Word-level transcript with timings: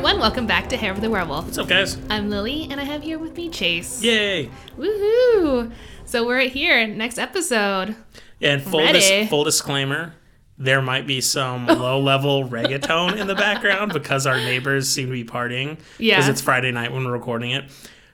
everyone, 0.00 0.18
welcome 0.18 0.46
back 0.46 0.66
to 0.66 0.78
Hair 0.78 0.92
of 0.92 1.02
the 1.02 1.10
Werewolf. 1.10 1.44
What's 1.44 1.58
up, 1.58 1.68
guys? 1.68 1.98
I'm 2.08 2.30
Lily, 2.30 2.66
and 2.70 2.80
I 2.80 2.84
have 2.84 3.02
here 3.02 3.18
with 3.18 3.36
me 3.36 3.50
Chase. 3.50 4.02
Yay! 4.02 4.48
Woohoo! 4.78 5.70
So 6.06 6.26
we're 6.26 6.48
here, 6.48 6.86
next 6.86 7.18
episode. 7.18 7.94
Yeah, 8.38 8.54
and 8.54 8.62
full, 8.62 8.80
dis- 8.80 9.28
full 9.28 9.44
disclaimer 9.44 10.14
there 10.56 10.80
might 10.80 11.06
be 11.06 11.20
some 11.20 11.66
low 11.66 12.00
level 12.00 12.48
reggaeton 12.48 13.18
in 13.18 13.26
the 13.26 13.34
background 13.34 13.92
because 13.92 14.26
our 14.26 14.38
neighbors 14.38 14.88
seem 14.88 15.08
to 15.08 15.12
be 15.12 15.22
partying. 15.22 15.78
Yeah. 15.98 16.16
Because 16.16 16.30
it's 16.30 16.40
Friday 16.40 16.70
night 16.72 16.92
when 16.92 17.04
we're 17.04 17.12
recording 17.12 17.50
it. 17.50 17.70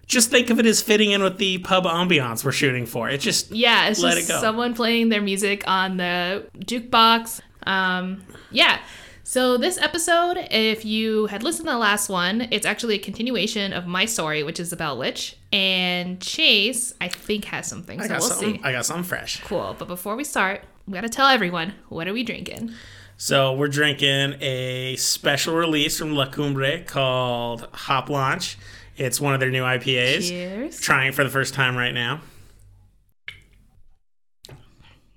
Just 0.08 0.28
think 0.32 0.50
of 0.50 0.58
it 0.58 0.66
as 0.66 0.82
fitting 0.82 1.12
in 1.12 1.22
with 1.22 1.38
the 1.38 1.58
pub 1.58 1.84
ambiance 1.84 2.44
we're 2.44 2.50
shooting 2.50 2.86
for. 2.86 3.08
It 3.08 3.20
just. 3.20 3.52
Yeah, 3.52 3.90
it's 3.90 4.00
Let 4.00 4.16
just 4.16 4.28
it 4.28 4.32
go. 4.32 4.40
someone 4.40 4.74
playing 4.74 5.10
their 5.10 5.22
music 5.22 5.62
on 5.68 5.98
the 5.98 6.48
jukebox. 6.58 7.42
Um, 7.64 8.24
yeah. 8.50 8.80
So 9.28 9.56
this 9.56 9.76
episode, 9.78 10.38
if 10.52 10.84
you 10.84 11.26
had 11.26 11.42
listened 11.42 11.66
to 11.66 11.72
the 11.72 11.78
last 11.78 12.08
one, 12.08 12.46
it's 12.52 12.64
actually 12.64 12.94
a 12.94 12.98
continuation 12.98 13.72
of 13.72 13.84
my 13.84 14.04
story, 14.04 14.44
which 14.44 14.60
is 14.60 14.72
about 14.72 14.98
Witch. 14.98 15.36
And 15.52 16.20
Chase, 16.20 16.94
I 17.00 17.08
think, 17.08 17.46
has 17.46 17.66
something. 17.66 18.00
I 18.00 18.06
got 18.06 18.20
we'll 18.20 18.28
something. 18.28 18.54
see. 18.54 18.60
I 18.62 18.70
got 18.70 18.86
something 18.86 19.02
fresh. 19.02 19.42
Cool. 19.42 19.74
But 19.76 19.88
before 19.88 20.14
we 20.14 20.22
start, 20.22 20.62
we 20.86 20.94
gotta 20.94 21.08
tell 21.08 21.26
everyone 21.26 21.74
what 21.88 22.06
are 22.06 22.12
we 22.12 22.22
drinking? 22.22 22.70
So 23.16 23.52
we're 23.52 23.66
drinking 23.66 24.36
a 24.40 24.94
special 24.94 25.56
release 25.56 25.98
from 25.98 26.14
La 26.14 26.26
Cumbre 26.26 26.82
called 26.84 27.66
Hop 27.72 28.08
Launch. 28.08 28.56
It's 28.96 29.20
one 29.20 29.34
of 29.34 29.40
their 29.40 29.50
new 29.50 29.64
IPAs. 29.64 30.28
Cheers. 30.28 30.78
Trying 30.78 31.10
for 31.10 31.24
the 31.24 31.30
first 31.30 31.52
time 31.52 31.76
right 31.76 31.92
now. 31.92 32.20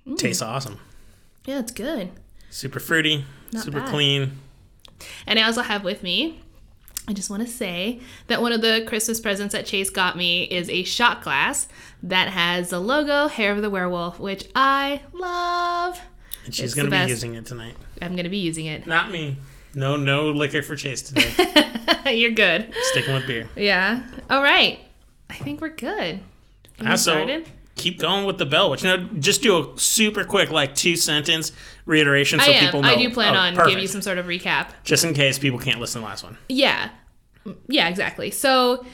Mm. 0.04 0.18
Tastes 0.18 0.42
awesome. 0.42 0.80
Yeah, 1.46 1.60
it's 1.60 1.70
good. 1.70 2.10
Super 2.50 2.80
fruity, 2.80 3.24
Not 3.52 3.64
super 3.64 3.80
bad. 3.80 3.88
clean. 3.88 4.32
And 5.26 5.38
I 5.38 5.42
also 5.42 5.62
have 5.62 5.82
with 5.84 6.02
me, 6.02 6.40
I 7.08 7.12
just 7.12 7.30
want 7.30 7.42
to 7.42 7.48
say 7.48 8.00
that 8.28 8.40
one 8.42 8.52
of 8.52 8.60
the 8.60 8.84
Christmas 8.86 9.18
presents 9.20 9.52
that 9.52 9.66
Chase 9.66 9.90
got 9.90 10.16
me 10.16 10.44
is 10.44 10.68
a 10.68 10.84
shot 10.84 11.22
glass 11.22 11.66
that 12.02 12.28
has 12.28 12.70
the 12.70 12.78
logo 12.78 13.26
Hair 13.28 13.52
of 13.52 13.62
the 13.62 13.70
Werewolf, 13.70 14.20
which 14.20 14.48
I 14.54 15.00
love. 15.12 16.00
And 16.44 16.54
she's 16.54 16.74
going 16.74 16.84
to 16.86 16.90
be 16.90 16.96
best. 16.96 17.08
using 17.10 17.34
it 17.34 17.46
tonight. 17.46 17.74
I'm 18.00 18.12
going 18.12 18.24
to 18.24 18.30
be 18.30 18.38
using 18.38 18.66
it. 18.66 18.86
Not 18.86 19.10
me. 19.10 19.36
No, 19.74 19.96
no 19.96 20.30
liquor 20.30 20.62
for 20.62 20.76
Chase 20.76 21.02
today. 21.02 21.32
You're 22.16 22.30
good. 22.32 22.72
Sticking 22.82 23.14
with 23.14 23.26
beer. 23.26 23.48
Yeah. 23.56 24.02
All 24.28 24.42
right. 24.42 24.80
I 25.28 25.34
think 25.34 25.60
we're 25.60 25.68
good. 25.70 26.20
Can 26.78 26.88
Also, 26.88 27.42
keep 27.76 27.98
going 27.98 28.24
with 28.26 28.38
the 28.38 28.46
bell, 28.46 28.70
which 28.70 28.82
now 28.82 28.96
just 29.18 29.42
do 29.42 29.58
a 29.74 29.78
super 29.78 30.24
quick, 30.24 30.50
like 30.50 30.74
two 30.74 30.96
sentence 30.96 31.52
reiteration 31.90 32.40
so 32.40 32.50
I 32.50 32.54
am. 32.54 32.64
people 32.64 32.82
know. 32.82 32.88
I 32.88 32.96
do 32.96 33.10
plan 33.10 33.34
Oh, 33.34 33.38
on 33.38 33.54
perfect. 33.54 33.68
giving 33.68 33.82
you 33.82 33.88
some 33.88 34.00
sort 34.02 34.16
of 34.18 34.26
recap. 34.26 34.68
Just 34.84 35.04
in 35.04 35.12
case 35.12 35.38
people 35.38 35.58
can't 35.58 35.80
listen 35.80 36.00
to 36.00 36.04
the 36.04 36.08
last 36.08 36.22
one. 36.24 36.38
Yeah. 36.48 36.90
Yeah, 37.68 37.88
exactly. 37.88 38.30
So, 38.30 38.84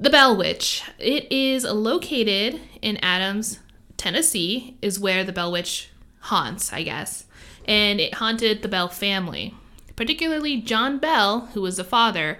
the 0.00 0.10
Bell 0.10 0.36
Witch, 0.36 0.82
it 0.98 1.30
is 1.32 1.64
located 1.64 2.60
in 2.82 2.96
Adams, 2.98 3.58
Tennessee, 3.96 4.76
is 4.82 4.98
where 4.98 5.24
the 5.24 5.32
Bell 5.32 5.52
Witch 5.52 5.90
haunts, 6.20 6.72
I 6.72 6.82
guess. 6.82 7.24
And 7.66 8.00
it 8.00 8.14
haunted 8.14 8.62
the 8.62 8.68
Bell 8.68 8.88
family, 8.88 9.54
particularly 9.96 10.60
John 10.60 10.98
Bell, 10.98 11.48
who 11.54 11.60
was 11.62 11.76
the 11.76 11.84
father, 11.84 12.38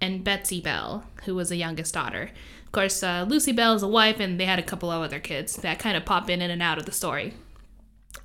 and 0.00 0.24
Betsy 0.24 0.60
Bell, 0.60 1.04
who 1.24 1.34
was 1.34 1.48
the 1.50 1.56
youngest 1.56 1.94
daughter. 1.94 2.30
Of 2.66 2.72
course, 2.72 3.02
uh, 3.02 3.24
Lucy 3.28 3.52
Bell 3.52 3.74
is 3.74 3.82
a 3.82 3.88
wife, 3.88 4.18
and 4.18 4.40
they 4.40 4.46
had 4.46 4.58
a 4.58 4.62
couple 4.62 4.90
of 4.90 5.02
other 5.02 5.20
kids 5.20 5.56
that 5.56 5.78
kind 5.78 5.96
of 5.96 6.04
pop 6.04 6.28
in 6.30 6.40
and 6.42 6.62
out 6.62 6.78
of 6.78 6.86
the 6.86 6.92
story. 6.92 7.34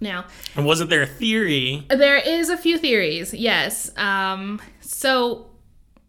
Now, 0.02 0.26
And 0.56 0.66
wasn't 0.66 0.90
there 0.90 1.02
a 1.02 1.08
theory? 1.08 1.86
there 1.90 2.18
is 2.18 2.50
a 2.50 2.58
few 2.58 2.78
theories, 2.78 3.34
yes. 3.34 3.92
Um, 3.98 4.62
so, 4.80 5.48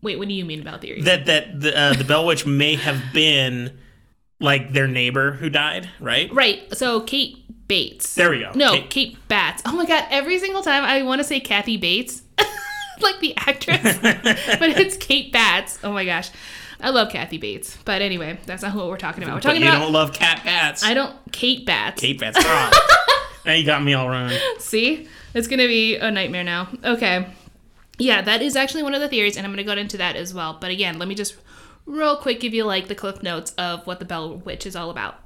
wait, 0.03 0.19
what 0.19 0.29
do 0.29 0.35
you 0.35 0.45
mean 0.45 0.61
about 0.61 0.81
theories? 0.81 1.05
that 1.07 1.27
that 1.27 1.61
the, 1.61 1.77
uh, 1.79 1.93
the 1.95 2.05
Bell 2.05 2.25
Witch 2.27 2.47
may 2.63 2.77
have 2.77 3.03
been 3.13 3.79
like 4.39 4.73
their 4.73 4.87
neighbor 4.89 5.33
who 5.33 5.51
died, 5.51 5.89
right? 6.01 6.33
Right. 6.33 6.75
So 6.77 7.01
Kate 7.01 7.37
Bates. 7.69 8.15
There 8.15 8.31
we 8.31 8.41
go. 8.41 8.53
No, 8.55 8.73
Kate- 8.73 8.91
Kate 8.91 9.29
Batts. 9.29 9.63
Oh 9.67 9.73
my 9.77 9.87
god, 9.87 10.07
every 10.11 10.39
single 10.39 10.63
time 10.63 10.83
I 10.85 11.03
want 11.03 11.19
to 11.21 11.25
say 11.25 11.41
Kathy 11.41 11.77
Bates, 11.77 12.23
like 13.01 13.21
the 13.21 13.35
actress, 13.37 13.99
but 14.03 14.29
it's 14.71 14.97
Kate 14.97 15.33
Batts. 15.33 15.79
Oh 15.85 15.93
my 15.93 16.05
gosh. 16.05 16.31
I 16.83 16.89
love 16.89 17.11
Kathy 17.13 17.37
Bates. 17.37 17.77
But 17.85 18.01
anyway, 18.01 18.39
that's 18.47 18.63
not 18.63 18.75
what 18.75 18.89
we're 18.89 18.97
talking 18.97 19.23
about. 19.23 19.33
We're 19.35 19.41
But 19.41 19.43
talking 19.49 19.61
you 19.63 19.69
about 19.69 19.79
You 19.81 19.85
don't 19.85 19.93
love 19.93 20.15
cat 20.15 20.41
bats. 20.45 20.83
I 20.83 20.95
don't 20.95 21.15
Kate 21.31 21.67
Batts. 21.67 22.01
Kate 22.01 22.19
bats. 22.19 22.39
Now 23.45 23.53
you 23.53 23.65
got 23.65 23.83
me 23.83 23.95
all 23.95 24.09
wrong. 24.09 24.31
See? 24.59 25.09
It's 25.35 25.47
going 25.47 25.61
to 25.61 25.69
be 25.69 25.97
a 25.97 26.11
nightmare 26.11 26.45
now. 26.45 26.69
Okay. 26.85 27.27
Yeah, 27.99 28.23
that 28.23 28.43
is 28.43 28.57
actually 28.57 28.83
one 28.83 28.95
of 28.95 29.01
the 29.01 29.09
theories, 29.09 29.37
and 29.37 29.47
I'm 29.47 29.53
going 29.53 29.65
to 29.65 29.75
go 29.75 29.79
into 29.79 29.99
that 29.99 30.17
as 30.17 30.33
well. 30.33 30.59
But 30.61 30.71
again, 30.71 30.99
let 30.99 31.09
me 31.09 31.15
just 31.15 31.37
real 31.87 32.17
quick 32.17 32.41
give 32.41 32.55
you 32.55 32.65
like 32.65 32.89
the 32.89 32.95
cliff 32.95 33.23
notes 33.23 33.53
of 33.53 33.87
what 33.87 33.99
the 33.99 34.05
Bell 34.05 34.37
Witch 34.39 34.67
is 34.67 34.75
all 34.75 34.91
about. 34.91 35.21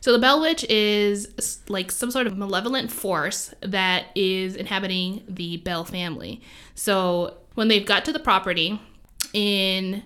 So 0.00 0.12
the 0.12 0.18
Bell 0.18 0.40
Witch 0.40 0.64
is 0.64 1.60
like 1.68 1.90
some 1.90 2.10
sort 2.10 2.26
of 2.26 2.36
malevolent 2.36 2.90
force 2.90 3.52
that 3.60 4.06
is 4.14 4.56
inhabiting 4.56 5.22
the 5.28 5.58
Bell 5.58 5.84
family. 5.84 6.40
So 6.74 7.36
when 7.54 7.68
they've 7.68 7.84
got 7.84 8.04
to 8.06 8.12
the 8.12 8.20
property 8.20 8.80
in 9.32 10.02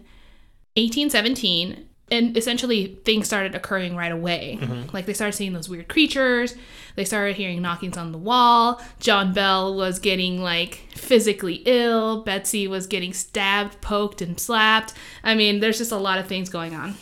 1817 0.77 1.89
and 2.12 2.37
essentially 2.37 2.99
things 3.05 3.27
started 3.27 3.55
occurring 3.55 3.97
right 3.97 4.12
away. 4.12 4.59
Mm-hmm. 4.61 4.95
Like 4.95 5.06
they 5.06 5.15
started 5.15 5.33
seeing 5.33 5.55
those 5.55 5.69
weird 5.69 5.89
creatures. 5.89 6.55
They 6.95 7.06
started 7.06 7.37
hearing 7.37 7.62
knockings 7.62 7.97
on 7.97 8.12
the 8.12 8.19
wall. 8.19 8.83
John 9.00 9.33
bell 9.33 9.75
was 9.75 9.99
getting 9.99 10.43
like 10.43 10.75
physically 10.95 11.62
ill. 11.65 12.23
Betsy 12.23 12.69
was 12.69 12.87
getting 12.87 13.15
stabbed 13.15 13.81
poked 13.81 14.21
and 14.21 14.39
slapped. 14.39 14.93
I 15.25 15.34
mean 15.34 15.61
there's 15.61 15.78
just 15.78 15.91
a 15.91 15.97
lot 15.97 16.19
of 16.19 16.27
things 16.27 16.50
going 16.50 16.75
on. 16.75 16.95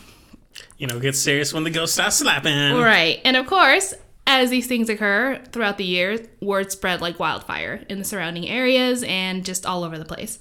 You 0.78 0.86
know, 0.86 1.00
get 1.00 1.16
serious 1.16 1.52
when 1.52 1.64
the 1.64 1.70
ghost 1.70 1.94
starts 1.94 2.16
slapping. 2.16 2.76
right. 2.80 3.20
And 3.24 3.36
of 3.36 3.46
course 3.46 3.92
as 4.28 4.48
these 4.48 4.68
things 4.68 4.88
occur 4.88 5.42
throughout 5.50 5.76
the 5.76 5.84
years 5.84 6.20
word 6.40 6.70
spread 6.70 7.00
like 7.00 7.18
wildfire 7.18 7.84
in 7.88 7.98
the 7.98 8.04
surrounding 8.04 8.48
areas 8.48 9.02
and 9.02 9.44
just 9.44 9.66
all 9.66 9.82
over 9.82 9.98
the 9.98 10.04
place 10.04 10.38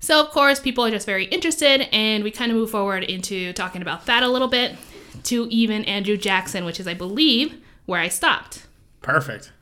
so 0.00 0.20
of 0.20 0.30
course 0.30 0.60
people 0.60 0.84
are 0.84 0.90
just 0.90 1.06
very 1.06 1.24
interested 1.26 1.82
and 1.94 2.22
we 2.24 2.30
kind 2.30 2.50
of 2.50 2.56
move 2.56 2.70
forward 2.70 3.02
into 3.04 3.52
talking 3.52 3.82
about 3.82 4.06
that 4.06 4.22
a 4.22 4.28
little 4.28 4.48
bit 4.48 4.76
to 5.24 5.46
even 5.50 5.84
andrew 5.84 6.16
jackson 6.16 6.64
which 6.64 6.78
is 6.80 6.86
i 6.86 6.94
believe 6.94 7.56
where 7.86 8.00
i 8.00 8.08
stopped 8.08 8.66
Perfect. 9.02 9.52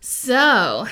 so 0.00 0.86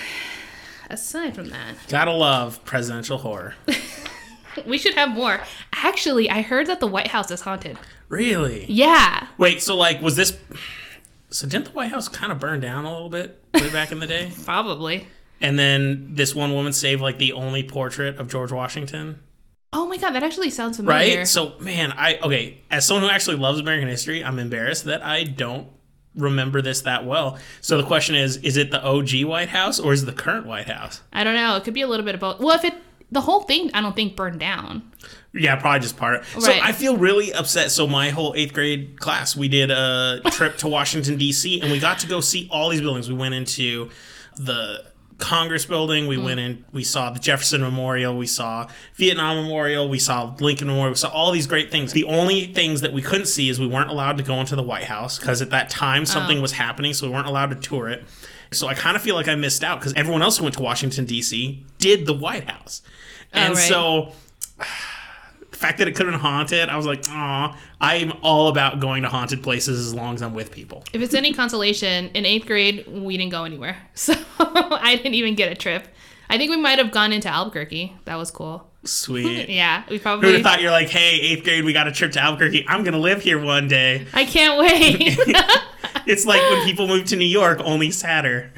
aside 0.90 1.34
from 1.34 1.48
that 1.50 1.74
Gotta 1.88 2.12
love 2.12 2.64
presidential 2.64 3.18
horror. 3.18 3.54
we 4.66 4.78
should 4.78 4.94
have 4.94 5.10
more 5.10 5.40
actually 5.74 6.30
i 6.30 6.42
heard 6.42 6.66
that 6.66 6.80
the 6.80 6.86
white 6.86 7.08
house 7.08 7.30
is 7.30 7.40
haunted 7.42 7.78
Really? 8.08 8.66
yeah 8.68 9.26
Wait, 9.36 9.60
so 9.62 9.76
like, 9.76 10.00
was 10.00 10.14
this? 10.14 10.38
So 11.30 11.46
didn't 11.48 11.64
the 11.66 11.70
White 11.72 11.90
House 11.90 12.08
kind 12.08 12.30
of 12.30 12.38
burn 12.38 12.60
down 12.60 12.84
a 12.84 12.92
little 12.92 13.08
bit 13.10 13.42
way 13.52 13.68
back 13.70 13.90
in 13.90 13.98
the 13.98 14.06
day? 14.06 14.30
probably 14.44 15.08
And 15.40 15.58
then 15.58 16.14
this 16.14 16.34
one 16.34 16.52
woman 16.52 16.72
saved 16.72 17.02
like 17.02 17.18
the 17.18 17.32
only 17.32 17.62
portrait 17.62 18.18
of 18.18 18.28
George 18.28 18.52
Washington, 18.52 19.20
oh 19.72 19.86
my 19.86 19.96
god 19.98 20.12
that 20.12 20.22
actually 20.22 20.48
sounds 20.48 20.76
familiar 20.78 21.18
right? 21.18 21.28
So 21.28 21.58
man, 21.58 21.92
I 21.92 22.18
okay, 22.18 22.62
as 22.70 22.86
someone 22.86 23.04
who 23.04 23.10
actually 23.10 23.36
loves 23.36 23.60
American 23.60 23.88
history, 23.88 24.24
I'm 24.24 24.38
embarrassed 24.38 24.84
that 24.84 25.02
I 25.02 25.24
don't 25.24 25.68
remember 26.14 26.62
this 26.62 26.80
that 26.82 27.04
well. 27.04 27.38
So 27.60 27.76
the 27.76 27.86
question 27.86 28.14
is, 28.14 28.38
is 28.38 28.56
it 28.56 28.70
the 28.70 28.82
OG 28.82 29.24
White 29.24 29.50
House 29.50 29.78
or 29.78 29.92
is 29.92 30.02
it 30.02 30.06
the 30.06 30.12
current 30.12 30.46
White 30.46 30.68
House? 30.68 31.02
I 31.12 31.24
don't 31.24 31.34
know. 31.34 31.56
It 31.56 31.64
could 31.64 31.74
be 31.74 31.82
a 31.82 31.86
little 31.86 32.06
bit 32.06 32.14
of 32.14 32.20
both. 32.20 32.40
Well, 32.40 32.56
if 32.56 32.64
it 32.64 32.74
the 33.12 33.20
whole 33.20 33.42
thing, 33.42 33.70
I 33.72 33.80
don't 33.80 33.94
think 33.94 34.16
burned 34.16 34.40
down. 34.40 34.90
Yeah, 35.32 35.54
probably 35.56 35.80
just 35.80 35.96
part 35.96 36.16
of 36.16 36.42
So 36.42 36.50
I 36.50 36.72
feel 36.72 36.96
really 36.96 37.32
upset. 37.32 37.70
So 37.70 37.86
my 37.86 38.10
whole 38.10 38.34
eighth 38.36 38.52
grade 38.52 38.98
class, 38.98 39.36
we 39.36 39.48
did 39.48 39.70
a 39.70 40.20
trip 40.30 40.56
to 40.58 40.68
Washington 40.68 41.16
D.C. 41.16 41.60
and 41.60 41.70
we 41.70 41.78
got 41.78 41.98
to 42.00 42.08
go 42.08 42.20
see 42.20 42.48
all 42.50 42.70
these 42.70 42.80
buildings. 42.80 43.08
We 43.08 43.14
went 43.14 43.34
into 43.34 43.90
the 44.36 44.84
Congress 45.18 45.64
building. 45.64 46.06
We 46.06 46.18
went 46.18 46.40
in. 46.40 46.64
We 46.72 46.84
saw 46.84 47.10
the 47.10 47.18
Jefferson 47.18 47.62
Memorial. 47.62 48.16
We 48.16 48.26
saw 48.26 48.68
Vietnam 48.94 49.42
Memorial. 49.44 49.88
We 49.88 49.98
saw 49.98 50.34
Lincoln 50.40 50.68
Memorial. 50.68 50.90
We 50.90 50.96
saw 50.96 51.08
all 51.08 51.32
these 51.32 51.46
great 51.46 51.70
things. 51.70 51.92
The 51.92 52.04
only 52.04 52.46
things 52.46 52.82
that 52.82 52.92
we 52.92 53.00
couldn't 53.00 53.26
see 53.26 53.48
is 53.48 53.58
we 53.58 53.66
weren't 53.66 53.90
allowed 53.90 54.18
to 54.18 54.22
go 54.22 54.34
into 54.40 54.56
the 54.56 54.62
White 54.62 54.84
House 54.84 55.18
because 55.18 55.40
at 55.40 55.50
that 55.50 55.70
time 55.70 56.02
oh. 56.02 56.04
something 56.04 56.42
was 56.42 56.52
happening, 56.52 56.92
so 56.92 57.06
we 57.06 57.12
weren't 57.14 57.26
allowed 57.26 57.50
to 57.50 57.56
tour 57.56 57.88
it. 57.88 58.04
So 58.52 58.68
I 58.68 58.74
kind 58.74 58.94
of 58.94 59.02
feel 59.02 59.14
like 59.14 59.28
I 59.28 59.34
missed 59.34 59.64
out 59.64 59.80
because 59.80 59.94
everyone 59.94 60.22
else 60.22 60.38
who 60.38 60.44
went 60.44 60.56
to 60.56 60.62
Washington 60.62 61.04
D.C. 61.04 61.64
did 61.78 62.06
the 62.06 62.14
White 62.14 62.48
House, 62.48 62.82
oh, 63.34 63.38
and 63.38 63.54
right. 63.54 63.68
so 63.68 64.12
the 65.56 65.66
fact 65.66 65.78
that 65.78 65.88
it 65.88 65.94
could 65.96 66.04
have 66.06 66.12
been 66.12 66.20
haunted, 66.20 66.68
I 66.68 66.76
was 66.76 66.84
like, 66.86 67.02
aw, 67.08 67.58
I'm 67.80 68.12
all 68.22 68.48
about 68.48 68.78
going 68.78 69.02
to 69.04 69.08
haunted 69.08 69.42
places 69.42 69.86
as 69.86 69.94
long 69.94 70.14
as 70.14 70.22
I'm 70.22 70.34
with 70.34 70.50
people. 70.52 70.84
If 70.92 71.00
it's 71.00 71.14
any 71.14 71.32
consolation, 71.32 72.10
in 72.14 72.26
eighth 72.26 72.46
grade 72.46 72.86
we 72.86 73.16
didn't 73.16 73.32
go 73.32 73.44
anywhere, 73.44 73.76
so 73.94 74.14
I 74.38 74.96
didn't 74.96 75.14
even 75.14 75.34
get 75.34 75.50
a 75.50 75.54
trip. 75.54 75.88
I 76.28 76.36
think 76.38 76.50
we 76.50 76.56
might 76.56 76.78
have 76.78 76.90
gone 76.90 77.12
into 77.12 77.28
Albuquerque. 77.28 77.94
That 78.04 78.16
was 78.16 78.30
cool. 78.30 78.68
Sweet. 78.84 79.48
Yeah, 79.50 79.82
we 79.82 79.86
Who 79.86 79.92
would 79.94 80.02
probably. 80.02 80.32
have 80.34 80.42
thought 80.42 80.60
you're 80.60 80.70
like, 80.72 80.88
hey, 80.88 81.18
eighth 81.20 81.44
grade, 81.44 81.64
we 81.64 81.72
got 81.72 81.88
a 81.88 81.92
trip 81.92 82.12
to 82.12 82.20
Albuquerque. 82.20 82.66
I'm 82.68 82.84
gonna 82.84 82.98
live 82.98 83.22
here 83.22 83.40
one 83.42 83.66
day. 83.68 84.06
I 84.12 84.24
can't 84.26 84.58
wait. 84.58 85.18
It's 86.06 86.24
like 86.24 86.40
when 86.50 86.64
people 86.64 86.86
move 86.86 87.06
to 87.06 87.16
New 87.16 87.24
York, 87.26 87.58
only 87.64 87.90
sadder. 87.90 88.52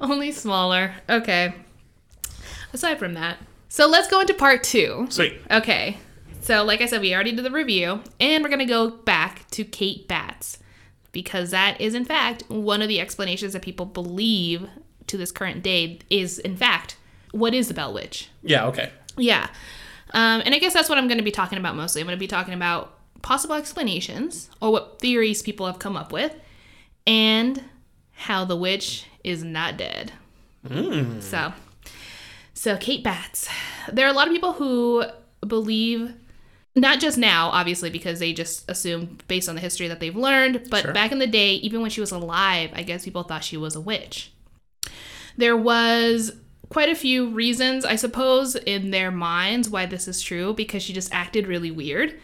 Only 0.00 0.32
smaller. 0.32 0.94
Okay. 1.10 1.54
aside 2.72 2.98
from 2.98 3.12
that. 3.14 3.36
So 3.72 3.86
let's 3.86 4.06
go 4.06 4.20
into 4.20 4.34
part 4.34 4.62
two. 4.62 5.06
Sweet. 5.08 5.40
Okay. 5.50 5.96
So, 6.42 6.62
like 6.62 6.82
I 6.82 6.86
said, 6.86 7.00
we 7.00 7.14
already 7.14 7.32
did 7.32 7.42
the 7.42 7.50
review, 7.50 8.02
and 8.20 8.44
we're 8.44 8.50
going 8.50 8.58
to 8.58 8.66
go 8.66 8.90
back 8.90 9.48
to 9.52 9.64
Kate 9.64 10.06
Batts 10.06 10.58
because 11.10 11.52
that 11.52 11.80
is, 11.80 11.94
in 11.94 12.04
fact, 12.04 12.44
one 12.48 12.82
of 12.82 12.88
the 12.88 13.00
explanations 13.00 13.54
that 13.54 13.62
people 13.62 13.86
believe 13.86 14.68
to 15.06 15.16
this 15.16 15.32
current 15.32 15.62
day 15.62 16.00
is, 16.10 16.38
in 16.38 16.54
fact, 16.54 16.98
what 17.30 17.54
is 17.54 17.68
the 17.68 17.72
Bell 17.72 17.94
Witch? 17.94 18.28
Yeah. 18.42 18.66
Okay. 18.66 18.92
Yeah. 19.16 19.48
Um, 20.10 20.42
and 20.44 20.54
I 20.54 20.58
guess 20.58 20.74
that's 20.74 20.90
what 20.90 20.98
I'm 20.98 21.08
going 21.08 21.16
to 21.16 21.24
be 21.24 21.30
talking 21.30 21.56
about 21.56 21.74
mostly. 21.74 22.02
I'm 22.02 22.06
going 22.06 22.18
to 22.18 22.20
be 22.20 22.26
talking 22.26 22.52
about 22.52 22.98
possible 23.22 23.54
explanations 23.54 24.50
or 24.60 24.70
what 24.70 24.98
theories 24.98 25.40
people 25.40 25.64
have 25.64 25.78
come 25.78 25.96
up 25.96 26.12
with 26.12 26.34
and 27.06 27.64
how 28.12 28.44
the 28.44 28.54
witch 28.54 29.06
is 29.24 29.42
not 29.42 29.78
dead. 29.78 30.12
So, 31.20 31.54
so 32.62 32.76
Kate 32.76 33.02
Batts. 33.02 33.48
There 33.92 34.06
are 34.06 34.10
a 34.10 34.12
lot 34.12 34.28
of 34.28 34.32
people 34.32 34.52
who 34.52 35.02
believe, 35.44 36.14
not 36.76 37.00
just 37.00 37.18
now, 37.18 37.48
obviously, 37.48 37.90
because 37.90 38.20
they 38.20 38.32
just 38.32 38.70
assume 38.70 39.18
based 39.26 39.48
on 39.48 39.56
the 39.56 39.60
history 39.60 39.88
that 39.88 39.98
they've 39.98 40.14
learned, 40.14 40.68
but 40.70 40.82
Sure. 40.82 40.92
back 40.92 41.10
in 41.10 41.18
the 41.18 41.26
day, 41.26 41.54
even 41.54 41.80
when 41.80 41.90
she 41.90 42.00
was 42.00 42.12
alive, 42.12 42.70
I 42.72 42.84
guess 42.84 43.04
people 43.04 43.24
thought 43.24 43.42
she 43.42 43.56
was 43.56 43.74
a 43.74 43.80
witch. 43.80 44.30
There 45.36 45.56
was 45.56 46.36
quite 46.68 46.88
a 46.88 46.94
few 46.94 47.30
reasons, 47.30 47.84
I 47.84 47.96
suppose, 47.96 48.54
in 48.54 48.92
their 48.92 49.10
minds 49.10 49.68
why 49.68 49.86
this 49.86 50.06
is 50.06 50.22
true 50.22 50.54
because 50.54 50.84
she 50.84 50.92
just 50.92 51.12
acted 51.12 51.48
really 51.48 51.72
weird. 51.72 52.14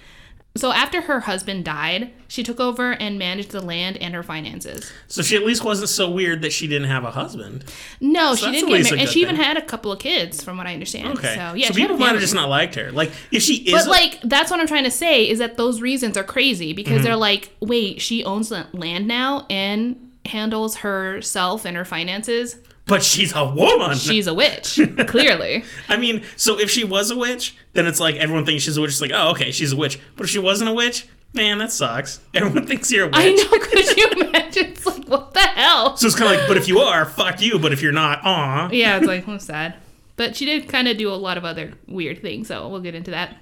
So 0.59 0.73
after 0.73 1.01
her 1.03 1.21
husband 1.21 1.65
died, 1.65 2.11
she 2.29 2.43
took 2.43 2.61
over 2.61 2.93
and 2.93 3.19
managed 3.19 3.51
the 3.53 3.61
land 3.61 3.97
and 3.99 4.15
her 4.15 4.23
finances. 4.23 4.91
So 5.07 5.23
she 5.23 5.37
at 5.37 5.45
least 5.45 5.65
wasn't 5.65 5.89
so 5.89 6.11
weird 6.11 6.43
that 6.43 6.53
she 6.53 6.67
didn't 6.67 6.89
have 6.89 7.05
a 7.05 7.11
husband. 7.11 7.65
No, 8.01 8.35
So 8.35 8.47
she 8.47 8.53
didn't 8.53 8.69
get 8.69 8.85
married, 8.85 9.01
and 9.01 9.09
she 9.09 9.21
even 9.23 9.37
had 9.37 9.57
a 9.57 9.63
couple 9.63 9.91
of 9.93 9.99
kids, 9.99 10.43
from 10.43 10.57
what 10.59 10.67
I 10.67 10.75
understand. 10.75 11.17
Okay. 11.19 11.35
So 11.37 11.55
yeah, 11.55 11.69
so 11.69 11.75
she 11.75 11.81
had 11.81 11.91
a 11.91 11.95
people 11.95 11.97
might 11.99 12.13
have 12.13 12.21
just 12.21 12.35
not 12.35 12.49
liked 12.49 12.75
her. 12.75 12.93
Like 12.93 13.11
if 13.33 13.43
she 13.43 13.55
is, 13.57 13.73
But 13.73 13.87
a- 13.87 13.91
like 13.91 14.21
that's 14.25 14.51
what 14.51 14.61
I'm 14.61 14.67
trying 14.67 14.85
to 14.85 14.91
say 14.91 15.29
is 15.29 15.39
that 15.39 15.57
those 15.57 15.81
reasons 15.81 16.17
are 16.17 16.25
crazy 16.25 16.73
because 16.73 16.97
Mm-hmm. 16.97 17.05
they're 17.05 17.17
like, 17.17 17.51
wait, 17.61 18.01
she 18.01 18.25
owns 18.25 18.49
the 18.51 18.67
land 18.73 19.07
now 19.09 19.47
and 19.49 19.97
handles 20.27 20.77
herself 20.77 21.65
and 21.65 21.77
her 21.77 21.85
finances. 21.85 22.57
But 22.89 23.03
she's 23.03 23.33
a 23.35 23.45
woman. 23.45 23.97
She's 23.97 24.27
a 24.27 24.35
witch, 24.35 24.81
clearly. 25.07 25.65
I 25.89 25.97
mean, 25.97 26.25
so 26.37 26.59
if 26.59 26.71
she 26.71 26.85
was 26.85 27.11
a 27.11 27.17
witch, 27.17 27.55
then 27.75 27.87
it's 27.87 28.01
like 28.01 28.17
everyone 28.17 28.45
thinks 28.45 28.65
she's 28.65 28.77
a 28.77 28.81
witch. 28.81 28.91
It's 28.91 29.01
like, 29.01 29.13
oh, 29.15 29.31
okay, 29.31 29.53
she's 29.53 29.73
a 29.73 29.77
witch. 29.77 30.01
But 30.17 30.25
if 30.25 30.31
she 30.31 30.39
wasn't 30.39 30.71
a 30.71 30.73
witch, 30.73 31.07
man, 31.35 31.59
that 31.59 31.71
sucks. 31.71 32.21
Everyone 32.35 32.67
thinks 32.67 32.91
you're 32.91 33.05
a 33.05 33.09
witch. 33.09 33.17
I 33.17 33.31
know. 33.33 33.49
Could 33.61 33.97
you 33.97 34.09
imagine? 34.23 34.67
It's 34.67 34.87
like, 34.87 35.05
what 35.05 35.35
the 35.35 35.41
hell? 35.41 35.97
So 35.97 36.07
it's 36.07 36.17
kind 36.17 36.33
of 36.33 36.41
like, 36.41 36.49
but 36.49 36.57
if 36.57 36.67
you 36.67 36.81
are, 36.81 37.05
fuck 37.05 37.41
you. 37.41 37.59
But 37.59 37.73
if 37.73 37.83
you're 37.83 37.93
not, 37.93 38.21
aw. 38.25 38.71
Yeah, 38.73 38.97
it's 38.97 39.07
like, 39.07 39.27
well, 39.27 39.39
sad. 39.39 39.75
But 40.17 40.35
she 40.35 40.47
did 40.47 40.69
kind 40.69 40.89
of 40.89 40.97
do 40.97 41.13
a 41.13 41.15
lot 41.15 41.37
of 41.37 41.45
other 41.45 41.75
weird 41.87 42.23
things, 42.23 42.49
so 42.49 42.67
we'll 42.69 42.81
get 42.81 42.95
into 42.95 43.13
that. 43.13 43.37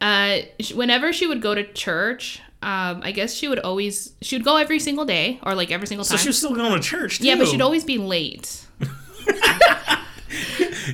Uh, 0.00 0.38
whenever 0.74 1.12
she 1.12 1.26
would 1.26 1.42
go 1.42 1.54
to 1.54 1.70
church, 1.74 2.40
um, 2.62 3.00
I 3.02 3.12
guess 3.12 3.32
she 3.34 3.48
would 3.48 3.58
always 3.60 4.12
she 4.20 4.36
would 4.36 4.44
go 4.44 4.56
every 4.56 4.80
single 4.80 5.04
day 5.04 5.38
or 5.42 5.54
like 5.54 5.70
every 5.70 5.86
single 5.86 6.04
So 6.04 6.16
time. 6.16 6.22
she 6.22 6.28
was 6.28 6.38
still 6.38 6.54
going 6.54 6.72
to 6.72 6.80
church, 6.80 7.18
too. 7.18 7.26
yeah, 7.26 7.36
but 7.36 7.48
she'd 7.48 7.60
always 7.62 7.84
be 7.84 7.98
late. 7.98 8.66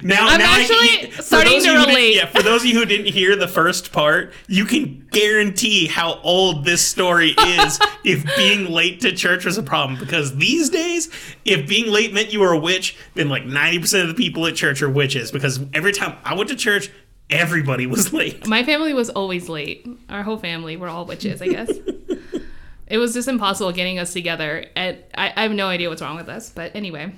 Now, 0.02 0.28
I'm 0.28 0.38
now 0.40 0.58
actually 0.58 1.10
for 1.10 1.22
starting 1.22 1.52
to 1.52 1.58
of 1.58 1.64
you 1.64 1.70
who 1.72 1.78
didn't- 1.78 1.88
relate. 1.88 2.14
Yeah, 2.16 2.26
for 2.26 2.42
those 2.42 2.62
of 2.62 2.66
you 2.66 2.78
who 2.78 2.84
didn't 2.84 3.06
hear 3.12 3.34
the 3.36 3.48
first 3.48 3.92
part, 3.92 4.32
you 4.46 4.64
can 4.64 5.06
guarantee 5.10 5.86
how 5.86 6.20
old 6.22 6.64
this 6.64 6.82
story 6.84 7.30
is 7.38 7.78
if 8.04 8.24
being 8.36 8.70
late 8.70 9.00
to 9.00 9.12
church 9.12 9.44
was 9.44 9.56
a 9.58 9.62
problem. 9.62 9.98
Because 9.98 10.36
these 10.36 10.68
days, 10.70 11.08
if 11.44 11.66
being 11.68 11.90
late 11.90 12.12
meant 12.12 12.32
you 12.32 12.40
were 12.40 12.52
a 12.52 12.58
witch, 12.58 12.96
then 13.14 13.28
like 13.28 13.44
90% 13.44 14.02
of 14.02 14.08
the 14.08 14.14
people 14.14 14.46
at 14.46 14.54
church 14.54 14.82
are 14.82 14.90
witches. 14.90 15.30
Because 15.30 15.60
every 15.72 15.92
time 15.92 16.16
I 16.24 16.34
went 16.34 16.48
to 16.50 16.56
church, 16.56 16.90
everybody 17.30 17.86
was 17.86 18.12
late. 18.12 18.46
My 18.46 18.64
family 18.64 18.94
was 18.94 19.10
always 19.10 19.48
late. 19.48 19.86
Our 20.08 20.22
whole 20.22 20.38
family 20.38 20.76
were 20.76 20.88
all 20.88 21.04
witches, 21.04 21.42
I 21.42 21.48
guess. 21.48 21.70
it 22.86 22.98
was 22.98 23.14
just 23.14 23.28
impossible 23.28 23.72
getting 23.72 23.98
us 23.98 24.12
together. 24.12 24.66
And 24.76 24.98
I, 25.16 25.32
I 25.36 25.42
have 25.42 25.52
no 25.52 25.68
idea 25.68 25.88
what's 25.88 26.02
wrong 26.02 26.16
with 26.16 26.28
us. 26.28 26.50
But 26.50 26.74
anyway. 26.74 27.12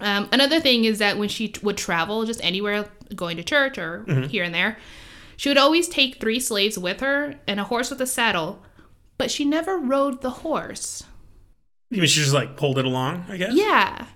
Um, 0.00 0.28
another 0.32 0.58
thing 0.58 0.84
is 0.84 0.98
that 0.98 1.18
when 1.18 1.28
she 1.28 1.48
t- 1.48 1.60
would 1.62 1.76
travel 1.76 2.24
just 2.24 2.42
anywhere, 2.42 2.88
going 3.14 3.36
to 3.36 3.44
church 3.44 3.78
or 3.78 4.04
here 4.28 4.42
and 4.42 4.52
there, 4.52 4.76
she 5.36 5.48
would 5.48 5.58
always 5.58 5.88
take 5.88 6.20
three 6.20 6.40
slaves 6.40 6.78
with 6.78 7.00
her 7.00 7.36
and 7.46 7.60
a 7.60 7.64
horse 7.64 7.90
with 7.90 8.00
a 8.00 8.06
saddle, 8.06 8.60
but 9.18 9.30
she 9.30 9.44
never 9.44 9.78
rode 9.78 10.20
the 10.20 10.30
horse. 10.30 11.04
You 11.90 11.98
mean 11.98 12.08
she 12.08 12.20
just 12.20 12.34
like 12.34 12.56
pulled 12.56 12.78
it 12.78 12.84
along, 12.84 13.26
I 13.28 13.36
guess? 13.36 13.54
Yeah. 13.54 14.06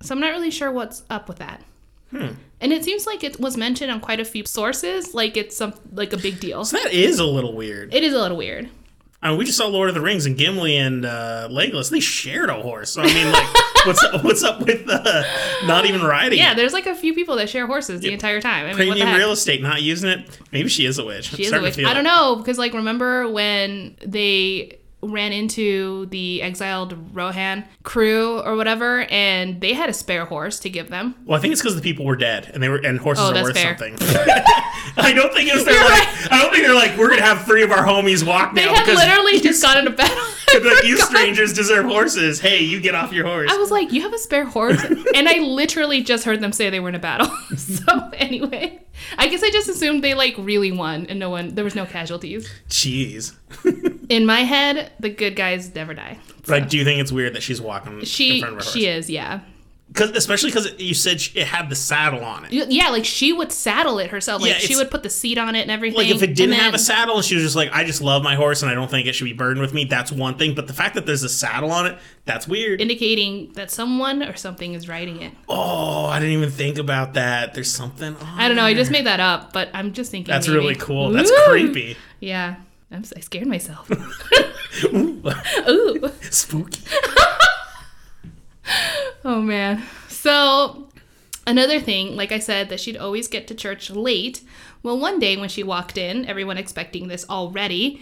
So 0.00 0.14
I'm 0.14 0.20
not 0.20 0.30
really 0.30 0.50
sure 0.50 0.72
what's 0.72 1.02
up 1.10 1.28
with 1.28 1.38
that. 1.38 1.62
And 2.12 2.72
it 2.72 2.84
seems 2.84 3.06
like 3.06 3.24
it 3.24 3.40
was 3.40 3.56
mentioned 3.56 3.90
on 3.90 4.00
quite 4.00 4.20
a 4.20 4.24
few 4.24 4.44
sources, 4.44 5.14
like 5.14 5.36
it's 5.36 5.56
some 5.56 5.74
like 5.92 6.12
a 6.12 6.18
big 6.18 6.40
deal. 6.40 6.64
So 6.64 6.76
that 6.76 6.92
is 6.92 7.18
a 7.18 7.24
little 7.24 7.54
weird. 7.54 7.94
It 7.94 8.04
is 8.04 8.12
a 8.12 8.18
little 8.18 8.36
weird. 8.36 8.68
I 9.22 9.28
mean, 9.28 9.38
we 9.38 9.44
just 9.44 9.58
saw 9.58 9.66
Lord 9.66 9.90
of 9.90 9.94
the 9.94 10.00
Rings 10.00 10.24
and 10.24 10.36
Gimli 10.36 10.76
and 10.76 11.04
uh, 11.04 11.48
Legolas. 11.50 11.90
They 11.90 12.00
shared 12.00 12.48
a 12.48 12.54
horse. 12.54 12.90
So 12.90 13.02
I 13.02 13.06
mean, 13.06 13.30
like, 13.30 13.46
what's 13.86 14.02
up, 14.02 14.24
what's 14.24 14.42
up 14.42 14.60
with 14.60 14.88
uh, 14.88 15.22
not 15.66 15.84
even 15.84 16.02
riding? 16.02 16.38
Yeah, 16.38 16.52
it? 16.52 16.56
there's 16.56 16.72
like 16.72 16.86
a 16.86 16.94
few 16.94 17.14
people 17.14 17.36
that 17.36 17.50
share 17.50 17.66
horses 17.66 18.00
the 18.00 18.12
entire 18.12 18.40
time. 18.40 18.64
I 18.64 18.68
mean, 18.68 18.88
what 18.88 18.96
premium 18.96 19.14
real 19.14 19.32
estate, 19.32 19.60
not 19.60 19.82
using 19.82 20.08
it. 20.08 20.38
Maybe 20.52 20.70
she 20.70 20.86
is 20.86 20.98
a 20.98 21.04
witch. 21.04 21.26
She 21.26 21.44
is 21.44 21.52
a 21.52 21.60
witch. 21.60 21.78
I 21.78 21.92
don't 21.92 22.04
know 22.04 22.36
because 22.36 22.56
like 22.56 22.72
remember 22.72 23.30
when 23.30 23.96
they 24.04 24.79
ran 25.02 25.32
into 25.32 26.06
the 26.06 26.42
exiled 26.42 26.96
Rohan 27.14 27.64
crew 27.82 28.40
or 28.40 28.56
whatever, 28.56 29.06
and 29.10 29.60
they 29.60 29.72
had 29.72 29.88
a 29.88 29.94
spare 29.94 30.26
horse 30.26 30.58
to 30.60 30.70
give 30.70 30.88
them. 30.90 31.14
Well, 31.24 31.38
I 31.38 31.40
think 31.40 31.52
it's 31.52 31.62
because 31.62 31.74
the 31.76 31.82
people 31.82 32.04
were 32.04 32.16
dead 32.16 32.50
and 32.52 32.62
they 32.62 32.68
were 32.68 32.76
and 32.78 32.98
horses 32.98 33.24
Oh, 33.24 33.34
are 33.34 33.42
worth 33.42 33.54
fair. 33.56 33.76
something. 33.78 33.96
I 34.96 35.12
don't 35.14 35.32
think 35.32 35.48
it 35.48 35.54
was 35.54 35.64
they're 35.64 35.74
You're 35.74 35.84
like 35.84 35.92
right. 36.06 36.28
I 36.32 36.42
don't 36.42 36.52
think 36.52 36.66
they're 36.66 36.74
like 36.74 36.96
we're 36.98 37.10
gonna 37.10 37.22
have 37.22 37.44
three 37.44 37.62
of 37.62 37.70
our 37.70 37.84
homies 37.84 38.26
walk 38.26 38.54
They 38.54 38.66
now 38.66 38.74
had 38.74 38.86
literally 38.88 39.40
just 39.40 39.62
got 39.62 39.78
in 39.78 39.86
a 39.86 39.90
battle. 39.90 40.16
like, 40.64 40.84
you 40.84 40.98
strangers 41.00 41.52
deserve 41.52 41.86
horses. 41.86 42.40
Hey, 42.40 42.60
you 42.62 42.80
get 42.80 42.94
off 42.94 43.12
your 43.12 43.24
horse. 43.26 43.50
I 43.52 43.56
was 43.56 43.70
like, 43.70 43.92
"You 43.92 44.02
have 44.02 44.12
a 44.12 44.18
spare 44.18 44.44
horse," 44.44 44.82
and 44.84 45.28
I 45.28 45.38
literally 45.38 46.02
just 46.02 46.24
heard 46.24 46.40
them 46.40 46.52
say 46.52 46.70
they 46.70 46.80
were 46.80 46.88
in 46.88 46.94
a 46.94 46.98
battle. 47.00 47.28
so 47.56 48.10
anyway, 48.14 48.80
I 49.18 49.28
guess 49.28 49.42
I 49.42 49.50
just 49.50 49.68
assumed 49.68 50.02
they 50.04 50.14
like 50.14 50.34
really 50.38 50.72
won, 50.72 51.06
and 51.06 51.18
no 51.18 51.30
one 51.30 51.54
there 51.54 51.64
was 51.64 51.74
no 51.74 51.86
casualties. 51.86 52.48
Jeez. 52.68 53.34
In 54.08 54.26
my 54.26 54.40
head, 54.40 54.92
the 54.98 55.10
good 55.10 55.36
guys 55.36 55.74
never 55.74 55.94
die. 55.94 56.18
But 56.46 56.62
I 56.62 56.66
do 56.66 56.82
think 56.84 57.00
it's 57.00 57.12
weird 57.12 57.34
that 57.34 57.42
she's 57.42 57.60
walking 57.60 58.00
in 58.00 58.04
She 58.04 58.40
front 58.40 58.58
of 58.58 58.64
her 58.64 58.70
she 58.70 58.86
is, 58.86 59.08
yeah. 59.08 59.40
Cause, 59.92 60.10
especially 60.10 60.50
because 60.50 60.78
you 60.78 60.94
said 60.94 61.20
she- 61.20 61.36
it 61.38 61.48
had 61.48 61.68
the 61.68 61.74
saddle 61.74 62.24
on 62.24 62.44
it. 62.44 62.52
Yeah, 62.52 62.90
like 62.90 63.04
she 63.04 63.32
would 63.32 63.50
saddle 63.50 63.98
it 63.98 64.10
herself. 64.10 64.40
Like 64.40 64.52
Yeah, 64.52 64.58
she 64.58 64.76
would 64.76 64.88
put 64.88 65.02
the 65.02 65.10
seat 65.10 65.36
on 65.36 65.56
it 65.56 65.62
and 65.62 65.70
everything. 65.70 65.98
Like 65.98 66.14
if 66.14 66.22
it 66.22 66.36
didn't 66.36 66.54
and 66.54 66.62
have 66.62 66.74
a 66.74 66.78
saddle 66.78 67.16
and 67.16 67.24
she 67.24 67.34
was 67.34 67.42
just 67.42 67.56
like, 67.56 67.70
I 67.72 67.82
just 67.82 68.00
love 68.00 68.22
my 68.22 68.36
horse 68.36 68.62
and 68.62 68.70
I 68.70 68.74
don't 68.74 68.88
think 68.88 69.08
it 69.08 69.14
should 69.14 69.24
be 69.24 69.32
burdened 69.32 69.60
with 69.60 69.74
me, 69.74 69.84
that's 69.86 70.12
one 70.12 70.38
thing. 70.38 70.54
But 70.54 70.68
the 70.68 70.72
fact 70.72 70.94
that 70.94 71.06
there's 71.06 71.24
a 71.24 71.28
saddle 71.28 71.72
on 71.72 71.86
it, 71.86 71.98
that's 72.24 72.46
weird. 72.46 72.80
indicating 72.80 73.52
that 73.54 73.70
someone 73.72 74.22
or 74.22 74.36
something 74.36 74.74
is 74.74 74.88
riding 74.88 75.22
it. 75.22 75.32
oh, 75.48 76.06
I 76.06 76.20
didn't 76.20 76.34
even 76.34 76.50
think 76.50 76.78
about 76.78 77.14
that. 77.14 77.54
There's 77.54 77.70
something 77.70 78.14
on 78.14 78.40
I 78.40 78.46
don't 78.46 78.56
know. 78.56 78.64
I 78.64 78.74
just 78.74 78.92
made 78.92 79.06
that 79.06 79.18
up, 79.20 79.52
but 79.52 79.70
I'm 79.74 79.92
just 79.92 80.12
thinking. 80.12 80.30
That's 80.32 80.46
maybe. 80.46 80.58
really 80.58 80.74
cool. 80.76 81.10
That's 81.10 81.32
creepy. 81.48 81.96
Yeah, 82.20 82.56
I'm, 82.92 83.02
I 83.16 83.20
scared 83.20 83.48
myself. 83.48 83.90
Ooh, 84.84 85.22
Ooh. 85.68 86.10
spooky. 86.30 86.82
Oh 89.24 89.42
man. 89.42 89.82
So 90.08 90.88
another 91.46 91.78
thing, 91.78 92.16
like 92.16 92.32
I 92.32 92.38
said, 92.38 92.70
that 92.70 92.80
she'd 92.80 92.96
always 92.96 93.28
get 93.28 93.46
to 93.48 93.54
church 93.54 93.90
late. 93.90 94.40
Well, 94.82 94.98
one 94.98 95.18
day 95.18 95.36
when 95.36 95.50
she 95.50 95.62
walked 95.62 95.98
in, 95.98 96.24
everyone 96.24 96.56
expecting 96.56 97.08
this 97.08 97.28
already, 97.28 98.00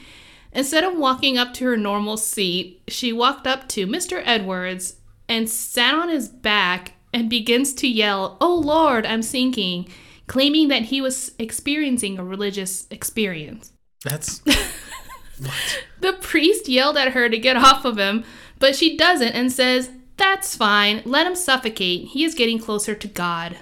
instead 0.52 0.84
of 0.84 0.96
walking 0.96 1.37
up 1.37 1.52
to 1.54 1.64
her 1.64 1.76
normal 1.76 2.16
seat, 2.16 2.82
she 2.87 3.12
walked 3.12 3.48
up 3.48 3.68
to 3.70 3.87
Mr. 3.87 4.22
Edwards 4.25 4.96
and 5.28 5.50
sat 5.50 5.94
on 5.94 6.08
his 6.08 6.28
back 6.28 6.92
and 7.12 7.28
begins 7.28 7.75
to 7.75 7.88
yell, 7.88 8.37
"Oh 8.40 8.54
Lord, 8.54 9.04
I'm 9.04 9.22
sinking," 9.22 9.88
claiming 10.28 10.68
that 10.68 10.82
he 10.82 11.00
was 11.00 11.32
experiencing 11.38 12.18
a 12.18 12.25
religious 12.25 12.87
experience. 12.90 13.72
That's 14.04 14.44
what 14.44 15.82
The 16.00 16.12
priest 16.12 16.68
yelled 16.68 16.96
at 16.96 17.12
her 17.12 17.28
to 17.28 17.38
get 17.38 17.56
off 17.56 17.84
of 17.84 17.98
him, 17.98 18.25
but 18.58 18.76
she 18.76 18.96
doesn't 18.96 19.32
and 19.32 19.50
says, 19.50 19.90
That's 20.18 20.56
fine. 20.56 21.02
Let 21.04 21.26
him 21.26 21.34
suffocate. 21.34 22.08
He 22.08 22.25
is 22.25 22.34
getting 22.34 22.58
closer 22.58 22.94
to 22.94 23.08
God. 23.08 23.56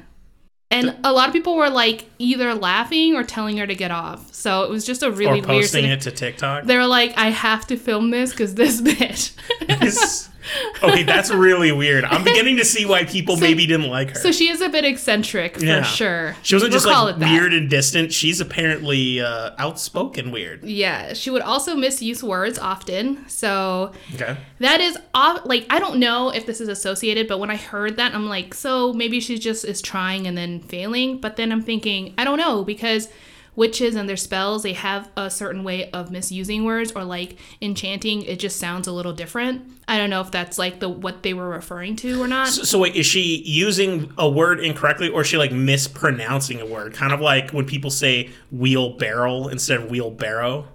And 0.69 0.97
a 1.05 1.13
lot 1.13 1.29
of 1.29 1.33
people 1.33 1.55
were 1.55 1.71
like 1.71 2.07
either 2.19 2.53
laughing 2.53 3.15
or 3.15 3.23
telling 3.23 3.57
her 3.59 3.67
to 3.69 3.75
get 3.75 3.93
off. 3.93 4.35
So 4.35 4.65
it 4.65 4.71
was 4.71 4.85
just 4.85 5.03
a 5.05 5.11
really 5.13 5.41
or 5.41 5.47
weird 5.47 5.63
posting 5.63 5.85
it 5.85 6.01
to 6.03 6.11
TikTok. 6.11 6.65
They 6.65 6.77
were 6.77 6.87
like, 6.87 7.17
I 7.17 7.29
have 7.29 7.69
to 7.69 7.77
film 7.77 8.11
this 8.11 8.33
because 8.33 8.57
this 8.57 8.81
bitch. 8.83 9.37
It's- 9.63 10.29
Okay, 10.83 11.03
that's 11.03 11.31
really 11.31 11.73
weird. 11.73 12.05
I'm 12.05 12.23
beginning 12.23 12.57
to 12.59 12.65
see 12.65 12.85
why 12.87 13.05
people 13.05 13.37
maybe 13.37 13.67
didn't 13.67 13.89
like 13.89 14.11
her. 14.11 14.15
So 14.21 14.31
she 14.31 14.49
is 14.49 14.61
a 14.61 14.69
bit 14.69 14.85
eccentric 14.85 15.59
for 15.59 15.65
Yeah. 15.65 15.83
sure. 15.83 16.37
she 16.43 16.55
wasn't 16.55 16.73
We'll 16.73 16.81
just 16.81 16.87
like 16.87 17.17
weird 17.19 17.53
and 17.55 17.69
distant. 17.71 18.13
She's 18.13 18.41
apparently 18.41 19.21
uh, 19.21 19.51
outspoken 19.59 20.31
weird. 20.31 20.63
Yeah, 20.65 21.15
she 21.15 21.31
would 21.31 21.43
also 21.43 21.75
misuse 21.75 22.23
words 22.23 22.59
often. 22.59 23.29
So 23.29 23.93
Okay. 24.15 24.37
that 24.61 24.81
is 24.81 24.99
off. 25.15 25.41
Like 25.47 25.67
I 25.71 25.79
don't 25.79 25.99
know 25.99 26.31
if 26.31 26.47
this 26.47 26.61
is 26.61 26.69
associated, 26.69 27.27
but 27.29 27.39
when 27.39 27.51
I 27.51 27.57
heard 27.57 27.97
that, 27.97 28.15
I'm 28.15 28.29
like, 28.29 28.55
so 28.55 28.93
maybe 28.93 29.19
she 29.21 29.39
just 29.39 29.65
is 29.65 29.81
trying 29.83 30.27
and 30.27 30.37
then 30.37 30.61
failing. 30.61 31.21
But 31.21 31.37
then 31.37 31.53
I'm 31.53 31.63
thinking, 31.63 32.15
I 32.19 32.25
don't 32.25 32.39
know 32.39 32.65
because 32.65 33.09
witches 33.57 33.95
and 33.97 34.09
their 34.09 34.17
spells 34.17 34.63
they 34.63 34.75
have 34.75 35.11
a 35.17 35.29
certain 35.31 35.65
way 35.65 35.91
of 35.91 36.11
misusing 36.11 36.65
words 36.65 36.93
or 36.93 37.03
like 37.03 37.37
enchanting 37.61 38.23
it 38.23 38.39
just 38.39 38.59
sounds 38.59 38.87
a 38.87 38.93
little 38.93 39.13
different 39.15 39.63
i 39.89 39.97
don't 39.97 40.11
know 40.11 40.21
if 40.21 40.31
that's 40.31 40.59
like 40.59 40.79
the 40.79 40.89
what 40.89 41.23
they 41.23 41.33
were 41.35 41.49
referring 41.49 41.97
to 41.97 42.23
or 42.23 42.29
not 42.29 42.49
So, 42.49 42.63
so 42.63 42.79
wait, 42.79 42.95
is 42.95 43.07
she 43.07 43.43
using 43.45 44.13
a 44.19 44.29
word 44.29 44.61
incorrectly, 44.61 45.09
or 45.09 45.23
is 45.23 45.27
she 45.27 45.37
like 45.39 45.53
mispronouncing 45.53 46.61
a 46.61 46.67
word? 46.67 46.95
Kind 46.95 47.13
of 47.13 47.21
like 47.21 47.51
when 47.51 47.65
people 47.67 47.91
say 47.91 48.31
wheelbarrow 48.53 49.49
instead 49.49 49.81
of 49.81 49.91
wheelbarrow. 49.91 50.67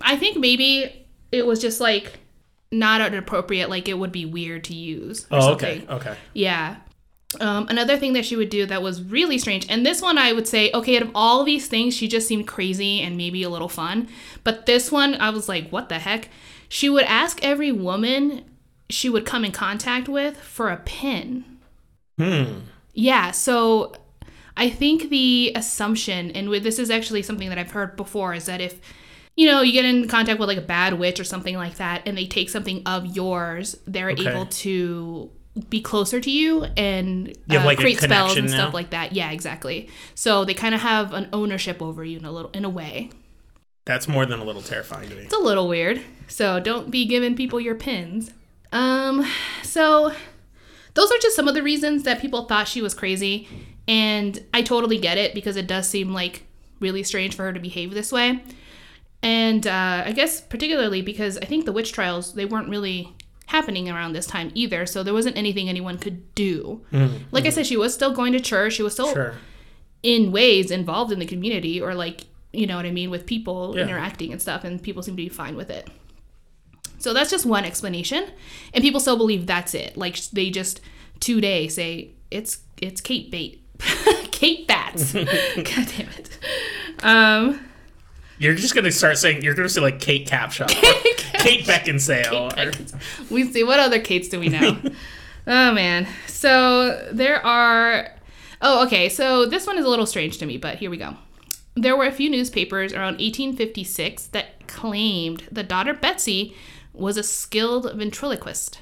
I 0.00 0.16
think 0.16 0.36
maybe 0.38 1.06
it 1.32 1.46
was 1.46 1.60
just 1.60 1.80
like 1.80 2.18
not 2.70 3.00
appropriate, 3.14 3.68
like 3.70 3.88
it 3.88 3.94
would 3.98 4.12
be 4.12 4.26
weird 4.26 4.64
to 4.64 4.74
use. 4.74 5.24
Or 5.30 5.38
Oh, 5.38 5.40
something. 5.40 5.82
okay, 5.88 5.92
okay. 6.10 6.16
Yeah. 6.34 6.76
Um, 7.40 7.68
another 7.68 7.98
thing 7.98 8.14
that 8.14 8.24
she 8.24 8.36
would 8.36 8.48
do 8.48 8.64
that 8.66 8.82
was 8.82 9.02
really 9.02 9.36
strange, 9.36 9.66
and 9.68 9.84
this 9.84 10.00
one 10.00 10.16
I 10.16 10.32
would 10.32 10.48
say, 10.48 10.70
okay, 10.72 10.96
out 10.96 11.02
of 11.02 11.10
all 11.14 11.44
these 11.44 11.68
things, 11.68 11.94
she 11.94 12.08
just 12.08 12.26
seemed 12.26 12.46
crazy 12.48 13.00
and 13.02 13.18
maybe 13.18 13.42
a 13.42 13.50
little 13.50 13.68
fun. 13.68 14.08
But 14.44 14.64
this 14.64 14.90
one, 14.90 15.14
I 15.16 15.28
was 15.30 15.46
like, 15.48 15.68
what 15.68 15.90
the 15.90 15.98
heck? 15.98 16.30
She 16.70 16.88
would 16.88 17.04
ask 17.04 17.42
every 17.44 17.70
woman 17.70 18.44
she 18.88 19.10
would 19.10 19.26
come 19.26 19.44
in 19.44 19.52
contact 19.52 20.08
with 20.08 20.38
for 20.38 20.70
a 20.70 20.78
pin. 20.78 21.44
Hmm. 22.18 22.60
Yeah, 22.94 23.30
so 23.32 23.92
I 24.56 24.70
think 24.70 25.10
the 25.10 25.52
assumption, 25.54 26.30
and 26.30 26.48
with, 26.48 26.62
this 26.62 26.78
is 26.78 26.90
actually 26.90 27.22
something 27.22 27.50
that 27.50 27.58
I've 27.58 27.72
heard 27.72 27.94
before, 27.96 28.32
is 28.32 28.46
that 28.46 28.62
if 28.62 28.80
you 29.36 29.46
know 29.46 29.60
you 29.60 29.72
get 29.72 29.84
in 29.84 30.08
contact 30.08 30.40
with 30.40 30.48
like 30.48 30.58
a 30.58 30.62
bad 30.62 30.98
witch 30.98 31.20
or 31.20 31.24
something 31.24 31.56
like 31.56 31.76
that, 31.76 32.02
and 32.06 32.16
they 32.16 32.26
take 32.26 32.48
something 32.48 32.82
of 32.86 33.04
yours, 33.14 33.76
they're 33.86 34.10
Okay. 34.10 34.30
able 34.30 34.46
to 34.46 35.30
be 35.70 35.80
closer 35.80 36.20
to 36.20 36.30
you 36.30 36.64
and 36.76 37.36
You 37.46 37.58
uh, 37.58 37.64
like, 37.64 37.78
create 37.78 37.98
spells 37.98 38.36
and 38.36 38.50
stuff 38.50 38.74
like 38.74 38.90
that. 38.90 39.12
Yeah, 39.12 39.30
exactly. 39.30 39.88
So 40.14 40.44
they 40.44 40.54
kind 40.54 40.74
of 40.74 40.80
have 40.80 41.12
an 41.12 41.28
ownership 41.32 41.82
over 41.82 42.04
you 42.04 42.18
in 42.18 42.24
a 42.24 42.32
little 42.32 42.50
in 42.52 42.64
a 42.64 42.70
way. 42.70 43.10
That's 43.84 44.06
more 44.06 44.26
than 44.26 44.38
a 44.38 44.44
little 44.44 44.62
terrifying 44.62 45.08
to 45.08 45.14
me. 45.14 45.22
It's 45.22 45.34
a 45.34 45.38
little 45.38 45.66
weird. 45.66 46.02
So 46.26 46.60
don't 46.60 46.90
be 46.90 47.06
giving 47.06 47.34
people 47.34 47.58
your 47.58 47.74
pins. 47.74 48.30
Um, 48.70 49.26
so 49.62 50.12
those 50.94 51.10
are 51.10 51.18
just 51.18 51.34
some 51.34 51.48
of 51.48 51.54
the 51.54 51.62
reasons 51.62 52.02
that 52.02 52.20
people 52.20 52.44
thought 52.44 52.68
she 52.68 52.82
was 52.82 52.92
crazy. 52.92 53.48
And 53.86 54.44
I 54.52 54.60
totally 54.60 54.98
get 54.98 55.16
it 55.16 55.34
because 55.34 55.56
it 55.56 55.66
does 55.66 55.88
seem 55.88 56.12
like 56.12 56.44
really 56.80 57.02
strange 57.02 57.34
for 57.34 57.44
her 57.44 57.52
to 57.52 57.60
behave 57.60 57.94
this 57.94 58.12
way. 58.12 58.42
And 59.22 59.66
uh, 59.66 60.02
I 60.04 60.12
guess 60.12 60.40
particularly 60.40 61.02
because 61.02 61.38
I 61.38 61.46
think 61.46 61.64
the 61.64 61.72
witch 61.72 61.92
trials, 61.92 62.34
they 62.34 62.44
weren't 62.44 62.68
really 62.68 63.16
happening 63.48 63.88
around 63.90 64.12
this 64.14 64.26
time 64.26 64.50
either. 64.54 64.86
So 64.86 65.02
there 65.02 65.12
wasn't 65.14 65.36
anything 65.36 65.68
anyone 65.68 65.98
could 65.98 66.34
do. 66.34 66.82
Like 67.30 67.44
I 67.46 67.50
said, 67.50 67.66
she 67.66 67.76
was 67.76 67.92
still 67.92 68.12
going 68.12 68.32
to 68.32 68.40
church. 68.40 68.74
She 68.74 68.82
was 68.82 68.92
still 68.94 69.12
Sure. 69.12 69.34
in 70.02 70.30
ways 70.32 70.70
involved 70.70 71.10
in 71.12 71.18
the 71.18 71.26
community 71.26 71.80
or 71.80 71.94
like 71.94 72.26
you 72.52 72.66
know 72.66 72.76
what 72.76 72.86
i 72.86 72.90
mean 72.90 73.10
with 73.10 73.26
people 73.26 73.74
Yeah. 73.76 73.82
interacting 73.82 74.32
and 74.32 74.40
stuff 74.40 74.64
and 74.64 74.82
people 74.82 75.02
seem 75.02 75.14
to 75.14 75.22
be 75.22 75.28
fine 75.28 75.54
with 75.56 75.68
it 75.70 75.86
so 76.98 77.12
that's 77.12 77.30
just 77.30 77.44
one 77.44 77.64
explanation 77.64 78.24
and 78.72 78.82
people 78.82 79.00
still 79.00 79.16
believe 79.18 79.46
that's 79.46 79.74
it 79.74 79.96
like 79.98 80.16
they 80.30 80.48
just 80.50 80.80
today 81.20 81.68
say 81.68 82.12
it's 82.30 82.60
it's 82.80 83.00
kate 83.02 83.30
bait 83.30 83.62
kate 84.30 84.66
bats 84.66 85.12
god 85.12 85.24
damn 85.96 86.08
it 86.16 86.38
um 87.02 87.60
You're 88.38 88.54
just 88.54 88.74
gonna 88.74 88.92
start 88.92 89.18
saying 89.18 89.42
you're 89.42 89.54
gonna 89.54 89.68
say 89.68 89.80
like 89.80 90.00
Kate 90.00 90.26
Capshaw, 90.26 90.68
Kate 91.38 91.64
Beckinsale. 91.64 92.56
or- 92.56 93.34
we 93.34 93.44
see 93.50 93.64
what 93.64 93.80
other 93.80 93.98
Kates 94.00 94.28
do 94.28 94.38
we 94.40 94.48
know? 94.48 94.78
oh 95.46 95.72
man. 95.72 96.06
So 96.26 97.08
there 97.12 97.44
are. 97.44 98.10
Oh, 98.60 98.86
okay. 98.86 99.08
So 99.08 99.46
this 99.46 99.66
one 99.66 99.78
is 99.78 99.84
a 99.84 99.88
little 99.88 100.06
strange 100.06 100.38
to 100.38 100.46
me, 100.46 100.56
but 100.56 100.76
here 100.76 100.90
we 100.90 100.96
go. 100.96 101.16
There 101.74 101.96
were 101.96 102.06
a 102.06 102.12
few 102.12 102.28
newspapers 102.28 102.92
around 102.92 103.18
1856 103.20 104.26
that 104.28 104.66
claimed 104.66 105.44
the 105.50 105.62
daughter 105.62 105.94
Betsy 105.94 106.56
was 106.92 107.16
a 107.16 107.22
skilled 107.22 107.92
ventriloquist. 107.94 108.80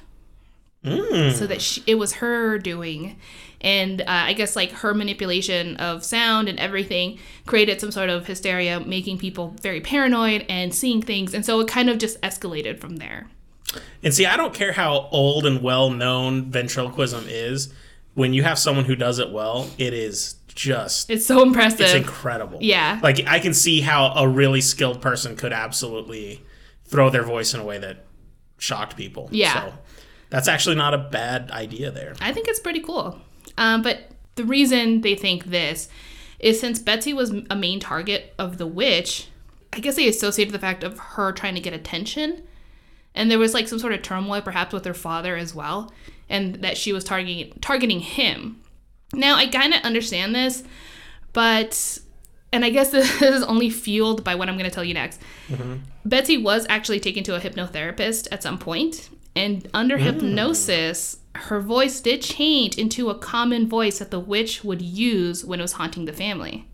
Hmm. 0.83 1.31
So 1.31 1.45
that 1.47 1.61
she, 1.61 1.83
it 1.87 1.95
was 1.95 2.13
her 2.13 2.57
doing. 2.59 3.19
And 3.61 4.01
uh, 4.01 4.05
I 4.07 4.33
guess 4.33 4.55
like 4.55 4.71
her 4.71 4.93
manipulation 4.93 5.77
of 5.77 6.03
sound 6.03 6.47
and 6.47 6.59
everything 6.59 7.17
created 7.45 7.81
some 7.81 7.91
sort 7.91 8.09
of 8.09 8.27
hysteria, 8.27 8.79
making 8.79 9.17
people 9.17 9.55
very 9.61 9.81
paranoid 9.81 10.45
and 10.47 10.73
seeing 10.73 11.01
things. 11.01 11.33
And 11.33 11.45
so 11.45 11.59
it 11.59 11.67
kind 11.67 11.89
of 11.89 11.97
just 11.97 12.21
escalated 12.21 12.79
from 12.79 12.97
there. 12.97 13.27
And 14.03 14.13
see, 14.13 14.25
I 14.25 14.37
don't 14.37 14.53
care 14.53 14.73
how 14.73 15.09
old 15.11 15.45
and 15.45 15.61
well 15.61 15.89
known 15.89 16.51
ventriloquism 16.51 17.25
is. 17.27 17.73
When 18.13 18.33
you 18.33 18.43
have 18.43 18.57
someone 18.57 18.85
who 18.85 18.95
does 18.95 19.19
it 19.19 19.31
well, 19.31 19.69
it 19.77 19.93
is 19.93 20.35
just 20.47 21.09
It's 21.11 21.25
so 21.25 21.43
impressive. 21.43 21.81
it's 21.81 21.93
incredible. 21.93 22.57
Yeah. 22.61 22.99
Like 23.03 23.27
I 23.27 23.39
can 23.39 23.53
see 23.53 23.81
how 23.81 24.13
a 24.15 24.27
really 24.27 24.61
skilled 24.61 25.01
person 25.01 25.35
could 25.35 25.53
absolutely 25.53 26.43
throw 26.85 27.09
their 27.09 27.23
voice 27.23 27.53
in 27.53 27.59
a 27.59 27.63
way 27.63 27.77
that 27.77 28.05
shocked 28.57 28.97
people. 28.97 29.29
Yeah. 29.31 29.53
So 29.53 29.73
that's 30.29 30.47
actually 30.47 30.75
not 30.75 30.93
a 30.95 30.97
bad 30.97 31.51
idea 31.51 31.91
there. 31.91 32.15
I 32.19 32.33
think 32.33 32.47
it's 32.47 32.59
pretty 32.59 32.79
cool. 32.79 33.19
Um, 33.57 33.81
but 33.81 34.11
the 34.35 34.45
reason 34.45 35.01
they 35.01 35.15
think 35.15 35.45
this 35.45 35.89
is 36.39 36.59
since 36.59 36.79
Betsy 36.79 37.13
was 37.13 37.33
a 37.49 37.55
main 37.55 37.79
target 37.79 38.33
of 38.37 38.57
the 38.57 38.67
witch, 38.67 39.27
I 39.73 39.79
guess 39.79 39.95
they 39.95 40.07
associated 40.07 40.53
the 40.53 40.59
fact 40.59 40.83
of 40.83 40.97
her 40.99 41.31
trying 41.31 41.55
to 41.55 41.61
get 41.61 41.73
attention. 41.73 42.43
And 43.15 43.31
there 43.31 43.39
was 43.39 43.53
like 43.53 43.67
some 43.67 43.79
sort 43.79 43.93
of 43.93 44.03
turmoil 44.03 44.41
perhaps 44.41 44.73
with 44.73 44.85
her 44.85 44.93
father 44.93 45.35
as 45.35 45.55
well, 45.55 45.91
and 46.29 46.55
that 46.55 46.77
she 46.77 46.93
was 46.93 47.03
targeting 47.03 47.51
targeting 47.61 47.99
him. 47.99 48.61
Now 49.13 49.35
I 49.35 49.47
kind 49.47 49.73
of 49.73 49.81
understand 49.81 50.35
this, 50.35 50.63
but 51.33 51.99
and 52.53 52.63
I 52.63 52.69
guess 52.69 52.89
this 52.91 53.21
is 53.21 53.43
only 53.43 53.71
fueled 53.71 54.23
by 54.23 54.35
what 54.35 54.49
I'm 54.49 54.55
going 54.57 54.69
to 54.69 54.73
tell 54.73 54.83
you 54.83 54.93
next. 54.93 55.19
Betsy 56.05 56.37
was 56.37 56.67
actually 56.69 56.99
taken 56.99 57.23
to 57.23 57.35
a 57.35 57.39
hypnotherapist 57.39 58.27
at 58.31 58.43
some 58.43 58.59
point, 58.59 59.09
and 59.35 59.67
under 59.73 59.97
hypnosis, 59.97 61.17
her 61.37 61.59
voice 61.59 61.99
did 62.01 62.21
change 62.21 62.77
into 62.77 63.09
a 63.09 63.15
common 63.15 63.67
voice 63.67 63.99
that 63.99 64.11
the 64.11 64.19
witch 64.19 64.63
would 64.63 64.81
use 64.81 65.45
when 65.45 65.59
it 65.59 65.63
was 65.63 65.73
haunting 65.73 66.05
the 66.05 66.13
family. 66.13 66.67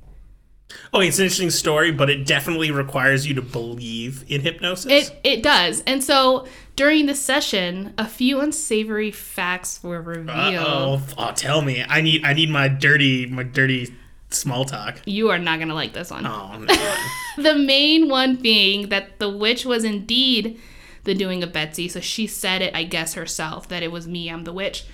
Oh, 0.91 1.01
it's 1.01 1.19
an 1.19 1.25
interesting 1.25 1.51
story, 1.51 1.91
but 1.91 2.09
it 2.09 2.25
definitely 2.25 2.71
requires 2.71 3.27
you 3.27 3.35
to 3.35 3.41
believe 3.41 4.25
in 4.27 4.41
hypnosis. 4.41 4.91
It 4.91 5.19
it 5.23 5.43
does, 5.43 5.83
and 5.85 6.03
so 6.03 6.47
during 6.75 7.05
the 7.05 7.13
session, 7.15 7.93
a 7.97 8.07
few 8.07 8.39
unsavory 8.39 9.11
facts 9.11 9.83
were 9.83 10.01
revealed. 10.01 10.55
oh, 10.57 11.01
oh, 11.17 11.31
tell 11.35 11.61
me. 11.61 11.85
I 11.87 12.01
need 12.01 12.25
I 12.25 12.33
need 12.33 12.49
my 12.49 12.67
dirty 12.67 13.27
my 13.27 13.43
dirty 13.43 13.93
small 14.31 14.65
talk. 14.65 14.99
You 15.05 15.29
are 15.29 15.37
not 15.37 15.59
gonna 15.59 15.75
like 15.75 15.93
this 15.93 16.09
one. 16.09 16.25
Oh, 16.25 16.47
mind. 16.57 16.71
The 17.37 17.55
main 17.55 18.09
one 18.09 18.35
being 18.35 18.89
that 18.89 19.17
the 19.19 19.29
witch 19.29 19.65
was 19.65 19.83
indeed 19.83 20.59
the 21.03 21.13
doing 21.13 21.43
of 21.43 21.51
Betsy, 21.53 21.87
so 21.87 21.99
she 21.99 22.27
said 22.27 22.61
it, 22.61 22.75
I 22.75 22.83
guess, 22.83 23.13
herself 23.15 23.67
that 23.69 23.83
it 23.83 23.91
was 23.91 24.07
me, 24.07 24.29
I'm 24.29 24.43
the 24.45 24.53
witch, 24.53 24.85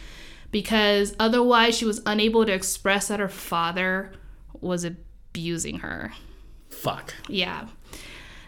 because 0.51 1.15
otherwise 1.19 1.77
she 1.77 1.85
was 1.85 2.01
unable 2.05 2.45
to 2.45 2.51
express 2.53 3.07
that 3.09 3.19
her 3.19 3.29
father 3.29 4.11
was 4.59 4.83
abusing 4.83 5.79
her. 5.79 6.11
fuck. 6.69 7.13
Yeah. 7.27 7.67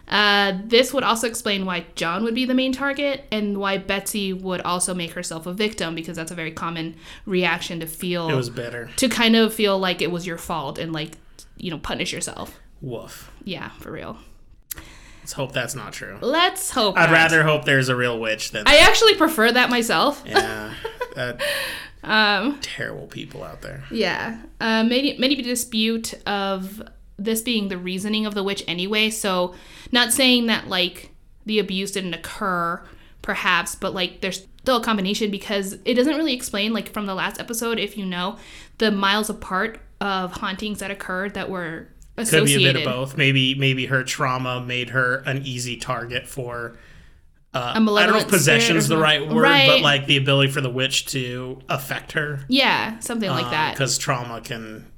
Uh, 0.08 0.58
this 0.64 0.92
would 0.92 1.04
also 1.04 1.26
explain 1.28 1.64
why 1.64 1.86
John 1.94 2.24
would 2.24 2.34
be 2.34 2.44
the 2.44 2.52
main 2.54 2.72
target 2.72 3.24
and 3.30 3.56
why 3.58 3.78
Betsy 3.78 4.32
would 4.32 4.60
also 4.60 4.92
make 4.92 5.12
herself 5.12 5.46
a 5.46 5.54
victim 5.54 5.94
because 5.94 6.16
that's 6.16 6.30
a 6.32 6.34
very 6.34 6.50
common 6.50 6.96
reaction 7.24 7.80
to 7.80 7.86
feel 7.86 8.28
It 8.28 8.34
was 8.34 8.50
bitter. 8.50 8.90
to 8.96 9.08
kind 9.08 9.36
of 9.36 9.54
feel 9.54 9.78
like 9.78 10.02
it 10.02 10.10
was 10.10 10.26
your 10.26 10.36
fault 10.36 10.78
and 10.78 10.92
like 10.92 11.12
you 11.56 11.70
know 11.70 11.78
punish 11.78 12.12
yourself. 12.12 12.58
Woof. 12.82 13.30
Yeah, 13.44 13.70
for 13.78 13.92
real. 13.92 14.18
Let's 15.32 15.38
hope 15.38 15.52
that's 15.52 15.74
not 15.74 15.94
true. 15.94 16.18
Let's 16.20 16.70
hope. 16.70 16.98
I'd 16.98 17.06
not. 17.06 17.12
rather 17.12 17.42
hope 17.42 17.64
there's 17.64 17.88
a 17.88 17.96
real 17.96 18.20
witch 18.20 18.50
than 18.50 18.64
I 18.66 18.76
actually 18.76 19.14
prefer 19.14 19.50
that 19.50 19.70
myself. 19.70 20.22
yeah. 20.26 20.74
That 21.16 21.40
Um, 22.04 22.58
terrible 22.60 23.06
people 23.06 23.42
out 23.42 23.62
there. 23.62 23.82
yeah. 23.90 24.42
Uh, 24.60 24.82
many 24.84 25.16
many 25.18 25.36
dispute 25.36 26.12
of 26.26 26.82
this 27.16 27.40
being 27.40 27.68
the 27.68 27.78
reasoning 27.78 28.26
of 28.26 28.34
the 28.34 28.42
witch 28.42 28.62
anyway. 28.68 29.08
So, 29.08 29.54
not 29.90 30.12
saying 30.12 30.46
that 30.48 30.68
like 30.68 31.12
the 31.46 31.58
abuse 31.60 31.92
didn't 31.92 32.12
occur, 32.14 32.82
perhaps, 33.22 33.74
but 33.74 33.94
like 33.94 34.20
there's 34.20 34.46
still 34.60 34.76
a 34.76 34.82
combination 34.84 35.30
because 35.30 35.78
it 35.86 35.94
doesn't 35.94 36.16
really 36.16 36.34
explain 36.34 36.74
like 36.74 36.92
from 36.92 37.06
the 37.06 37.14
last 37.14 37.40
episode, 37.40 37.78
if 37.78 37.96
you 37.96 38.04
know, 38.04 38.36
the 38.78 38.90
miles 38.90 39.30
apart 39.30 39.80
of 40.00 40.32
hauntings 40.32 40.80
that 40.80 40.90
occurred 40.90 41.32
that 41.34 41.48
were 41.48 41.88
Could 42.16 42.44
be 42.44 42.54
a 42.54 42.72
bit 42.72 42.76
of 42.76 42.84
both. 42.84 43.16
Maybe 43.16 43.54
maybe 43.54 43.86
her 43.86 44.04
trauma 44.04 44.60
made 44.60 44.90
her 44.90 45.16
an 45.26 45.42
easy 45.44 45.76
target 45.76 46.26
for 46.28 46.76
uh, 47.54 47.72
I 47.74 47.78
don't 47.78 47.86
know 47.86 48.16
if 48.18 48.28
possession's 48.28 48.88
the 48.88 48.96
right 48.96 49.28
word, 49.28 49.42
but 49.66 49.80
like 49.82 50.06
the 50.06 50.16
ability 50.16 50.50
for 50.52 50.60
the 50.62 50.70
witch 50.70 51.06
to 51.06 51.60
affect 51.68 52.12
her. 52.12 52.40
Yeah, 52.48 52.98
something 53.00 53.28
like 53.28 53.50
that. 53.50 53.74
Because 53.74 53.98
trauma 53.98 54.40
can. 54.40 54.90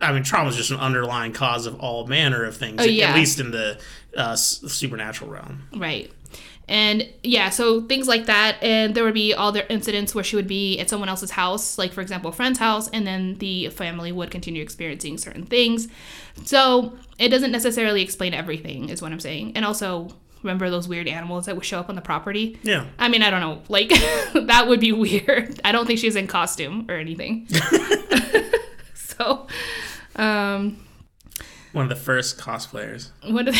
I 0.00 0.12
mean, 0.12 0.22
trauma 0.22 0.48
is 0.50 0.56
just 0.56 0.70
an 0.70 0.76
underlying 0.78 1.32
cause 1.32 1.66
of 1.66 1.80
all 1.80 2.06
manner 2.06 2.44
of 2.44 2.56
things, 2.56 2.80
Oh, 2.80 2.84
yeah. 2.84 3.08
at 3.10 3.16
least 3.16 3.40
in 3.40 3.50
the 3.50 3.80
uh, 4.16 4.36
supernatural 4.36 5.28
realm. 5.28 5.64
Right. 5.74 6.12
And 6.68 7.08
yeah, 7.22 7.48
so 7.50 7.80
things 7.82 8.06
like 8.06 8.26
that. 8.26 8.62
And 8.62 8.94
there 8.94 9.04
would 9.04 9.14
be 9.14 9.32
all 9.32 9.52
their 9.52 9.66
incidents 9.68 10.14
where 10.14 10.22
she 10.24 10.36
would 10.36 10.46
be 10.48 10.78
at 10.78 10.90
someone 10.90 11.08
else's 11.08 11.30
house, 11.30 11.78
like 11.78 11.92
for 11.92 12.02
example, 12.02 12.30
a 12.30 12.32
friend's 12.32 12.58
house, 12.58 12.88
and 12.90 13.06
then 13.06 13.36
the 13.38 13.68
family 13.70 14.12
would 14.12 14.30
continue 14.30 14.62
experiencing 14.62 15.16
certain 15.18 15.44
things. 15.46 15.88
So 16.44 16.96
it 17.18 17.30
doesn't 17.30 17.52
necessarily 17.52 18.02
explain 18.02 18.34
everything, 18.34 18.90
is 18.90 19.00
what 19.00 19.12
I'm 19.12 19.20
saying. 19.20 19.52
And 19.56 19.64
also, 19.64 20.08
remember 20.42 20.70
those 20.70 20.86
weird 20.86 21.08
animals 21.08 21.46
that 21.46 21.56
would 21.56 21.64
show 21.64 21.80
up 21.80 21.88
on 21.88 21.94
the 21.94 22.02
property? 22.02 22.58
Yeah. 22.62 22.84
I 22.98 23.08
mean, 23.08 23.22
I 23.22 23.30
don't 23.30 23.40
know. 23.40 23.62
Like, 23.68 23.88
that 24.34 24.66
would 24.68 24.80
be 24.80 24.92
weird. 24.92 25.60
I 25.64 25.72
don't 25.72 25.86
think 25.86 25.98
she's 25.98 26.16
in 26.16 26.26
costume 26.26 26.86
or 26.88 26.94
anything. 26.96 27.48
so, 28.94 29.46
um, 30.16 30.84
One 31.72 31.84
of 31.84 31.88
the 31.88 31.96
first 31.96 32.38
cosplayers. 32.38 33.10
what? 33.28 33.48
Are 33.48 33.52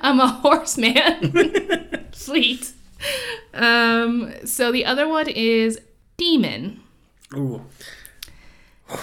I'm 0.00 0.20
a 0.20 0.28
horseman. 0.28 2.06
Sweet. 2.12 2.72
Um, 3.54 4.34
so 4.44 4.72
the 4.72 4.84
other 4.84 5.08
one 5.08 5.28
is 5.28 5.80
demon. 6.16 6.80
Ooh, 7.34 7.64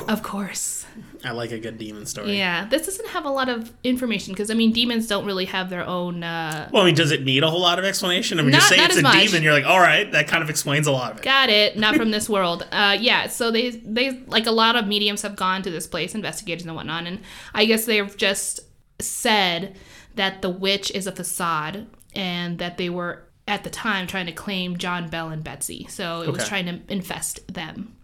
Of 0.07 0.23
course. 0.23 0.85
I 1.23 1.31
like 1.31 1.51
a 1.51 1.57
good 1.59 1.77
demon 1.77 2.05
story. 2.05 2.37
Yeah. 2.37 2.67
This 2.67 2.85
doesn't 2.85 3.07
have 3.09 3.25
a 3.25 3.29
lot 3.29 3.49
of 3.49 3.71
information 3.83 4.33
because 4.33 4.49
I 4.51 4.53
mean 4.53 4.71
demons 4.73 5.07
don't 5.07 5.25
really 5.25 5.45
have 5.45 5.69
their 5.69 5.85
own 5.85 6.23
uh 6.23 6.69
Well, 6.71 6.83
I 6.83 6.85
mean, 6.85 6.95
does 6.95 7.11
it 7.11 7.23
need 7.23 7.43
a 7.43 7.49
whole 7.49 7.61
lot 7.61 7.79
of 7.79 7.85
explanation? 7.85 8.39
I 8.39 8.43
mean, 8.43 8.53
just 8.53 8.69
Not- 8.69 8.77
say 8.79 8.85
it's 8.85 8.97
a 8.97 9.01
much. 9.01 9.25
demon. 9.27 9.43
You're 9.43 9.53
like, 9.53 9.65
all 9.65 9.79
right, 9.79 10.11
that 10.11 10.27
kind 10.27 10.43
of 10.43 10.49
explains 10.49 10.87
a 10.87 10.91
lot 10.91 11.11
of 11.13 11.17
it. 11.19 11.23
Got 11.23 11.49
it. 11.49 11.77
Not 11.77 11.95
from 11.95 12.11
this 12.11 12.29
world. 12.35 12.67
Uh, 12.71 12.97
yeah. 12.99 13.27
So 13.27 13.49
they 13.51 13.71
they 13.71 14.19
like 14.27 14.45
a 14.45 14.51
lot 14.51 14.75
of 14.75 14.87
mediums 14.87 15.21
have 15.23 15.35
gone 15.35 15.61
to 15.63 15.71
this 15.71 15.87
place, 15.87 16.13
investigators 16.15 16.65
and 16.65 16.75
whatnot, 16.75 17.05
and 17.05 17.19
I 17.53 17.65
guess 17.65 17.85
they've 17.85 18.15
just 18.17 18.59
said 18.99 19.75
that 20.15 20.41
the 20.41 20.49
witch 20.49 20.91
is 20.91 21.07
a 21.07 21.11
facade 21.11 21.87
and 22.13 22.59
that 22.59 22.77
they 22.77 22.89
were 22.89 23.27
at 23.47 23.63
the 23.63 23.69
time 23.69 24.07
trying 24.07 24.25
to 24.25 24.31
claim 24.31 24.77
John 24.77 25.09
Bell 25.09 25.29
and 25.29 25.43
Betsy. 25.43 25.85
So 25.89 26.21
it 26.21 26.31
was 26.31 26.47
trying 26.47 26.65
to 26.65 26.81
infest 26.91 27.53
them, 27.53 27.95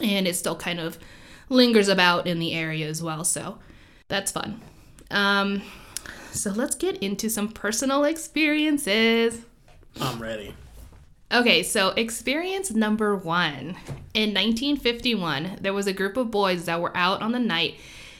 and 0.00 0.26
it 0.28 0.36
still 0.36 0.56
kind 0.56 0.78
of 0.78 0.98
lingers 1.48 1.88
about 1.88 2.26
in 2.26 2.38
the 2.38 2.54
area 2.54 2.88
as 2.88 3.02
well. 3.02 3.24
So 3.24 3.58
that's 4.08 4.30
fun. 4.30 4.60
Um, 5.10 5.62
so 6.32 6.50
let's 6.50 6.76
get 6.76 6.98
into 6.98 7.28
some 7.28 7.48
personal 7.48 8.04
experiences. 8.04 9.40
I'm 10.00 10.22
ready. 10.22 10.54
Okay, 11.32 11.62
so 11.62 11.90
experience 11.90 12.70
number 12.72 13.14
one. 13.16 13.76
In 14.14 14.34
1951, 14.34 15.58
there 15.60 15.72
was 15.72 15.86
a 15.86 15.92
group 15.92 16.16
of 16.16 16.30
boys 16.30 16.64
that 16.64 16.80
were 16.80 16.96
out 16.96 17.22
on 17.22 17.32
the 17.32 17.38
night 17.38 17.76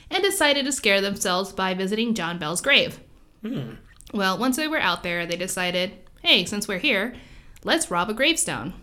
and 0.09 0.23
decided 0.23 0.65
to 0.65 0.71
scare 0.71 1.01
themselves 1.01 1.51
by 1.51 1.73
visiting 1.73 2.13
John 2.13 2.37
Bell's 2.37 2.61
grave. 2.61 2.99
Hmm. 3.41 3.73
Well, 4.13 4.37
once 4.37 4.55
they 4.57 4.67
were 4.67 4.79
out 4.79 5.03
there, 5.03 5.25
they 5.25 5.37
decided, 5.37 5.93
hey, 6.21 6.45
since 6.45 6.67
we're 6.67 6.79
here, 6.79 7.15
let's 7.63 7.89
rob 7.89 8.09
a 8.09 8.13
gravestone. 8.13 8.73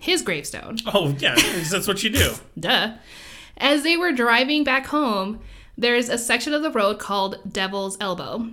His 0.00 0.22
gravestone. 0.22 0.78
Oh, 0.86 1.14
yeah, 1.18 1.34
that's 1.70 1.88
what 1.88 2.02
you 2.04 2.10
do. 2.10 2.34
Duh. 2.58 2.94
As 3.56 3.82
they 3.82 3.96
were 3.96 4.12
driving 4.12 4.62
back 4.62 4.86
home, 4.86 5.40
there's 5.76 6.08
a 6.08 6.16
section 6.18 6.54
of 6.54 6.62
the 6.62 6.70
road 6.70 6.98
called 7.00 7.52
Devil's 7.52 7.96
Elbow, 8.00 8.50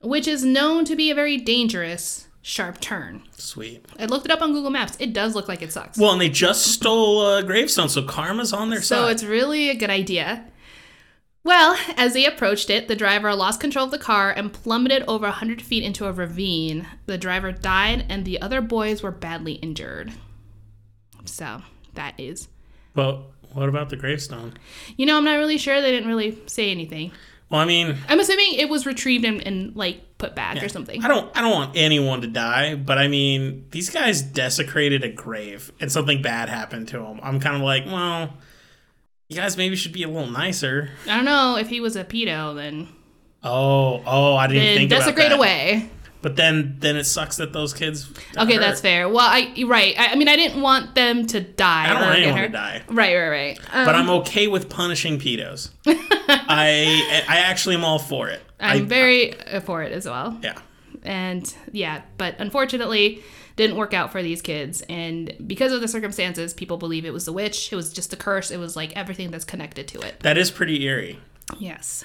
which 0.00 0.26
is 0.26 0.44
known 0.44 0.84
to 0.86 0.96
be 0.96 1.10
a 1.10 1.14
very 1.14 1.36
dangerous 1.36 2.28
sharp 2.40 2.80
turn. 2.80 3.22
Sweet. 3.36 3.84
I 3.98 4.06
looked 4.06 4.24
it 4.24 4.30
up 4.32 4.40
on 4.40 4.52
Google 4.52 4.70
Maps. 4.70 4.96
It 4.98 5.12
does 5.12 5.34
look 5.34 5.48
like 5.48 5.60
it 5.60 5.70
sucks. 5.72 5.98
Well, 5.98 6.12
and 6.12 6.20
they 6.20 6.30
just 6.30 6.66
stole 6.66 7.36
a 7.36 7.42
gravestone, 7.42 7.90
so 7.90 8.02
karma's 8.02 8.54
on 8.54 8.70
their 8.70 8.80
So 8.80 8.96
side. 8.96 9.02
So 9.02 9.08
it's 9.08 9.24
really 9.24 9.68
a 9.68 9.74
good 9.74 9.90
idea. 9.90 10.46
Well, 11.48 11.78
as 11.96 12.12
they 12.12 12.26
approached 12.26 12.68
it, 12.68 12.88
the 12.88 12.94
driver 12.94 13.34
lost 13.34 13.58
control 13.58 13.86
of 13.86 13.90
the 13.90 13.98
car 13.98 14.30
and 14.30 14.52
plummeted 14.52 15.02
over 15.08 15.24
100 15.24 15.62
feet 15.62 15.82
into 15.82 16.04
a 16.04 16.12
ravine. 16.12 16.86
The 17.06 17.16
driver 17.16 17.52
died, 17.52 18.04
and 18.10 18.26
the 18.26 18.38
other 18.42 18.60
boys 18.60 19.02
were 19.02 19.10
badly 19.10 19.54
injured. 19.54 20.12
So, 21.24 21.62
that 21.94 22.12
is. 22.20 22.48
Well, 22.94 23.28
what 23.54 23.70
about 23.70 23.88
the 23.88 23.96
gravestone? 23.96 24.58
You 24.98 25.06
know, 25.06 25.16
I'm 25.16 25.24
not 25.24 25.38
really 25.38 25.56
sure. 25.56 25.80
They 25.80 25.90
didn't 25.90 26.10
really 26.10 26.38
say 26.44 26.70
anything. 26.70 27.12
Well, 27.48 27.62
I 27.62 27.64
mean, 27.64 27.96
I'm 28.10 28.20
assuming 28.20 28.52
it 28.52 28.68
was 28.68 28.84
retrieved 28.84 29.24
and, 29.24 29.40
and 29.40 29.74
like, 29.74 30.18
put 30.18 30.34
back 30.34 30.62
or 30.62 30.68
something. 30.68 31.02
I 31.02 31.08
don't 31.08 31.34
I 31.34 31.40
don't 31.40 31.52
want 31.52 31.76
anyone 31.78 32.20
to 32.20 32.26
die, 32.26 32.74
but 32.74 32.98
I 32.98 33.08
mean, 33.08 33.64
these 33.70 33.88
guys 33.88 34.20
desecrated 34.20 35.02
a 35.02 35.08
grave 35.08 35.72
and 35.80 35.90
something 35.90 36.20
bad 36.20 36.50
happened 36.50 36.88
to 36.88 36.98
them. 36.98 37.20
I'm 37.22 37.40
kind 37.40 37.56
of 37.56 37.62
like, 37.62 37.86
well, 37.86 38.34
you 39.28 39.36
guys 39.36 39.56
maybe 39.56 39.76
should 39.76 39.92
be 39.92 40.02
a 40.02 40.08
little 40.08 40.30
nicer. 40.30 40.90
I 41.06 41.16
don't 41.16 41.24
know. 41.24 41.56
If 41.56 41.68
he 41.68 41.80
was 41.80 41.96
a 41.96 42.04
pedo, 42.04 42.54
then, 42.56 42.88
Oh, 43.42 44.02
oh, 44.06 44.34
I 44.36 44.46
didn't 44.48 44.62
then 44.62 44.76
think 44.76 44.90
desecrate 44.90 45.26
about 45.26 45.28
that. 45.28 45.36
away. 45.38 45.90
But 46.20 46.34
then 46.34 46.76
then 46.80 46.96
it 46.96 47.04
sucks 47.04 47.36
that 47.36 47.52
those 47.52 47.72
kids 47.72 48.10
Okay, 48.36 48.54
hurt. 48.54 48.60
that's 48.60 48.80
fair. 48.80 49.08
Well, 49.08 49.20
I 49.20 49.54
right. 49.68 49.94
I, 49.96 50.06
I 50.08 50.14
mean, 50.16 50.26
I 50.26 50.34
didn't 50.34 50.60
want 50.60 50.96
them 50.96 51.26
to 51.28 51.40
die. 51.40 51.84
I 51.84 51.92
don't 51.92 52.02
want 52.02 52.18
anyone 52.18 52.40
to 52.42 52.48
die. 52.48 52.82
Right, 52.88 53.14
right, 53.16 53.28
right. 53.28 53.58
Um, 53.72 53.84
But 53.86 53.94
I'm 53.94 54.10
okay 54.10 54.48
with 54.48 54.68
punishing 54.68 55.20
pedos. 55.20 55.70
I 55.86 57.24
I 57.28 57.38
actually 57.38 57.76
am 57.76 57.84
all 57.84 58.00
for 58.00 58.28
it. 58.28 58.42
I'm 58.58 58.82
I, 58.82 58.84
very 58.86 59.38
uh, 59.40 59.60
for 59.60 59.82
it 59.84 59.92
as 59.92 60.06
well. 60.06 60.36
yeah. 60.42 60.58
And 61.04 61.54
yeah, 61.70 62.02
but 62.16 62.34
unfortunately, 62.40 63.22
didn't 63.58 63.76
work 63.76 63.92
out 63.92 64.10
for 64.10 64.22
these 64.22 64.40
kids. 64.40 64.82
And 64.88 65.34
because 65.46 65.72
of 65.72 65.82
the 65.82 65.88
circumstances, 65.88 66.54
people 66.54 66.78
believe 66.78 67.04
it 67.04 67.12
was 67.12 67.26
the 67.26 67.32
witch. 67.32 67.70
It 67.70 67.76
was 67.76 67.92
just 67.92 68.12
a 68.14 68.16
curse. 68.16 68.50
It 68.50 68.56
was 68.56 68.74
like 68.76 68.96
everything 68.96 69.30
that's 69.30 69.44
connected 69.44 69.86
to 69.88 70.00
it. 70.00 70.20
That 70.20 70.38
is 70.38 70.50
pretty 70.50 70.82
eerie. 70.84 71.18
Yes. 71.58 72.04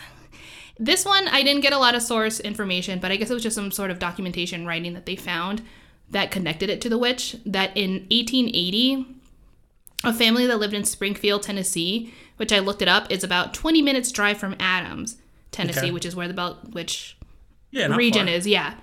This 0.79 1.05
one, 1.05 1.27
I 1.29 1.43
didn't 1.43 1.61
get 1.61 1.71
a 1.71 1.77
lot 1.77 1.95
of 1.95 2.01
source 2.01 2.39
information, 2.41 2.99
but 2.99 3.11
I 3.11 3.15
guess 3.15 3.29
it 3.29 3.33
was 3.33 3.43
just 3.43 3.55
some 3.55 3.71
sort 3.71 3.91
of 3.91 3.99
documentation 3.99 4.65
writing 4.65 4.93
that 4.95 5.05
they 5.05 5.15
found 5.15 5.61
that 6.09 6.31
connected 6.31 6.69
it 6.69 6.81
to 6.81 6.89
the 6.89 6.97
witch. 6.97 7.37
That 7.45 7.75
in 7.77 8.07
1880, 8.11 9.05
a 10.03 10.13
family 10.13 10.45
that 10.47 10.57
lived 10.59 10.73
in 10.73 10.83
Springfield, 10.83 11.43
Tennessee, 11.43 12.13
which 12.37 12.51
I 12.51 12.59
looked 12.59 12.81
it 12.81 12.87
up, 12.87 13.11
is 13.11 13.23
about 13.23 13.53
20 13.53 13.81
minutes 13.81 14.11
drive 14.11 14.37
from 14.37 14.55
Adams, 14.59 15.17
Tennessee, 15.51 15.79
Okay. 15.81 15.91
which 15.91 16.05
is 16.05 16.15
where 16.15 16.27
the 16.27 16.33
Bell 16.33 16.59
Witch 16.73 17.15
Yeah, 17.71 17.95
region 17.95 18.25
far. 18.25 18.35
is, 18.35 18.47
yeah. 18.47 18.73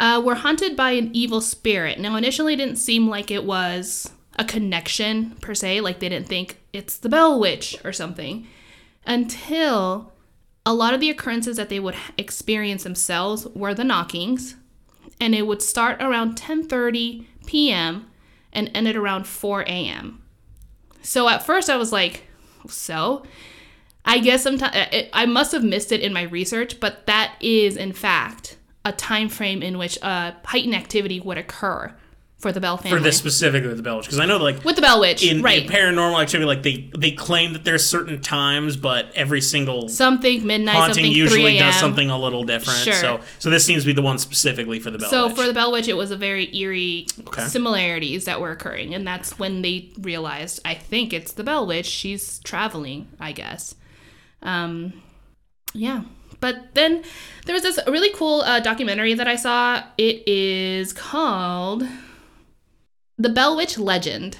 Uh, 0.00 0.22
were 0.24 0.36
haunted 0.36 0.76
by 0.76 0.92
an 0.92 1.10
evil 1.12 1.40
spirit. 1.40 1.98
Now, 1.98 2.14
initially, 2.14 2.54
it 2.54 2.58
didn't 2.58 2.76
seem 2.76 3.08
like 3.08 3.30
it 3.30 3.44
was 3.44 4.10
a 4.38 4.44
connection 4.44 5.32
per 5.40 5.54
se, 5.54 5.80
like 5.80 5.98
they 5.98 6.08
didn't 6.08 6.28
think 6.28 6.58
it's 6.72 6.98
the 6.98 7.08
Bell 7.08 7.40
Witch 7.40 7.76
or 7.84 7.92
something, 7.92 8.46
until 9.04 10.12
a 10.64 10.74
lot 10.74 10.94
of 10.94 11.00
the 11.00 11.10
occurrences 11.10 11.56
that 11.56 11.68
they 11.68 11.80
would 11.80 11.96
experience 12.16 12.84
themselves 12.84 13.46
were 13.48 13.74
the 13.74 13.82
knockings, 13.82 14.54
and 15.20 15.34
it 15.34 15.46
would 15.46 15.62
start 15.62 16.00
around 16.00 16.36
10:30 16.36 17.24
p.m. 17.46 18.08
and 18.52 18.70
ended 18.74 18.94
around 18.94 19.26
4 19.26 19.62
a.m. 19.62 20.22
So 21.02 21.28
at 21.28 21.44
first, 21.44 21.68
I 21.68 21.76
was 21.76 21.92
like, 21.92 22.24
so. 22.68 23.24
I 24.04 24.20
guess 24.20 24.42
sometimes 24.42 24.74
I 25.12 25.26
must 25.26 25.52
have 25.52 25.64
missed 25.64 25.92
it 25.92 26.00
in 26.00 26.12
my 26.12 26.22
research, 26.22 26.80
but 26.80 27.06
that 27.06 27.34
is 27.40 27.76
in 27.76 27.92
fact 27.92 28.57
a 28.88 28.92
time 28.92 29.28
frame 29.28 29.62
in 29.62 29.78
which 29.78 29.98
uh, 30.02 30.32
heightened 30.44 30.74
activity 30.74 31.20
would 31.20 31.38
occur 31.38 31.94
for 32.38 32.52
the 32.52 32.60
Bell 32.60 32.76
family. 32.76 32.96
For 32.96 33.02
this 33.02 33.18
specifically 33.18 33.66
with 33.66 33.78
the 33.78 33.82
Bell 33.82 33.96
Witch, 33.96 34.06
because 34.06 34.20
I 34.20 34.24
know 34.26 34.36
like 34.36 34.64
with 34.64 34.76
the 34.76 34.82
Bell 34.82 35.00
Witch, 35.00 35.24
in, 35.24 35.42
right? 35.42 35.64
in 35.64 35.68
paranormal 35.68 36.22
activity, 36.22 36.46
like 36.46 36.62
they 36.62 36.88
they 36.96 37.10
claim 37.10 37.52
that 37.52 37.64
there's 37.64 37.84
certain 37.84 38.20
times, 38.20 38.76
but 38.76 39.06
every 39.16 39.40
single 39.40 39.88
something 39.88 40.46
midnight, 40.46 40.76
haunting 40.76 40.94
something 40.94 41.12
usually 41.12 41.58
does 41.58 41.74
something 41.74 42.10
a 42.10 42.18
little 42.18 42.44
different. 42.44 42.78
Sure. 42.78 42.94
So 42.94 43.20
so 43.40 43.50
this 43.50 43.64
seems 43.64 43.82
to 43.82 43.86
be 43.88 43.92
the 43.92 44.02
one 44.02 44.18
specifically 44.18 44.78
for 44.78 44.92
the 44.92 44.98
Bell 44.98 45.10
So 45.10 45.26
Witch. 45.26 45.36
for 45.36 45.46
the 45.46 45.52
Bell 45.52 45.72
Witch, 45.72 45.88
it 45.88 45.96
was 45.96 46.12
a 46.12 46.16
very 46.16 46.54
eerie 46.56 47.08
Okay. 47.26 47.42
similarities 47.42 48.24
that 48.26 48.40
were 48.40 48.52
occurring, 48.52 48.94
and 48.94 49.04
that's 49.04 49.36
when 49.38 49.62
they 49.62 49.90
realized, 50.00 50.60
I 50.64 50.74
think 50.74 51.12
it's 51.12 51.32
the 51.32 51.42
Bell 51.42 51.66
Witch. 51.66 51.86
She's 51.86 52.38
traveling, 52.40 53.08
I 53.18 53.32
guess. 53.32 53.74
Um, 54.42 54.92
yeah. 55.74 56.02
But 56.40 56.74
then 56.74 57.02
there 57.46 57.54
was 57.54 57.62
this 57.62 57.78
really 57.86 58.10
cool 58.10 58.42
uh, 58.42 58.60
documentary 58.60 59.14
that 59.14 59.26
I 59.26 59.36
saw. 59.36 59.82
It 59.96 60.26
is 60.28 60.92
called 60.92 61.84
The 63.16 63.28
Bell 63.28 63.56
Witch 63.56 63.78
Legend, 63.78 64.38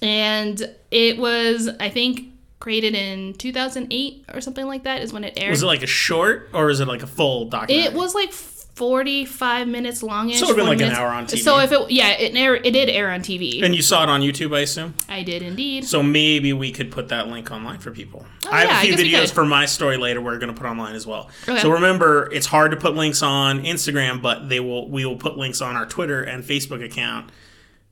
and 0.00 0.74
it 0.90 1.18
was, 1.18 1.68
I 1.80 1.88
think, 1.88 2.32
created 2.60 2.94
in 2.94 3.34
2008 3.34 4.26
or 4.34 4.40
something 4.40 4.66
like 4.66 4.84
that. 4.84 5.02
Is 5.02 5.12
when 5.12 5.24
it 5.24 5.34
aired. 5.36 5.50
was 5.50 5.62
it 5.62 5.66
like 5.66 5.82
a 5.82 5.88
short 5.88 6.48
or 6.52 6.70
is 6.70 6.80
it 6.80 6.86
like 6.86 7.02
a 7.02 7.06
full 7.06 7.46
documentary? 7.46 7.86
It 7.86 7.94
was 7.94 8.14
like 8.14 8.32
45 8.74 9.68
minutes 9.68 10.02
long. 10.02 10.32
So 10.32 10.46
it 10.46 10.48
would've 10.48 10.56
been 10.56 10.66
40 10.66 10.84
like 10.84 10.92
an 10.92 10.96
hour 10.96 11.08
on 11.08 11.26
TV. 11.26 11.38
So 11.38 11.58
if 11.58 11.72
it, 11.72 11.90
yeah, 11.90 12.10
it, 12.10 12.34
air, 12.34 12.54
it 12.54 12.70
did 12.70 12.88
air 12.88 13.10
on 13.10 13.20
TV. 13.20 13.62
And 13.62 13.74
you 13.74 13.82
saw 13.82 14.02
it 14.04 14.08
on 14.08 14.20
YouTube, 14.20 14.56
I 14.56 14.60
assume. 14.60 14.94
I 15.08 15.22
did 15.22 15.42
indeed. 15.42 15.84
So 15.84 16.02
maybe 16.02 16.52
we 16.52 16.72
could 16.72 16.90
put 16.90 17.08
that 17.08 17.28
link 17.28 17.50
online 17.50 17.78
for 17.78 17.90
people. 17.90 18.24
Oh, 18.46 18.50
I 18.50 18.60
have 18.60 18.84
yeah, 18.84 18.94
a 18.94 18.96
few 18.96 19.12
videos 19.12 19.32
for 19.32 19.44
my 19.44 19.66
story 19.66 19.96
later 19.96 20.20
we're 20.20 20.38
going 20.38 20.54
to 20.54 20.58
put 20.58 20.68
online 20.68 20.94
as 20.94 21.06
well. 21.06 21.30
Okay. 21.48 21.60
So 21.60 21.70
remember, 21.70 22.30
it's 22.32 22.46
hard 22.46 22.70
to 22.70 22.76
put 22.76 22.94
links 22.94 23.22
on 23.22 23.64
Instagram, 23.64 24.22
but 24.22 24.48
they 24.48 24.60
will 24.60 24.88
we 24.88 25.04
will 25.04 25.16
put 25.16 25.36
links 25.36 25.60
on 25.60 25.76
our 25.76 25.86
Twitter 25.86 26.22
and 26.22 26.42
Facebook 26.42 26.84
account, 26.84 27.30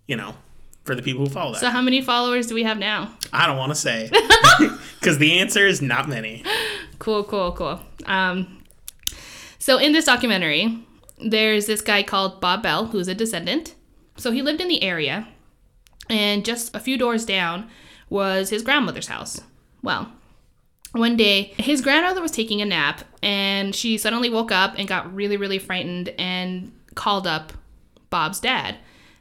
you 0.07 0.17
know, 0.17 0.35
for 0.85 0.95
the 0.95 1.03
people 1.03 1.27
who 1.27 1.31
follow 1.31 1.53
that. 1.53 1.61
So 1.61 1.71
how 1.71 1.83
many 1.83 2.01
followers 2.01 2.47
do 2.47 2.55
we 2.55 2.63
have 2.63 2.79
now? 2.79 3.13
I 3.33 3.47
don't 3.47 3.59
want 3.59 3.71
to 3.71 3.77
say 3.77 4.11
cuz 5.03 5.19
the 5.19 5.39
answer 5.39 5.67
is 5.67 5.83
not 5.83 6.09
many. 6.09 6.45
Cool, 6.99 7.25
cool, 7.25 7.53
cool. 7.53 7.81
Um, 8.07 8.58
so 9.69 9.77
in 9.77 9.93
this 9.93 10.07
documentary, 10.07 10.83
there's 11.19 11.67
this 11.67 11.83
guy 11.83 12.03
called 12.03 12.41
Bob 12.41 12.63
Bell, 12.63 12.87
who's 12.87 13.07
a 13.07 13.15
descendant. 13.15 13.75
So 14.17 14.31
he 14.31 14.41
lived 14.41 14.63
in 14.63 14.69
the 14.69 14.83
area, 14.83 15.29
and 16.09 16.43
just 16.43 16.75
a 16.75 16.81
few 16.81 16.97
doors 16.97 17.27
down 17.27 17.69
was 18.09 18.49
his 18.49 18.63
grandmother's 18.63 19.09
house. 19.09 19.43
Well, 19.83 20.11
one 20.93 21.19
day 21.19 21.53
his 21.59 21.83
grandmother 21.83 22.23
was 22.23 22.31
taking 22.31 22.63
a 22.63 22.65
nap, 22.65 23.03
and 23.23 23.75
she 23.75 23.99
suddenly 23.99 24.31
woke 24.31 24.51
up 24.51 24.73
and 24.79 24.89
got 24.89 25.15
really, 25.15 25.37
really 25.37 25.59
frightened 25.59 26.15
and 26.19 26.73
called 26.95 27.27
up 27.27 27.53
Bob's 28.09 28.41
dad 28.41 28.77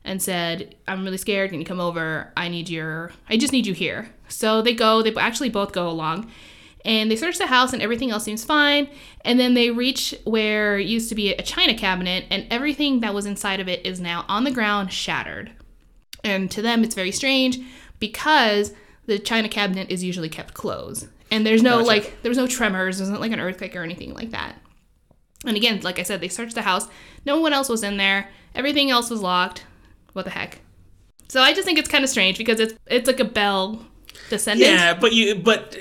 and 0.05 0.21
said, 0.21 0.77
"I'm 0.87 1.03
really 1.03 1.17
scared. 1.17 1.49
Can 1.49 1.59
you 1.59 1.65
come 1.65 1.81
over? 1.81 2.31
I 2.37 2.47
need 2.47 2.69
your. 2.69 3.11
I 3.27 3.35
just 3.35 3.51
need 3.51 3.67
you 3.67 3.73
here." 3.73 4.15
So 4.29 4.61
they 4.61 4.73
go. 4.73 5.01
They 5.01 5.13
actually 5.15 5.49
both 5.49 5.73
go 5.73 5.89
along, 5.89 6.31
and 6.87 7.11
they 7.11 7.17
search 7.17 7.37
the 7.37 7.47
house, 7.47 7.73
and 7.73 7.81
everything 7.81 8.09
else 8.09 8.23
seems 8.23 8.45
fine. 8.45 8.89
And 9.21 9.37
then 9.37 9.53
they 9.53 9.69
reach 9.69 10.15
where 10.23 10.79
it 10.79 10.87
used 10.87 11.09
to 11.09 11.15
be 11.15 11.33
a 11.33 11.43
china 11.43 11.75
cabinet, 11.75 12.25
and 12.31 12.47
everything 12.49 13.01
that 13.01 13.13
was 13.13 13.25
inside 13.25 13.59
of 13.59 13.67
it 13.67 13.85
is 13.85 13.99
now 13.99 14.25
on 14.29 14.45
the 14.45 14.51
ground, 14.51 14.93
shattered. 14.93 15.51
And 16.23 16.49
to 16.49 16.61
them, 16.61 16.83
it's 16.83 16.95
very 16.95 17.11
strange 17.11 17.59
because 17.99 18.73
the 19.05 19.19
china 19.19 19.49
cabinet 19.49 19.91
is 19.91 20.03
usually 20.03 20.29
kept 20.29 20.53
closed, 20.53 21.07
and 21.29 21.45
there's 21.45 21.61
no 21.61 21.79
Gotcha. 21.79 21.87
like 21.87 22.21
there 22.21 22.29
was 22.29 22.37
no 22.37 22.47
tremors, 22.47 22.97
there's 22.97 23.09
not 23.09 23.21
like 23.21 23.33
an 23.33 23.39
earthquake 23.41 23.75
or 23.75 23.83
anything 23.83 24.13
like 24.13 24.31
that. 24.31 24.55
And 25.45 25.57
again, 25.57 25.81
like 25.81 25.99
I 25.99 26.03
said, 26.03 26.21
they 26.21 26.29
searched 26.29 26.55
the 26.55 26.63
house. 26.63 26.87
No 27.25 27.39
one 27.39 27.53
else 27.53 27.69
was 27.69 27.83
in 27.83 27.97
there. 27.97 28.29
Everything 28.55 28.89
else 28.89 29.09
was 29.09 29.21
locked. 29.21 29.65
What 30.13 30.25
the 30.25 30.31
heck? 30.31 30.61
So 31.27 31.41
I 31.41 31.53
just 31.53 31.65
think 31.65 31.77
it's 31.77 31.89
kind 31.89 32.03
of 32.03 32.09
strange 32.09 32.37
because 32.37 32.59
it's 32.59 32.73
it's 32.87 33.07
like 33.07 33.19
a 33.19 33.25
Bell 33.25 33.85
descendant. 34.29 34.71
Yeah, 34.71 34.93
but 34.93 35.13
you 35.13 35.35
but 35.35 35.77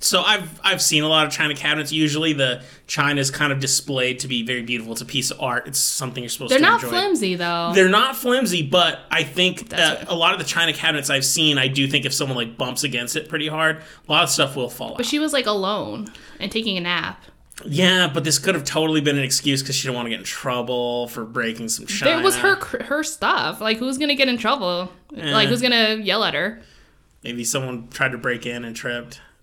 so 0.00 0.22
I've 0.22 0.60
I've 0.62 0.82
seen 0.82 1.02
a 1.02 1.08
lot 1.08 1.26
of 1.26 1.32
china 1.32 1.54
cabinets. 1.54 1.90
Usually 1.92 2.32
the 2.32 2.62
china 2.86 3.20
is 3.20 3.30
kind 3.30 3.52
of 3.52 3.60
displayed 3.60 4.18
to 4.20 4.28
be 4.28 4.42
very 4.42 4.62
beautiful. 4.62 4.92
It's 4.92 5.00
a 5.00 5.06
piece 5.06 5.30
of 5.30 5.40
art. 5.40 5.66
It's 5.66 5.78
something 5.78 6.22
you're 6.22 6.30
supposed 6.30 6.52
to 6.52 6.58
do. 6.58 6.62
They're 6.62 6.70
not 6.70 6.82
enjoy. 6.82 6.90
flimsy 6.96 7.34
though. 7.34 7.72
They're 7.74 7.88
not 7.88 8.14
flimsy, 8.16 8.62
but 8.62 9.00
I 9.10 9.22
think 9.24 9.72
uh, 9.72 10.04
a 10.08 10.14
lot 10.14 10.32
of 10.32 10.38
the 10.38 10.44
china 10.44 10.72
cabinets 10.72 11.08
I've 11.10 11.24
seen, 11.24 11.58
I 11.58 11.68
do 11.68 11.86
think 11.88 12.04
if 12.04 12.12
someone 12.12 12.36
like 12.36 12.56
bumps 12.56 12.84
against 12.84 13.16
it 13.16 13.28
pretty 13.28 13.48
hard, 13.48 13.82
a 14.08 14.12
lot 14.12 14.22
of 14.24 14.30
stuff 14.30 14.54
will 14.56 14.68
fall 14.70 14.90
out. 14.92 14.96
but 14.98 15.06
she 15.06 15.18
was 15.18 15.32
like 15.32 15.46
alone 15.46 16.08
and 16.40 16.52
taking 16.52 16.76
a 16.76 16.80
nap. 16.80 17.22
yeah, 17.64 18.06
but 18.12 18.22
this 18.22 18.38
could 18.38 18.54
have 18.54 18.64
totally 18.64 19.00
been 19.00 19.16
an 19.16 19.24
excuse 19.24 19.62
because 19.62 19.74
she 19.76 19.88
didn't 19.88 19.96
want 19.96 20.06
to 20.06 20.10
get 20.10 20.18
in 20.18 20.24
trouble 20.26 21.08
for 21.08 21.24
breaking 21.24 21.68
some 21.70 21.86
china. 21.86 22.20
It 22.20 22.22
was 22.22 22.36
her 22.36 22.56
her 22.84 23.02
stuff. 23.02 23.60
Like 23.62 23.78
who's 23.78 23.96
gonna 23.98 24.14
get 24.14 24.28
in 24.28 24.36
trouble? 24.36 24.92
Like 25.10 25.48
who's 25.48 25.62
gonna 25.62 25.94
yell 25.96 26.22
at 26.22 26.34
her? 26.34 26.60
Maybe 27.24 27.44
someone 27.44 27.88
tried 27.88 28.12
to 28.12 28.18
break 28.18 28.44
in 28.46 28.64
and 28.64 28.76
tripped. 28.76 29.20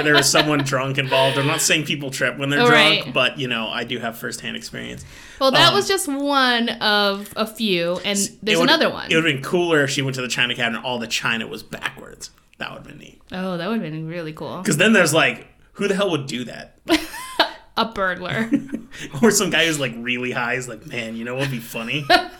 Where 0.00 0.04
there 0.12 0.14
was 0.14 0.30
someone 0.30 0.60
drunk 0.64 0.96
involved. 0.98 1.36
I'm 1.36 1.46
not 1.46 1.60
saying 1.60 1.84
people 1.84 2.10
trip 2.10 2.38
when 2.38 2.48
they're 2.48 2.60
Oh, 2.62 2.66
drunk, 2.66 3.12
but 3.12 3.38
you 3.38 3.48
know, 3.48 3.68
I 3.68 3.84
do 3.84 3.98
have 3.98 4.16
firsthand 4.16 4.56
experience. 4.56 5.04
Well, 5.38 5.50
that 5.50 5.68
Um, 5.68 5.74
was 5.74 5.86
just 5.86 6.08
one 6.08 6.70
of 6.70 7.32
a 7.36 7.46
few, 7.46 8.00
and 8.04 8.18
there's 8.42 8.58
another 8.60 8.88
one. 8.90 9.10
It 9.12 9.14
would 9.16 9.24
have 9.26 9.34
been 9.34 9.42
cooler 9.42 9.84
if 9.84 9.90
she 9.90 10.00
went 10.02 10.14
to 10.16 10.22
the 10.22 10.28
china 10.28 10.54
cabinet 10.54 10.78
and 10.78 10.86
all 10.86 10.98
the 10.98 11.06
china 11.06 11.46
was 11.46 11.62
backwards. 11.62 12.30
That 12.58 12.70
would 12.70 12.78
have 12.78 12.86
been 12.86 12.98
neat. 12.98 13.20
oh, 13.32 13.56
that 13.58 13.68
would 13.68 13.82
have 13.82 13.92
been 13.92 14.06
really 14.08 14.32
cool. 14.32 14.58
Because 14.58 14.76
then 14.78 14.92
there's 14.94 15.12
like, 15.14 15.46
who 15.72 15.86
the 15.88 15.94
hell 15.94 16.10
would 16.10 16.26
do 16.26 16.44
that? 16.44 16.78
A 17.76 17.84
burglar. 17.86 18.50
or 19.22 19.30
some 19.30 19.50
guy 19.50 19.66
who's 19.66 19.78
like 19.78 19.92
really 19.96 20.30
high 20.32 20.54
is 20.54 20.68
like, 20.68 20.86
man, 20.86 21.16
you 21.16 21.24
know 21.24 21.34
what 21.34 21.42
would 21.42 21.50
be 21.50 21.58
funny? 21.60 22.04
that 22.08 22.32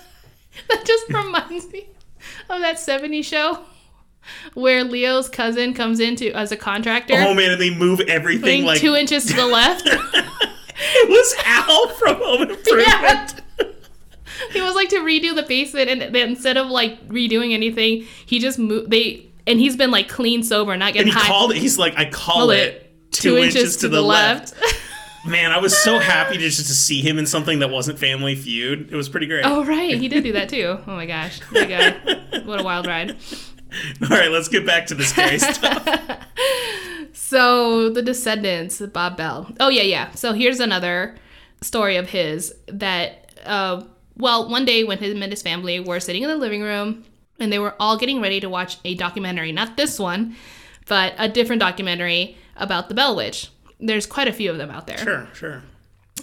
just 0.84 1.08
reminds 1.08 1.70
me 1.72 1.88
of 2.50 2.60
that 2.60 2.76
70s 2.76 3.24
show 3.24 3.60
where 4.54 4.84
Leo's 4.84 5.28
cousin 5.28 5.74
comes 5.74 6.00
into 6.00 6.32
as 6.32 6.52
a 6.52 6.56
contractor. 6.56 7.14
oh 7.16 7.34
man, 7.34 7.52
and 7.52 7.60
they 7.60 7.74
move 7.74 8.00
everything 8.00 8.64
like 8.64 8.80
two 8.80 8.94
inches 8.94 9.26
to 9.26 9.34
the 9.34 9.46
left. 9.46 9.86
it 9.86 11.08
was 11.08 11.34
Al 11.44 11.88
from 11.88 12.16
Home 12.16 12.42
Improvement. 12.50 13.34
Yeah. 13.58 14.52
he 14.52 14.62
was 14.62 14.74
like 14.74 14.88
to 14.88 15.00
redo 15.00 15.34
the 15.34 15.42
basement, 15.42 15.90
and 15.90 16.00
then 16.14 16.30
instead 16.30 16.56
of 16.56 16.68
like 16.68 17.06
redoing 17.08 17.52
anything, 17.52 18.06
he 18.24 18.38
just 18.38 18.58
moved. 18.58 18.90
They 18.90 19.30
and 19.46 19.58
he's 19.60 19.76
been 19.76 19.90
like 19.90 20.08
clean 20.08 20.42
sober, 20.42 20.76
not 20.78 20.94
getting. 20.94 21.08
And 21.08 21.18
he 21.18 21.20
high. 21.20 21.28
called 21.28 21.50
it. 21.52 21.58
He's 21.58 21.78
like, 21.78 21.94
I 21.98 22.06
call 22.06 22.34
Call 22.36 22.50
it 22.50 22.90
two, 23.10 23.36
inches, 23.36 23.76
to, 23.78 23.88
the, 23.88 24.00
left. 24.00 24.58
left. 24.60 24.80
Man, 25.26 25.52
I 25.52 25.58
was 25.58 25.76
so 25.76 25.98
happy 25.98 26.38
to 26.38 26.44
just 26.48 26.58
to 26.66 26.74
see 26.74 27.02
him 27.02 27.18
in 27.18 27.26
something 27.26 27.58
that 27.58 27.68
wasn't 27.68 27.98
Family 27.98 28.34
Feud. 28.34 28.90
It 28.90 28.96
was 28.96 29.10
pretty 29.10 29.26
great. 29.26 29.44
oh 29.44 29.62
right, 29.64 29.98
he 29.98 30.08
did 30.08 30.24
do 30.24 30.32
that 30.32 30.48
too. 30.48 30.78
Oh 30.86 30.96
my 30.96 31.04
gosh, 31.04 31.40
my 31.50 31.66
god, 31.66 32.46
what 32.46 32.60
a 32.60 32.64
wild 32.64 32.86
ride. 32.86 33.16
All 34.02 34.08
right, 34.08 34.30
let's 34.30 34.48
get 34.48 34.66
back 34.66 34.86
to 34.86 34.94
this 34.94 35.10
scary 35.10 35.38
stuff. 35.38 35.86
So 37.12 37.90
the 37.90 38.02
Descendants, 38.02 38.80
Bob 38.80 39.16
Bell. 39.16 39.52
Oh 39.60 39.68
yeah, 39.68 39.82
yeah. 39.82 40.10
So 40.12 40.32
here's 40.32 40.58
another 40.58 41.16
story 41.60 41.94
of 41.94 42.08
his 42.08 42.52
that, 42.66 43.32
uh, 43.44 43.84
well, 44.16 44.48
one 44.48 44.64
day 44.64 44.82
when 44.82 44.98
him 44.98 45.22
and 45.22 45.32
his 45.32 45.40
family 45.40 45.78
were 45.78 46.00
sitting 46.00 46.24
in 46.24 46.28
the 46.28 46.36
living 46.36 46.62
room 46.62 47.04
and 47.38 47.52
they 47.52 47.60
were 47.60 47.76
all 47.78 47.96
getting 47.96 48.20
ready 48.20 48.40
to 48.40 48.48
watch 48.48 48.78
a 48.84 48.96
documentary, 48.96 49.52
not 49.52 49.76
this 49.76 49.96
one, 49.98 50.34
but 50.86 51.14
a 51.18 51.28
different 51.28 51.60
documentary 51.60 52.36
about 52.56 52.88
the 52.88 52.94
Bell 52.94 53.14
Witch. 53.14 53.50
There's 53.78 54.06
quite 54.06 54.26
a 54.26 54.32
few 54.32 54.50
of 54.50 54.58
them 54.58 54.70
out 54.70 54.88
there. 54.88 54.98
Sure, 54.98 55.28
sure. 55.32 55.62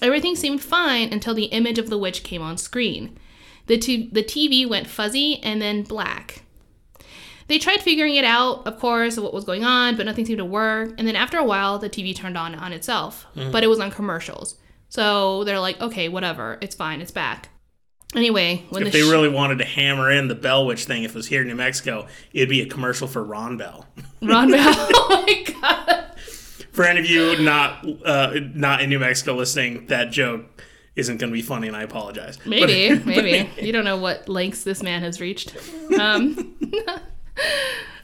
Everything 0.01 0.35
seemed 0.35 0.61
fine 0.61 1.13
until 1.13 1.33
the 1.33 1.45
image 1.45 1.79
of 1.79 1.89
the 1.89 1.97
witch 1.97 2.23
came 2.23 2.41
on 2.41 2.57
screen. 2.57 3.17
The, 3.67 3.77
t- 3.77 4.09
the 4.11 4.23
TV 4.23 4.67
went 4.67 4.87
fuzzy 4.87 5.41
and 5.41 5.61
then 5.61 5.83
black. 5.83 6.43
They 7.47 7.59
tried 7.59 7.81
figuring 7.81 8.15
it 8.15 8.25
out, 8.25 8.67
of 8.67 8.77
course, 8.79 9.17
what 9.17 9.33
was 9.33 9.45
going 9.45 9.63
on, 9.63 9.95
but 9.95 10.05
nothing 10.05 10.25
seemed 10.25 10.39
to 10.39 10.45
work. 10.45 10.93
And 10.97 11.07
then 11.07 11.15
after 11.15 11.37
a 11.37 11.43
while, 11.45 11.79
the 11.79 11.89
TV 11.89 12.15
turned 12.15 12.37
on 12.37 12.53
on 12.55 12.73
itself, 12.73 13.25
but 13.35 13.63
it 13.63 13.67
was 13.67 13.79
on 13.79 13.89
commercials. 13.91 14.55
So 14.89 15.43
they're 15.45 15.59
like, 15.59 15.79
okay, 15.81 16.09
whatever, 16.09 16.57
it's 16.61 16.75
fine, 16.75 17.01
it's 17.01 17.11
back. 17.11 17.49
Anyway, 18.15 18.63
when 18.69 18.83
If 18.87 18.93
the 18.93 18.99
they 19.01 19.05
sh- 19.05 19.11
really 19.11 19.27
wanted 19.29 19.57
to 19.59 19.65
hammer 19.65 20.09
in 20.09 20.29
the 20.29 20.35
Bell 20.35 20.65
Witch 20.65 20.85
thing, 20.85 21.03
if 21.03 21.11
it 21.11 21.15
was 21.15 21.27
here 21.27 21.41
in 21.41 21.47
New 21.47 21.55
Mexico, 21.55 22.07
it'd 22.33 22.47
be 22.49 22.61
a 22.61 22.65
commercial 22.65 23.05
for 23.07 23.21
Ron 23.23 23.57
Bell. 23.57 23.85
Ron 24.21 24.49
Bell, 24.51 24.73
oh 24.77 25.23
my 25.27 25.53
god, 25.61 26.05
For 26.71 26.85
any 26.85 26.99
of 27.01 27.05
you 27.05 27.37
not 27.43 27.85
uh, 28.05 28.33
not 28.55 28.81
in 28.81 28.89
New 28.89 28.99
Mexico 28.99 29.35
listening, 29.35 29.87
that 29.87 30.09
joke 30.11 30.45
isn't 30.95 31.17
going 31.17 31.29
to 31.31 31.33
be 31.33 31.41
funny, 31.41 31.67
and 31.67 31.75
I 31.75 31.83
apologize. 31.83 32.39
maybe, 32.45 32.95
But- 32.95 33.05
maybe 33.05 33.49
you 33.65 33.73
don't 33.73 33.83
know 33.85 33.97
what 33.97 34.27
lengths 34.29 34.63
this 34.63 34.81
man 34.81 35.01
has 35.01 35.19
reached. 35.21 35.55
Um, 35.99 36.55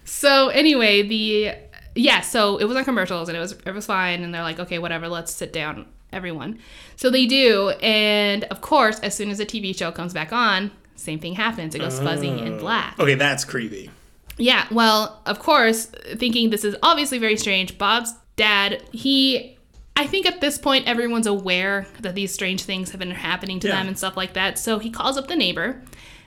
so 0.03 0.49
anyway, 0.49 1.01
the 1.01 1.55
yeah, 1.95 2.21
so 2.21 2.57
it 2.57 2.65
was 2.65 2.75
on 2.75 2.83
commercials 2.83 3.29
and 3.29 3.37
it 3.37 3.41
was 3.41 3.53
it 3.53 3.71
was 3.71 3.85
fine, 3.85 4.23
and 4.23 4.33
they're 4.33 4.43
like, 4.43 4.59
okay, 4.59 4.79
whatever, 4.79 5.07
let's 5.07 5.33
sit 5.33 5.53
down, 5.53 5.85
everyone. 6.11 6.59
So 6.95 7.09
they 7.09 7.25
do, 7.25 7.69
and 7.81 8.43
of 8.45 8.61
course, 8.61 8.99
as 8.99 9.15
soon 9.15 9.29
as 9.29 9.37
the 9.37 9.45
TV 9.45 9.77
show 9.77 9.91
comes 9.91 10.13
back 10.13 10.33
on, 10.33 10.71
same 10.95 11.19
thing 11.19 11.35
happens. 11.35 11.75
It 11.75 11.79
goes 11.79 11.99
fuzzy 11.99 12.29
and 12.29 12.55
oh. 12.55 12.59
black. 12.59 12.99
okay, 12.99 13.15
that's 13.15 13.45
creepy. 13.45 13.89
Yeah, 14.37 14.65
well, 14.71 15.21
of 15.27 15.39
course, 15.39 15.85
thinking 16.15 16.49
this 16.49 16.63
is 16.63 16.75
obviously 16.81 17.19
very 17.19 17.37
strange, 17.37 17.77
Bob's 17.77 18.13
dad, 18.35 18.81
he 18.91 19.57
I 19.95 20.07
think 20.07 20.25
at 20.25 20.41
this 20.41 20.57
point 20.57 20.87
everyone's 20.87 21.27
aware 21.27 21.85
that 22.01 22.15
these 22.15 22.33
strange 22.33 22.63
things 22.63 22.89
have 22.91 22.99
been 22.99 23.11
happening 23.11 23.59
to 23.59 23.67
Yeah. 23.67 23.75
them 23.75 23.87
and 23.87 23.97
stuff 23.97 24.17
like 24.17 24.33
that. 24.33 24.57
So 24.57 24.79
he 24.79 24.89
calls 24.89 25.17
up 25.17 25.27
the 25.27 25.35
neighbor 25.35 25.81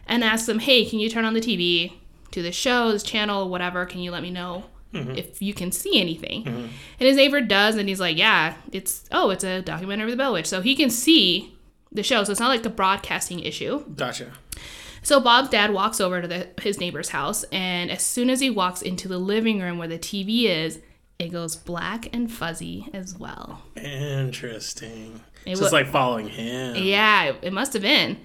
and 0.07 0.23
asks 0.23 0.47
them, 0.47 0.61
"Hey, 0.61 0.85
can 0.85 1.01
you 1.01 1.11
turn 1.11 1.25
on 1.25 1.35
the 1.35 1.40
TV 1.40 1.95
to 2.33 2.43
the 2.43 2.53
show, 2.53 2.93
this 2.93 3.03
channel, 3.03 3.49
whatever? 3.49 3.87
Can 3.87 4.01
you 4.01 4.11
let 4.11 4.23
me 4.23 4.31
know 4.31 4.65
mm-hmm. 4.93 5.12
if 5.12 5.41
you 5.41 5.55
can 5.55 5.73
see 5.73 6.01
anything?" 6.01 6.45
Mm-hmm. 6.45 6.59
And 6.59 6.71
his 6.99 7.17
neighbor 7.17 7.41
does, 7.41 7.77
and 7.77 7.89
he's 7.89 8.01
like, 8.01 8.17
"Yeah, 8.17 8.55
it's 8.73 9.05
oh, 9.12 9.31
it's 9.31 9.45
a 9.45 9.62
documentary 9.62 10.07
of 10.07 10.11
the 10.11 10.17
Bell 10.17 10.33
Witch, 10.33 10.47
so 10.47 10.61
he 10.61 10.75
can 10.75 10.91
see 10.91 11.57
the 11.93 12.03
show. 12.03 12.25
So 12.25 12.33
it's 12.33 12.41
not 12.41 12.49
like 12.49 12.65
a 12.65 12.71
broadcasting 12.71 13.41
issue." 13.41 13.85
Gotcha. 13.95 14.33
So 15.03 15.21
Bob's 15.21 15.51
dad 15.51 15.73
walks 15.73 16.01
over 16.01 16.21
to 16.21 16.27
the, 16.27 16.49
his 16.61 16.81
neighbor's 16.81 17.11
house, 17.11 17.45
and 17.53 17.93
as 17.93 18.03
soon 18.03 18.29
as 18.29 18.41
he 18.41 18.51
walks 18.51 18.83
into 18.83 19.07
the 19.07 19.19
living 19.19 19.61
room 19.61 19.79
where 19.79 19.87
the 19.87 20.01
TV 20.01 20.47
is, 20.47 20.81
it 21.19 21.29
goes 21.29 21.55
black 21.55 22.12
and 22.12 22.31
fuzzy 22.31 22.89
as 22.93 23.17
well. 23.17 23.62
Interesting. 23.77 25.21
It 25.47 25.59
so 25.59 25.65
it's 25.65 25.73
like 25.73 25.87
following 25.87 26.29
him. 26.29 26.75
Yeah, 26.77 27.27
it, 27.27 27.37
it 27.43 27.53
must 27.53 27.73
have 27.73 27.83
been. 27.83 28.19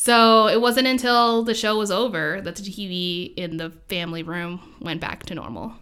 So 0.00 0.46
it 0.46 0.60
wasn't 0.60 0.86
until 0.86 1.42
the 1.42 1.54
show 1.54 1.76
was 1.76 1.90
over 1.90 2.40
that 2.42 2.54
the 2.54 2.62
TV 2.62 3.34
in 3.34 3.56
the 3.56 3.70
family 3.88 4.22
room 4.22 4.76
went 4.80 5.00
back 5.00 5.24
to 5.26 5.34
normal. 5.34 5.72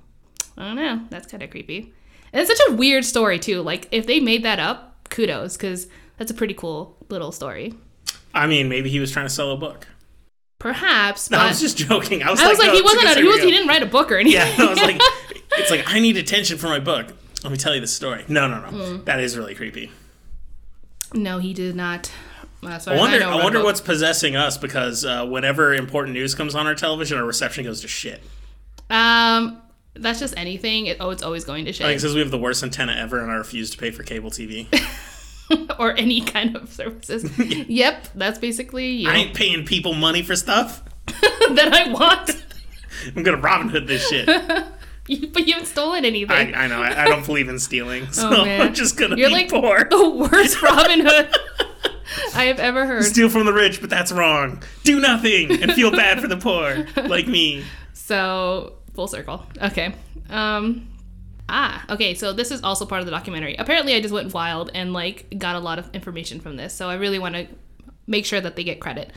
I 0.57 0.65
don't 0.65 0.77
know. 0.77 1.03
That's 1.11 1.31
kind 1.31 1.43
of 1.43 1.51
creepy. 1.51 1.93
And 2.33 2.41
it's 2.41 2.49
such 2.49 2.69
a 2.71 2.73
weird 2.77 3.05
story 3.05 3.39
too. 3.39 3.61
Like 3.61 3.89
if 3.93 4.07
they 4.07 4.19
made 4.21 4.43
that 4.43 4.59
up, 4.59 5.11
kudos, 5.11 5.59
because 5.59 5.87
That's 6.17 6.31
a 6.31 6.35
pretty 6.35 6.55
cool 6.55 6.97
little 7.11 7.31
story. 7.31 7.75
I 8.33 8.47
mean, 8.47 8.71
maybe 8.71 8.89
he 8.89 9.01
was 9.01 9.11
trying 9.13 9.27
to 9.27 9.31
sell 9.31 9.53
a 9.53 9.57
book. 9.59 9.87
Perhaps, 10.59 11.31
No, 11.31 11.37
but 11.37 11.45
I 11.45 11.49
was 11.49 11.61
just 11.61 11.77
joking. 11.77 12.23
I 12.23 12.31
was, 12.31 12.41
I 12.41 12.49
was 12.49 12.59
like, 12.59 12.69
no, 12.69 12.75
he 12.75 12.81
wasn't. 12.81 13.19
A, 13.19 13.21
he 13.21 13.25
was. 13.29 13.43
He 13.43 13.51
didn't 13.51 13.69
write 13.69 13.83
a 13.83 13.87
book 13.87 14.11
or 14.11 14.17
anything. 14.17 14.41
Yeah, 14.41 14.65
I 14.65 14.71
was 14.71 14.79
like, 14.81 14.99
it's 15.59 15.71
like 15.71 15.85
I 15.87 16.01
need 16.01 16.17
attention 16.17 16.57
for 16.57 16.69
my 16.69 16.81
book. 16.81 17.09
Let 17.45 17.53
me 17.53 17.59
tell 17.59 17.75
you 17.75 17.83
the 17.83 17.87
story. 17.87 18.25
No, 18.29 18.49
no, 18.49 18.61
no. 18.63 18.69
Hmm. 18.69 19.05
That 19.05 19.21
is 19.21 19.37
really 19.37 19.55
creepy. 19.55 19.93
no, 21.13 21.39
he 21.39 21.53
did 21.53 21.77
not. 21.77 22.11
Far 22.67 22.95
I 22.95 22.99
wonder. 22.99 23.21
know, 23.21 23.39
I, 23.39 23.45
wonder 23.45 23.63
what's 23.63 23.81
possessing 23.81 24.37
us 24.37 24.59
because 24.59 25.05
uh, 25.05 25.25
whenever 25.27 25.75
important 25.75 26.15
news 26.15 26.35
comes 26.35 26.55
on 26.55 26.67
our 26.67 26.75
television, 26.75 27.19
our 27.19 27.25
reception 27.25 27.65
goes 27.65 27.81
to 27.83 27.89
shit. 27.89 28.21
Um, 28.91 29.63
that's 29.95 30.21
just 30.21 30.37
anything. 30.37 30.87
It, 30.87 30.99
oh, 31.01 31.11
it's 31.11 31.23
always 31.23 31.45
going 31.45 31.65
to 31.67 31.71
I 31.71 31.73
think 31.73 31.93
shit 31.93 32.01
since 32.03 32.15
we 32.15 32.21
have 32.21 32.31
the 32.31 32.39
worst 32.39 32.63
antenna 32.63 32.93
ever, 32.93 33.21
and 33.21 33.31
I 33.31 33.35
refuse 33.35 33.71
to 33.71 33.79
pay 33.79 33.91
for 33.91 34.03
cable 34.03 34.31
TV. 34.31 34.67
or 35.79 35.93
any 35.93 36.21
kind 36.23 36.57
of 36.57 36.73
services. 36.73 37.31
yep, 37.69 38.09
that's 38.15 38.39
basically 38.39 38.89
you. 38.89 39.09
I 39.09 39.15
ain't 39.15 39.35
paying 39.35 39.65
people 39.65 39.95
money 39.95 40.23
for 40.23 40.37
stuff. 40.37 40.83
that 41.07 41.71
I 41.73 41.93
want. 41.93 42.45
I'm 43.15 43.23
gonna 43.23 43.37
Robin 43.37 43.69
Hood 43.69 43.87
this 43.87 44.09
shit. 44.09 44.29
You, 45.09 45.29
but 45.29 45.47
you 45.47 45.53
haven't 45.55 45.69
stolen 45.69 46.05
anything. 46.05 46.55
I, 46.55 46.65
I 46.65 46.67
know. 46.67 46.83
I, 46.83 47.05
I 47.05 47.09
don't 47.09 47.25
believe 47.25 47.49
in 47.49 47.61
stealing, 47.61 48.11
so 48.11 48.29
Oh. 48.29 48.43
I'm 48.43 48.75
just 48.75 48.97
gonna 48.97 49.17
You're 49.17 49.29
be 49.29 49.35
like 49.35 49.51
poor. 49.51 49.85
the 49.89 50.09
worst 50.11 50.61
Robin 50.63 51.01
Hood 51.07 51.31
I 52.35 52.45
have 52.45 52.59
ever 52.59 52.87
heard. 52.87 53.05
Steal 53.05 53.29
from 53.29 53.47
the 53.47 53.53
rich, 53.53 53.81
but 53.81 53.91
that's 53.91 54.13
wrong. 54.13 54.63
Do 54.85 55.01
nothing 55.01 55.63
and 55.63 55.73
feel 55.73 55.91
bad 55.91 56.21
for 56.21 56.29
the 56.29 56.37
poor, 56.37 56.87
like 57.09 57.27
me. 57.27 57.65
So 57.93 58.75
full 58.95 59.09
circle. 59.09 59.45
Okay. 59.63 59.95
Um. 60.31 60.89
Ah. 61.49 61.85
Okay. 61.91 62.15
So 62.15 62.33
this 62.33 62.51
is 62.51 62.63
also 62.63 62.87
part 62.87 63.01
of 63.01 63.07
the 63.07 63.13
documentary. 63.13 63.55
Apparently, 63.57 63.95
I 63.95 64.01
just 64.01 64.15
went 64.15 64.33
wild 64.35 64.71
and 64.75 64.93
like 64.93 65.39
got 65.39 65.57
a 65.57 65.61
lot 65.61 65.79
of 65.79 65.89
information 65.95 66.41
from 66.41 66.57
this. 66.57 66.73
So 66.73 66.89
I 66.89 66.95
really 66.95 67.19
want 67.19 67.35
to 67.35 67.47
make 68.07 68.25
sure 68.25 68.41
that 68.41 68.57
they 68.57 68.65
get 68.65 68.81
credit. 68.81 69.13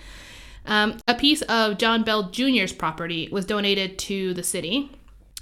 Um, 0.66 1.00
a 1.08 1.16
piece 1.16 1.42
of 1.44 1.78
John 1.78 2.04
Bell 2.04 2.30
Jr.'s 2.30 2.74
property 2.74 3.30
was 3.32 3.46
donated 3.46 3.98
to 4.00 4.34
the 4.34 4.44
city, 4.44 4.92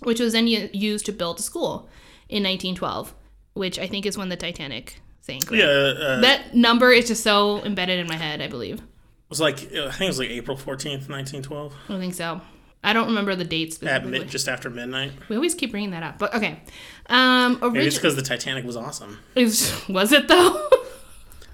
which 0.04 0.20
was 0.20 0.34
then 0.34 0.48
used 0.48 1.06
to 1.08 1.12
build 1.12 1.40
a 1.40 1.42
school 1.42 1.90
in 2.30 2.44
1912, 2.44 3.14
which 3.54 3.80
I 3.80 3.88
think 3.88 4.06
is 4.06 4.18
when 4.18 4.30
the 4.30 4.36
Titanic 4.36 5.02
sank. 5.28 5.52
Yeah, 5.52 5.66
uh, 5.66 6.22
That 6.22 6.56
number 6.56 6.92
is 6.92 7.08
just 7.08 7.24
so 7.24 7.62
embedded 7.64 8.00
in 8.00 8.08
my 8.08 8.16
head. 8.16 8.42
I 8.42 8.48
believe. 8.48 8.76
it 8.80 8.84
was 9.30 9.40
like 9.40 9.56
I 9.58 9.92
think 9.92 10.02
it 10.02 10.08
was 10.08 10.20
like 10.20 10.30
April 10.30 10.58
14th, 10.58 11.10
1912, 11.10 11.74
I 11.74 11.92
don't 11.92 12.00
think 12.00 12.14
so. 12.14 12.42
I 12.84 12.94
don't 12.94 13.08
remember 13.08 13.36
the 13.36 13.44
dates 13.44 13.82
at 13.84 14.06
mid, 14.06 14.30
just 14.30 14.48
after 14.48 14.70
midnight. 14.70 15.12
We 15.30 15.36
always 15.36 15.54
keep 15.56 15.72
bringing 15.72 15.90
that 15.92 16.04
up, 16.04 16.20
but 16.20 16.34
okay. 16.36 16.62
Um, 17.08 17.60
Maybe 17.62 17.86
it's 17.88 17.96
because 17.98 18.16
the 18.16 18.22
Titanic 18.22 18.64
was 18.66 18.78
awesome. 18.78 19.20
It 19.36 19.44
was, 19.46 19.74
was 19.90 20.12
it 20.14 20.28
though? 20.28 20.70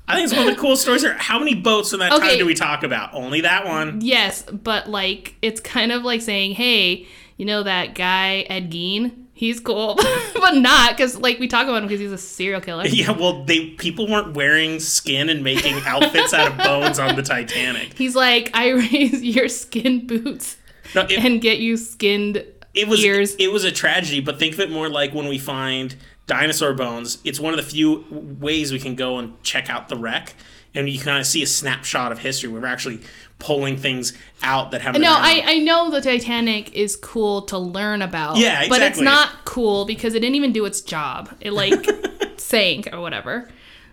I 0.07 0.15
think 0.15 0.25
it's 0.25 0.33
one 0.37 0.47
of 0.49 0.53
the 0.53 0.59
coolest 0.61 0.81
stories. 0.83 1.01
Here. 1.01 1.15
How 1.17 1.39
many 1.39 1.55
boats 1.55 1.89
from 1.91 2.01
that 2.01 2.11
Okay. 2.11 2.29
time 2.31 2.37
do 2.37 2.45
we 2.45 2.53
talk 2.53 2.83
about? 2.83 3.13
Only 3.13 3.41
that 3.41 3.65
one. 3.65 4.01
yes, 4.01 4.43
but 4.43 4.89
like 4.89 5.35
it's 5.41 5.61
kind 5.61 5.91
of 5.93 6.03
like 6.03 6.21
saying, 6.21 6.55
"Hey, 6.55 7.07
you 7.37 7.45
know 7.45 7.63
that 7.63 7.95
guy 7.95 8.41
Ed 8.49 8.69
Gein? 8.69 9.22
He's 9.33 9.59
cool," 9.59 9.95
but 10.35 10.55
not 10.55 10.91
because 10.91 11.17
like 11.17 11.39
we 11.39 11.47
talk 11.47 11.63
about 11.67 11.77
him 11.77 11.87
because 11.87 11.99
he's 11.99 12.11
a 12.11 12.17
serial 12.17 12.61
killer. 12.61 12.85
Yeah, 12.85 13.11
well, 13.11 13.43
they 13.43 13.71
people 13.71 14.07
weren't 14.07 14.35
wearing 14.35 14.79
skin 14.79 15.29
and 15.29 15.43
making 15.43 15.75
outfits 15.85 16.33
out 16.33 16.51
of 16.51 16.57
bones 16.57 16.99
on 16.99 17.15
the 17.15 17.23
Titanic. 17.23 17.97
He's 17.97 18.15
like, 18.15 18.51
"I 18.53 18.69
raise 18.71 19.23
your 19.23 19.47
skin 19.49 20.05
boots 20.05 20.57
No, 20.93 21.01
it, 21.01 21.13
and 21.13 21.41
get 21.41 21.59
you 21.59 21.77
skinned 21.77 22.43
it 22.73 22.87
was 22.87 23.03
ears." 23.03 23.35
it 23.35 23.51
was 23.51 23.63
a 23.63 23.71
tragedy, 23.71 24.19
but 24.19 24.37
think 24.39 24.53
of 24.53 24.59
it 24.59 24.69
more 24.71 24.87
like 24.89 25.13
when 25.13 25.27
we 25.27 25.39
find 25.39 25.95
dinosaur 26.27 26.73
bones. 26.73 27.17
It's 27.23 27.39
one 27.39 27.53
of 27.53 27.57
the 27.57 27.69
few 27.69 28.05
ways 28.11 28.71
we 28.71 28.79
can 28.79 28.95
go 28.95 29.17
and 29.17 29.41
check 29.43 29.69
out 29.69 29.89
the 29.89 29.97
wreck, 29.97 30.35
and 30.75 30.89
you 30.89 30.99
kind 30.99 31.19
of 31.19 31.25
see 31.25 31.43
a 31.43 31.47
snapshot 31.47 32.11
of 32.11 32.19
history. 32.19 32.49
Where 32.49 32.61
we're 32.61 32.67
actually 32.67 33.01
pulling 33.39 33.77
things 33.77 34.13
out 34.41 34.71
that 34.71 34.81
have 34.81 34.97
No, 34.97 35.11
I, 35.11 35.43
I 35.45 35.59
know 35.59 35.89
the 35.89 36.01
Titanic 36.01 36.73
is 36.73 36.95
cool 36.95 37.41
to 37.43 37.57
learn 37.57 38.01
about. 38.01 38.37
Yeah, 38.37 38.63
exactly. 38.63 38.69
But 38.69 38.81
it's 38.83 38.99
not 38.99 39.29
cool 39.45 39.85
because 39.85 40.13
it 40.13 40.19
didn't 40.21 40.35
even 40.35 40.53
do 40.53 40.65
its 40.65 40.81
job. 40.81 41.29
It 41.41 41.51
like 41.51 41.85
sank 42.37 42.89
or 42.93 43.01
whatever. 43.01 43.49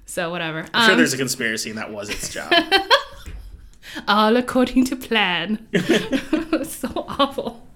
So 0.06 0.30
whatever. 0.30 0.66
I'm 0.74 0.84
sure 0.84 0.92
Um, 0.92 0.98
there's 0.98 1.12
a 1.14 1.16
conspiracy, 1.18 1.70
and 1.70 1.78
that 1.78 1.92
was 1.92 2.10
its 2.10 2.28
job. 2.32 2.52
all 4.08 4.36
according 4.36 4.84
to 4.86 4.96
plan. 4.96 5.66
so 6.64 6.88
awful. 7.08 7.66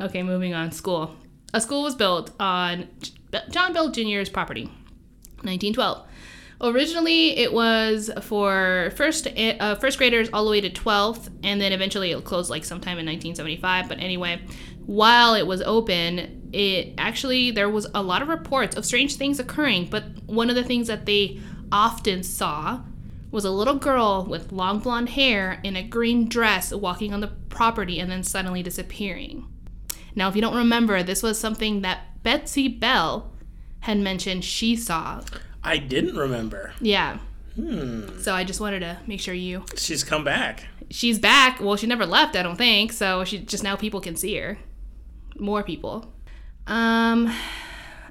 Okay, 0.00 0.22
moving 0.22 0.54
on. 0.54 0.72
School. 0.72 1.14
A 1.52 1.60
school 1.60 1.82
was 1.82 1.94
built 1.94 2.30
on 2.40 2.88
John 3.50 3.72
Bell 3.72 3.90
Jr.'s 3.90 4.28
property, 4.28 4.64
1912. 5.42 6.06
Originally, 6.62 7.38
it 7.38 7.52
was 7.52 8.10
for 8.20 8.92
first 8.94 9.26
uh, 9.26 9.74
first 9.76 9.96
graders 9.96 10.28
all 10.32 10.44
the 10.44 10.50
way 10.50 10.60
to 10.60 10.68
12th, 10.68 11.30
and 11.42 11.60
then 11.60 11.72
eventually 11.72 12.10
it 12.10 12.24
closed 12.24 12.50
like 12.50 12.64
sometime 12.64 12.98
in 12.98 13.06
1975. 13.06 13.88
But 13.88 13.98
anyway, 13.98 14.42
while 14.84 15.34
it 15.34 15.46
was 15.46 15.62
open, 15.62 16.50
it 16.52 16.94
actually 16.98 17.50
there 17.50 17.70
was 17.70 17.86
a 17.94 18.02
lot 18.02 18.20
of 18.20 18.28
reports 18.28 18.76
of 18.76 18.84
strange 18.84 19.16
things 19.16 19.38
occurring. 19.38 19.86
But 19.90 20.04
one 20.26 20.50
of 20.50 20.56
the 20.56 20.64
things 20.64 20.86
that 20.88 21.06
they 21.06 21.40
often 21.72 22.22
saw 22.22 22.80
was 23.30 23.44
a 23.44 23.50
little 23.50 23.76
girl 23.76 24.26
with 24.28 24.52
long 24.52 24.80
blonde 24.80 25.10
hair 25.10 25.60
in 25.62 25.76
a 25.76 25.82
green 25.82 26.28
dress 26.28 26.74
walking 26.74 27.14
on 27.14 27.20
the 27.20 27.28
property 27.48 28.00
and 28.00 28.10
then 28.10 28.22
suddenly 28.22 28.62
disappearing. 28.62 29.46
Now, 30.14 30.28
if 30.28 30.34
you 30.34 30.42
don't 30.42 30.56
remember, 30.56 31.02
this 31.02 31.22
was 31.22 31.38
something 31.38 31.82
that 31.82 32.22
Betsy 32.22 32.68
Bell 32.68 33.32
had 33.80 33.98
mentioned 33.98 34.44
she 34.44 34.76
saw. 34.76 35.22
I 35.62 35.78
didn't 35.78 36.16
remember. 36.16 36.72
Yeah. 36.80 37.18
So 38.20 38.34
I 38.34 38.44
just 38.44 38.60
wanted 38.60 38.80
to 38.80 38.98
make 39.06 39.20
sure 39.20 39.34
you. 39.34 39.64
She's 39.76 40.02
come 40.02 40.24
back. 40.24 40.66
She's 40.90 41.18
back. 41.18 41.60
Well, 41.60 41.76
she 41.76 41.86
never 41.86 42.06
left, 42.06 42.34
I 42.36 42.42
don't 42.42 42.56
think. 42.56 42.92
So 42.92 43.24
she 43.24 43.38
just 43.38 43.62
now 43.62 43.76
people 43.76 44.00
can 44.00 44.16
see 44.16 44.36
her. 44.36 44.58
More 45.38 45.62
people. 45.62 46.12
Um. 46.66 47.32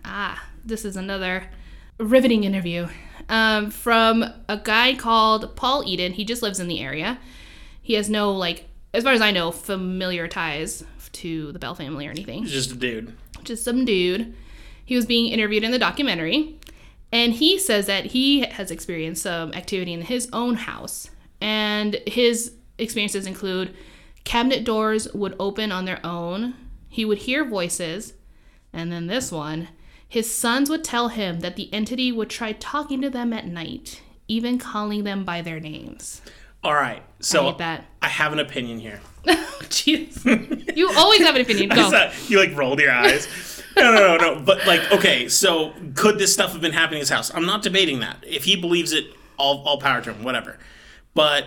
Ah, 0.05 0.43
this 0.63 0.85
is 0.85 0.95
another 0.95 1.49
riveting 1.97 2.43
interview 2.43 2.87
um, 3.27 3.69
from 3.71 4.23
a 4.47 4.57
guy 4.57 4.95
called 4.95 5.55
Paul 5.55 5.83
Eden. 5.85 6.13
He 6.13 6.23
just 6.25 6.41
lives 6.41 6.59
in 6.59 6.67
the 6.67 6.79
area. 6.79 7.19
He 7.81 7.93
has 7.95 8.09
no 8.09 8.31
like, 8.31 8.65
as 8.93 9.03
far 9.03 9.13
as 9.13 9.21
I 9.21 9.31
know, 9.31 9.51
familiar 9.51 10.27
ties 10.27 10.83
to 11.13 11.51
the 11.51 11.59
Bell 11.59 11.75
family 11.75 12.07
or 12.07 12.11
anything 12.11 12.45
just 12.45 12.71
a 12.71 12.75
dude. 12.75 13.15
just 13.43 13.63
some 13.63 13.83
dude. 13.83 14.35
He 14.85 14.95
was 14.95 15.05
being 15.05 15.31
interviewed 15.31 15.63
in 15.63 15.71
the 15.71 15.79
documentary, 15.79 16.59
and 17.11 17.33
he 17.33 17.57
says 17.57 17.85
that 17.87 18.05
he 18.07 18.41
has 18.41 18.71
experienced 18.71 19.23
some 19.23 19.53
activity 19.53 19.93
in 19.93 20.01
his 20.01 20.29
own 20.31 20.55
house. 20.55 21.09
And 21.41 21.99
his 22.05 22.53
experiences 22.77 23.25
include 23.25 23.75
cabinet 24.23 24.63
doors 24.63 25.11
would 25.13 25.35
open 25.39 25.71
on 25.71 25.85
their 25.85 26.05
own, 26.05 26.55
he 26.87 27.05
would 27.05 27.19
hear 27.19 27.45
voices, 27.45 28.13
and 28.73 28.91
then 28.91 29.07
this 29.07 29.31
one 29.31 29.69
his 30.09 30.33
sons 30.33 30.71
would 30.71 30.83
tell 30.83 31.09
him 31.09 31.41
that 31.41 31.55
the 31.55 31.71
entity 31.71 32.11
would 32.11 32.31
try 32.31 32.53
talking 32.53 32.99
to 33.01 33.11
them 33.11 33.31
at 33.31 33.45
night, 33.45 34.01
even 34.27 34.57
calling 34.57 35.03
them 35.03 35.23
by 35.23 35.43
their 35.43 35.59
names. 35.59 36.23
All 36.63 36.73
right. 36.73 37.03
So 37.19 37.55
I. 37.59 37.81
I 38.01 38.07
have 38.07 38.33
an 38.33 38.39
opinion 38.39 38.79
here. 38.79 38.99
Oh, 39.61 39.61
jeez. 39.65 40.75
you 40.77 40.89
always 40.95 41.19
have 41.19 41.35
an 41.35 41.41
opinion. 41.41 41.69
Go. 41.75 42.11
you 42.27 42.39
like 42.39 42.55
rolled 42.57 42.79
your 42.79 42.91
eyes. 42.91 43.27
No, 43.79 43.93
no, 43.93 44.17
no, 44.17 44.33
no. 44.35 44.41
But 44.41 44.65
like, 44.67 44.91
okay, 44.91 45.27
so 45.29 45.73
could 45.95 46.17
this 46.17 46.33
stuff 46.33 46.51
have 46.51 46.61
been 46.61 46.73
happening 46.73 46.97
in 46.97 47.01
his 47.01 47.09
house? 47.09 47.33
I'm 47.33 47.45
not 47.45 47.61
debating 47.61 47.99
that. 48.01 48.23
If 48.27 48.43
he 48.43 48.55
believes 48.55 48.91
it, 48.91 49.05
all, 49.37 49.63
all 49.65 49.79
power 49.79 50.01
to 50.01 50.13
him, 50.13 50.23
whatever. 50.23 50.57
But 51.13 51.45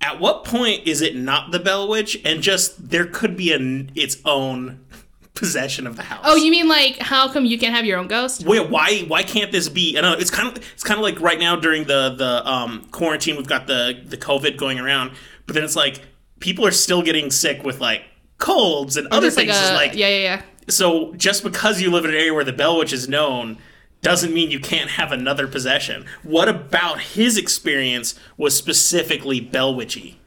at 0.00 0.20
what 0.20 0.44
point 0.44 0.86
is 0.86 1.00
it 1.00 1.16
not 1.16 1.52
the 1.52 1.58
Bell 1.58 1.88
Witch 1.88 2.20
and 2.24 2.42
just 2.42 2.90
there 2.90 3.06
could 3.06 3.36
be 3.36 3.52
an 3.52 3.90
its 3.94 4.18
own 4.24 4.84
possession 5.34 5.86
of 5.86 5.96
the 5.96 6.02
house? 6.02 6.22
Oh, 6.24 6.36
you 6.36 6.50
mean 6.50 6.68
like 6.68 6.98
how 6.98 7.28
come 7.30 7.44
you 7.44 7.58
can't 7.58 7.74
have 7.74 7.84
your 7.84 7.98
own 7.98 8.08
ghost? 8.08 8.44
Wait, 8.44 8.68
why 8.68 9.00
why 9.00 9.22
can't 9.22 9.52
this 9.52 9.68
be? 9.68 9.98
I 9.98 10.00
know 10.00 10.12
it's 10.12 10.30
kind 10.30 10.56
of 10.56 10.64
it's 10.72 10.84
kind 10.84 10.98
of 10.98 11.04
like 11.04 11.20
right 11.20 11.38
now 11.38 11.56
during 11.56 11.84
the 11.84 12.14
the 12.16 12.48
um, 12.48 12.86
quarantine, 12.90 13.36
we've 13.36 13.46
got 13.46 13.66
the 13.66 14.00
the 14.04 14.16
COVID 14.16 14.56
going 14.56 14.78
around, 14.78 15.12
but 15.46 15.54
then 15.54 15.64
it's 15.64 15.76
like 15.76 16.00
people 16.40 16.66
are 16.66 16.72
still 16.72 17.02
getting 17.02 17.30
sick 17.30 17.62
with 17.62 17.80
like 17.80 18.02
colds 18.38 18.96
and 18.96 19.06
other 19.08 19.28
like 19.28 19.34
things. 19.34 19.50
It's 19.50 19.70
a 19.70 19.74
like 19.74 19.94
yeah, 19.94 20.08
yeah, 20.08 20.18
yeah. 20.18 20.42
So 20.68 21.14
just 21.14 21.42
because 21.42 21.80
you 21.80 21.90
live 21.90 22.04
in 22.04 22.10
an 22.10 22.16
area 22.16 22.34
where 22.34 22.44
the 22.44 22.52
Bell 22.52 22.78
Witch 22.78 22.92
is 22.92 23.08
known 23.08 23.58
doesn't 24.00 24.34
mean 24.34 24.50
you 24.50 24.60
can't 24.60 24.90
have 24.90 25.12
another 25.12 25.46
possession. 25.46 26.04
What 26.22 26.48
about 26.48 27.00
his 27.00 27.38
experience 27.38 28.18
was 28.36 28.56
specifically 28.56 29.40
Bell 29.40 29.74
Witchy? 29.74 30.18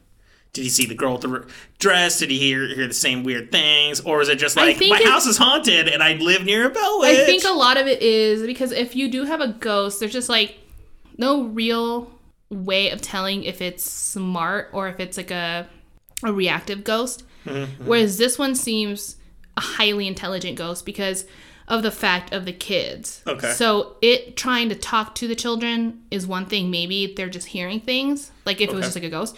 Did 0.52 0.62
he 0.62 0.70
see 0.70 0.86
the 0.86 0.94
girl 0.94 1.12
with 1.12 1.22
the 1.22 1.46
dress? 1.78 2.18
Did 2.18 2.30
he 2.30 2.38
hear, 2.38 2.66
hear 2.74 2.86
the 2.86 2.94
same 2.94 3.22
weird 3.22 3.52
things? 3.52 4.00
Or 4.00 4.22
is 4.22 4.30
it 4.30 4.38
just 4.38 4.56
like, 4.56 4.80
my 4.80 5.02
house 5.04 5.26
is 5.26 5.36
haunted 5.36 5.88
and 5.88 6.02
I 6.02 6.14
live 6.14 6.46
near 6.46 6.66
a 6.66 6.70
Bell 6.70 7.00
Witch? 7.00 7.18
I 7.18 7.26
think 7.26 7.44
a 7.44 7.50
lot 7.50 7.76
of 7.76 7.86
it 7.86 8.00
is 8.00 8.42
because 8.46 8.72
if 8.72 8.96
you 8.96 9.10
do 9.10 9.24
have 9.24 9.42
a 9.42 9.48
ghost, 9.48 10.00
there's 10.00 10.14
just 10.14 10.30
like 10.30 10.56
no 11.18 11.44
real 11.44 12.10
way 12.48 12.90
of 12.90 13.02
telling 13.02 13.42
if 13.42 13.60
it's 13.60 13.84
smart 13.84 14.70
or 14.72 14.88
if 14.88 14.98
it's 15.00 15.18
like 15.18 15.30
a 15.30 15.68
a 16.24 16.32
reactive 16.32 16.84
ghost. 16.84 17.24
Mm-hmm. 17.44 17.86
Whereas 17.86 18.18
this 18.18 18.38
one 18.38 18.54
seems 18.54 19.16
a 19.56 19.60
highly 19.60 20.06
intelligent 20.06 20.56
ghost 20.56 20.84
because 20.84 21.24
of 21.68 21.82
the 21.82 21.90
fact 21.90 22.32
of 22.32 22.44
the 22.44 22.52
kids. 22.52 23.22
Okay. 23.26 23.50
So 23.52 23.96
it 24.00 24.36
trying 24.36 24.68
to 24.68 24.74
talk 24.74 25.14
to 25.16 25.28
the 25.28 25.34
children 25.34 26.02
is 26.10 26.26
one 26.26 26.46
thing. 26.46 26.70
Maybe 26.70 27.12
they're 27.16 27.28
just 27.28 27.48
hearing 27.48 27.80
things, 27.80 28.30
like 28.44 28.60
if 28.60 28.70
it 28.70 28.74
was 28.74 28.86
just 28.86 28.96
like 28.96 29.04
a 29.04 29.10
ghost. 29.10 29.36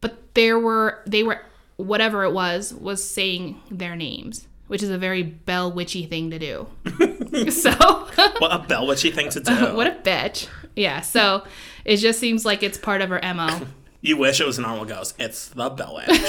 But 0.00 0.34
there 0.34 0.58
were 0.58 1.02
they 1.06 1.22
were 1.22 1.40
whatever 1.76 2.24
it 2.24 2.32
was 2.32 2.72
was 2.74 3.02
saying 3.02 3.60
their 3.70 3.96
names, 3.96 4.46
which 4.68 4.82
is 4.82 4.90
a 4.90 4.98
very 4.98 5.22
Bell 5.22 5.72
Witchy 5.72 6.06
thing 6.06 6.30
to 6.30 6.38
do. 6.38 6.66
so 7.50 8.00
What 8.38 8.52
a 8.52 8.58
bell 8.58 8.86
witchy 8.86 9.10
thing 9.10 9.30
to 9.30 9.40
do. 9.40 9.52
what 9.74 9.86
a 9.86 9.90
bitch. 9.90 10.48
Yeah. 10.76 11.00
So 11.00 11.44
it 11.84 11.96
just 11.98 12.18
seems 12.18 12.44
like 12.44 12.62
it's 12.62 12.78
part 12.78 13.02
of 13.02 13.10
her 13.10 13.20
mo. 13.34 13.66
you 14.00 14.16
wish 14.16 14.40
it 14.40 14.46
was 14.46 14.58
a 14.58 14.62
normal 14.62 14.84
ghost. 14.84 15.14
It's 15.18 15.48
the 15.48 15.68
bell 15.70 15.96
witch. 15.96 16.20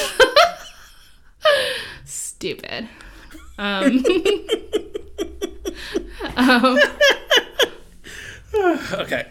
Stupid. 2.06 2.90
Um, 3.58 4.04
okay. 8.94 9.28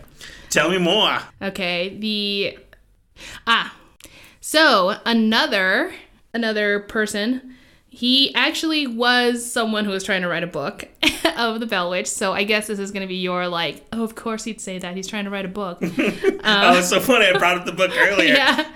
Tell 0.50 0.70
me 0.70 0.78
more. 0.78 1.18
Okay, 1.40 1.96
the 1.98 2.58
ah, 3.46 3.74
so 4.40 4.96
another 5.04 5.92
another 6.34 6.80
person. 6.80 7.56
He 7.92 8.32
actually 8.36 8.86
was 8.86 9.50
someone 9.50 9.84
who 9.84 9.90
was 9.90 10.04
trying 10.04 10.22
to 10.22 10.28
write 10.28 10.44
a 10.44 10.46
book 10.46 10.88
of 11.36 11.58
the 11.58 11.66
Bell 11.66 11.90
Witch. 11.90 12.06
So 12.06 12.32
I 12.32 12.44
guess 12.44 12.68
this 12.68 12.78
is 12.78 12.92
going 12.92 13.02
to 13.02 13.08
be 13.08 13.16
your 13.16 13.48
like, 13.48 13.84
oh, 13.92 14.04
of 14.04 14.14
course 14.14 14.44
he'd 14.44 14.60
say 14.60 14.78
that 14.78 14.94
he's 14.94 15.08
trying 15.08 15.24
to 15.24 15.30
write 15.30 15.44
a 15.44 15.48
book. 15.48 15.78
oh, 15.82 16.78
it's 16.78 16.88
so 16.88 17.00
funny. 17.00 17.26
I 17.26 17.36
brought 17.36 17.58
up 17.58 17.66
the 17.66 17.72
book 17.72 17.90
earlier. 17.96 18.34
yeah, 18.34 18.70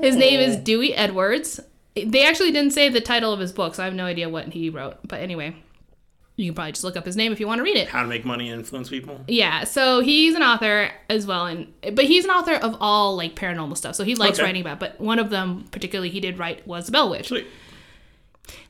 his 0.00 0.16
name 0.16 0.40
is 0.40 0.56
Dewey 0.56 0.94
Edwards. 0.94 1.60
They 1.94 2.24
actually 2.24 2.52
didn't 2.52 2.72
say 2.72 2.88
the 2.88 3.00
title 3.00 3.32
of 3.32 3.40
his 3.40 3.52
book, 3.52 3.74
so 3.74 3.82
I 3.82 3.86
have 3.86 3.94
no 3.94 4.04
idea 4.06 4.28
what 4.28 4.52
he 4.52 4.70
wrote. 4.70 4.98
But 5.06 5.20
anyway, 5.20 5.56
you 6.36 6.46
can 6.46 6.54
probably 6.54 6.72
just 6.72 6.84
look 6.84 6.96
up 6.96 7.04
his 7.04 7.16
name 7.16 7.32
if 7.32 7.40
you 7.40 7.46
want 7.46 7.58
to 7.58 7.62
read 7.64 7.76
it. 7.76 7.88
How 7.88 8.02
to 8.02 8.08
make 8.08 8.24
money 8.24 8.48
and 8.48 8.60
influence 8.60 8.88
people. 8.88 9.20
Yeah, 9.26 9.64
so 9.64 10.00
he's 10.00 10.34
an 10.34 10.42
author 10.42 10.90
as 11.08 11.26
well, 11.26 11.46
and 11.46 11.72
but 11.94 12.04
he's 12.04 12.24
an 12.24 12.30
author 12.30 12.54
of 12.54 12.76
all 12.80 13.16
like 13.16 13.34
paranormal 13.34 13.76
stuff. 13.76 13.96
So 13.96 14.04
he 14.04 14.14
likes 14.14 14.38
Okay. 14.38 14.46
writing 14.46 14.60
about. 14.62 14.78
But 14.80 15.00
one 15.00 15.18
of 15.18 15.30
them 15.30 15.64
particularly 15.72 16.10
he 16.10 16.20
did 16.20 16.38
write 16.38 16.66
was 16.66 16.86
the 16.86 16.92
Bell 16.92 17.10
Witch. 17.10 17.28
Sweet. 17.28 17.46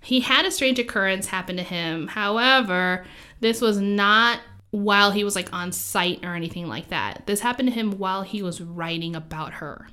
He 0.02 0.20
had 0.20 0.44
a 0.46 0.50
strange 0.50 0.78
occurrence 0.78 1.26
happen 1.26 1.56
to 1.56 1.62
him. 1.62 2.08
However, 2.08 3.04
this 3.40 3.60
was 3.60 3.80
not 3.80 4.40
while 4.70 5.10
he 5.10 5.24
was 5.24 5.34
like 5.36 5.52
on 5.52 5.72
site 5.72 6.24
or 6.24 6.34
anything 6.34 6.68
like 6.68 6.88
that. 6.88 7.24
This 7.26 7.40
happened 7.40 7.68
to 7.68 7.74
him 7.74 7.92
while 7.98 8.22
he 8.22 8.42
was 8.42 8.60
writing 8.60 9.14
about 9.16 9.54
her 9.54 9.88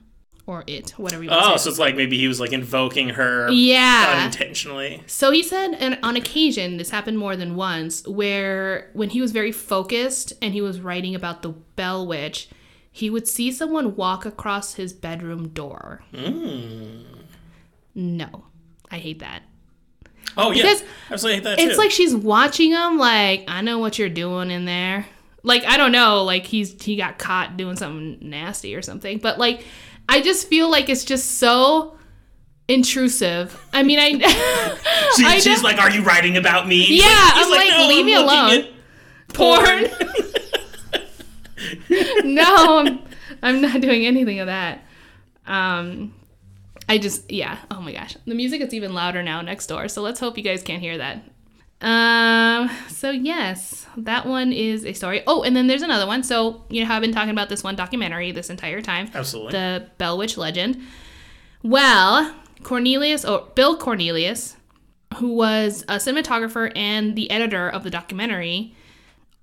or 0.47 0.63
it, 0.65 0.91
whatever 0.97 1.23
you 1.23 1.29
want 1.29 1.45
Oh, 1.45 1.53
to 1.53 1.59
say. 1.59 1.63
so 1.65 1.69
it's 1.69 1.77
like 1.79 1.95
maybe 1.95 2.17
he 2.17 2.27
was 2.27 2.39
like 2.39 2.53
invoking 2.53 3.09
her 3.09 3.49
Yeah. 3.51 4.15
unintentionally. 4.17 5.03
So 5.05 5.29
he 5.31 5.43
said, 5.43 5.73
and 5.79 5.99
on 6.01 6.15
occasion, 6.15 6.77
this 6.77 6.89
happened 6.89 7.19
more 7.19 7.35
than 7.35 7.55
once, 7.55 8.07
where 8.07 8.89
when 8.93 9.09
he 9.09 9.21
was 9.21 9.31
very 9.33 9.51
focused 9.51 10.33
and 10.41 10.53
he 10.53 10.61
was 10.61 10.79
writing 10.81 11.13
about 11.13 11.41
the 11.43 11.49
Bell 11.49 12.07
Witch, 12.07 12.47
he 12.91 13.09
would 13.11 13.27
see 13.27 13.51
someone 13.51 13.95
walk 13.95 14.25
across 14.25 14.73
his 14.75 14.93
bedroom 14.93 15.49
door. 15.49 16.01
Hmm. 16.15 17.03
No, 17.93 18.45
I 18.91 18.97
hate 18.99 19.19
that. 19.19 19.43
Oh 20.35 20.51
yeah, 20.51 20.63
Because 20.63 20.81
I 21.09 21.13
was 21.13 21.23
like 21.23 21.43
that 21.43 21.59
It's 21.59 21.73
too. 21.73 21.77
like 21.77 21.91
she's 21.91 22.15
watching 22.15 22.71
him, 22.71 22.97
like, 22.97 23.43
I 23.47 23.61
know 23.61 23.79
what 23.79 23.97
you're 23.97 24.09
doing 24.09 24.51
in 24.51 24.65
there. 24.65 25.07
Like, 25.43 25.63
I 25.65 25.77
don't 25.77 25.91
know, 25.91 26.23
like 26.23 26.45
he's 26.45 26.81
he 26.83 26.95
got 26.95 27.17
caught 27.17 27.57
doing 27.57 27.75
something 27.75 28.17
nasty 28.21 28.75
or 28.75 28.81
something. 28.81 29.17
But 29.19 29.39
like, 29.39 29.63
I 30.09 30.21
just 30.21 30.47
feel 30.47 30.69
like 30.71 30.89
it's 30.89 31.03
just 31.03 31.37
so 31.39 31.97
intrusive. 32.67 33.59
I 33.73 33.83
mean, 33.83 33.99
I 33.99 34.11
She- 35.17 35.25
I 35.25 35.39
she's 35.39 35.63
like, 35.63 35.77
"Are 35.79 35.89
you 35.91 36.03
writing 36.03 36.37
about 36.37 36.67
me?" 36.67 36.85
Yeah, 36.97 37.03
he's 37.33 37.45
I'm 37.45 37.51
like, 37.51 37.69
"No, 37.69 37.87
leave 37.87 37.99
I'm 37.99 38.05
me 38.05 38.13
alone." 38.15 38.51
at 38.51 38.69
porn. 39.33 39.83
no, 42.35 42.79
I'm, 42.79 42.99
I'm 43.41 43.61
not 43.61 43.81
doing 43.81 44.05
anything 44.05 44.39
of 44.39 44.47
that. 44.47 44.83
Um, 45.45 46.13
I 46.89 46.97
just, 46.97 47.29
yeah. 47.31 47.57
Oh 47.71 47.81
my 47.81 47.91
gosh. 47.93 48.15
The 48.25 48.35
music 48.35 48.61
is 48.61 48.73
even 48.73 48.93
louder 48.93 49.23
now 49.23 49.41
next 49.41 49.67
door. 49.67 49.87
So 49.87 50.01
let's 50.01 50.19
hope 50.19 50.37
you 50.37 50.43
guys 50.43 50.63
can't 50.63 50.81
hear 50.81 50.97
that. 50.97 51.23
Um, 51.79 52.69
so 52.89 53.11
yes, 53.11 53.85
that 53.97 54.25
one 54.25 54.51
is 54.51 54.85
a 54.85 54.93
story. 54.93 55.21
Oh, 55.27 55.43
and 55.43 55.55
then 55.55 55.67
there's 55.67 55.83
another 55.83 56.07
one. 56.07 56.23
So, 56.23 56.63
you 56.69 56.81
know 56.81 56.87
how 56.87 56.95
I've 56.95 57.01
been 57.01 57.13
talking 57.13 57.29
about 57.29 57.49
this 57.49 57.63
one 57.63 57.75
documentary 57.75 58.31
this 58.31 58.49
entire 58.49 58.81
time 58.81 59.09
Absolutely. 59.13 59.51
the 59.51 59.87
Bell 59.97 60.17
Witch 60.17 60.37
legend. 60.37 60.81
Well, 61.63 62.35
Cornelius, 62.63 63.25
or 63.25 63.47
Bill 63.55 63.77
Cornelius, 63.77 64.55
who 65.17 65.33
was 65.33 65.83
a 65.83 65.95
cinematographer 65.95 66.71
and 66.75 67.15
the 67.15 67.29
editor 67.29 67.69
of 67.69 67.83
the 67.83 67.89
documentary, 67.89 68.75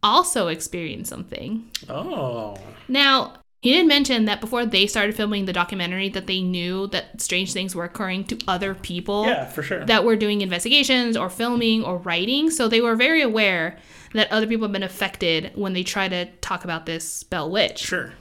also 0.02 0.48
experienced 0.48 1.08
something. 1.10 1.70
oh, 1.88 2.56
Now, 2.88 3.34
he 3.64 3.72
did 3.72 3.86
mention 3.86 4.26
that 4.26 4.42
before 4.42 4.66
they 4.66 4.86
started 4.86 5.16
filming 5.16 5.46
the 5.46 5.52
documentary 5.54 6.10
that 6.10 6.26
they 6.26 6.42
knew 6.42 6.86
that 6.88 7.18
strange 7.18 7.54
things 7.54 7.74
were 7.74 7.84
occurring 7.84 8.24
to 8.24 8.38
other 8.46 8.74
people 8.74 9.24
yeah, 9.24 9.46
for 9.46 9.62
sure. 9.62 9.86
that 9.86 10.04
were 10.04 10.16
doing 10.16 10.42
investigations 10.42 11.16
or 11.16 11.30
filming 11.30 11.82
or 11.82 11.96
writing. 11.96 12.50
So 12.50 12.68
they 12.68 12.82
were 12.82 12.94
very 12.94 13.22
aware 13.22 13.78
that 14.12 14.30
other 14.30 14.46
people 14.46 14.66
have 14.66 14.72
been 14.72 14.82
affected 14.82 15.50
when 15.54 15.72
they 15.72 15.82
try 15.82 16.08
to 16.08 16.26
talk 16.42 16.64
about 16.64 16.84
this 16.84 17.22
Bell 17.22 17.50
Witch. 17.50 17.78
sure. 17.78 18.12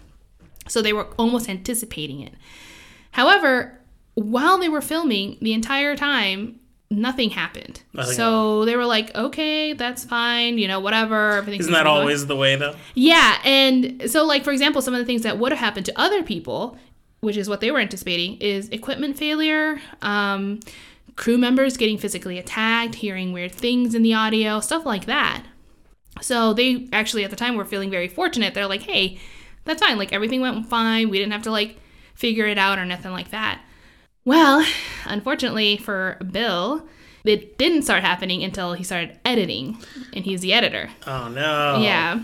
So 0.70 0.82
they 0.82 0.94
were 0.94 1.10
almost 1.20 1.50
anticipating 1.50 2.22
it. 2.22 2.36
However, 3.12 3.82
while 4.14 4.58
they 4.58 4.70
were 4.70 4.80
filming 4.80 5.40
the 5.42 5.52
entire 5.52 5.98
time, 5.98 6.62
nothing 6.94 7.30
happened. 7.32 7.82
Nothing 7.94 8.14
so 8.16 8.66
they 8.66 8.76
were 8.76 8.86
like, 8.86 9.14
okay, 9.16 9.74
that's 9.74 10.04
fine, 10.04 10.58
you 10.58 10.68
know, 10.68 10.80
whatever. 10.80 11.32
Everything's 11.38 11.66
Isn't 11.66 11.74
that 11.74 11.84
going." 11.84 12.02
always 12.02 12.26
the 12.28 12.36
way 12.36 12.56
though? 12.56 12.76
Yeah. 12.94 13.40
And 13.44 14.10
so, 14.10 14.26
like, 14.26 14.44
for 14.44 14.52
example, 14.52 14.82
some 14.82 14.94
of 14.94 15.00
the 15.00 15.06
things 15.06 15.24
that 15.24 15.38
would 15.38 15.52
have 15.52 15.60
happened 15.60 15.86
to 15.88 16.00
other 16.00 16.24
people, 16.24 16.78
which 17.22 17.38
is 17.38 17.50
what 17.50 17.62
they 17.62 17.72
were 17.72 17.80
anticipating, 17.80 18.38
is 18.38 18.70
equipment 18.70 19.18
failure, 19.18 19.80
um, 20.02 20.60
crew 21.16 21.38
members 21.38 21.78
getting 21.78 21.98
physically 21.98 22.38
attacked, 22.38 22.96
hearing 22.96 23.34
weird 23.34 23.52
things 23.52 23.94
in 23.94 24.02
the 24.02 24.14
audio, 24.14 24.60
stuff 24.60 24.86
like 24.86 25.06
that. 25.06 25.44
So 26.22 26.54
they 26.54 26.88
actually 26.94 27.24
at 27.24 27.30
the 27.30 27.36
time 27.36 27.56
were 27.56 27.66
feeling 27.66 27.90
very 27.90 28.08
fortunate. 28.08 28.54
They're 28.54 28.68
like, 28.68 28.84
hey, 28.84 29.20
that's 29.66 29.82
fine. 29.82 29.98
Like 29.98 30.14
everything 30.14 30.42
went 30.42 30.68
fine. 30.68 31.10
We 31.10 31.18
didn't 31.18 31.34
have 31.34 31.44
to 31.44 31.52
like 31.52 31.78
figure 32.14 32.46
it 32.46 32.58
out 32.58 32.78
or 32.78 32.86
nothing 32.86 33.12
like 33.12 33.32
that. 33.32 33.62
Well, 34.26 34.66
unfortunately 35.06 35.78
for 35.78 36.18
Bill, 36.32 36.88
it 37.26 37.58
didn't 37.58 37.84
start 37.84 38.04
happening 38.04 38.44
until 38.44 38.74
he 38.74 38.84
started 38.84 39.20
editing, 39.26 39.78
and 40.14 40.26
he's 40.26 40.42
the 40.42 40.54
editor. 40.54 40.90
Oh 41.08 41.28
no. 41.28 41.80
Yeah. 41.82 42.22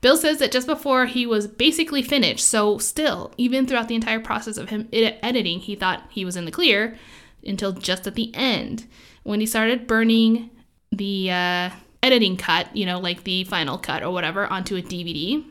Bill 0.00 0.16
says 0.16 0.38
that 0.38 0.50
just 0.50 0.66
before 0.66 1.06
he 1.06 1.26
was 1.26 1.46
basically 1.46 2.02
finished, 2.02 2.44
so 2.44 2.76
still, 2.78 3.32
even 3.36 3.66
throughout 3.66 3.86
the 3.86 3.94
entire 3.94 4.18
process 4.18 4.56
of 4.56 4.68
him 4.70 4.88
ed- 4.92 5.18
editing, 5.22 5.60
he 5.60 5.76
thought 5.76 6.02
he 6.10 6.24
was 6.24 6.36
in 6.36 6.44
the 6.44 6.50
clear 6.50 6.98
until 7.46 7.72
just 7.72 8.06
at 8.06 8.16
the 8.16 8.34
end 8.34 8.86
when 9.22 9.38
he 9.38 9.46
started 9.46 9.86
burning 9.86 10.50
the 10.90 11.30
uh, 11.30 11.70
editing 12.02 12.36
cut, 12.36 12.76
you 12.76 12.84
know, 12.84 12.98
like 12.98 13.22
the 13.22 13.44
final 13.44 13.78
cut 13.78 14.02
or 14.02 14.10
whatever, 14.10 14.46
onto 14.46 14.76
a 14.76 14.82
DVD. 14.82 15.44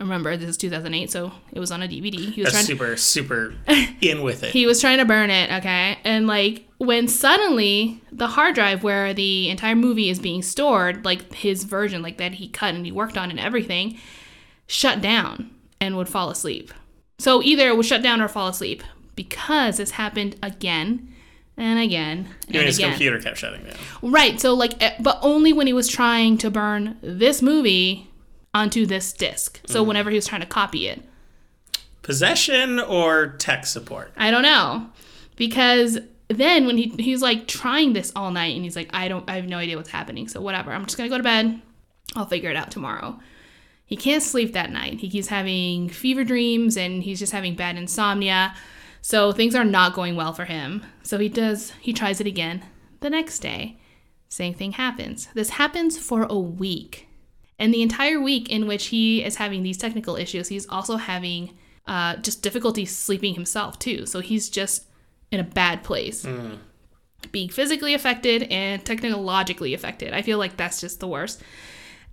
Remember, 0.00 0.36
this 0.36 0.50
is 0.50 0.56
2008, 0.56 1.10
so 1.10 1.32
it 1.52 1.58
was 1.58 1.72
on 1.72 1.82
a 1.82 1.88
DVD. 1.88 2.30
He 2.30 2.42
was 2.42 2.52
That's 2.52 2.66
super, 2.66 2.96
super 2.96 3.54
in 4.00 4.22
with 4.22 4.44
it. 4.44 4.52
he 4.52 4.64
was 4.66 4.80
trying 4.80 4.98
to 4.98 5.04
burn 5.04 5.30
it, 5.30 5.50
okay? 5.50 5.98
And 6.04 6.26
like 6.28 6.66
when 6.78 7.08
suddenly 7.08 8.00
the 8.12 8.28
hard 8.28 8.54
drive 8.54 8.84
where 8.84 9.12
the 9.12 9.48
entire 9.50 9.74
movie 9.74 10.08
is 10.08 10.20
being 10.20 10.42
stored, 10.42 11.04
like 11.04 11.32
his 11.34 11.64
version, 11.64 12.00
like 12.00 12.18
that 12.18 12.34
he 12.34 12.48
cut 12.48 12.74
and 12.74 12.86
he 12.86 12.92
worked 12.92 13.18
on 13.18 13.30
and 13.30 13.40
everything, 13.40 13.98
shut 14.68 15.00
down 15.00 15.50
and 15.80 15.96
would 15.96 16.08
fall 16.08 16.30
asleep. 16.30 16.72
So 17.18 17.42
either 17.42 17.66
it 17.68 17.76
would 17.76 17.86
shut 17.86 18.02
down 18.02 18.20
or 18.20 18.28
fall 18.28 18.46
asleep 18.46 18.84
because 19.16 19.78
this 19.78 19.90
happened 19.92 20.36
again 20.42 21.12
and 21.56 21.80
again 21.80 22.28
and 22.46 22.54
Even 22.54 22.66
his 22.66 22.78
again. 22.78 22.90
computer 22.92 23.18
kept 23.18 23.38
shutting 23.38 23.64
down. 23.64 23.74
Right. 24.00 24.40
So 24.40 24.54
like, 24.54 24.80
eh, 24.80 24.94
but 25.00 25.18
only 25.22 25.52
when 25.52 25.66
he 25.66 25.72
was 25.72 25.88
trying 25.88 26.38
to 26.38 26.50
burn 26.50 26.96
this 27.02 27.42
movie 27.42 28.07
onto 28.58 28.84
this 28.86 29.12
disc. 29.12 29.60
So 29.66 29.80
Mm-hmm. 29.80 29.88
whenever 29.88 30.10
he 30.10 30.16
was 30.16 30.26
trying 30.26 30.40
to 30.42 30.46
copy 30.46 30.88
it. 30.88 31.02
Possession 32.02 32.78
or 32.80 33.28
tech 33.38 33.66
support? 33.66 34.12
I 34.16 34.30
don't 34.30 34.42
know. 34.42 34.88
Because 35.36 35.98
then 36.28 36.66
when 36.66 36.76
he 36.76 36.88
he's 36.98 37.22
like 37.22 37.46
trying 37.46 37.92
this 37.92 38.12
all 38.16 38.30
night 38.30 38.54
and 38.54 38.64
he's 38.64 38.76
like, 38.76 38.90
I 38.92 39.08
don't 39.08 39.28
I 39.28 39.36
have 39.36 39.46
no 39.46 39.58
idea 39.58 39.76
what's 39.76 39.90
happening. 39.90 40.28
So 40.28 40.40
whatever. 40.40 40.72
I'm 40.72 40.84
just 40.84 40.96
gonna 40.96 41.08
go 41.10 41.16
to 41.18 41.22
bed. 41.22 41.60
I'll 42.16 42.26
figure 42.26 42.50
it 42.50 42.56
out 42.56 42.70
tomorrow. 42.70 43.18
He 43.84 43.96
can't 43.96 44.22
sleep 44.22 44.52
that 44.52 44.70
night. 44.70 45.00
He 45.00 45.08
keeps 45.10 45.28
having 45.28 45.88
fever 45.88 46.24
dreams 46.24 46.76
and 46.76 47.02
he's 47.02 47.18
just 47.18 47.32
having 47.32 47.54
bad 47.54 47.76
insomnia. 47.76 48.54
So 49.00 49.32
things 49.32 49.54
are 49.54 49.64
not 49.64 49.94
going 49.94 50.16
well 50.16 50.32
for 50.32 50.44
him. 50.46 50.84
So 51.02 51.18
he 51.18 51.28
does 51.28 51.72
he 51.80 51.92
tries 51.92 52.20
it 52.20 52.26
again 52.26 52.64
the 53.00 53.10
next 53.10 53.40
day. 53.40 53.78
Same 54.28 54.54
thing 54.54 54.72
happens. 54.72 55.28
This 55.34 55.50
happens 55.50 55.98
for 55.98 56.24
a 56.24 56.38
week. 56.38 57.07
And 57.58 57.74
the 57.74 57.82
entire 57.82 58.20
week 58.20 58.48
in 58.48 58.66
which 58.66 58.86
he 58.86 59.24
is 59.24 59.36
having 59.36 59.62
these 59.62 59.78
technical 59.78 60.16
issues, 60.16 60.48
he's 60.48 60.68
also 60.68 60.96
having 60.96 61.56
uh, 61.86 62.16
just 62.16 62.42
difficulty 62.42 62.84
sleeping 62.84 63.34
himself 63.34 63.78
too. 63.78 64.06
So 64.06 64.20
he's 64.20 64.48
just 64.48 64.84
in 65.30 65.40
a 65.40 65.44
bad 65.44 65.82
place. 65.82 66.24
being 67.32 67.48
physically 67.48 67.94
affected 67.94 68.44
and 68.44 68.84
technologically 68.84 69.74
affected. 69.74 70.14
I 70.14 70.22
feel 70.22 70.38
like 70.38 70.56
that's 70.56 70.80
just 70.80 71.00
the 71.00 71.08
worst. 71.08 71.42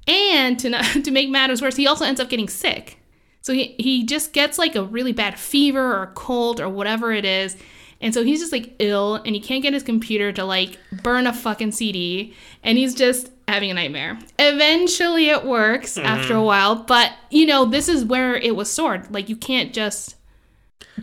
And 0.07 0.59
to 0.59 0.69
not, 0.69 0.83
to 1.03 1.11
make 1.11 1.29
matters 1.29 1.61
worse, 1.61 1.75
he 1.75 1.87
also 1.87 2.05
ends 2.05 2.19
up 2.19 2.29
getting 2.29 2.49
sick. 2.49 2.99
So 3.41 3.53
he, 3.53 3.75
he 3.77 4.03
just 4.03 4.33
gets 4.33 4.57
like 4.57 4.75
a 4.75 4.83
really 4.83 5.13
bad 5.13 5.37
fever 5.37 5.95
or 5.95 6.03
a 6.03 6.13
cold 6.13 6.59
or 6.59 6.67
whatever 6.67 7.11
it 7.11 7.25
is. 7.25 7.55
And 8.01 8.13
so 8.13 8.23
he's 8.23 8.39
just 8.39 8.51
like 8.51 8.73
ill 8.79 9.15
and 9.15 9.35
he 9.35 9.39
can't 9.39 9.63
get 9.63 9.73
his 9.73 9.83
computer 9.83 10.31
to 10.33 10.43
like 10.43 10.77
burn 11.03 11.27
a 11.27 11.33
fucking 11.33 11.71
CD 11.71 12.33
and 12.63 12.77
he's 12.77 12.93
just 12.93 13.29
having 13.47 13.69
a 13.71 13.73
nightmare. 13.73 14.17
Eventually 14.39 15.29
it 15.29 15.45
works 15.45 15.97
after 15.97 16.35
a 16.35 16.43
while, 16.43 16.75
but 16.75 17.11
you 17.29 17.45
know, 17.45 17.65
this 17.65 17.87
is 17.89 18.03
where 18.05 18.35
it 18.35 18.55
was 18.55 18.69
stored. 18.71 19.11
Like 19.13 19.29
you 19.29 19.35
can't 19.35 19.73
just 19.73 20.15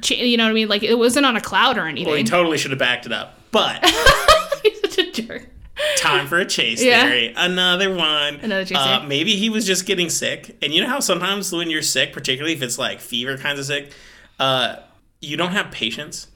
cha- 0.00 0.14
you 0.16 0.36
know 0.36 0.44
what 0.44 0.50
I 0.50 0.54
mean? 0.54 0.68
Like 0.68 0.82
it 0.82 0.98
wasn't 0.98 1.26
on 1.26 1.36
a 1.36 1.40
cloud 1.40 1.78
or 1.78 1.86
anything. 1.86 2.08
Well, 2.08 2.16
he 2.16 2.24
totally 2.24 2.58
should 2.58 2.70
have 2.72 2.78
backed 2.80 3.06
it 3.06 3.12
up. 3.12 3.38
But 3.50 3.84
he's 4.62 4.80
such 4.80 4.98
a 4.98 5.12
jerk. 5.12 5.48
time 5.96 6.26
for 6.26 6.38
a 6.38 6.46
chase 6.46 6.82
Yeah. 6.82 7.04
theory. 7.04 7.32
Another 7.36 7.94
one. 7.94 8.36
Another 8.36 8.64
chase 8.64 8.78
uh. 8.78 9.04
Maybe 9.06 9.36
he 9.36 9.50
was 9.50 9.66
just 9.66 9.86
getting 9.86 10.08
sick. 10.08 10.56
And 10.62 10.72
you 10.72 10.82
know 10.82 10.88
how 10.88 11.00
sometimes 11.00 11.52
when 11.52 11.70
you're 11.70 11.82
sick, 11.82 12.12
particularly 12.12 12.54
if 12.54 12.62
it's 12.62 12.78
like 12.78 13.00
fever 13.00 13.36
kinds 13.36 13.58
of 13.60 13.66
sick, 13.66 13.92
uh, 14.40 14.76
you 15.20 15.36
don't 15.36 15.52
have 15.52 15.70
patience. 15.70 16.28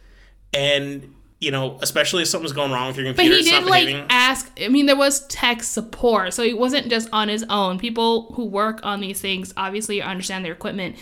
And, 0.55 1.15
you 1.41 1.51
know, 1.51 1.79
especially 1.83 2.23
if 2.23 2.29
something's 2.29 2.53
going 2.53 2.73
wrong 2.73 2.89
with 2.89 2.97
your 2.97 3.07
computer. 3.07 3.37
But 3.37 3.45
he 3.45 3.51
did 3.51 3.65
like 3.65 3.87
behaving. 3.87 4.07
ask. 4.09 4.51
I 4.61 4.69
mean, 4.69 4.87
there 4.87 4.97
was 4.97 5.27
tech 5.27 5.63
support, 5.63 6.33
so 6.33 6.43
he 6.43 6.55
wasn't 6.55 6.89
just 6.89 7.09
on 7.13 7.29
his 7.29 7.45
own. 7.51 7.79
People 7.79 8.33
who 8.35 8.47
work 8.47 8.81
on 8.83 9.01
these 9.01 9.21
things 9.21 9.53
obviously 9.57 10.01
understand 10.01 10.45
their 10.45 10.53
equipment 10.53 10.97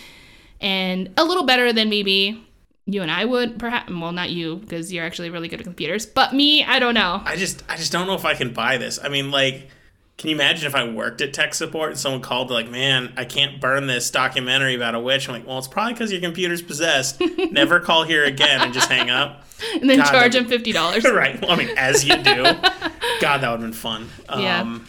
and 0.59 1.11
a 1.17 1.23
little 1.23 1.45
better 1.45 1.71
than 1.71 1.89
maybe 1.89 2.45
you 2.85 3.01
and 3.01 3.09
I 3.09 3.25
would, 3.25 3.59
perhaps. 3.59 3.91
Well, 3.91 4.11
not 4.11 4.29
you 4.29 4.57
because 4.57 4.91
you're 4.91 5.05
actually 5.05 5.29
really 5.29 5.47
good 5.47 5.59
at 5.59 5.63
computers, 5.63 6.05
but 6.05 6.33
me, 6.33 6.63
I 6.63 6.79
don't 6.79 6.93
know. 6.93 7.21
I 7.23 7.35
just 7.35 7.63
I 7.69 7.77
just 7.77 7.91
don't 7.91 8.07
know 8.07 8.15
if 8.15 8.25
I 8.25 8.35
can 8.35 8.53
buy 8.53 8.77
this. 8.77 8.99
I 9.01 9.09
mean, 9.09 9.31
like, 9.31 9.69
can 10.17 10.29
you 10.29 10.35
imagine 10.35 10.65
if 10.65 10.75
I 10.75 10.87
worked 10.87 11.19
at 11.21 11.33
tech 11.33 11.53
support 11.53 11.91
and 11.91 11.99
someone 11.99 12.21
called 12.21 12.49
like, 12.49 12.69
"Man, 12.69 13.11
I 13.17 13.25
can't 13.25 13.59
burn 13.59 13.87
this 13.87 14.09
documentary 14.09 14.73
about 14.75 14.95
a 14.95 14.99
witch." 14.99 15.27
I'm 15.27 15.35
like, 15.35 15.45
"Well, 15.45 15.57
it's 15.57 15.67
probably 15.67 15.93
because 15.93 16.11
your 16.11 16.21
computer's 16.21 16.61
possessed. 16.61 17.21
Never 17.51 17.79
call 17.81 18.03
here 18.03 18.23
again," 18.23 18.61
and 18.61 18.73
just 18.73 18.89
hang 18.89 19.09
up. 19.09 19.43
And 19.79 19.89
then 19.89 19.99
God, 19.99 20.11
charge 20.11 20.35
him 20.35 20.47
fifty 20.47 20.73
dollars. 20.73 21.05
right. 21.09 21.41
Well, 21.41 21.51
I 21.51 21.55
mean, 21.55 21.69
as 21.77 22.03
you 22.03 22.15
do. 22.17 22.43
God, 22.43 23.37
that 23.37 23.41
would 23.41 23.41
have 23.41 23.61
been 23.61 23.71
fun. 23.71 24.09
Yeah. 24.37 24.59
Um, 24.59 24.85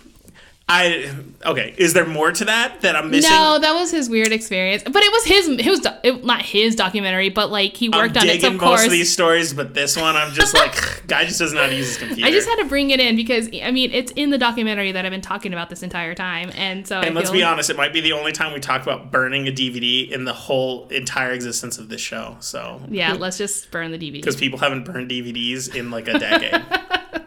I 0.69 1.15
okay. 1.45 1.77
Is 1.79 1.93
there 1.93 2.05
more 2.05 2.33
to 2.33 2.45
that 2.47 2.81
that 2.81 2.97
I'm 2.97 3.09
missing? 3.09 3.31
No, 3.31 3.61
that 3.61 3.73
was 3.73 3.93
his 3.93 4.11
weird 4.11 4.33
experience, 4.33 4.83
but 4.83 4.97
it 4.97 5.13
was 5.13 5.25
his. 5.25 5.49
It 5.49 5.67
was 5.67 5.87
it, 6.03 6.25
not 6.25 6.43
his 6.43 6.75
documentary, 6.75 7.29
but 7.29 7.53
like 7.53 7.77
he 7.77 7.87
I'm 7.87 7.93
worked 8.01 8.17
on 8.17 8.25
it. 8.25 8.41
So 8.41 8.49
digging 8.49 8.55
of 8.57 8.61
most 8.61 8.85
of 8.87 8.91
these 8.91 9.13
stories, 9.13 9.55
but 9.55 9.75
this 9.75 9.97
one, 9.97 10.17
I'm 10.17 10.33
just 10.33 10.55
like, 10.55 10.75
guy 11.07 11.25
just 11.25 11.39
doesn't 11.39 11.55
know 11.55 11.63
how 11.63 11.69
to 11.69 11.77
use 11.77 11.87
his 11.87 11.99
computer. 11.99 12.27
I 12.27 12.33
just 12.33 12.49
had 12.49 12.57
to 12.57 12.65
bring 12.65 12.91
it 12.91 12.99
in 12.99 13.15
because 13.15 13.49
I 13.63 13.71
mean 13.71 13.93
it's 13.93 14.11
in 14.17 14.31
the 14.31 14.39
documentary 14.39 14.91
that 14.91 15.05
I've 15.07 15.13
been 15.13 15.21
talking 15.21 15.53
about 15.53 15.71
this 15.71 15.85
entire 15.85 16.17
time, 16.17 16.51
and 16.57 16.85
so 16.85 16.99
I 16.99 17.05
and 17.05 17.15
let's 17.15 17.29
feel- 17.29 17.39
be 17.39 17.43
honest, 17.45 17.71
it 17.71 17.77
might 17.77 17.93
be 17.93 18.01
the 18.01 18.13
only 18.13 18.33
time 18.33 18.53
we 18.53 18.59
talk 18.59 18.83
about 18.83 19.13
burning 19.13 19.47
a 19.47 19.53
DVD 19.53 20.11
in 20.11 20.25
the 20.25 20.33
whole 20.35 20.89
entire 20.89 21.31
existence 21.31 21.79
of 21.79 21.91
this 21.91 22.01
show. 22.01 22.39
So 22.41 22.83
Yeah, 22.91 23.13
let's 23.13 23.39
just 23.39 23.71
burn 23.71 23.93
the 23.93 23.99
DVD. 23.99 24.15
because 24.15 24.35
people 24.45 24.59
haven't 24.59 24.85
burned 24.85 25.09
DVDs 25.13 25.73
in 25.77 25.93
like 25.93 26.09
a 26.09 26.19
decade. 26.19 26.61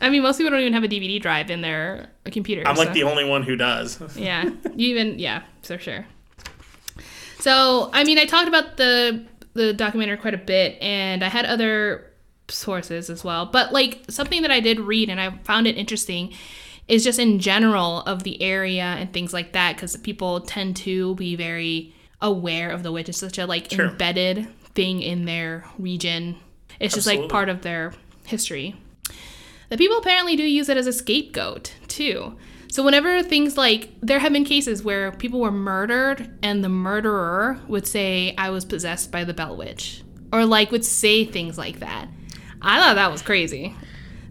I 0.00 0.10
mean, 0.10 0.22
most 0.22 0.38
people 0.38 0.50
don't 0.50 0.60
even 0.60 0.72
have 0.74 0.84
a 0.84 0.88
DVD 0.88 1.20
drive 1.20 1.50
in 1.50 1.60
their 1.60 2.10
computer. 2.26 2.62
I'm 2.66 2.76
like 2.76 2.88
so- 2.88 2.94
the 2.94 3.02
only 3.04 3.24
one 3.24 3.42
who 3.42 3.56
does. 3.56 4.00
yeah, 4.16 4.44
you 4.74 4.88
even 4.88 5.18
yeah, 5.18 5.42
for 5.62 5.78
sure. 5.78 6.06
So 7.40 7.90
I 7.92 8.04
mean, 8.04 8.18
I 8.18 8.24
talked 8.24 8.48
about 8.48 8.76
the 8.76 9.24
the 9.54 9.72
documentary 9.72 10.16
quite 10.16 10.34
a 10.34 10.38
bit, 10.38 10.80
and 10.80 11.24
I 11.24 11.28
had 11.28 11.44
other 11.46 12.04
sources 12.48 13.10
as 13.10 13.24
well. 13.24 13.46
But 13.46 13.72
like 13.72 14.04
something 14.08 14.42
that 14.42 14.50
I 14.50 14.60
did 14.60 14.80
read 14.80 15.08
and 15.10 15.20
I 15.20 15.30
found 15.44 15.66
it 15.66 15.76
interesting 15.76 16.32
is 16.86 17.04
just 17.04 17.18
in 17.18 17.38
general 17.38 18.00
of 18.02 18.22
the 18.22 18.40
area 18.42 18.82
and 18.84 19.12
things 19.12 19.32
like 19.32 19.52
that, 19.52 19.76
because 19.76 19.96
people 19.98 20.40
tend 20.40 20.76
to 20.76 21.14
be 21.16 21.36
very 21.36 21.94
aware 22.22 22.70
of 22.70 22.82
the 22.82 22.90
witch. 22.90 23.08
It's 23.08 23.18
such 23.18 23.38
a 23.38 23.46
like 23.46 23.70
Sure. 23.70 23.88
embedded 23.90 24.48
thing 24.74 25.02
in 25.02 25.24
their 25.26 25.64
region. 25.78 26.36
It's 26.80 26.94
just 26.94 27.06
like 27.06 27.28
part 27.28 27.48
of 27.48 27.62
their 27.62 27.92
history. 28.26 28.74
The 29.68 29.76
people 29.76 29.98
apparently 29.98 30.36
do 30.36 30.42
use 30.44 30.68
it 30.68 30.76
as 30.76 30.86
a 30.86 30.92
scapegoat 30.92 31.74
too. 31.88 32.36
So 32.70 32.82
whenever 32.84 33.22
things 33.22 33.56
like 33.56 33.90
there 34.02 34.18
have 34.18 34.32
been 34.32 34.44
cases 34.44 34.82
where 34.82 35.12
people 35.12 35.40
were 35.40 35.50
murdered 35.50 36.30
and 36.42 36.62
the 36.62 36.68
murderer 36.68 37.60
would 37.66 37.86
say 37.86 38.34
I 38.36 38.50
was 38.50 38.64
possessed 38.64 39.10
by 39.10 39.24
the 39.24 39.34
Bell 39.34 39.56
Witch 39.56 40.02
or 40.32 40.44
like 40.44 40.70
would 40.70 40.84
say 40.84 41.24
things 41.24 41.56
like 41.56 41.80
that. 41.80 42.08
I 42.60 42.80
thought 42.80 42.94
that 42.94 43.10
was 43.10 43.22
crazy. 43.22 43.74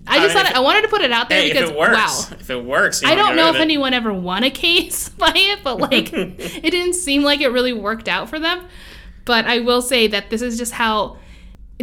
I 0.10 0.20
just 0.20 0.36
mean, 0.36 0.44
thought 0.44 0.52
if 0.52 0.58
I 0.58 0.62
wanted 0.62 0.84
to 0.84 0.88
put 0.88 1.02
it 1.02 1.12
out 1.12 1.28
there 1.30 1.42
Hey, 1.42 1.48
if 1.48 1.54
because 1.54 1.70
it 1.72 1.78
works, 1.78 2.32
wow. 2.32 2.38
if 2.40 2.50
it 2.50 2.64
works, 2.64 3.04
I 3.04 3.14
don't 3.16 3.36
know 3.36 3.50
if 3.50 3.56
it. 3.58 3.62
anyone 3.62 3.94
ever 3.94 4.14
won 4.14 4.44
a 4.44 4.50
case 4.52 5.10
by 5.10 5.34
it, 5.36 5.60
but 5.64 5.80
like 5.80 6.14
it 6.14 6.72
didn't 6.72 6.94
seem 6.94 7.24
like 7.24 7.42
it 7.42 7.50
really 7.50 7.74
worked 7.74 8.08
out 8.08 8.30
for 8.30 8.40
them. 8.40 8.68
But 9.26 9.46
I 9.46 9.60
will 9.60 9.82
say 9.82 10.08
that 10.08 10.30
this 10.30 10.42
is 10.42 10.58
just 10.58 10.72
how 10.74 11.18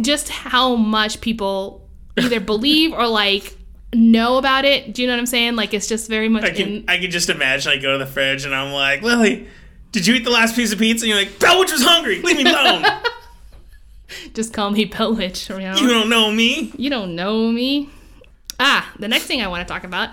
just 0.01 0.29
how 0.29 0.75
much 0.75 1.21
people 1.21 1.84
either 2.17 2.39
believe 2.39 2.93
or 2.93 3.07
like 3.07 3.57
know 3.93 4.37
about 4.37 4.65
it. 4.65 4.93
Do 4.93 5.01
you 5.01 5.07
know 5.07 5.13
what 5.13 5.19
I'm 5.19 5.25
saying? 5.25 5.55
Like 5.55 5.73
it's 5.73 5.87
just 5.87 6.09
very 6.09 6.29
much 6.29 6.43
I 6.43 6.51
can 6.51 6.67
in 6.67 6.85
I 6.87 6.97
can 6.97 7.11
just 7.11 7.29
imagine 7.29 7.71
I 7.71 7.77
go 7.77 7.93
to 7.93 7.97
the 7.97 8.09
fridge 8.09 8.45
and 8.45 8.53
I'm 8.53 8.71
like, 8.71 9.01
Lily, 9.01 9.47
did 9.91 10.05
you 10.07 10.15
eat 10.15 10.23
the 10.23 10.31
last 10.31 10.55
piece 10.55 10.73
of 10.73 10.79
pizza? 10.79 11.05
And 11.05 11.09
you're 11.09 11.17
like, 11.17 11.39
Bellwitch 11.39 11.71
was 11.71 11.83
hungry. 11.83 12.21
Leave 12.21 12.37
me 12.37 12.49
alone. 12.49 12.85
just 14.33 14.53
call 14.53 14.71
me 14.71 14.85
Bell 14.85 15.15
Witch. 15.15 15.49
You, 15.49 15.59
know? 15.59 15.75
you 15.75 15.87
don't 15.87 16.09
know 16.09 16.31
me. 16.31 16.71
you 16.77 16.89
don't 16.89 17.15
know 17.15 17.49
me. 17.49 17.89
Ah, 18.59 18.91
the 18.99 19.07
next 19.07 19.25
thing 19.25 19.41
I 19.41 19.47
want 19.47 19.67
to 19.67 19.73
talk 19.73 19.83
about 19.83 20.09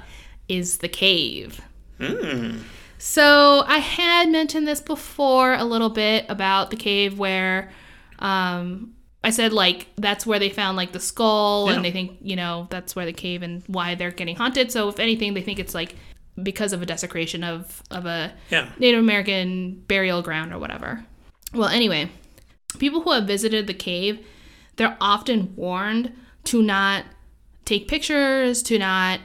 is 0.48 0.78
the 0.78 0.88
cave. 0.88 1.60
Hmm. 1.98 2.58
So 2.98 3.64
I 3.66 3.78
had 3.78 4.28
mentioned 4.28 4.66
this 4.66 4.80
before 4.80 5.54
a 5.54 5.64
little 5.64 5.90
bit 5.90 6.24
about 6.28 6.70
the 6.70 6.76
cave 6.76 7.18
where 7.18 7.72
um, 8.20 8.94
I 9.24 9.30
said 9.30 9.52
like 9.52 9.86
that's 9.96 10.26
where 10.26 10.38
they 10.38 10.48
found 10.50 10.76
like 10.76 10.92
the 10.92 11.00
skull 11.00 11.68
Yeah. 11.68 11.76
and 11.76 11.84
they 11.84 11.90
think 11.92 12.18
you 12.20 12.36
know 12.36 12.66
that's 12.70 12.96
where 12.96 13.06
the 13.06 13.12
cave 13.12 13.42
and 13.42 13.62
why 13.66 13.94
they're 13.94 14.10
getting 14.10 14.36
haunted. 14.36 14.72
So 14.72 14.88
if 14.88 14.98
anything, 14.98 15.34
they 15.34 15.42
think 15.42 15.58
it's 15.58 15.74
like 15.74 15.94
because 16.42 16.72
of 16.72 16.82
a 16.82 16.86
desecration 16.86 17.44
of 17.44 17.82
of 17.90 18.06
a 18.06 18.32
Yeah. 18.50 18.68
Native 18.78 19.00
American 19.00 19.82
burial 19.86 20.22
ground 20.22 20.52
or 20.52 20.58
whatever. 20.58 21.04
Well, 21.54 21.68
anyway, 21.68 22.10
people 22.78 23.02
who 23.02 23.12
have 23.12 23.24
visited 23.24 23.66
the 23.66 23.74
cave, 23.74 24.24
they're 24.76 24.96
often 25.00 25.54
warned 25.56 26.12
to 26.44 26.62
not 26.62 27.04
take 27.64 27.86
pictures, 27.88 28.62
to 28.64 28.78
not 28.78 29.20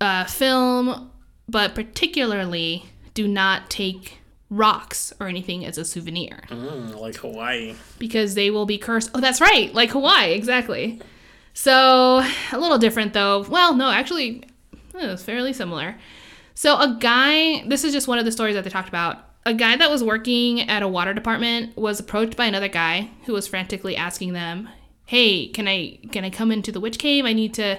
uh, 0.00 0.24
film, 0.24 1.10
but 1.48 1.74
particularly 1.74 2.84
do 3.14 3.26
not 3.28 3.68
take 3.70 4.18
rocks 4.54 5.12
or 5.20 5.26
anything 5.28 5.64
as 5.64 5.78
a 5.78 5.84
souvenir 5.84 6.42
Mm, 6.50 6.98
like 7.00 7.16
Hawaii. 7.16 7.74
because 7.98 8.34
they 8.34 8.50
will 8.50 8.66
be 8.66 8.78
cursed. 8.78 9.10
Oh, 9.14 9.20
that's 9.20 9.40
right, 9.40 9.72
like 9.74 9.90
Hawaii, 9.90 10.32
exactly. 10.32 11.00
So 11.52 12.22
a 12.52 12.58
little 12.58 12.78
different 12.78 13.12
though. 13.12 13.42
Well, 13.48 13.74
no, 13.74 13.90
actually, 13.90 14.44
it 14.94 15.06
was 15.06 15.22
fairly 15.22 15.52
similar. 15.52 15.96
So 16.54 16.76
a 16.78 16.96
guy, 17.00 17.64
this 17.66 17.84
is 17.84 17.92
just 17.92 18.08
one 18.08 18.18
of 18.18 18.24
the 18.24 18.32
stories 18.32 18.54
that 18.54 18.64
they 18.64 18.70
talked 18.70 18.88
about. 18.88 19.18
A 19.46 19.54
guy 19.54 19.76
that 19.76 19.90
was 19.90 20.02
working 20.02 20.60
at 20.70 20.82
a 20.82 20.88
water 20.88 21.12
department 21.12 21.76
was 21.76 22.00
approached 22.00 22.36
by 22.36 22.46
another 22.46 22.68
guy 22.68 23.10
who 23.26 23.32
was 23.34 23.46
frantically 23.46 23.94
asking 23.96 24.32
them, 24.32 24.68
"Hey, 25.06 25.48
can 25.48 25.68
I 25.68 25.98
can 26.12 26.24
I 26.24 26.30
come 26.30 26.50
into 26.50 26.72
the 26.72 26.80
witch 26.80 26.98
cave? 26.98 27.24
I 27.26 27.32
need 27.34 27.52
to 27.54 27.78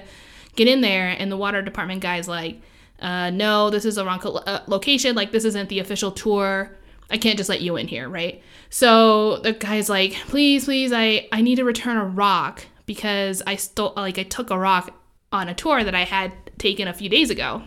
get 0.54 0.68
in 0.68 0.80
there." 0.80 1.08
And 1.18 1.32
the 1.32 1.36
water 1.36 1.62
department 1.62 2.02
guy's 2.02 2.28
like, 2.28 2.60
uh, 3.00 3.30
"No, 3.30 3.70
this 3.70 3.84
is 3.84 3.96
the 3.96 4.04
wrong 4.04 4.18
co- 4.18 4.36
uh, 4.36 4.62
location. 4.66 5.14
Like 5.14 5.32
this 5.32 5.44
isn't 5.44 5.68
the 5.68 5.80
official 5.80 6.10
tour. 6.10 6.76
I 7.10 7.18
can't 7.18 7.36
just 7.36 7.48
let 7.48 7.60
you 7.60 7.76
in 7.76 7.88
here, 7.88 8.08
right?" 8.08 8.42
So 8.70 9.38
the 9.38 9.52
guy's 9.52 9.88
like, 9.88 10.12
"Please, 10.28 10.64
please, 10.64 10.92
I 10.92 11.28
I 11.32 11.40
need 11.40 11.56
to 11.56 11.64
return 11.64 11.96
a 11.96 12.04
rock 12.04 12.66
because 12.86 13.42
I 13.46 13.56
stole 13.56 13.92
like 13.96 14.18
I 14.18 14.22
took 14.24 14.50
a 14.50 14.58
rock 14.58 14.94
on 15.32 15.48
a 15.48 15.54
tour 15.54 15.84
that 15.84 15.94
I 15.94 16.04
had 16.04 16.32
taken 16.58 16.88
a 16.88 16.94
few 16.94 17.08
days 17.08 17.30
ago." 17.30 17.62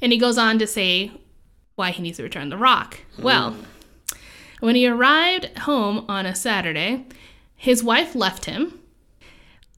And 0.00 0.12
he 0.12 0.18
goes 0.18 0.38
on 0.38 0.58
to 0.58 0.66
say 0.66 1.12
why 1.76 1.90
he 1.90 2.02
needs 2.02 2.18
to 2.18 2.22
return 2.22 2.50
the 2.50 2.56
rock. 2.56 3.00
Well, 3.18 3.56
when 4.60 4.76
he 4.76 4.86
arrived 4.86 5.58
home 5.58 6.04
on 6.08 6.26
a 6.26 6.34
Saturday, 6.34 7.06
his 7.56 7.82
wife 7.82 8.14
left 8.14 8.44
him. 8.44 8.80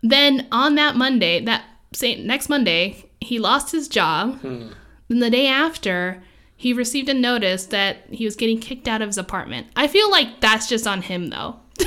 Then 0.02 0.46
on 0.52 0.74
that 0.74 0.96
Monday, 0.96 1.44
that 1.44 1.64
same 1.92 2.26
next 2.26 2.48
Monday, 2.48 3.05
he 3.26 3.38
lost 3.38 3.72
his 3.72 3.88
job. 3.88 4.40
Then 4.42 5.20
the 5.20 5.30
day 5.30 5.46
after, 5.46 6.22
he 6.56 6.72
received 6.72 7.08
a 7.08 7.14
notice 7.14 7.66
that 7.66 7.98
he 8.10 8.24
was 8.24 8.34
getting 8.36 8.58
kicked 8.58 8.88
out 8.88 9.02
of 9.02 9.08
his 9.08 9.18
apartment. 9.18 9.66
I 9.76 9.86
feel 9.88 10.10
like 10.10 10.40
that's 10.40 10.68
just 10.68 10.86
on 10.86 11.02
him 11.02 11.28
though. 11.28 11.56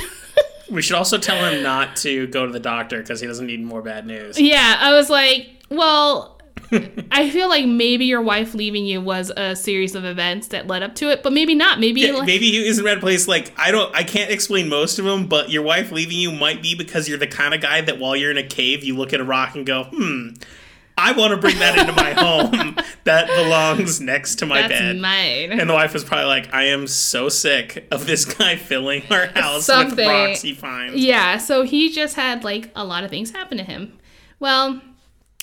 We 0.70 0.82
should 0.82 0.94
also 0.94 1.18
tell 1.18 1.44
him 1.50 1.64
not 1.64 1.96
to 1.96 2.28
go 2.28 2.46
to 2.46 2.52
the 2.52 2.60
doctor 2.60 3.00
because 3.00 3.20
he 3.20 3.26
doesn't 3.26 3.46
need 3.46 3.60
more 3.60 3.82
bad 3.82 4.06
news. 4.06 4.40
Yeah, 4.40 4.76
I 4.78 4.92
was 4.92 5.10
like, 5.10 5.48
well, 5.68 6.40
I 7.10 7.28
feel 7.30 7.48
like 7.48 7.66
maybe 7.66 8.04
your 8.04 8.22
wife 8.22 8.54
leaving 8.54 8.86
you 8.86 9.00
was 9.00 9.32
a 9.36 9.56
series 9.56 9.96
of 9.96 10.04
events 10.04 10.46
that 10.48 10.68
led 10.68 10.84
up 10.84 10.94
to 10.96 11.10
it, 11.10 11.24
but 11.24 11.32
maybe 11.32 11.56
not. 11.56 11.80
Maybe 11.80 12.02
Yeah, 12.02 12.12
like, 12.12 12.26
maybe 12.26 12.50
he 12.52 12.68
is 12.68 12.78
in 12.78 12.86
a 12.86 12.88
bad 12.88 13.00
place. 13.00 13.26
Like 13.26 13.52
I 13.56 13.72
don't, 13.72 13.92
I 13.96 14.04
can't 14.04 14.30
explain 14.30 14.68
most 14.68 15.00
of 15.00 15.04
them, 15.04 15.26
but 15.26 15.50
your 15.50 15.62
wife 15.64 15.90
leaving 15.90 16.18
you 16.18 16.30
might 16.30 16.62
be 16.62 16.76
because 16.76 17.08
you're 17.08 17.18
the 17.18 17.26
kind 17.26 17.52
of 17.52 17.60
guy 17.60 17.80
that 17.80 17.98
while 17.98 18.14
you're 18.14 18.30
in 18.30 18.38
a 18.38 18.46
cave, 18.46 18.84
you 18.84 18.96
look 18.96 19.12
at 19.12 19.18
a 19.20 19.24
rock 19.24 19.56
and 19.56 19.66
go, 19.66 19.88
"Hmm, 19.92 20.28
I 21.00 21.12
want 21.12 21.32
to 21.32 21.36
bring 21.36 21.58
that 21.58 21.78
into 21.78 21.92
my 21.92 22.10
home. 22.16 22.76
That 23.04 23.26
belongs 23.28 24.00
next 24.00 24.36
to 24.36 24.46
my 24.46 24.62
that's 24.62 24.72
bed." 24.72 24.98
mine. 24.98 25.52
And 25.58 25.68
the 25.68 25.74
wife 25.74 25.92
was 25.94 26.04
probably 26.04 26.26
like, 26.26 26.52
"I 26.54 26.64
am 26.64 26.86
so 26.86 27.28
sick 27.28 27.86
of 27.90 28.06
this 28.06 28.24
guy 28.24 28.56
filling 28.56 29.02
our 29.10 29.26
house 29.26 29.56
with 29.56 29.64
Something. 29.64 30.08
rocks 30.08 30.42
he 30.42 30.54
finds." 30.54 30.96
Yeah, 30.96 31.38
so 31.38 31.62
he 31.62 31.90
just 31.92 32.16
had 32.16 32.44
like 32.44 32.70
a 32.76 32.84
lot 32.84 33.04
of 33.04 33.10
things 33.10 33.30
happen 33.30 33.58
to 33.58 33.64
him. 33.64 33.98
Well, 34.38 34.80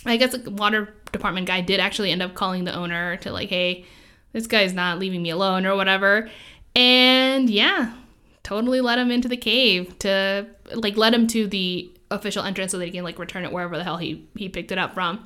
I 0.05 0.17
guess 0.17 0.35
the 0.35 0.49
water 0.51 0.93
department 1.11 1.47
guy 1.47 1.61
did 1.61 1.79
actually 1.79 2.11
end 2.11 2.21
up 2.21 2.33
calling 2.33 2.63
the 2.63 2.73
owner 2.75 3.17
to 3.17 3.31
like, 3.31 3.49
hey, 3.49 3.85
this 4.33 4.47
guy's 4.47 4.73
not 4.73 4.99
leaving 4.99 5.21
me 5.21 5.29
alone 5.29 5.65
or 5.65 5.75
whatever. 5.75 6.29
And 6.75 7.49
yeah, 7.49 7.93
totally 8.43 8.81
let 8.81 8.99
him 8.99 9.11
into 9.11 9.27
the 9.27 9.37
cave 9.37 9.97
to 9.99 10.47
like 10.73 10.95
let 10.97 11.13
him 11.13 11.27
to 11.27 11.47
the 11.47 11.91
official 12.11 12.43
entrance 12.43 12.71
so 12.71 12.77
that 12.79 12.85
he 12.85 12.91
can 12.91 13.03
like 13.03 13.19
return 13.19 13.43
it 13.45 13.51
wherever 13.51 13.77
the 13.77 13.83
hell 13.83 13.97
he 13.97 14.27
he 14.35 14.49
picked 14.49 14.71
it 14.71 14.77
up 14.77 14.93
from. 14.93 15.23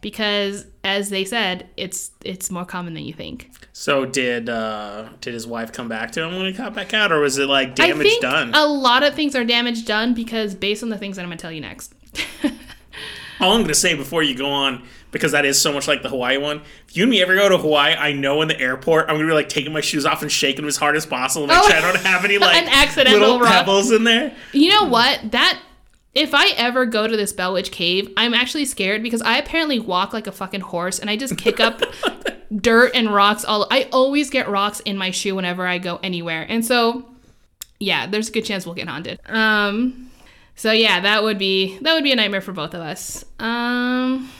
Because 0.00 0.66
as 0.82 1.08
they 1.08 1.24
said, 1.24 1.68
it's 1.78 2.10
it's 2.24 2.50
more 2.50 2.64
common 2.66 2.92
than 2.92 3.04
you 3.04 3.14
think. 3.14 3.50
So 3.72 4.04
did 4.04 4.48
uh 4.50 5.08
did 5.22 5.32
his 5.32 5.46
wife 5.46 5.72
come 5.72 5.88
back 5.88 6.10
to 6.12 6.22
him 6.22 6.36
when 6.36 6.44
he 6.46 6.52
got 6.52 6.74
back 6.74 6.92
out, 6.92 7.10
or 7.10 7.20
was 7.20 7.38
it 7.38 7.46
like 7.48 7.70
I 7.80 7.86
damage 7.88 8.06
think 8.08 8.20
done? 8.22 8.52
a 8.54 8.66
lot 8.66 9.02
of 9.02 9.14
things 9.14 9.34
are 9.34 9.44
damage 9.44 9.86
done 9.86 10.12
because 10.12 10.54
based 10.54 10.82
on 10.82 10.90
the 10.90 10.98
things 10.98 11.16
that 11.16 11.22
I'm 11.22 11.28
gonna 11.28 11.38
tell 11.38 11.52
you 11.52 11.62
next. 11.62 11.94
All 13.40 13.52
I'm 13.54 13.62
gonna 13.62 13.74
say 13.74 13.94
before 13.94 14.22
you 14.22 14.36
go 14.36 14.48
on, 14.48 14.84
because 15.10 15.32
that 15.32 15.44
is 15.44 15.60
so 15.60 15.72
much 15.72 15.88
like 15.88 16.02
the 16.02 16.08
Hawaii 16.08 16.36
one. 16.38 16.62
If 16.88 16.96
you 16.96 17.02
and 17.02 17.10
me 17.10 17.20
ever 17.20 17.34
go 17.34 17.48
to 17.48 17.58
Hawaii, 17.58 17.94
I 17.94 18.12
know 18.12 18.42
in 18.42 18.48
the 18.48 18.60
airport 18.60 19.08
I'm 19.08 19.16
gonna 19.16 19.26
be 19.26 19.32
like 19.34 19.48
taking 19.48 19.72
my 19.72 19.80
shoes 19.80 20.06
off 20.06 20.22
and 20.22 20.30
shaking 20.30 20.62
them 20.62 20.68
as 20.68 20.76
hard 20.76 20.96
as 20.96 21.04
possible, 21.04 21.46
to 21.48 21.52
make 21.52 21.62
Oh. 21.62 21.68
sure 21.68 21.76
I 21.76 21.80
don't 21.80 21.96
have 22.04 22.24
any 22.24 22.38
like 22.38 22.56
An 22.62 22.68
accidental 22.68 23.20
little 23.20 23.40
rock. 23.40 23.52
pebbles 23.52 23.90
in 23.90 24.04
there. 24.04 24.34
You 24.52 24.68
know 24.70 24.84
what? 24.84 25.32
That 25.32 25.58
if 26.14 26.32
I 26.32 26.48
ever 26.56 26.86
go 26.86 27.06
to 27.06 27.16
this 27.16 27.32
Bell 27.32 27.52
Witch 27.54 27.72
cave, 27.72 28.12
I'm 28.16 28.34
actually 28.34 28.64
scared 28.66 29.02
because 29.02 29.20
I 29.22 29.38
apparently 29.38 29.80
walk 29.80 30.12
like 30.12 30.26
a 30.26 30.32
fucking 30.32 30.60
horse 30.60 30.98
and 30.98 31.10
I 31.10 31.16
just 31.16 31.36
kick 31.36 31.58
up 31.58 31.82
dirt 32.56 32.92
and 32.94 33.12
rocks 33.12 33.44
all 33.44 33.66
I 33.70 33.88
always 33.92 34.30
get 34.30 34.48
rocks 34.48 34.80
in 34.80 34.96
my 34.96 35.10
shoe 35.10 35.34
whenever 35.34 35.66
I 35.66 35.78
go 35.78 35.98
anywhere. 36.02 36.46
And 36.48 36.64
so 36.64 37.04
yeah, 37.80 38.06
there's 38.06 38.28
a 38.28 38.32
good 38.32 38.44
chance 38.44 38.64
we'll 38.64 38.76
get 38.76 38.88
haunted. 38.88 39.20
Um 39.26 40.10
so 40.54 40.70
yeah, 40.70 41.00
that 41.00 41.24
would 41.24 41.38
be 41.38 41.78
that 41.80 41.94
would 41.94 42.04
be 42.04 42.12
a 42.12 42.16
nightmare 42.16 42.40
for 42.40 42.52
both 42.52 42.74
of 42.74 42.80
us. 42.80 43.24
Um 43.40 44.30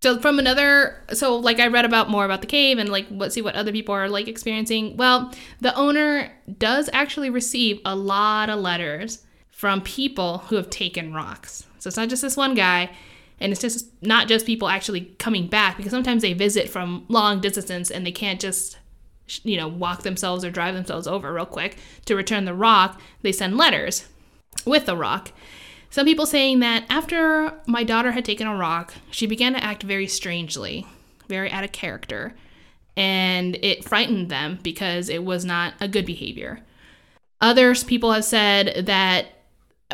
so 0.00 0.18
from 0.20 0.38
another 0.38 1.04
so 1.12 1.36
like 1.36 1.60
I 1.60 1.66
read 1.66 1.84
about 1.84 2.08
more 2.08 2.24
about 2.24 2.40
the 2.40 2.46
cave 2.46 2.78
and 2.78 2.88
like 2.88 3.06
what 3.08 3.34
see 3.34 3.42
what 3.42 3.56
other 3.56 3.72
people 3.72 3.94
are 3.94 4.08
like 4.08 4.26
experiencing. 4.26 4.96
Well, 4.96 5.34
the 5.60 5.74
owner 5.74 6.32
does 6.56 6.88
actually 6.94 7.28
receive 7.28 7.80
a 7.84 7.94
lot 7.94 8.48
of 8.48 8.58
letters 8.60 9.22
from 9.60 9.82
people 9.82 10.38
who 10.46 10.56
have 10.56 10.70
taken 10.70 11.12
rocks. 11.12 11.66
So 11.80 11.88
it's 11.88 11.96
not 11.98 12.08
just 12.08 12.22
this 12.22 12.34
one 12.34 12.54
guy 12.54 12.88
and 13.38 13.52
it's 13.52 13.60
just 13.60 13.90
not 14.00 14.26
just 14.26 14.46
people 14.46 14.68
actually 14.68 15.14
coming 15.18 15.48
back 15.48 15.76
because 15.76 15.90
sometimes 15.90 16.22
they 16.22 16.32
visit 16.32 16.70
from 16.70 17.04
long 17.08 17.42
distances 17.42 17.90
and 17.90 18.06
they 18.06 18.10
can't 18.10 18.40
just 18.40 18.78
you 19.42 19.58
know 19.58 19.68
walk 19.68 20.02
themselves 20.02 20.46
or 20.46 20.50
drive 20.50 20.74
themselves 20.74 21.06
over 21.06 21.30
real 21.30 21.44
quick 21.44 21.76
to 22.06 22.16
return 22.16 22.46
the 22.46 22.54
rock. 22.54 23.02
They 23.20 23.32
send 23.32 23.58
letters 23.58 24.08
with 24.64 24.86
the 24.86 24.96
rock. 24.96 25.30
Some 25.90 26.06
people 26.06 26.24
saying 26.24 26.60
that 26.60 26.86
after 26.88 27.52
my 27.66 27.84
daughter 27.84 28.12
had 28.12 28.24
taken 28.24 28.46
a 28.46 28.56
rock, 28.56 28.94
she 29.10 29.26
began 29.26 29.52
to 29.52 29.62
act 29.62 29.82
very 29.82 30.06
strangely, 30.06 30.86
very 31.28 31.50
out 31.50 31.64
of 31.64 31.72
character, 31.72 32.34
and 32.96 33.58
it 33.60 33.84
frightened 33.84 34.30
them 34.30 34.58
because 34.62 35.10
it 35.10 35.22
was 35.22 35.44
not 35.44 35.74
a 35.82 35.86
good 35.86 36.06
behavior. 36.06 36.60
Others 37.42 37.84
people 37.84 38.12
have 38.12 38.24
said 38.24 38.86
that 38.86 39.34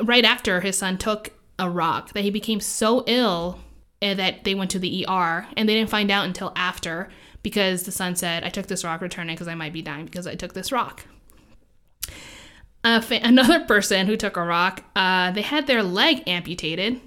right 0.03 0.25
after 0.25 0.61
his 0.61 0.77
son 0.79 0.99
took 0.99 1.31
a 1.59 1.69
rock, 1.71 2.13
that 2.13 2.23
he 2.25 2.31
became 2.31 2.61
so 2.61 3.03
ill 3.07 3.61
eh, 4.03 4.15
that 4.15 4.45
they 4.45 4.55
went 4.55 4.71
to 4.73 4.79
the 4.79 5.07
ER, 5.09 5.47
and 5.57 5.69
they 5.69 5.75
didn't 5.75 5.91
find 5.91 6.11
out 6.11 6.27
until 6.27 6.53
after 6.57 7.09
because 7.43 7.85
the 7.85 7.93
son 7.93 8.15
said, 8.17 8.45
"I 8.45 8.49
took 8.51 8.67
this 8.67 8.85
rock, 8.85 9.01
return 9.01 9.31
it 9.31 9.35
because 9.35 9.49
I 9.49 9.55
might 9.55 9.73
be 9.73 9.83
dying 9.83 10.05
because 10.05 10.27
I 10.27 10.35
took 10.35 10.53
this 10.55 10.71
rock." 10.73 11.05
fa- 12.85 13.21
another 13.23 13.61
person 13.67 14.07
who 14.07 14.17
took 14.17 14.37
a 14.37 14.43
rock, 14.45 14.85
uh, 14.95 15.31
they 15.33 15.43
had 15.43 15.67
their 15.67 15.83
leg 15.83 16.23
amputated. 16.27 17.01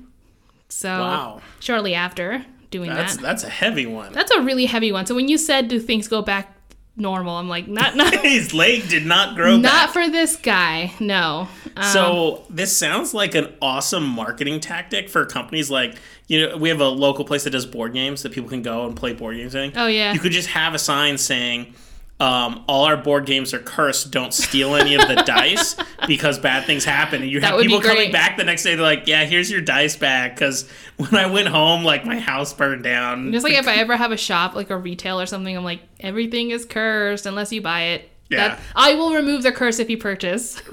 So 0.67 0.89
Wow. 0.89 1.41
shortly 1.59 1.95
after 1.95 2.45
doing 2.69 2.89
That's 2.93 3.15
that, 3.15 3.21
that's 3.23 3.43
a 3.43 3.49
heavy 3.49 3.85
one. 3.87 4.13
that's 4.13 4.31
a 4.31 4.41
really 4.41 4.65
heavy 4.65 4.91
one. 4.91 5.05
So 5.05 5.15
when 5.15 5.27
you 5.27 5.37
said, 5.37 5.67
"Do 5.67 5.79
things 5.79 6.07
go 6.07 6.21
back 6.21 6.55
normal?" 6.99 7.37
I'm 7.37 7.49
like, 7.49 7.67
not 7.67 7.95
not 7.97 8.13
His 8.15 8.53
leg 8.53 8.87
did 8.89 9.05
not 9.05 9.35
grow 9.35 9.57
not 9.57 9.71
back. 9.71 9.89
for 9.91 10.09
this 10.09 10.35
guy. 10.35 10.93
No. 10.99 11.47
Um, 11.75 11.83
So 11.83 12.43
this 12.49 12.75
sounds 12.75 13.13
like 13.13 13.35
an 13.35 13.53
awesome 13.61 14.05
marketing 14.05 14.59
tactic 14.59 15.09
for 15.09 15.25
companies 15.25 15.69
like 15.71 15.95
you 16.27 16.47
know 16.47 16.57
we 16.57 16.69
have 16.69 16.81
a 16.81 16.87
local 16.89 17.25
place 17.25 17.43
that 17.45 17.51
does 17.51 17.65
board 17.65 17.93
games 17.93 18.23
that 18.23 18.31
people 18.31 18.49
can 18.49 18.61
go 18.61 18.85
and 18.85 18.95
play 18.95 19.13
board 19.13 19.37
games 19.37 19.55
in. 19.55 19.71
Oh, 19.75 19.87
yeah. 19.87 20.13
You 20.13 20.19
could 20.19 20.31
just 20.31 20.49
have 20.49 20.73
a 20.73 20.79
sign 20.79 21.17
saying 21.17 21.73
um, 22.19 22.65
all 22.67 22.83
our 22.83 22.97
board 22.97 23.25
games 23.25 23.53
are 23.53 23.59
cursed. 23.59 24.11
Don't 24.11 24.33
steal 24.33 24.75
any 24.75 24.95
of 24.95 25.07
the 25.07 25.15
dice 25.25 25.75
because 26.05 26.37
bad 26.37 26.65
things 26.65 26.83
happen. 26.83 27.21
And 27.21 27.31
you 27.31 27.39
That 27.39 27.53
have 27.53 27.61
people 27.61 27.79
coming 27.81 28.11
back 28.11 28.35
the 28.35 28.43
next 28.43 28.63
day. 28.63 28.75
They're 28.75 28.83
like, 28.83 29.07
"Yeah, 29.07 29.23
here's 29.23 29.49
your 29.49 29.61
dice 29.61 29.95
back." 29.95 30.35
Because 30.35 30.69
when 30.97 31.15
I 31.15 31.27
went 31.27 31.47
home, 31.47 31.83
like 31.83 32.05
my 32.05 32.19
house 32.19 32.53
burned 32.53 32.83
down. 32.83 33.31
just 33.31 33.45
like 33.45 33.53
if 33.53 33.67
I 33.67 33.75
ever 33.77 33.95
have 33.95 34.11
a 34.11 34.17
shop, 34.17 34.53
like 34.53 34.69
a 34.69 34.77
retail 34.77 35.19
or 35.19 35.25
something, 35.25 35.55
I'm 35.55 35.63
like, 35.63 35.81
everything 36.01 36.51
is 36.51 36.65
cursed 36.65 37.25
unless 37.25 37.53
you 37.53 37.61
buy 37.61 37.81
it. 37.83 38.09
Yeah. 38.29 38.49
That- 38.49 38.59
I 38.75 38.95
will 38.95 39.13
remove 39.13 39.43
the 39.43 39.51
curse 39.51 39.79
if 39.79 39.89
you 39.89 39.97
purchase. 39.97 40.61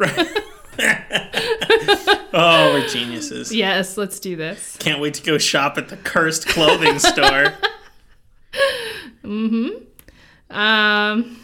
Right. 0.78 1.08
oh, 2.34 2.72
we're 2.74 2.86
geniuses. 2.88 3.50
Yes, 3.54 3.96
let's 3.96 4.20
do 4.20 4.36
this. 4.36 4.76
Can't 4.78 5.00
wait 5.00 5.14
to 5.14 5.22
go 5.22 5.38
shop 5.38 5.78
at 5.78 5.88
the 5.88 5.96
cursed 5.96 6.46
clothing 6.48 6.98
store. 6.98 7.54
Um, 10.56 11.38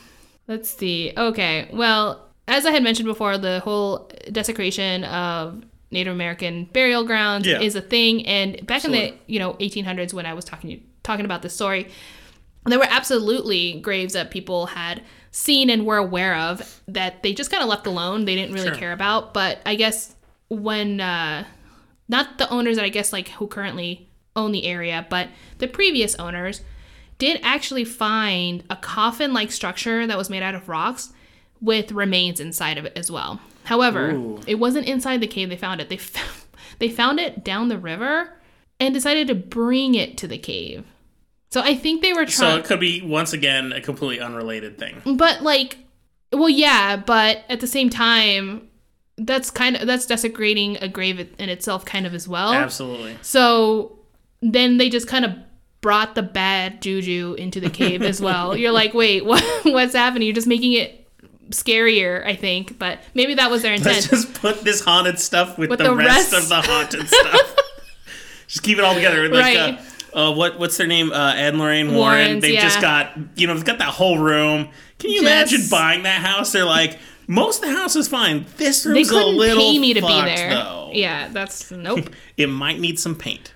let's 0.48 0.70
see. 0.70 1.12
Okay, 1.16 1.68
well, 1.72 2.28
as 2.48 2.66
I 2.66 2.70
had 2.72 2.82
mentioned 2.82 3.06
before, 3.06 3.38
the 3.38 3.60
whole 3.60 4.10
desecration 4.30 5.04
of 5.04 5.62
Native 5.90 6.12
American 6.12 6.64
burial 6.72 7.04
grounds 7.04 7.46
Yeah. 7.46 7.60
is 7.60 7.76
a 7.76 7.80
thing. 7.82 8.26
And 8.26 8.66
back 8.66 8.84
in 8.84 8.92
the 8.92 9.14
you 9.26 9.38
know 9.38 9.54
1800s, 9.60 10.12
when 10.14 10.26
I 10.26 10.34
was 10.34 10.44
talking 10.44 10.82
talking 11.02 11.24
about 11.24 11.42
this 11.42 11.54
story, 11.54 11.88
there 12.66 12.78
were 12.78 12.86
absolutely 12.88 13.80
graves 13.80 14.14
that 14.14 14.30
people 14.30 14.66
had 14.66 15.02
seen 15.30 15.68
and 15.70 15.84
were 15.86 15.96
aware 15.96 16.36
of 16.36 16.80
that 16.88 17.22
they 17.22 17.32
just 17.32 17.50
kind 17.50 17.62
of 17.62 17.68
left 17.68 17.86
alone. 17.86 18.24
They 18.24 18.34
didn't 18.34 18.54
really 18.54 18.68
Sure. 18.68 18.76
care 18.76 18.92
about. 18.92 19.32
But 19.34 19.60
I 19.66 19.74
guess 19.74 20.14
when 20.48 21.00
uh, 21.00 21.44
not 22.08 22.38
the 22.38 22.48
owners 22.50 22.76
that 22.76 22.84
I 22.84 22.88
guess 22.90 23.12
like 23.12 23.28
who 23.28 23.46
currently 23.46 24.08
own 24.36 24.52
the 24.52 24.64
area, 24.66 25.06
but 25.10 25.28
the 25.58 25.68
previous 25.68 26.14
owners 26.16 26.62
did 27.18 27.40
actually 27.42 27.84
find 27.84 28.64
a 28.70 28.76
coffin 28.76 29.32
like 29.32 29.52
structure 29.52 30.06
that 30.06 30.18
was 30.18 30.30
made 30.30 30.42
out 30.42 30.54
of 30.54 30.68
rocks 30.68 31.12
with 31.60 31.92
remains 31.92 32.40
inside 32.40 32.78
of 32.78 32.84
it 32.84 32.92
as 32.96 33.10
well. 33.10 33.40
However, 33.64 34.10
Ooh. 34.10 34.40
it 34.46 34.56
wasn't 34.56 34.86
inside 34.88 35.20
the 35.20 35.26
cave 35.26 35.48
they 35.48 35.56
found 35.56 35.80
it. 35.80 35.88
They 35.88 35.96
f- 35.96 36.48
they 36.78 36.88
found 36.88 37.20
it 37.20 37.44
down 37.44 37.68
the 37.68 37.78
river 37.78 38.30
and 38.80 38.92
decided 38.92 39.28
to 39.28 39.34
bring 39.34 39.94
it 39.94 40.18
to 40.18 40.26
the 40.26 40.38
cave. 40.38 40.84
So 41.50 41.60
I 41.60 41.76
think 41.76 42.02
they 42.02 42.12
were 42.12 42.26
trying. 42.26 42.54
So 42.54 42.56
it 42.56 42.64
could 42.64 42.80
be 42.80 43.02
once 43.02 43.32
again 43.32 43.72
a 43.72 43.80
completely 43.80 44.20
unrelated 44.20 44.78
thing. 44.78 45.16
but 45.16 45.42
like 45.42 45.78
well 46.32 46.48
yeah, 46.48 46.96
but 46.96 47.44
at 47.48 47.60
the 47.60 47.66
same 47.66 47.90
time 47.90 48.68
that's 49.18 49.50
kind 49.50 49.76
of 49.76 49.86
that's 49.86 50.06
desecrating 50.06 50.78
a 50.78 50.88
grave 50.88 51.20
in 51.38 51.48
itself 51.48 51.84
kind 51.84 52.06
of 52.06 52.14
as 52.14 52.26
well. 52.26 52.52
Absolutely. 52.52 53.16
So 53.22 53.98
then 54.40 54.78
they 54.78 54.88
just 54.88 55.06
kind 55.06 55.24
of 55.24 55.34
brought 55.82 56.14
the 56.14 56.22
bad 56.22 56.80
juju 56.80 57.34
into 57.38 57.60
the 57.60 57.68
cave 57.68 58.00
as 58.02 58.20
well. 58.22 58.56
You're 58.62 58.72
like, 58.72 58.94
wait, 58.94 59.24
what, 59.26 59.42
what's 59.64 59.92
happening? 59.94 60.26
You're 60.26 60.34
just 60.34 60.46
making 60.46 60.72
it 60.72 61.06
scarier, 61.50 62.24
I 62.24 62.34
think. 62.34 62.78
But 62.78 63.00
maybe 63.12 63.34
that 63.34 63.50
was 63.50 63.60
their 63.60 63.74
intent. 63.74 63.96
Let's 63.96 64.08
just 64.08 64.34
put 64.40 64.62
this 64.62 64.82
haunted 64.82 65.18
stuff 65.18 65.58
with, 65.58 65.68
With 65.68 65.80
the, 65.80 65.86
the 65.90 65.94
rest, 65.94 66.32
rest. 66.32 66.44
of 66.44 66.48
the 66.48 66.62
haunted 66.62 67.06
stuff. 67.08 67.56
just 68.46 68.62
keep 68.62 68.78
it 68.78 68.84
all 68.84 68.94
together. 68.94 69.28
Like, 69.28 69.40
Right. 69.58 69.78
uh, 70.14 70.18
uh, 70.30 70.32
what 70.34 70.58
what's 70.58 70.76
their 70.76 70.86
name? 70.86 71.10
Uh, 71.12 71.32
Ed 71.34 71.48
and 71.50 71.58
Lorraine 71.58 71.94
Warren. 71.94 71.98
Warrens, 72.18 72.42
They've 72.42 72.60
just 72.60 72.80
got 72.80 73.12
you 73.34 73.46
know 73.46 73.54
they've 73.54 73.64
got 73.64 73.78
that 73.78 73.88
whole 73.88 74.18
room. 74.18 74.68
Can 74.98 75.10
you 75.10 75.22
Just- 75.22 75.52
imagine 75.52 75.70
buying 75.70 76.02
that 76.02 76.20
house? 76.20 76.52
They're 76.52 76.64
like 76.66 76.98
most 77.26 77.62
of 77.62 77.70
the 77.70 77.74
house 77.76 77.96
is 77.96 78.08
fine. 78.08 78.44
This 78.58 78.82
They 78.84 78.90
room's 78.90 79.08
a 79.08 79.12
couldn't 79.14 79.36
little 79.38 79.62
pay 79.62 79.78
me 79.78 79.94
to 79.94 80.00
be 80.02 80.06
fucked, 80.06 80.26
there. 80.26 80.50
though. 80.50 80.90
Yeah, 80.92 81.28
that's 81.28 81.70
nope. 81.70 82.10
It 82.36 82.48
might 82.48 82.78
need 82.78 82.98
some 83.00 83.14
paint 83.16 83.54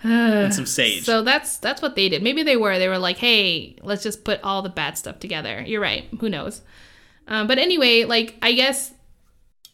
and 0.04 0.54
some 0.54 0.66
sage. 0.66 1.04
So 1.04 1.22
that's 1.22 1.58
that's 1.58 1.82
what 1.82 1.94
they 1.94 2.08
did. 2.08 2.22
Maybe 2.22 2.42
they 2.42 2.56
were. 2.56 2.78
They 2.78 2.88
were 2.88 2.98
like, 2.98 3.18
"Hey, 3.18 3.76
let's 3.82 4.02
just 4.02 4.24
put 4.24 4.40
all 4.42 4.62
the 4.62 4.68
bad 4.68 4.96
stuff 4.96 5.20
together." 5.20 5.62
You're 5.66 5.80
right. 5.80 6.06
Who 6.20 6.28
knows? 6.28 6.62
Um, 7.28 7.46
but 7.46 7.58
anyway, 7.58 8.04
like 8.04 8.36
I 8.42 8.52
guess 8.52 8.92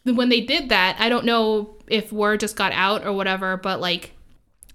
when 0.03 0.29
they 0.29 0.41
did 0.41 0.69
that, 0.69 0.97
I 0.99 1.09
don't 1.09 1.25
know 1.25 1.77
if 1.87 2.11
word 2.11 2.39
just 2.41 2.55
got 2.55 2.71
out 2.73 3.05
or 3.05 3.13
whatever. 3.13 3.57
But 3.57 3.79
like 3.79 4.11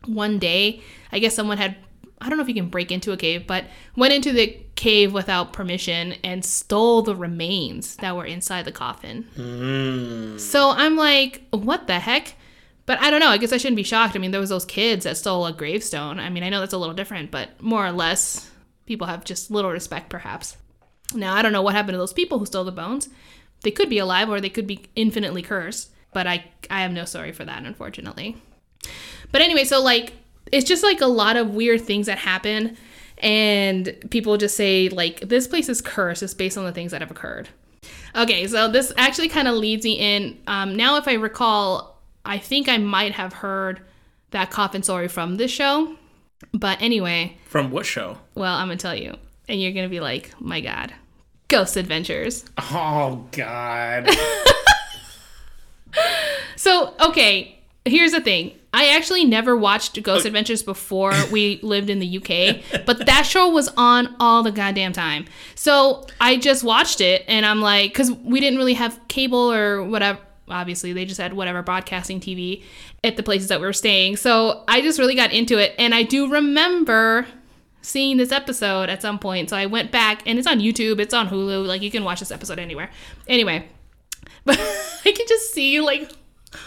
one 0.07 0.38
day, 0.38 0.82
I 1.11 1.18
guess 1.18 1.34
someone 1.34 1.59
had 1.59 1.76
I 2.22 2.28
don't 2.28 2.38
know 2.38 2.42
if 2.42 2.48
you 2.48 2.55
can 2.55 2.68
break 2.68 2.92
into 2.92 3.12
a 3.12 3.16
cave, 3.16 3.46
but 3.46 3.64
went 3.96 4.14
into 4.14 4.32
the 4.32 4.57
cave 4.76 5.12
without 5.12 5.53
permission 5.53 6.14
and 6.22 6.44
stole 6.44 7.03
the 7.03 7.16
remains 7.16 7.96
that 7.96 8.14
were 8.14 8.24
inside 8.24 8.64
the 8.64 8.72
coffin. 8.72 9.26
Mm. 9.36 10.38
So 10.38 10.70
I'm 10.70 10.96
like, 10.96 11.42
what 11.50 11.88
the 11.88 11.98
heck? 11.98 12.36
But 12.85 13.01
I 13.01 13.11
don't 13.11 13.20
know. 13.20 13.28
I 13.28 13.39
guess 13.39 13.53
I 13.53 13.59
shouldn't 13.59 13.76
be 13.76 13.83
shocked. 13.83 14.16
I 14.16 14.18
mean, 14.18 14.33
there 14.33 14.41
was 14.41 14.51
those 14.51 14.64
kids 14.64 15.05
that 15.05 15.16
stole 15.16 15.47
a 15.47 15.53
gravestone. 15.53 16.18
I 16.18 16.30
mean, 16.30 16.43
I 16.43 16.49
know 16.49 16.61
that's 16.61 16.72
a 16.72 16.78
little 16.78 16.95
different, 16.95 17.30
but 17.30 17.61
more 17.62 17.87
or 17.87 17.93
less, 17.93 18.51
people 18.87 19.07
have 19.07 19.24
just 19.24 19.51
little 19.51 19.70
respect, 19.70 20.11
perhaps. 20.11 20.57
Now, 21.14 21.35
I 21.35 21.43
don't 21.43 21.53
know 21.53 21.62
what 21.62 21.74
happened 21.74 21.95
to 21.95 21.99
those 21.99 22.12
people 22.12 22.39
who 22.39 22.47
stole 22.47 22.64
the 22.64 22.72
bones. 22.72 23.09
They 23.62 23.70
could 23.70 23.89
be 23.89 23.99
alive 23.99 24.28
or 24.28 24.41
they 24.41 24.51
could 24.51 24.66
be 24.66 24.87
infinitely 24.97 25.43
cursed, 25.43 25.91
but 26.12 26.26
I 26.26 26.45
I 26.68 26.83
have 26.83 26.93
no 26.93 27.05
sorry 27.05 27.33
for 27.33 27.45
that, 27.45 27.64
unfortunately. 27.64 28.37
But 29.30 29.43
anyway, 29.43 29.64
so 29.64 29.80
like 29.80 30.14
it's 30.51 30.68
just 30.68 30.83
like 30.83 31.01
a 31.01 31.07
lot 31.07 31.37
of 31.37 31.55
weird 31.55 31.80
things 31.83 32.07
that 32.07 32.18
happen 32.18 32.76
and 33.18 33.97
people 34.11 34.37
just 34.37 34.57
say 34.57 34.89
like 34.89 35.20
this 35.20 35.47
place 35.47 35.68
is 35.68 35.80
cursed 35.80 36.20
just 36.20 36.37
based 36.39 36.59
on 36.59 36.64
the 36.64 36.72
things 36.72 36.91
that 36.91 37.01
have 37.01 37.11
occurred 37.11 37.49
okay 38.16 38.47
so 38.47 38.68
this 38.68 38.93
actually 38.97 39.28
kind 39.28 39.47
of 39.47 39.55
leads 39.55 39.85
me 39.85 39.93
in 39.93 40.39
um, 40.47 40.76
now 40.76 40.97
if 40.97 41.07
i 41.07 41.14
recall 41.14 41.91
i 42.25 42.39
think 42.39 42.68
i 42.68 42.79
might 42.79 43.12
have 43.12 43.33
heard 43.35 43.81
that 44.31 44.51
coffin 44.51 44.83
story 44.83 45.09
from 45.09 45.37
this 45.37 45.51
show 45.51 45.97
but 46.53 46.81
anyway 46.81 47.37
From 47.47 47.70
what 47.70 47.87
show? 47.87 48.18
well 48.35 48.55
i'm 48.55 48.68
gonna 48.68 48.77
tell 48.77 48.95
you 48.97 49.16
and 49.49 49.61
you're 49.61 49.73
gonna 49.73 49.89
be 49.89 50.01
like 50.01 50.33
my 50.41 50.61
god 50.61 50.93
ghost 51.49 51.77
adventures 51.77 52.45
Oh 52.59 53.27
God. 53.33 54.09
So, 56.62 56.95
okay, 57.01 57.59
here's 57.85 58.12
the 58.12 58.20
thing. 58.20 58.53
I 58.73 58.95
actually 58.97 59.25
never 59.25 59.57
watched 59.57 60.01
Ghost 60.01 60.25
oh. 60.25 60.29
Adventures 60.29 60.62
before 60.62 61.12
we 61.33 61.59
lived 61.61 61.91
in 61.91 61.99
the 61.99 62.18
UK, 62.18 62.85
but 62.87 63.05
that 63.07 63.23
show 63.23 63.49
was 63.51 63.68
on 63.77 64.14
all 64.20 64.45
the 64.45 64.53
goddamn 64.53 64.93
time. 64.93 65.27
So 65.57 66.07
I 66.20 66.37
just 66.37 66.62
watched 66.62 67.01
it 67.01 67.25
and 67.27 67.45
I'm 67.45 67.61
like, 67.61 67.91
because 67.93 68.12
we 68.12 68.39
didn't 68.39 68.59
really 68.61 68.75
have 68.75 69.01
cable 69.09 69.53
or 69.53 69.83
whatever. 69.83 70.20
Obviously, 70.49 70.93
they 70.93 71.05
just 71.05 71.20
had 71.20 71.32
whatever 71.32 71.62
broadcasting 71.62 72.20
TV 72.20 72.62
at 73.05 73.16
the 73.16 73.22
places 73.22 73.49
that 73.49 73.61
we 73.61 73.66
were 73.66 73.72
staying. 73.72 74.16
So 74.16 74.64
I 74.68 74.80
just 74.80 74.99
really 74.99 75.14
got 75.14 75.32
into 75.32 75.59
it. 75.59 75.74
And 75.78 75.95
I 75.95 76.03
do 76.03 76.30
remember 76.30 77.26
seeing 77.80 78.16
this 78.16 78.32
episode 78.32 78.88
at 78.88 79.03
some 79.03 79.18
point. 79.18 79.51
So 79.51 79.57
I 79.57 79.66
went 79.66 79.90
back 79.93 80.22
and 80.26 80.38
it's 80.38 80.49
on 80.49 80.61
YouTube, 80.61 81.01
it's 81.01 81.14
on 81.14 81.28
Hulu. 81.28 81.66
Like 81.66 81.82
you 81.82 81.90
can 81.90 82.05
watch 82.05 82.20
this 82.20 82.30
episode 82.30 82.59
anywhere. 82.59 82.90
Anyway, 83.28 83.68
but 84.45 84.59
I 84.59 85.12
can 85.12 85.26
just 85.26 85.53
see 85.53 85.72
you 85.72 85.84
like 85.84 86.11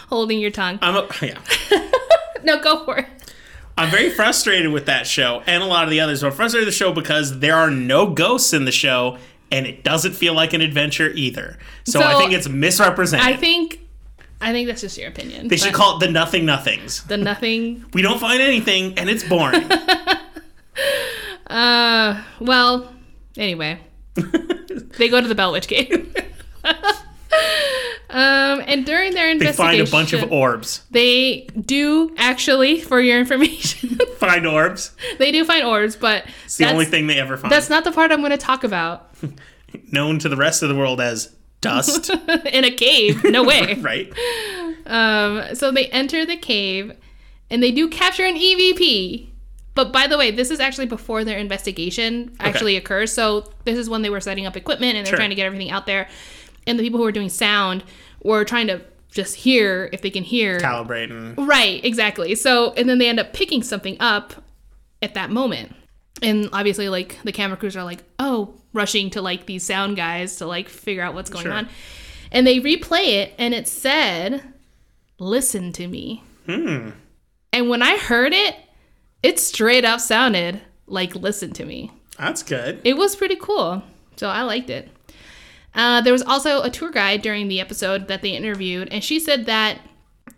holding 0.08 0.38
your 0.38 0.50
tongue. 0.50 0.78
I'm 0.82 0.96
a, 0.96 1.08
yeah. 1.22 1.38
No, 2.42 2.60
go 2.60 2.84
for 2.84 2.98
it. 2.98 3.06
I'm 3.78 3.90
very 3.90 4.08
frustrated 4.10 4.72
with 4.72 4.86
that 4.86 5.06
show 5.06 5.42
and 5.46 5.62
a 5.62 5.66
lot 5.66 5.84
of 5.84 5.90
the 5.90 6.00
others. 6.00 6.22
I'm 6.22 6.32
frustrated 6.32 6.66
with 6.66 6.74
the 6.74 6.78
show 6.78 6.92
because 6.92 7.40
there 7.40 7.56
are 7.56 7.70
no 7.70 8.10
ghosts 8.10 8.52
in 8.52 8.64
the 8.64 8.72
show 8.72 9.18
and 9.50 9.66
it 9.66 9.84
doesn't 9.84 10.12
feel 10.12 10.34
like 10.34 10.52
an 10.52 10.60
adventure 10.60 11.10
either. 11.10 11.58
So, 11.84 12.00
I 12.00 12.14
think 12.18 12.32
it's 12.32 12.48
misrepresented. 12.48 13.26
I 13.26 13.36
think 13.36 13.80
I 14.40 14.52
think 14.52 14.68
that's 14.68 14.80
just 14.82 14.98
your 14.98 15.08
opinion. 15.08 15.48
they 15.48 15.56
should 15.56 15.72
call 15.74 15.96
it 15.96 16.00
the 16.06 16.10
nothing 16.12 16.44
nothings. 16.44 17.04
the 17.04 17.16
nothing. 17.16 17.84
We 17.94 18.02
don't 18.02 18.18
find 18.20 18.40
anything 18.42 18.98
and 18.98 19.08
it's 19.08 19.24
boring. 19.24 19.70
Uh, 21.48 22.22
well, 22.40 22.92
anyway, 23.36 23.78
they 24.98 25.08
go 25.08 25.20
to 25.20 25.28
the 25.28 25.34
Bell 25.34 25.52
Witch 25.52 25.68
Cave. 25.68 26.12
Um, 28.10 28.62
and 28.66 28.86
during 28.86 29.14
their 29.14 29.30
investigation, 29.30 29.70
they 29.72 29.78
find 29.84 29.88
a 29.88 29.90
bunch 29.90 30.12
of 30.12 30.32
orbs. 30.32 30.84
they 30.90 31.48
do 31.60 32.14
actually, 32.18 32.80
for 32.80 33.00
your 33.00 33.18
information, 33.24 33.98
Find 34.18 34.46
orbs. 34.46 34.92
they 35.18 35.30
do 35.32 35.44
find 35.44 35.64
orbs, 35.66 35.96
but 35.96 36.24
It's 36.44 36.56
the 36.56 36.70
only 36.70 36.84
thing 36.86 37.06
they 37.06 37.18
ever 37.18 37.36
find. 37.36 37.50
that's 37.52 37.68
not 37.70 37.84
the 37.84 37.92
part 37.92 38.12
I'm 38.12 38.20
going 38.20 38.30
to 38.30 38.36
talk 38.38 38.64
about. 38.64 39.10
known 39.92 40.18
to 40.20 40.28
the 40.28 40.36
rest 40.36 40.62
of 40.62 40.68
the 40.68 40.74
world 40.74 41.00
as 41.00 41.34
dust, 41.60 42.10
In 42.46 42.64
a 42.64 42.70
cave, 42.70 43.24
no 43.24 43.42
way. 43.42 43.74
right? 43.74 44.12
Um, 44.86 45.54
so 45.54 45.70
they 45.72 45.86
enter 45.88 46.24
the 46.24 46.36
cave 46.36 46.92
and 47.50 47.62
they 47.62 47.72
do 47.72 47.88
capture 47.88 48.24
an 48.24 48.36
EVP. 48.36 49.28
But 49.74 49.92
by 49.92 50.06
the 50.06 50.16
way, 50.16 50.30
this 50.30 50.50
is 50.50 50.58
actually 50.60 50.86
before 50.86 51.22
their 51.24 51.36
investigation 51.38 52.34
actually 52.40 52.76
occurs. 52.76 53.12
So 53.12 53.52
this 53.64 53.76
is 53.76 53.90
when 53.90 54.00
they 54.02 54.08
were 54.10 54.20
setting 54.20 54.46
up 54.46 54.56
equipment 54.56 54.96
and 54.96 55.04
they're 55.04 55.10
Sure. 55.12 55.18
trying 55.18 55.28
to 55.30 55.36
get 55.36 55.44
everything 55.44 55.70
out 55.70 55.84
there. 55.86 56.08
And 56.66 56.78
the 56.78 56.82
people 56.82 56.98
who 56.98 57.04
were 57.04 57.12
doing 57.12 57.28
sound 57.28 57.84
were 58.22 58.44
trying 58.44 58.66
to 58.68 58.80
just 59.10 59.36
hear 59.36 59.88
if 59.92 60.02
they 60.02 60.10
can 60.10 60.24
hear. 60.24 60.58
Calibrating. 60.58 61.34
Right, 61.46 61.82
exactly. 61.84 62.34
So, 62.34 62.72
and 62.72 62.88
then 62.88 62.98
they 62.98 63.08
end 63.08 63.20
up 63.20 63.32
picking 63.32 63.62
something 63.62 63.96
up 64.00 64.34
at 65.00 65.14
that 65.14 65.30
moment. 65.30 65.74
And 66.22 66.48
obviously, 66.52 66.88
like, 66.88 67.18
the 67.24 67.32
camera 67.32 67.56
crews 67.56 67.76
are 67.76 67.84
like, 67.84 68.02
oh, 68.18 68.54
rushing 68.72 69.10
to, 69.10 69.22
like, 69.22 69.46
these 69.46 69.64
sound 69.64 69.96
guys 69.96 70.36
to, 70.36 70.46
like, 70.46 70.68
figure 70.68 71.02
out 71.02 71.14
what's 71.14 71.30
going 71.30 71.44
Sure. 71.44 71.52
on. 71.52 71.68
And 72.32 72.46
they 72.46 72.58
replay 72.58 73.08
it, 73.22 73.34
and 73.38 73.54
it 73.54 73.68
said, 73.68 74.42
listen 75.18 75.72
to 75.72 75.86
me. 75.86 76.22
Hmm. 76.46 76.90
And 77.52 77.68
when 77.68 77.82
I 77.82 77.96
heard 77.98 78.32
it, 78.32 78.56
it 79.22 79.38
straight 79.38 79.84
up 79.84 80.00
sounded 80.00 80.60
like 80.86 81.14
listen 81.14 81.52
to 81.54 81.64
me. 81.64 81.90
That's 82.18 82.42
good. 82.42 82.80
It 82.84 82.96
was 82.96 83.16
pretty 83.16 83.36
cool. 83.36 83.82
So 84.16 84.28
I 84.28 84.42
liked 84.42 84.70
it. 84.70 84.88
Uh, 85.76 86.00
there 86.00 86.12
was 86.12 86.22
also 86.22 86.62
a 86.62 86.70
tour 86.70 86.90
guide 86.90 87.22
during 87.22 87.46
the 87.46 87.60
episode 87.60 88.08
that 88.08 88.22
they 88.22 88.30
interviewed, 88.30 88.88
and 88.90 89.04
she 89.04 89.20
said 89.20 89.46
that 89.46 89.78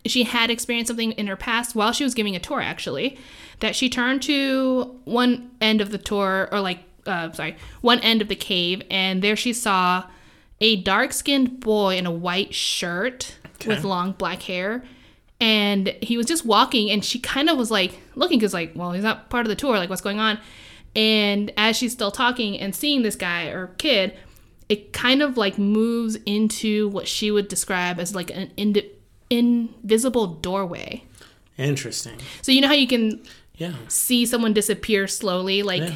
she 0.05 0.23
had 0.23 0.51
experienced 0.51 0.89
something 0.89 1.13
in 1.13 1.27
her 1.27 1.35
past 1.35 1.75
while 1.75 1.91
she 1.91 2.03
was 2.03 2.13
giving 2.13 2.35
a 2.35 2.39
tour, 2.39 2.61
actually. 2.61 3.17
That 3.61 3.75
she 3.75 3.89
turned 3.89 4.21
to 4.23 4.99
one 5.05 5.51
end 5.59 5.81
of 5.81 5.91
the 5.91 5.97
tour, 5.97 6.47
or 6.51 6.61
like, 6.61 6.79
uh, 7.05 7.31
sorry, 7.31 7.57
one 7.81 7.99
end 7.99 8.21
of 8.21 8.27
the 8.27 8.35
cave, 8.35 8.81
and 8.91 9.21
there 9.21 9.35
she 9.35 9.53
saw 9.53 10.05
a 10.61 10.75
dark 10.81 11.13
skinned 11.13 11.59
boy 11.59 11.97
in 11.97 12.05
a 12.05 12.11
white 12.11 12.53
shirt 12.53 13.35
with 13.65 13.83
long 13.83 14.11
black 14.13 14.43
hair. 14.43 14.83
And 15.41 15.95
he 16.01 16.17
was 16.17 16.25
just 16.25 16.45
walking, 16.45 16.91
and 16.91 17.03
she 17.03 17.17
kind 17.17 17.49
of 17.49 17.57
was 17.57 17.71
like 17.71 17.97
looking, 18.15 18.39
because, 18.39 18.53
like, 18.53 18.73
well, 18.75 18.91
he's 18.91 19.03
not 19.03 19.29
part 19.29 19.45
of 19.45 19.49
the 19.49 19.55
tour. 19.55 19.77
Like, 19.77 19.89
what's 19.89 20.01
going 20.01 20.19
on? 20.19 20.37
And 20.95 21.51
as 21.55 21.77
she's 21.77 21.93
still 21.93 22.11
talking 22.11 22.59
and 22.59 22.75
seeing 22.75 23.03
this 23.03 23.15
guy 23.15 23.45
or 23.45 23.67
kid, 23.77 24.17
it 24.69 24.93
kind 24.93 25.21
of 25.23 25.35
like 25.35 25.57
moves 25.57 26.15
into 26.25 26.87
what 26.89 27.07
she 27.07 27.31
would 27.31 27.47
describe 27.47 27.99
as 27.99 28.13
like 28.15 28.29
an 28.29 28.51
indi- 28.55 28.89
invisible 29.29 30.27
doorway. 30.27 31.03
Interesting. 31.57 32.17
So 32.41 32.51
you 32.51 32.61
know 32.61 32.67
how 32.67 32.73
you 32.73 32.87
can 32.87 33.21
Yeah. 33.57 33.73
see 33.87 34.25
someone 34.25 34.53
disappear 34.53 35.07
slowly, 35.07 35.63
like 35.63 35.81
Yeah. 35.81 35.95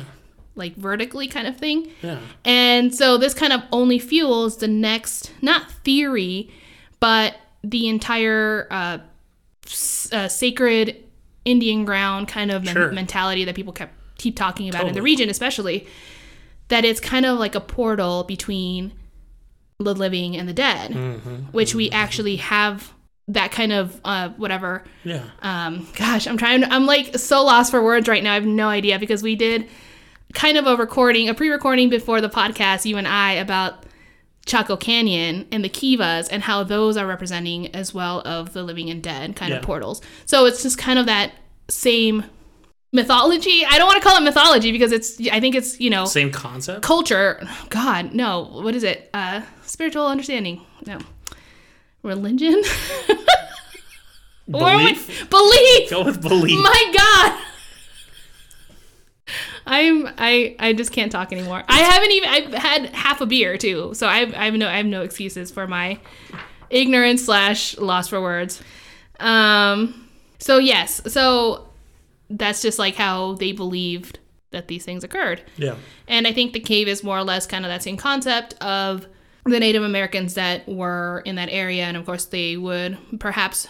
like 0.56 0.76
vertically 0.76 1.28
kind 1.28 1.48
of 1.48 1.56
thing. 1.58 1.90
Yeah. 2.02 2.20
And 2.44 2.94
so 2.94 3.18
this 3.18 3.34
kind 3.34 3.54
of 3.54 3.62
only 3.72 4.00
fuels 4.00 4.58
the 4.58 4.68
next 4.68 5.32
not 5.42 5.72
theory, 5.84 6.50
but 7.00 7.36
the 7.64 7.88
entire 7.88 8.68
uh, 8.72 8.98
s- 9.66 10.10
uh, 10.12 10.28
sacred 10.28 10.98
Indian 11.46 11.86
ground 11.86 12.28
kind 12.28 12.52
of 12.52 12.64
men- 12.64 12.74
Sure. 12.76 12.92
mentality 12.92 13.46
that 13.46 13.56
people 13.56 13.74
kept 13.74 13.94
keep 14.18 14.36
talking 14.36 14.70
about 14.70 14.88
in 14.88 14.94
the 14.94 15.02
region, 15.02 15.30
especially 15.30 15.86
that 16.70 16.86
it's 16.86 17.00
kind 17.00 17.26
of 17.26 17.38
like 17.40 17.56
a 17.56 17.60
portal 17.62 18.24
between 18.24 18.94
the 19.80 19.94
living 19.94 20.36
and 20.38 20.48
the 20.48 20.54
dead, 20.54 20.92
Mm-hmm. 20.92 21.36
which 21.52 21.76
we 21.76 21.90
actually 21.92 22.38
have 22.38 22.94
that 23.28 23.52
kind 23.52 23.72
of 23.72 24.00
uh, 24.04 24.30
whatever. 24.38 24.84
Yeah. 25.04 25.24
um 25.42 25.88
gosh 25.96 26.28
i'm 26.28 26.38
trying 26.38 26.64
i'm 26.66 26.86
like 26.86 27.18
so 27.18 27.44
lost 27.44 27.72
for 27.72 27.82
words 27.84 28.08
right 28.10 28.24
now. 28.24 28.32
I 28.32 28.36
have 28.36 28.46
no 28.46 28.68
idea 28.70 29.00
because 29.00 29.24
we 29.24 29.36
did 29.36 29.68
kind 30.34 30.58
of 30.58 30.68
a 30.68 30.76
recording 30.76 31.30
a 31.30 31.34
pre-recording 31.34 31.90
before 31.90 32.20
the 32.20 32.28
podcast 32.30 32.86
you 32.86 32.98
and 32.98 33.08
i 33.08 33.34
about 33.34 33.86
chaco 34.46 34.76
canyon 34.76 35.48
and 35.52 35.64
the 35.64 35.70
kivas 35.70 36.28
and 36.32 36.44
how 36.44 36.64
those 36.64 36.98
are 36.98 37.08
representing 37.08 37.74
as 37.76 37.94
well 37.94 38.20
of 38.26 38.52
the 38.54 38.62
living 38.64 38.90
and 38.90 39.02
dead 39.02 39.36
kind 39.38 39.54
of 39.54 39.62
portals. 39.62 40.02
So 40.26 40.46
it's 40.46 40.62
just 40.64 40.78
kind 40.78 41.00
of 41.00 41.06
that 41.06 41.32
same 41.70 42.26
mythology? 42.94 43.66
I 43.66 43.78
don't 43.78 43.88
want 43.88 44.02
to 44.02 44.08
call 44.08 44.18
it 44.18 44.22
mythology 44.24 44.72
because 44.72 44.92
it's 44.94 45.20
i 45.32 45.40
think 45.42 45.56
it's 45.56 45.80
you 45.82 45.90
know 45.90 46.06
Same 46.06 46.32
concept. 46.32 46.82
culture. 46.84 47.46
God 47.70 48.14
no. 48.14 48.44
What 48.64 48.76
is 48.76 48.84
it? 48.84 49.10
Uh 49.14 49.42
spiritual 49.64 50.08
understanding. 50.08 50.62
No. 50.88 51.00
Religion? 52.04 52.62
Am 53.10 54.56
I- 54.56 54.94
Belief. 54.94 55.30
belief! 55.30 55.90
Go 55.90 56.04
with 56.04 56.22
belief. 56.22 56.60
my 56.62 56.94
god! 56.96 57.40
I'm 59.66 60.08
i 60.18 60.56
i 60.60 60.74
just 60.74 60.92
can't 60.92 61.12
talk 61.12 61.32
anymore. 61.32 61.64
I 61.70 61.80
haven't 61.80 62.12
even 62.12 62.30
i've 62.30 62.54
had 62.54 62.86
half 62.94 63.22
a 63.22 63.26
beer 63.26 63.58
too. 63.58 63.94
So 63.94 64.08
i've 64.08 64.34
i 64.36 64.46
have 64.46 64.54
no 64.56 64.68
i 64.68 64.76
have 64.78 64.86
no 64.86 65.02
excuses 65.02 65.50
for 65.52 65.66
my 65.68 65.98
ignorance 66.70 67.24
slash 67.26 67.78
loss 67.78 68.10
for 68.10 68.22
words. 68.22 68.62
Um 69.22 70.10
so 70.40 70.58
yes. 70.58 71.02
So 71.12 71.70
that's 72.38 72.62
just 72.62 72.78
like 72.78 72.96
how 72.96 73.34
they 73.36 73.52
believed 73.52 74.20
that 74.52 74.68
these 74.68 74.86
things 74.86 75.04
occurred 75.04 75.42
yeah. 75.58 75.76
and 76.08 76.28
I 76.28 76.34
think 76.34 76.54
the 76.54 76.60
cave 76.60 76.88
is 76.88 77.04
more 77.04 77.18
or 77.18 77.24
less 77.24 77.48
kind 77.48 77.66
of 77.66 77.70
that 77.70 77.82
same 77.82 77.98
concept 77.98 78.54
of 78.62 79.08
the 79.46 79.60
Native 79.60 79.84
Americans 79.84 80.36
that 80.36 80.68
were 80.68 81.22
in 81.26 81.36
that 81.36 81.50
area. 81.52 81.84
And 81.84 81.98
of 81.98 82.06
course, 82.06 82.26
they 82.26 82.58
would 82.58 82.98
perhaps 83.20 83.68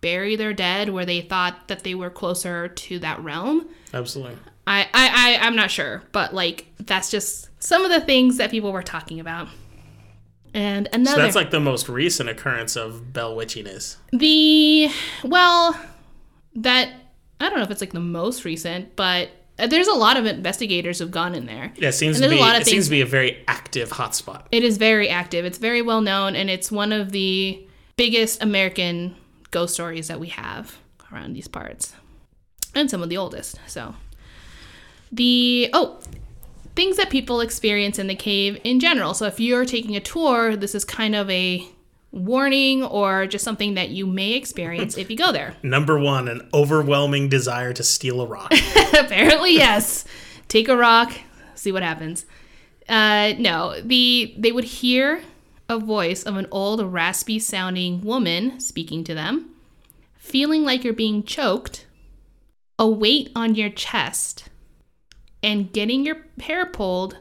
bury 0.00 0.36
their 0.36 0.52
dead 0.52 0.90
where 0.90 1.06
they 1.06 1.20
thought 1.20 1.68
that 1.68 1.84
they 1.84 1.94
were 1.94 2.10
closer 2.10 2.68
to 2.68 2.98
that 3.00 3.22
realm. 3.22 3.68
Absolutely. 3.94 4.36
I, 4.66 4.82
I, 4.92 5.36
I 5.42 5.46
I'm 5.46 5.56
not 5.56 5.70
sure, 5.70 6.02
but 6.12 6.34
like 6.34 6.66
that's 6.80 7.10
just 7.10 7.50
some 7.62 7.84
of 7.84 7.90
the 7.90 8.00
things 8.00 8.36
that 8.38 8.50
people 8.50 8.72
were 8.72 8.82
talking 8.82 9.20
about. 9.20 9.48
And 10.54 10.88
So 10.92 10.96
another 10.98 11.22
that's 11.22 11.36
like 11.36 11.50
the 11.50 11.60
most 11.60 11.88
recent 11.88 12.28
occurrence 12.28 12.76
of 12.76 13.12
bell 13.12 13.36
witchiness. 13.36 13.96
the 14.12 14.90
well 15.24 15.80
that 16.56 16.92
I 17.42 17.48
don't 17.48 17.58
know 17.58 17.64
if 17.64 17.70
it's 17.70 17.80
like 17.80 17.92
the 17.92 18.00
most 18.00 18.44
recent, 18.44 18.94
but 18.96 19.30
uh, 19.58 19.66
there's 19.66 19.88
a 19.88 19.94
lot 19.94 20.16
of 20.16 20.26
investigators 20.26 20.98
who've 20.98 21.10
gone 21.10 21.34
in 21.34 21.46
there. 21.46 21.72
Yeah, 21.76 21.88
it 21.88 21.92
seems 21.92 22.20
to 22.20 22.28
be 22.28 22.36
a 22.36 22.40
lot 22.40 22.56
of 22.56 22.62
it 22.62 22.66
seems 22.66 22.86
to 22.86 22.90
be 22.90 23.00
a 23.00 23.06
very 23.06 23.44
active 23.48 23.90
hotspot. 23.90 24.44
It 24.50 24.64
is 24.64 24.78
very 24.78 25.08
active. 25.08 25.44
It's 25.44 25.58
very 25.58 25.82
well 25.82 26.00
known, 26.00 26.36
and 26.36 26.48
it's 26.48 26.72
one 26.72 26.92
of 26.92 27.12
the 27.12 27.66
biggest 27.96 28.42
American 28.42 29.16
ghost 29.50 29.74
stories 29.74 30.08
that 30.08 30.18
we 30.18 30.28
have 30.28 30.78
around 31.12 31.34
these 31.34 31.48
parts, 31.48 31.94
and 32.74 32.90
some 32.90 33.02
of 33.02 33.08
the 33.08 33.16
oldest. 33.16 33.58
So, 33.66 33.94
the 35.10 35.68
oh, 35.72 36.00
things 36.74 36.96
that 36.96 37.10
people 37.10 37.40
experience 37.40 37.98
in 37.98 38.06
the 38.06 38.14
cave 38.14 38.60
in 38.64 38.80
general. 38.80 39.14
So, 39.14 39.26
if 39.26 39.38
you're 39.38 39.66
taking 39.66 39.96
a 39.96 40.00
tour, 40.00 40.56
this 40.56 40.74
is 40.74 40.84
kind 40.84 41.14
of 41.14 41.28
a 41.28 41.66
warning 42.12 42.84
or 42.84 43.26
just 43.26 43.44
something 43.44 43.74
that 43.74 43.88
you 43.88 44.06
may 44.06 44.34
experience 44.34 44.96
if 44.96 45.10
you 45.10 45.16
go 45.16 45.32
there. 45.32 45.56
Number 45.62 45.98
one, 45.98 46.28
an 46.28 46.48
overwhelming 46.54 47.28
desire 47.28 47.72
to 47.72 47.82
steal 47.82 48.20
a 48.20 48.26
rock. 48.26 48.52
Apparently, 48.98 49.54
yes. 49.54 50.04
Take 50.48 50.68
a 50.68 50.76
rock, 50.76 51.12
see 51.54 51.72
what 51.72 51.82
happens. 51.82 52.26
Uh, 52.88 53.32
no, 53.38 53.80
the 53.80 54.34
they 54.36 54.52
would 54.52 54.64
hear 54.64 55.22
a 55.68 55.78
voice 55.78 56.22
of 56.24 56.36
an 56.36 56.46
old, 56.50 56.82
raspy 56.92 57.38
sounding 57.38 58.02
woman 58.02 58.60
speaking 58.60 59.02
to 59.04 59.14
them, 59.14 59.50
feeling 60.14 60.64
like 60.64 60.84
you're 60.84 60.92
being 60.92 61.22
choked, 61.22 61.86
a 62.78 62.86
weight 62.86 63.30
on 63.34 63.54
your 63.54 63.70
chest, 63.70 64.50
and 65.42 65.72
getting 65.72 66.04
your 66.04 66.26
hair 66.40 66.66
pulled, 66.66 67.16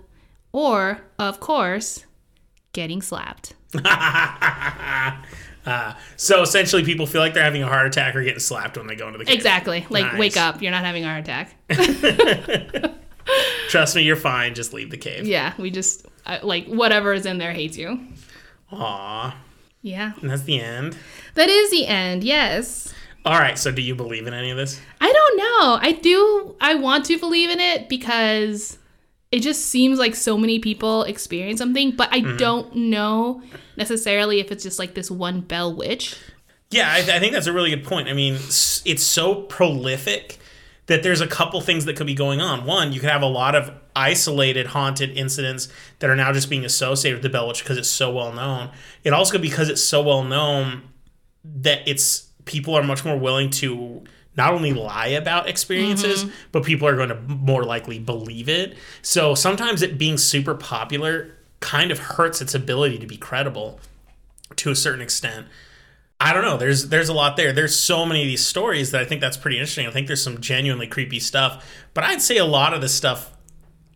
or, 0.52 1.02
of 1.18 1.39
course, 1.39 2.06
getting 2.74 3.02
slapped. 3.02 3.54
Uh, 3.76 5.22
so 6.17 6.41
essentially, 6.41 6.84
people 6.84 7.05
feel 7.05 7.22
like 7.22 7.34
they're 7.34 7.43
having 7.43 7.63
a 7.63 7.67
heart 7.67 7.88
attack 7.88 8.15
or 8.15 8.24
getting 8.24 8.39
slapped 8.39 8.78
when 8.78 8.88
they 8.88 8.95
go 8.95 9.07
into 9.07 9.19
the 9.19 9.26
cave. 9.26 9.36
Exactly. 9.36 9.86
Like, 9.89 10.05
Nice. 10.05 10.19
wake 10.19 10.38
up, 10.38 10.61
you're 10.61 10.72
not 10.72 10.84
having 10.86 11.03
a 11.03 11.07
heart 11.07 11.22
attack. 11.22 11.55
Trust 13.69 13.95
me, 13.95 14.03
you're 14.03 14.15
fine. 14.15 14.55
Just 14.55 14.74
leave 14.74 14.89
the 14.89 14.97
cave. 14.97 15.26
yeah, 15.26 15.53
we 15.57 15.72
just, 15.72 16.05
uh, 16.26 16.39
like, 16.43 16.65
whatever 16.65 17.13
is 17.13 17.26
in 17.26 17.38
there 17.38 17.53
hates 17.53 17.78
you. 17.78 17.99
Aw, 18.72 19.36
Yeah. 19.82 20.13
and 20.22 20.30
that's 20.30 20.43
the 20.43 20.59
end. 20.59 20.97
That 21.36 21.49
is 21.49 21.72
the 21.72 21.88
end, 21.88 22.24
yes. 22.24 22.93
All 23.24 23.38
right. 23.39 23.57
So, 23.57 23.72
do 23.72 23.82
you 23.82 23.93
believe 23.95 24.26
in 24.28 24.34
any 24.34 24.49
of 24.49 24.57
this? 24.57 24.82
I 24.99 25.11
don't 25.11 25.38
know. 25.38 25.80
I 25.82 25.91
do, 26.01 26.55
I 26.59 26.76
want 26.76 27.05
to 27.05 27.17
believe 27.19 27.49
in 27.51 27.59
it 27.59 27.88
because 27.88 28.78
it 29.32 29.40
just 29.40 29.68
seems 29.68 29.98
like 29.98 30.14
so 30.14 30.38
many 30.38 30.60
people 30.60 31.04
experience 31.04 31.60
something, 31.60 31.92
but 31.92 32.12
I 32.12 32.20
mm-hmm. 32.20 32.38
don't 32.38 32.76
know 32.76 33.42
necessarily 33.78 34.40
if 34.40 34.52
it's 34.52 34.64
just 34.64 34.78
like 34.78 34.94
this 34.94 35.10
one 35.10 35.42
bell 35.42 35.74
witch. 35.74 36.18
Yeah, 36.70 36.90
I, 36.92 36.98
I 36.98 37.20
think 37.20 37.34
that's 37.34 37.48
a 37.48 37.54
really 37.54 37.70
good 37.70 37.86
point. 37.86 38.08
I 38.08 38.14
mean, 38.14 38.36
it's 38.36 39.04
so 39.04 39.44
prolific 39.44 40.40
that 40.88 41.04
there's 41.04 41.22
a 41.22 41.28
couple 41.28 41.62
things 41.62 41.86
that 41.86 41.96
could 41.96 42.08
be 42.08 42.14
going 42.14 42.42
on. 42.42 42.66
One, 42.66 42.92
you 42.92 43.00
could 43.00 43.10
have 43.10 43.22
a 43.22 43.28
lot 43.28 43.56
of 43.56 43.72
isolated 43.96 44.68
haunted 44.68 45.18
incidents 45.18 45.70
that 46.00 46.10
are 46.10 46.16
now 46.16 46.34
just 46.34 46.50
being 46.50 46.66
associated 46.66 47.18
with 47.18 47.24
the 47.24 47.30
Bell 47.30 47.48
Witch 47.48 47.64
because 47.64 47.78
it's 47.78 47.90
so 47.90 48.12
well 48.12 48.34
known. 48.34 48.72
It 49.04 49.14
also 49.14 49.38
because 49.38 49.70
it's 49.70 49.84
so 49.84 50.02
well 50.02 50.24
known 50.24 50.84
that 51.44 51.88
it's 51.88 52.30
people 52.46 52.76
are 52.76 52.84
much 52.84 53.06
more 53.06 53.18
willing 53.18 53.50
to 53.50 54.04
not 54.38 54.54
only 54.54 54.74
lie 54.74 55.08
about 55.08 55.50
experiences, 55.50 56.24
mm-hmm. 56.24 56.34
but 56.52 56.64
people 56.64 56.88
are 56.88 56.96
going 56.96 57.10
to 57.10 57.16
more 57.16 57.64
likely 57.64 58.00
believe 58.00 58.48
it. 58.48 58.78
So 59.02 59.36
sometimes 59.36 59.82
it 59.82 59.98
being 59.98 60.18
super 60.18 60.56
popular 60.56 61.36
kind 61.60 61.92
of 61.92 62.00
hurts 62.00 62.42
its 62.42 62.56
ability 62.56 62.98
to 63.00 63.08
be 63.08 63.18
credible 63.18 63.80
to 64.56 64.72
a 64.72 64.76
certain 64.76 65.02
extent. 65.02 65.48
I 66.20 66.34
don't 66.34 66.44
know. 66.44 66.58
There's 66.58 66.90
there's 66.90 67.10
a 67.10 67.14
lot 67.14 67.36
there. 67.36 67.52
There's 67.52 67.76
so 67.76 68.06
many 68.06 68.22
of 68.22 68.28
these 68.28 68.46
stories 68.46 68.92
that 68.92 69.02
I 69.02 69.06
think 69.06 69.22
that's 69.22 69.38
pretty 69.38 69.58
interesting. 69.58 69.88
I 69.88 69.92
think 69.92 70.08
there's 70.08 70.24
some 70.24 70.40
genuinely 70.40 70.88
creepy 70.88 71.20
stuff, 71.20 71.66
but 71.94 72.04
I'd 72.04 72.22
say 72.22 72.38
a 72.38 72.46
lot 72.46 72.74
of 72.74 72.82
this 72.82 72.94
stuff. 72.94 73.32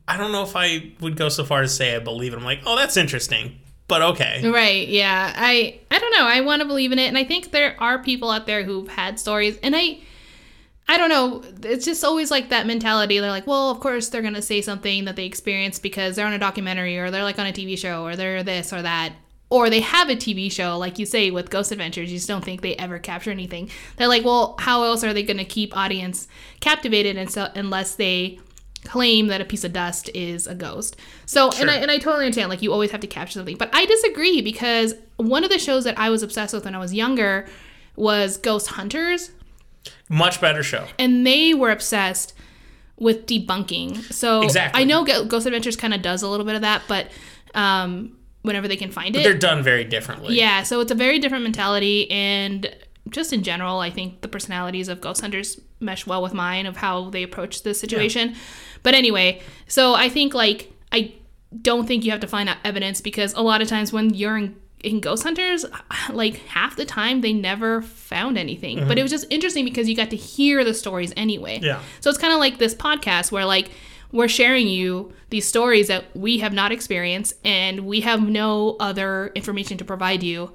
I 0.07 0.17
don't 0.17 0.31
know 0.31 0.43
if 0.43 0.55
I 0.55 0.91
would 1.01 1.17
go 1.17 1.29
so 1.29 1.43
far 1.43 1.61
as 1.61 1.71
to 1.71 1.75
say 1.75 1.95
I 1.95 1.99
believe 1.99 2.33
it. 2.33 2.37
I'm 2.37 2.43
like, 2.43 2.61
oh, 2.65 2.75
that's 2.75 2.97
interesting, 2.97 3.59
but 3.87 4.01
okay. 4.01 4.47
Right, 4.47 4.87
yeah. 4.87 5.33
I 5.35 5.79
I 5.91 5.99
don't 5.99 6.11
know. 6.11 6.25
I 6.25 6.41
want 6.41 6.61
to 6.61 6.67
believe 6.67 6.91
in 6.91 6.97
it 6.97 7.07
and 7.07 7.17
I 7.17 7.23
think 7.23 7.51
there 7.51 7.75
are 7.79 8.01
people 8.01 8.31
out 8.31 8.47
there 8.47 8.63
who've 8.63 8.87
had 8.87 9.19
stories 9.19 9.59
and 9.61 9.75
I 9.75 9.99
I 10.87 10.97
don't 10.97 11.09
know. 11.09 11.41
It's 11.63 11.85
just 11.85 12.03
always 12.03 12.29
like 12.29 12.49
that 12.49 12.67
mentality. 12.67 13.19
They're 13.19 13.31
like, 13.31 13.47
well, 13.47 13.71
of 13.71 13.79
course 13.79 14.09
they're 14.09 14.21
going 14.21 14.35
to 14.35 14.41
say 14.41 14.61
something 14.61 15.05
that 15.05 15.15
they 15.15 15.25
experienced 15.25 15.81
because 15.81 16.15
they're 16.15 16.27
on 16.27 16.33
a 16.33 16.39
documentary 16.39 16.97
or 16.97 17.09
they're 17.09 17.23
like 17.23 17.39
on 17.39 17.47
a 17.47 17.53
TV 17.53 17.77
show 17.77 18.03
or 18.03 18.15
they're 18.15 18.43
this 18.43 18.71
or 18.71 18.81
that. 18.81 19.13
Or 19.49 19.69
they 19.69 19.81
have 19.81 20.09
a 20.09 20.15
TV 20.15 20.51
show, 20.51 20.77
like 20.77 20.97
you 20.97 21.05
say 21.05 21.29
with 21.31 21.51
Ghost 21.51 21.71
Adventures. 21.71 22.11
You 22.11 22.17
just 22.17 22.27
don't 22.27 22.43
think 22.43 22.61
they 22.61 22.75
ever 22.75 22.97
capture 22.97 23.31
anything. 23.31 23.69
They're 23.97 24.07
like, 24.07 24.25
well, 24.25 24.55
how 24.59 24.83
else 24.83 25.03
are 25.03 25.13
they 25.13 25.23
going 25.23 25.37
to 25.37 25.45
keep 25.45 25.75
audience 25.77 26.27
captivated 26.61 27.15
and 27.15 27.29
so, 27.29 27.49
unless 27.55 27.95
they 27.95 28.39
claim 28.85 29.27
that 29.27 29.41
a 29.41 29.45
piece 29.45 29.63
of 29.63 29.73
dust 29.73 30.09
is 30.13 30.47
a 30.47 30.55
ghost. 30.55 30.95
So, 31.25 31.49
and 31.59 31.69
I 31.69 31.75
and 31.77 31.91
I 31.91 31.97
totally 31.97 32.25
understand 32.25 32.49
like 32.49 32.61
you 32.61 32.71
always 32.71 32.91
have 32.91 33.01
to 33.01 33.07
capture 33.07 33.33
something, 33.33 33.57
but 33.57 33.69
I 33.73 33.85
disagree 33.85 34.41
because 34.41 34.93
one 35.17 35.43
of 35.43 35.49
the 35.49 35.59
shows 35.59 35.83
that 35.83 35.97
I 35.99 36.09
was 36.09 36.23
obsessed 36.23 36.53
with 36.53 36.65
when 36.65 36.75
I 36.75 36.79
was 36.79 36.93
younger 36.93 37.47
was 37.95 38.37
Ghost 38.37 38.67
Hunters, 38.67 39.31
Much 40.09 40.39
better 40.41 40.63
show. 40.63 40.85
and 40.99 41.25
they 41.25 41.53
were 41.53 41.71
obsessed 41.71 42.33
with 42.97 43.25
debunking. 43.25 44.01
So, 44.13 44.41
Exactly. 44.41 44.81
I 44.81 44.85
know 44.85 45.03
Ghost 45.03 45.45
Adventures 45.45 45.75
kind 45.75 45.93
of 45.93 46.01
does 46.01 46.21
a 46.21 46.27
little 46.29 46.45
bit 46.45 46.55
of 46.55 46.61
that, 46.61 46.83
but 46.87 47.07
um 47.53 48.17
whenever 48.41 48.67
they 48.67 48.75
can 48.77 48.91
find 48.91 49.15
it. 49.15 49.23
They're 49.23 49.33
done 49.33 49.63
very 49.63 49.83
differently. 49.83 50.35
Yeah, 50.35 50.61
so 50.63 50.79
it's 50.79 50.91
a 50.91 50.95
very 50.95 51.17
different 51.17 51.43
mentality, 51.43 52.09
and 52.11 52.73
just 53.09 53.33
in 53.33 53.41
general, 53.43 53.79
I 53.79 53.89
think 53.89 54.21
the 54.21 54.27
personalities 54.27 54.87
of 54.87 55.01
ghost 55.01 55.21
hunters 55.21 55.59
mesh 55.79 56.05
well 56.05 56.21
with 56.21 56.33
mine 56.33 56.65
of 56.67 56.77
how 56.77 57.09
they 57.09 57.23
approach 57.23 57.63
this 57.63 57.79
situation. 57.79 58.35
But 58.83 58.93
anyway, 58.93 59.41
so 59.67 59.95
I 59.95 60.09
think 60.09 60.33
like 60.35 60.71
I 60.91 61.13
don't 61.61 61.87
think 61.87 62.05
you 62.05 62.11
have 62.11 62.19
to 62.21 62.27
find 62.27 62.47
out 62.47 62.57
evidence 62.63 63.01
because 63.01 63.33
a 63.33 63.41
lot 63.41 63.61
of 63.63 63.67
times 63.67 63.91
when 63.91 64.13
you're 64.13 64.37
in, 64.37 64.55
in 64.83 64.99
ghost 64.99 65.23
hunters, 65.23 65.65
like 66.11 66.37
half 66.47 66.75
the 66.75 66.85
time 66.85 67.21
they 67.21 67.33
never 67.33 67.81
found 67.81 68.37
anything. 68.37 68.79
But 68.79 68.83
it 68.83 68.95
mm-hmm. 68.95 69.01
was 69.03 69.11
just 69.11 69.27
interesting 69.29 69.65
because 69.65 69.89
you 69.89 69.95
got 69.95 70.09
to 70.11 70.17
hear 70.17 70.63
the 70.63 70.73
stories 70.73 71.13
anyway. 71.17 71.59
Yeah. 71.61 71.81
So 72.01 72.09
it's 72.09 72.19
kind 72.19 72.33
of 72.33 72.39
like 72.39 72.57
this 72.57 72.75
podcast 72.75 73.31
where 73.31 73.45
like 73.45 73.69
we're 74.11 74.27
sharing 74.27 74.67
you 74.67 75.13
these 75.29 75.47
stories 75.47 75.87
that 75.87 76.05
we 76.15 76.37
have 76.39 76.53
not 76.53 76.71
experienced 76.71 77.33
and 77.43 77.81
we 77.81 78.01
have 78.01 78.27
no 78.27 78.77
other 78.79 79.31
information 79.35 79.77
to 79.77 79.85
provide 79.85 80.23
you 80.23 80.53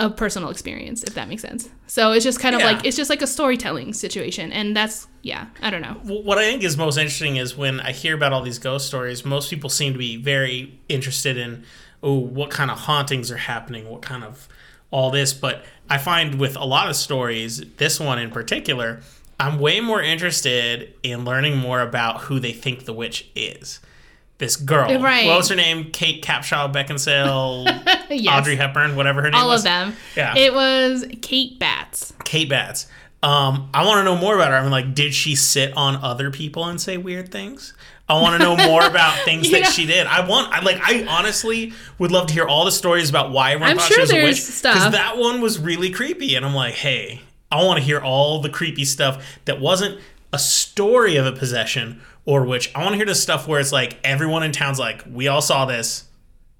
of 0.00 0.16
personal 0.16 0.48
experience 0.48 1.02
if 1.02 1.14
that 1.14 1.28
makes 1.28 1.42
sense. 1.42 1.68
So 1.88 2.12
it's 2.12 2.24
just 2.24 2.38
kind 2.38 2.54
of 2.54 2.60
Yeah. 2.60 2.72
like 2.72 2.84
it's 2.84 2.96
just 2.96 3.10
like 3.10 3.22
a 3.22 3.26
storytelling 3.26 3.92
situation 3.92 4.52
and 4.52 4.76
that's 4.76 5.08
yeah, 5.22 5.46
I 5.60 5.70
don't 5.70 5.82
know. 5.82 6.00
What 6.04 6.38
I 6.38 6.42
think 6.42 6.62
is 6.62 6.76
most 6.76 6.96
interesting 6.96 7.36
is 7.36 7.56
when 7.56 7.80
I 7.80 7.92
hear 7.92 8.14
about 8.14 8.32
all 8.32 8.42
these 8.42 8.58
ghost 8.58 8.86
stories, 8.86 9.24
most 9.24 9.50
people 9.50 9.68
seem 9.68 9.92
to 9.92 9.98
be 9.98 10.16
very 10.16 10.80
interested 10.88 11.36
in, 11.36 11.64
oh, 12.02 12.18
what 12.18 12.50
kind 12.50 12.70
of 12.70 12.78
hauntings 12.80 13.30
are 13.30 13.36
happening, 13.36 13.88
what 13.88 14.02
kind 14.02 14.24
of 14.24 14.48
all 14.90 15.10
this. 15.10 15.32
But 15.32 15.64
I 15.88 15.98
find 15.98 16.36
with 16.36 16.56
a 16.56 16.64
lot 16.64 16.88
of 16.88 16.96
stories, 16.96 17.62
this 17.76 17.98
one 18.00 18.18
in 18.18 18.30
particular, 18.30 19.00
I'm 19.40 19.58
way 19.58 19.80
more 19.80 20.02
interested 20.02 20.94
in 21.02 21.24
learning 21.24 21.56
more 21.56 21.80
about 21.80 22.22
who 22.22 22.40
they 22.40 22.52
think 22.52 22.84
the 22.84 22.92
witch 22.92 23.28
is. 23.34 23.80
This 24.38 24.54
girl. 24.54 25.00
Right. 25.00 25.26
What 25.26 25.38
was 25.38 25.48
her 25.48 25.56
name? 25.56 25.90
Kate 25.90 26.22
Capshaw 26.22 26.72
Beckinsale, 26.72 27.64
Yes. 28.10 28.40
Audrey 28.40 28.54
Hepburn, 28.54 28.94
whatever 28.94 29.20
her 29.22 29.30
name 29.30 29.36
is. 29.38 29.42
All 29.42 29.48
was. 29.48 29.60
of 29.62 29.64
them. 29.64 29.96
Yeah. 30.16 30.36
It 30.36 30.54
was 30.54 31.04
Kate 31.22 31.58
Batts. 31.58 32.12
Kate 32.24 32.48
Batts. 32.48 32.86
Um, 33.20 33.68
I 33.74 33.84
want 33.84 33.98
to 33.98 34.04
know 34.04 34.16
more 34.16 34.36
about 34.36 34.52
her. 34.52 34.56
I 34.56 34.62
mean, 34.62 34.70
like, 34.70 34.94
did 34.94 35.12
she 35.12 35.34
sit 35.34 35.76
on 35.76 35.96
other 35.96 36.30
people 36.30 36.64
and 36.66 36.80
say 36.80 36.96
weird 36.96 37.32
things? 37.32 37.74
I 38.08 38.20
want 38.20 38.40
to 38.40 38.46
know 38.46 38.56
more 38.56 38.84
about 38.86 39.18
things 39.24 39.50
that 39.50 39.66
she 39.66 39.84
did. 39.86 40.06
I 40.06 40.26
want, 40.26 40.52
I 40.52 40.60
like, 40.60 40.78
I 40.80 41.04
honestly 41.06 41.72
would 41.98 42.10
love 42.10 42.26
to 42.28 42.32
hear 42.32 42.46
all 42.46 42.64
the 42.64 42.72
stories 42.72 43.10
about 43.10 43.30
why 43.32 43.52
I'm 43.54 43.78
sure 43.78 44.00
was 44.00 44.12
a 44.12 44.22
witch. 44.22 44.36
because 44.46 44.92
that 44.92 45.18
one 45.18 45.40
was 45.42 45.58
really 45.58 45.90
creepy, 45.90 46.34
and 46.34 46.44
I'm 46.46 46.54
like, 46.54 46.74
hey, 46.74 47.20
I 47.52 47.62
want 47.64 47.78
to 47.78 47.84
hear 47.84 48.00
all 48.00 48.40
the 48.40 48.48
creepy 48.48 48.84
stuff 48.84 49.24
that 49.44 49.60
wasn't 49.60 50.00
a 50.32 50.38
story 50.38 51.16
of 51.16 51.26
a 51.26 51.32
possession 51.32 52.00
or 52.24 52.44
witch. 52.44 52.70
I 52.74 52.80
want 52.82 52.92
to 52.92 52.96
hear 52.96 53.06
the 53.06 53.14
stuff 53.14 53.46
where 53.48 53.60
it's 53.60 53.72
like 53.72 53.98
everyone 54.04 54.42
in 54.42 54.52
town's 54.52 54.78
like, 54.78 55.02
we 55.10 55.28
all 55.28 55.40
saw 55.42 55.64
this. 55.66 56.04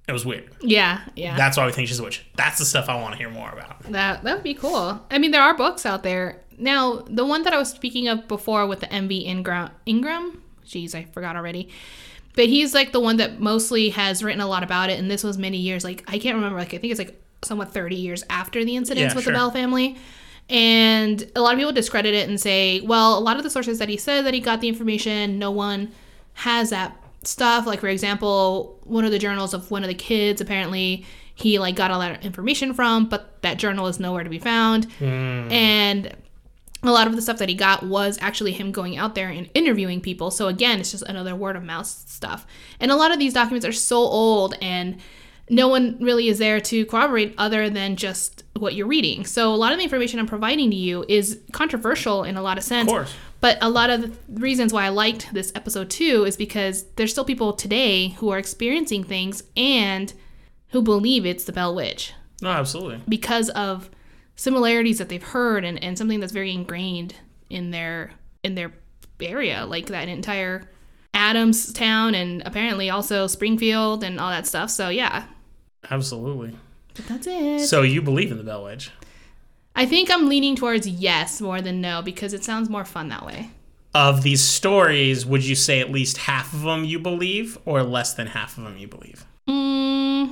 It 0.07 0.11
was 0.11 0.25
weird. 0.25 0.49
Yeah, 0.61 1.01
yeah. 1.15 1.37
That's 1.37 1.55
why 1.55 1.67
we 1.67 1.71
think 1.71 1.87
she's 1.87 1.99
a 1.99 2.03
witch. 2.03 2.25
That's 2.35 2.57
the 2.57 2.65
stuff 2.65 2.89
I 2.89 2.95
want 2.99 3.11
to 3.13 3.17
hear 3.19 3.29
more 3.29 3.51
about. 3.51 3.83
That 3.91 4.23
that 4.23 4.33
would 4.35 4.43
be 4.43 4.55
cool. 4.55 4.99
I 5.11 5.19
mean, 5.19 5.29
there 5.29 5.41
are 5.43 5.55
books 5.55 5.85
out 5.85 6.01
there 6.01 6.41
now. 6.57 7.03
The 7.07 7.23
one 7.25 7.43
that 7.43 7.53
I 7.53 7.57
was 7.57 7.69
speaking 7.69 8.07
of 8.07 8.27
before 8.27 8.65
with 8.65 8.79
the 8.79 8.87
MV 8.87 9.23
Ingram, 9.25 9.69
Ingram. 9.85 10.41
Jeez, 10.69 10.95
I 10.95 11.05
forgot 11.05 11.35
already. 11.35 11.69
But 12.35 12.45
he's 12.47 12.73
like 12.73 12.91
the 12.91 12.99
one 12.99 13.17
that 13.17 13.39
mostly 13.39 13.89
has 13.89 14.23
written 14.23 14.39
a 14.41 14.47
lot 14.47 14.63
about 14.63 14.89
it, 14.89 14.99
and 14.99 15.09
this 15.09 15.23
was 15.23 15.37
many 15.37 15.57
years. 15.57 15.83
Like 15.83 16.03
I 16.07 16.19
can't 16.19 16.35
remember. 16.35 16.57
Like 16.59 16.73
I 16.73 16.77
think 16.77 16.91
it's 16.91 16.99
like 16.99 17.21
somewhat 17.41 17.73
thirty 17.73 17.95
years 17.95 18.23
after 18.29 18.63
the 18.63 18.75
incidents 18.75 19.13
Yeah, 19.13 19.15
with 19.15 19.23
sure. 19.23 19.33
the 19.33 19.37
Bell 19.37 19.51
family. 19.51 19.97
And 20.49 21.31
a 21.35 21.41
lot 21.41 21.53
of 21.53 21.59
people 21.59 21.71
discredit 21.71 22.15
it 22.15 22.27
and 22.27 22.39
say, 22.41 22.81
well, 22.81 23.17
a 23.17 23.19
lot 23.19 23.37
of 23.37 23.43
the 23.43 23.51
sources 23.51 23.77
that 23.79 23.87
he 23.87 23.97
said 23.97 24.25
that 24.25 24.33
he 24.33 24.39
got 24.39 24.61
the 24.61 24.67
information, 24.67 25.37
no 25.37 25.51
one 25.51 25.91
has 26.33 26.71
that 26.71 26.97
stuff. 27.23 27.67
Like, 27.67 27.79
for 27.79 27.87
example, 27.87 28.79
one 28.83 29.05
of 29.05 29.11
the 29.11 29.19
journals 29.19 29.53
of 29.53 29.69
one 29.69 29.83
of 29.83 29.89
the 29.89 29.93
kids, 29.93 30.41
apparently 30.41 31.05
he 31.35 31.59
like 31.59 31.75
got 31.75 31.91
all 31.91 31.99
that 31.99 32.25
information 32.25 32.73
from, 32.73 33.07
but 33.07 33.41
that 33.43 33.57
journal 33.57 33.85
is 33.87 33.99
nowhere 33.99 34.23
to 34.23 34.29
be 34.29 34.39
found. 34.39 34.85
Hmm. 34.93 35.51
And 35.51 36.15
a 36.83 36.91
lot 36.91 37.07
of 37.07 37.15
the 37.15 37.21
stuff 37.21 37.37
that 37.39 37.49
he 37.49 37.55
got 37.55 37.83
was 37.83 38.17
actually 38.21 38.53
him 38.53 38.71
going 38.71 38.95
out 38.97 39.15
there 39.15 39.29
and 39.29 39.49
interviewing 39.53 39.99
people. 40.01 40.31
So 40.31 40.47
again, 40.47 40.79
it's 40.79 40.91
just 40.91 41.03
another 41.03 41.35
word 41.35 41.55
of 41.55 41.63
mouth 41.63 41.87
stuff. 41.87 42.45
And 42.79 42.89
a 42.91 42.95
lot 42.95 43.11
of 43.11 43.19
these 43.19 43.33
documents 43.33 43.65
are 43.65 43.71
so 43.73 43.97
old 43.97 44.55
and 44.61 44.97
no 45.49 45.67
one 45.67 45.97
really 45.99 46.27
is 46.29 46.37
there 46.37 46.59
to 46.61 46.85
corroborate 46.85 47.33
other 47.37 47.69
than 47.69 47.95
just 47.95 48.43
what 48.55 48.75
you're 48.75 48.87
reading. 48.87 49.25
So 49.25 49.53
a 49.53 49.55
lot 49.57 49.71
of 49.71 49.79
the 49.79 49.83
information 49.83 50.19
I'm 50.19 50.27
providing 50.27 50.69
to 50.69 50.75
you 50.75 51.03
is 51.09 51.39
controversial 51.51 52.23
in 52.23 52.37
a 52.37 52.41
lot 52.41 52.57
of 52.57 52.63
sense. 52.63 52.87
Of 52.87 52.93
course. 52.93 53.13
But 53.41 53.57
a 53.61 53.69
lot 53.69 53.89
of 53.89 54.01
the 54.01 54.11
reasons 54.39 54.71
why 54.73 54.85
I 54.85 54.89
liked 54.89 55.33
this 55.33 55.51
episode 55.55 55.89
too 55.89 56.23
is 56.25 56.37
because 56.37 56.83
there's 56.97 57.11
still 57.11 57.25
people 57.25 57.53
today 57.53 58.09
who 58.09 58.29
are 58.29 58.37
experiencing 58.37 59.03
things 59.03 59.43
and 59.57 60.13
who 60.69 60.81
believe 60.81 61.25
it's 61.25 61.45
the 61.45 61.51
Bell 61.51 61.73
Witch 61.73 62.13
No, 62.41 62.49
absolutely. 62.49 63.01
because 63.09 63.49
of 63.51 63.89
similarities 64.39 64.97
that 64.99 65.09
they've 65.09 65.21
heard 65.23 65.65
and, 65.65 65.83
and 65.83 65.97
something 65.97 66.19
that's 66.19 66.31
very 66.31 66.53
ingrained 66.53 67.15
in 67.49 67.71
their 67.71 68.11
in 68.43 68.55
their 68.55 68.71
area 69.19 69.65
like 69.65 69.87
that 69.87 70.07
entire 70.07 70.63
adams 71.13 71.73
town 71.73 72.15
and 72.15 72.41
apparently 72.45 72.89
also 72.89 73.27
springfield 73.27 74.03
and 74.03 74.19
all 74.19 74.29
that 74.29 74.47
stuff 74.47 74.69
so 74.69 74.87
yeah 74.89 75.25
Absolutely. 75.91 76.55
but 76.93 77.05
that's 77.07 77.27
it 77.27 77.59
So 77.67 77.81
you 77.81 78.01
believe 78.01 78.31
in 78.31 78.37
the 78.37 78.43
Bell 78.43 78.63
Witch? 78.63 78.91
i 79.75 79.85
think 79.85 80.09
i'm 80.09 80.29
leaning 80.29 80.55
towards 80.55 80.87
yes 80.87 81.41
more 81.41 81.61
than 81.61 81.81
no 81.81 82.01
because 82.01 82.33
it 82.33 82.43
sounds 82.43 82.69
more 82.69 82.85
fun 82.85 83.09
that 83.09 83.25
way 83.25 83.49
Of 83.93 84.21
these 84.23 84.43
stories, 84.43 85.25
would 85.25 85.43
you 85.43 85.55
say 85.55 85.79
at 85.81 85.91
least 85.91 86.17
half 86.17 86.53
of 86.53 86.61
them 86.61 86.85
you 86.85 86.99
believe, 86.99 87.57
or 87.65 87.81
less 87.83 88.13
than 88.13 88.27
half 88.27 88.57
of 88.57 88.63
them 88.63 88.77
you 88.77 88.87
believe? 88.87 89.25
mm, 89.49 90.31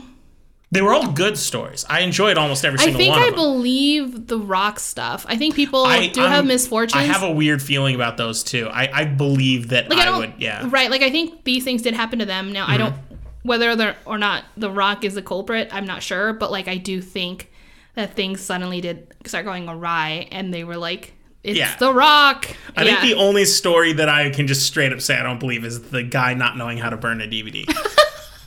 They 0.70 0.82
were 0.82 0.94
all 0.94 1.12
good 1.14 1.38
stories. 1.38 1.86
I 1.90 2.02
enjoyed 2.02 2.38
almost 2.38 2.66
every 2.66 2.78
i 2.80 2.84
single 2.84 3.00
think 3.00 3.12
one 3.14 3.22
i 3.24 3.28
of 3.28 3.36
them. 3.36 3.42
believe 3.42 4.28
the 4.28 4.38
rock 4.38 4.80
stuff 4.80 5.26
i 5.30 5.38
think 5.38 5.56
people 5.56 5.86
I- 5.86 6.08
do 6.08 6.22
I'm- 6.22 6.32
have 6.32 6.46
misfortunes 6.46 7.02
I 7.02 7.06
have 7.06 7.24
a 7.24 7.32
weird 7.32 7.62
feeling 7.62 7.96
about 7.96 8.18
those 8.18 8.44
too. 8.44 8.68
I, 8.68 8.90
I 9.02 9.06
believe 9.06 9.70
that 9.70 9.90
like 9.90 10.00
I, 10.00 10.12
I, 10.12 10.18
would, 10.18 10.34
yeah. 10.40 10.68
right 10.70 10.92
like 10.92 11.02
i 11.04 11.10
think 11.10 11.46
these 11.46 11.64
things 11.64 11.82
did 11.84 11.94
happen 11.94 12.20
to 12.20 12.26
them 12.26 12.52
now 12.52 12.64
Mm-hmm. 12.66 12.74
i 12.74 12.78
don't 12.78 12.96
whether 13.44 13.96
or 14.06 14.18
not 14.18 14.44
the 14.58 14.70
rock 14.70 15.06
is 15.06 15.14
the 15.14 15.22
culprit 15.22 15.70
i'm 15.72 15.86
not 15.86 16.04
sure 16.04 16.34
but 16.34 16.52
like 16.52 16.68
i 16.68 16.76
do 16.76 17.02
think 17.02 17.50
that 17.96 18.14
things 18.16 18.42
suddenly 18.42 18.82
did 18.82 19.14
start 19.26 19.46
going 19.46 19.70
awry 19.70 20.28
and 20.34 20.54
they 20.54 20.66
were 20.66 20.76
like 20.78 21.14
it's 21.44 21.58
Yeah. 21.58 21.78
the 21.78 21.94
rock 21.94 22.46
I 22.76 22.84
yeah. 22.84 23.00
think 23.00 23.14
the 23.14 23.22
only 23.22 23.46
story 23.46 23.94
that 23.94 24.10
I 24.10 24.32
can 24.32 24.48
just 24.48 24.66
straight 24.68 24.92
up 24.92 25.00
say 25.00 25.16
I 25.16 25.24
don't 25.24 25.40
believe 25.40 25.64
is 25.64 25.82
the 25.92 26.04
guy 26.04 26.34
not 26.34 26.58
knowing 26.58 26.78
how 26.78 26.90
to 26.90 26.98
burn 26.98 27.22
a 27.22 27.26
DVD. 27.28 27.64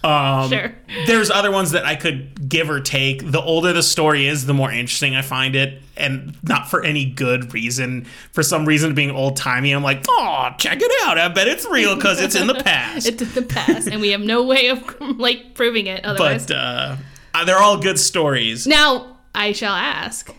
um, 0.03 0.49
sure 0.51 0.75
There's 1.07 1.31
other 1.31 1.51
ones 1.51 1.73
that 1.73 1.85
I 1.85 1.95
could 1.97 2.49
give 2.49 2.71
or 2.71 2.81
take. 2.81 3.31
The 3.31 3.41
older 3.41 3.73
the 3.73 3.83
story 3.83 4.27
is, 4.27 4.47
the 4.47 4.55
more 4.55 4.71
interesting 4.73 5.15
I 5.15 5.23
find 5.23 5.55
it, 5.55 5.83
and 5.97 6.37
not 6.43 6.71
for 6.71 6.83
any 6.83 7.05
good 7.05 7.53
reason. 7.53 8.07
For 8.33 8.43
some 8.43 8.65
reason, 8.67 8.95
being 8.95 9.11
old 9.11 9.37
timey, 9.37 9.73
I'm 9.73 9.83
like, 9.83 10.05
oh, 10.09 10.51
check 10.59 10.79
it 10.81 10.91
out. 11.07 11.19
I 11.19 11.29
bet 11.29 11.49
it's 11.49 11.67
real 11.71 11.97
because 11.97 12.21
it's 12.21 12.35
in 12.35 12.47
the 12.47 12.55
past. 12.65 13.07
it's 13.07 13.21
in 13.23 13.31
the 13.33 13.43
past 13.43 13.89
and 13.89 14.01
we 14.01 14.11
have 14.11 14.21
no 14.23 14.43
way 14.43 14.69
of 14.69 14.83
like 15.19 15.55
proving 15.55 15.87
it 15.87 16.05
otherwise 16.05 16.47
but 16.47 16.57
uh, 16.57 16.97
uh, 17.35 17.45
they're 17.45 17.59
all 17.59 17.79
good 17.79 17.99
stories. 17.99 18.67
now 18.67 19.17
i 19.35 19.53
shall 19.53 19.75
ask 19.75 20.35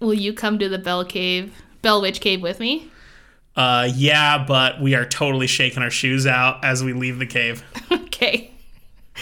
will 0.00 0.14
you 0.14 0.32
come 0.32 0.58
to 0.58 0.68
the 0.68 0.78
bell 0.78 1.04
cave 1.04 1.52
bell 1.82 2.00
witch 2.02 2.20
cave 2.20 2.42
with 2.42 2.60
me 2.60 2.90
Uh, 3.56 3.88
yeah, 3.94 4.44
but 4.46 4.80
we 4.82 4.94
are 4.94 5.06
totally 5.06 5.46
shaking 5.46 5.82
our 5.82 5.90
shoes 5.90 6.26
out 6.26 6.62
as 6.62 6.84
we 6.84 6.92
leave 6.92 7.18
the 7.18 7.24
cave. 7.26 7.62
okay 7.90 8.50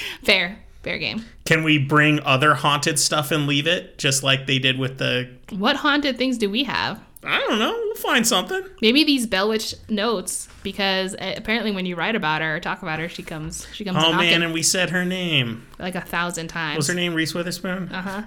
fair 0.23 0.59
fair 0.83 0.99
game 0.99 1.25
Can 1.45 1.65
we 1.65 1.79
bring 1.79 2.21
other 2.21 2.55
haunted 2.55 2.99
stuff 2.99 3.31
and 3.31 3.47
leave 3.47 3.67
it, 3.67 3.99
just 3.99 4.23
like 4.23 4.47
they 4.47 4.59
did 4.59 4.79
with 4.79 4.99
the? 4.99 5.31
what 5.51 5.77
haunted 5.77 6.17
things 6.19 6.39
do 6.39 6.51
we 6.51 6.65
have 6.65 7.01
I 7.27 7.39
don't 7.41 7.59
know. 7.59 7.73
We'll 7.73 7.95
find 7.95 8.27
something. 8.27 8.63
Maybe 8.83 9.05
these 9.05 9.27
Bellwitch 9.27 9.75
notes, 9.89 10.49
because 10.63 11.15
uh, 11.15 11.35
apparently 11.37 11.73
when 11.73 11.87
you 11.87 11.97
write 11.97 12.15
about 12.15 12.43
her 12.43 12.57
or 12.57 12.61
talk 12.61 12.83
about 12.83 12.99
her, 12.99 13.09
she 13.09 13.23
comes 13.23 13.67
she 13.73 13.85
comes 13.85 13.99
Oh 14.01 14.13
man, 14.13 14.43
and 14.43 14.53
we 14.53 14.63
said 14.63 14.91
her 14.91 15.05
name. 15.05 15.67
like 15.79 15.95
a 15.95 16.01
thousand 16.01 16.49
times. 16.49 16.77
Was 16.77 16.89
her 16.89 16.95
name 16.95 17.15
Reese 17.15 17.35
Witherspoon? 17.35 17.91
Uh-huh. 17.91 18.23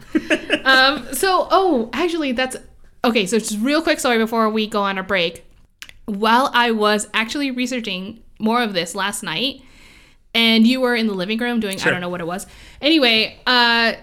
um, 0.63 1.13
so, 1.13 1.47
oh, 1.51 1.89
actually, 1.93 2.31
that's 2.31 2.57
okay. 3.03 3.25
So, 3.25 3.37
just 3.37 3.59
real 3.59 3.81
quick 3.81 3.99
story 3.99 4.17
before 4.17 4.49
we 4.49 4.67
go 4.67 4.81
on 4.81 4.97
a 4.97 5.03
break. 5.03 5.43
While 6.05 6.49
I 6.53 6.71
was 6.71 7.07
actually 7.13 7.51
researching 7.51 8.23
more 8.39 8.63
of 8.63 8.73
this 8.73 8.95
last 8.95 9.23
night, 9.23 9.61
and 10.37 10.65
you 10.67 10.79
were 10.79 10.95
in 10.95 11.07
the 11.07 11.13
living 11.13 11.39
room 11.39 11.59
doing 11.59 11.81
I 11.81 11.89
don't 11.89 11.99
know 12.01 12.09
what 12.09 12.21
it 12.21 12.27
was. 12.27 12.45
Anyway, 12.81 13.39
uh, 13.47 13.93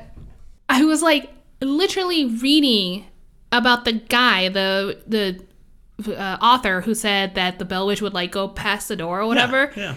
I 0.69 0.85
was 0.85 1.01
like 1.01 1.31
literally 1.63 2.27
reading 2.27 3.07
about 3.53 3.85
the 3.85 3.93
guy, 3.93 4.49
the 4.49 4.99
the 5.07 5.43
uh, 6.21 6.37
author 6.43 6.81
who 6.81 6.95
said 6.95 7.35
that 7.37 7.59
the 7.61 7.65
Bell 7.65 7.87
Witch 7.87 8.03
would 8.03 8.15
like 8.15 8.33
go 8.33 8.49
past 8.49 8.89
the 8.89 8.97
door 8.97 9.21
or 9.21 9.27
whatever 9.27 9.73
Yeah. 9.77 9.95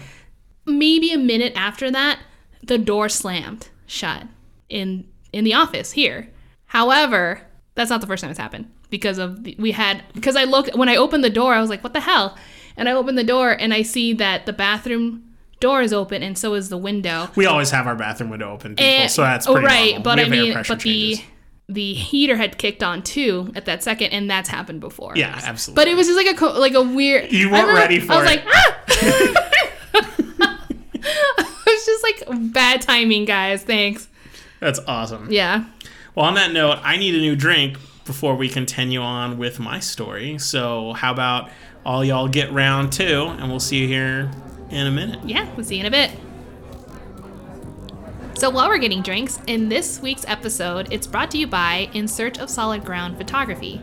maybe 0.64 1.10
a 1.12 1.18
minute 1.18 1.52
after 1.56 1.90
that, 1.90 2.20
the 2.62 2.78
door 2.78 3.08
slammed 3.08 3.68
shut 3.86 4.22
in 4.68 5.06
in 5.32 5.42
the 5.44 5.54
office 5.54 5.92
here. 5.92 6.28
However, 6.66 7.42
that's 7.74 7.90
not 7.90 8.00
the 8.00 8.06
first 8.06 8.20
time 8.22 8.30
it's 8.30 8.38
happened 8.38 8.70
because 8.90 9.18
of 9.18 9.42
the, 9.44 9.56
we 9.58 9.72
had 9.72 10.04
because 10.14 10.36
I 10.36 10.44
looked 10.44 10.76
when 10.76 10.88
I 10.88 10.96
opened 10.96 11.24
the 11.24 11.30
door, 11.30 11.52
I 11.54 11.60
was 11.60 11.70
like, 11.70 11.82
"What 11.82 11.94
the 11.94 12.00
hell?" 12.00 12.36
And 12.76 12.88
I 12.88 12.92
opened 12.92 13.18
the 13.18 13.24
door 13.24 13.50
and 13.50 13.74
I 13.74 13.82
see 13.82 14.12
that 14.14 14.46
the 14.46 14.52
bathroom 14.52 15.24
door 15.60 15.82
is 15.82 15.92
open 15.92 16.22
and 16.22 16.36
so 16.38 16.54
is 16.54 16.68
the 16.68 16.76
window. 16.78 17.28
We 17.36 17.46
always 17.46 17.70
have 17.70 17.86
our 17.86 17.94
bathroom 17.96 18.30
window 18.30 18.52
open, 18.52 18.74
people, 18.76 18.84
And- 18.84 19.10
so 19.10 19.22
that's 19.22 19.46
oh 19.46 19.52
pretty 19.52 19.66
right, 19.66 19.86
normal. 19.94 20.02
but 20.02 20.20
I 20.20 20.28
mean, 20.28 20.54
but 20.54 20.66
the 20.66 20.76
changes. 20.76 21.24
the 21.68 21.94
heater 21.94 22.36
had 22.36 22.58
kicked 22.58 22.82
on 22.82 23.02
too 23.02 23.50
at 23.54 23.64
that 23.66 23.82
second, 23.82 24.08
and 24.12 24.30
that's 24.30 24.48
happened 24.48 24.80
before. 24.80 25.12
Yeah, 25.16 25.38
absolutely. 25.42 25.80
But 25.82 25.88
it 25.88 25.94
was 25.96 26.06
just 26.06 26.16
like 26.16 26.26
a 26.34 26.38
co- 26.38 26.58
like 26.58 26.74
a 26.74 26.82
weird. 26.82 27.30
You 27.32 27.50
weren't 27.50 27.66
remember- 27.68 27.80
ready 27.80 28.00
for 28.00 28.12
it. 28.12 28.16
I 28.16 28.22
was 28.22 28.30
it. 28.30 28.36
like, 28.36 28.44
ah! 28.54 28.74
it 30.94 31.66
was 31.66 31.86
just 31.86 32.02
like 32.02 32.52
bad 32.52 32.80
timing, 32.82 33.24
guys. 33.24 33.62
Thanks. 33.62 34.08
That's 34.60 34.80
awesome. 34.86 35.28
Yeah. 35.30 35.64
Well, 36.14 36.26
on 36.26 36.34
that 36.34 36.52
note, 36.52 36.78
I 36.82 36.96
need 36.96 37.14
a 37.14 37.18
new 37.18 37.36
drink 37.36 37.78
before 38.04 38.34
we 38.34 38.48
continue 38.48 39.00
on 39.00 39.38
with 39.38 39.60
my 39.60 39.78
story. 39.78 40.38
So, 40.38 40.94
how 40.94 41.12
about 41.12 41.50
all 41.84 42.04
y'all 42.04 42.28
get 42.28 42.52
round 42.52 42.92
two, 42.92 43.26
and 43.38 43.48
we'll 43.50 43.60
see 43.60 43.78
you 43.78 43.88
here 43.88 44.30
in 44.70 44.86
a 44.86 44.90
minute. 44.90 45.20
Yeah, 45.24 45.52
we'll 45.54 45.64
see 45.64 45.76
you 45.76 45.80
in 45.80 45.86
a 45.86 45.90
bit. 45.90 46.10
So 48.38 48.50
while 48.50 48.68
we're 48.68 48.78
getting 48.78 49.02
drinks, 49.02 49.40
in 49.48 49.68
this 49.68 50.00
week's 50.00 50.24
episode, 50.28 50.92
it's 50.92 51.08
brought 51.08 51.32
to 51.32 51.38
you 51.38 51.48
by 51.48 51.90
In 51.92 52.06
Search 52.06 52.38
of 52.38 52.48
Solid 52.48 52.84
Ground 52.84 53.16
Photography. 53.16 53.80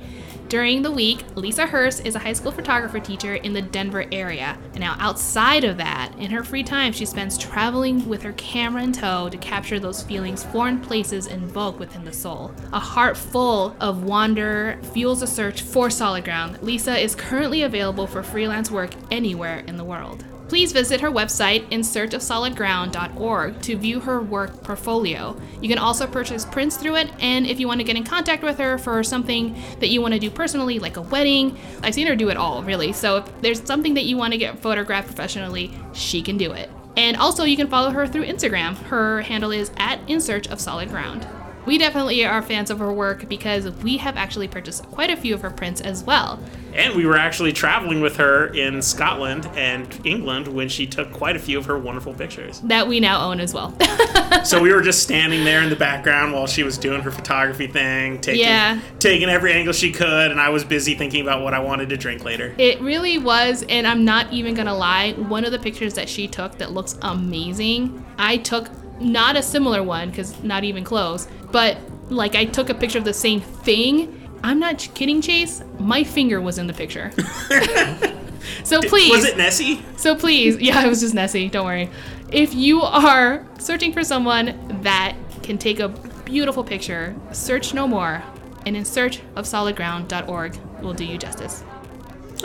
During 0.47 0.83
the 0.83 0.91
week, 0.91 1.25
Lisa 1.35 1.65
Hurst 1.65 2.05
is 2.05 2.15
a 2.15 2.19
high 2.19 2.33
school 2.33 2.51
photographer 2.51 2.99
teacher 2.99 3.35
in 3.35 3.51
the 3.51 3.63
Denver 3.63 4.05
area. 4.11 4.57
And 4.73 4.79
now, 4.79 4.95
outside 4.99 5.63
of 5.63 5.77
that, 5.77 6.13
in 6.19 6.29
her 6.31 6.43
free 6.43 6.63
time, 6.63 6.93
she 6.93 7.05
spends 7.05 7.37
traveling 7.37 8.07
with 8.07 8.21
her 8.21 8.31
camera 8.33 8.83
in 8.83 8.93
tow 8.93 9.27
to 9.27 9.37
capture 9.39 9.79
those 9.79 10.03
feelings 10.03 10.45
foreign 10.45 10.79
places 10.79 11.25
invoke 11.27 11.79
within 11.79 12.05
the 12.05 12.13
soul. 12.13 12.53
A 12.71 12.79
heart 12.79 13.17
full 13.17 13.75
of 13.81 14.03
wonder 14.03 14.79
fuels 14.93 15.23
a 15.23 15.27
search 15.27 15.63
for 15.63 15.89
solid 15.89 16.23
ground. 16.23 16.61
Lisa 16.61 16.95
is 16.95 17.15
currently 17.15 17.63
available 17.63 18.05
for 18.05 18.21
freelance 18.21 18.69
work 18.69 18.91
anywhere 19.09 19.63
in 19.67 19.77
the 19.77 19.83
world. 19.83 20.23
Please 20.55 20.71
visit 20.71 21.01
her 21.01 21.11
website, 21.11 21.69
insearchofsolidground.org, 21.69 23.61
to 23.61 23.75
view 23.75 23.99
her 23.99 24.21
work 24.21 24.63
portfolio. 24.63 25.35
You 25.61 25.67
can 25.67 25.77
also 25.77 26.07
purchase 26.07 26.45
prints 26.45 26.77
through 26.77 26.95
it, 26.95 27.11
and 27.19 27.45
if 27.45 27.59
you 27.59 27.67
want 27.67 27.81
to 27.81 27.83
get 27.83 27.97
in 27.97 28.05
contact 28.05 28.41
with 28.41 28.57
her 28.59 28.77
for 28.77 29.03
something 29.03 29.53
that 29.81 29.89
you 29.89 30.01
want 30.01 30.13
to 30.13 30.19
do 30.21 30.31
personally, 30.31 30.79
like 30.79 30.95
a 30.95 31.01
wedding, 31.01 31.57
I've 31.83 31.93
seen 31.93 32.07
her 32.07 32.15
do 32.15 32.29
it 32.29 32.37
all, 32.37 32.63
really. 32.63 32.93
So 32.93 33.17
if 33.17 33.41
there's 33.41 33.61
something 33.63 33.95
that 33.95 34.05
you 34.05 34.15
want 34.15 34.31
to 34.31 34.37
get 34.37 34.57
photographed 34.59 35.07
professionally, 35.07 35.71
she 35.91 36.21
can 36.21 36.37
do 36.37 36.53
it. 36.53 36.69
And 36.95 37.17
also, 37.17 37.43
you 37.43 37.57
can 37.57 37.67
follow 37.67 37.89
her 37.89 38.07
through 38.07 38.23
Instagram. 38.23 38.77
Her 38.83 39.23
handle 39.23 39.51
is 39.51 39.71
at 39.75 39.99
In 40.09 40.21
Search 40.21 40.47
of 40.47 40.61
Solid 40.61 40.87
Ground. 40.87 41.27
We 41.65 41.77
definitely 41.77 42.23
are 42.25 42.41
fans 42.41 42.69
of 42.69 42.79
her 42.79 42.93
work 42.93 43.27
because 43.27 43.69
we 43.83 43.97
have 43.97 44.17
actually 44.17 44.47
purchased 44.47 44.83
quite 44.91 45.09
a 45.09 45.17
few 45.17 45.33
of 45.33 45.41
her 45.41 45.49
prints 45.49 45.81
as 45.81 46.03
well. 46.03 46.39
And 46.73 46.95
we 46.95 47.05
were 47.05 47.17
actually 47.17 47.53
traveling 47.53 48.01
with 48.01 48.17
her 48.17 48.47
in 48.47 48.81
Scotland 48.81 49.49
and 49.55 49.87
England 50.05 50.47
when 50.47 50.67
she 50.69 50.85
took 50.85 51.11
quite 51.11 51.35
a 51.35 51.39
few 51.39 51.57
of 51.57 51.65
her 51.65 51.77
wonderful 51.77 52.13
pictures. 52.13 52.59
That 52.61 52.87
we 52.87 52.99
now 52.99 53.29
own 53.29 53.39
as 53.39 53.53
well. 53.53 53.75
so 54.43 54.61
we 54.61 54.73
were 54.73 54.81
just 54.81 55.01
standing 55.01 55.43
there 55.43 55.61
in 55.63 55.69
the 55.69 55.75
background 55.75 56.33
while 56.33 56.47
she 56.47 56.63
was 56.63 56.77
doing 56.77 57.01
her 57.01 57.11
photography 57.11 57.67
thing, 57.67 58.19
taking 58.19 58.41
Yeah. 58.41 58.79
taking 58.99 59.29
every 59.29 59.53
angle 59.53 59.73
she 59.73 59.91
could, 59.91 60.31
and 60.31 60.39
I 60.39 60.49
was 60.49 60.63
busy 60.63 60.95
thinking 60.95 61.21
about 61.21 61.41
what 61.41 61.53
I 61.53 61.59
wanted 61.59 61.89
to 61.89 61.97
drink 61.97 62.25
later. 62.25 62.53
It 62.57 62.81
really 62.81 63.17
was, 63.17 63.63
and 63.69 63.87
I'm 63.87 64.03
not 64.03 64.31
even 64.33 64.53
gonna 64.53 64.75
lie, 64.75 65.13
one 65.13 65.45
of 65.45 65.51
the 65.51 65.59
pictures 65.59 65.93
that 65.95 66.09
she 66.09 66.27
took 66.27 66.57
that 66.57 66.71
looks 66.73 66.97
amazing, 67.01 68.05
I 68.17 68.37
took 68.37 68.67
not 68.99 69.35
a 69.35 69.43
similar 69.43 69.83
one, 69.83 70.09
because 70.09 70.41
not 70.43 70.63
even 70.63 70.83
close, 70.83 71.27
but 71.51 71.77
like 72.09 72.35
I 72.35 72.45
took 72.45 72.69
a 72.69 72.73
picture 72.73 72.97
of 72.97 73.05
the 73.05 73.13
same 73.13 73.41
thing. 73.41 74.21
I'm 74.43 74.59
not 74.59 74.77
kidding, 74.93 75.21
Chase. 75.21 75.63
My 75.79 76.03
finger 76.03 76.39
was 76.39 76.57
in 76.57 76.67
the 76.67 76.73
picture. 76.73 77.11
so 78.63 78.81
please, 78.81 79.11
Was 79.11 79.25
it 79.25 79.37
Nessie? 79.37 79.83
so 79.97 80.15
please, 80.15 80.57
yeah, 80.59 80.85
it 80.85 80.89
was 80.89 81.01
just 81.01 81.13
Nessie. 81.13 81.49
Don't 81.49 81.65
worry. 81.65 81.89
If 82.31 82.53
you 82.53 82.81
are 82.81 83.45
searching 83.59 83.93
for 83.93 84.03
someone 84.03 84.79
that 84.81 85.15
can 85.43 85.57
take 85.57 85.79
a 85.79 85.89
beautiful 86.25 86.63
picture, 86.63 87.15
search 87.31 87.73
no 87.73 87.87
more, 87.87 88.23
and 88.65 88.75
in 88.75 88.83
search 88.85 89.21
of 89.35 89.45
solidground.org 89.45 90.57
will 90.81 90.93
do 90.93 91.05
you 91.05 91.17
justice. 91.17 91.63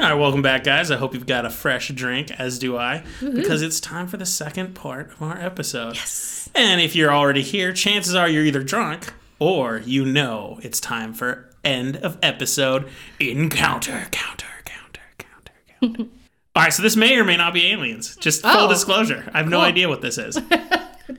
All 0.00 0.06
right, 0.08 0.14
welcome 0.14 0.40
back, 0.40 0.64
guys. 0.64 0.90
I 0.90 0.96
hope 0.96 1.12
you've 1.12 1.26
got 1.26 1.44
a 1.44 1.50
fresh 1.50 1.88
drink, 1.88 2.30
as 2.40 2.58
do 2.58 2.78
I, 2.78 3.04
because 3.20 3.60
it's 3.60 3.80
time 3.80 4.06
for 4.08 4.16
the 4.16 4.24
second 4.24 4.74
part 4.74 5.12
of 5.12 5.20
our 5.20 5.38
episode. 5.38 5.94
Yes. 5.96 6.48
And 6.54 6.80
if 6.80 6.96
you're 6.96 7.12
already 7.12 7.42
here, 7.42 7.74
chances 7.74 8.14
are 8.14 8.26
you're 8.26 8.44
either 8.44 8.62
drunk 8.62 9.12
or 9.38 9.82
you 9.84 10.06
know 10.06 10.58
it's 10.62 10.80
time 10.80 11.12
for 11.12 11.50
end 11.64 11.98
of 11.98 12.16
episode 12.22 12.88
encounter, 13.20 14.06
counter, 14.10 14.46
counter, 14.64 15.00
counter, 15.18 15.52
counter. 15.82 16.02
All 16.56 16.62
right, 16.62 16.72
so 16.72 16.82
this 16.82 16.96
may 16.96 17.16
or 17.18 17.24
may 17.24 17.36
not 17.36 17.52
be 17.52 17.70
aliens. 17.70 18.16
Just 18.16 18.40
full 18.40 18.50
Oh, 18.52 18.68
disclosure, 18.70 19.30
I 19.34 19.38
have 19.38 19.48
no 19.48 19.60
idea 19.60 19.90
what 19.90 20.00
this 20.00 20.16
is. 20.16 20.38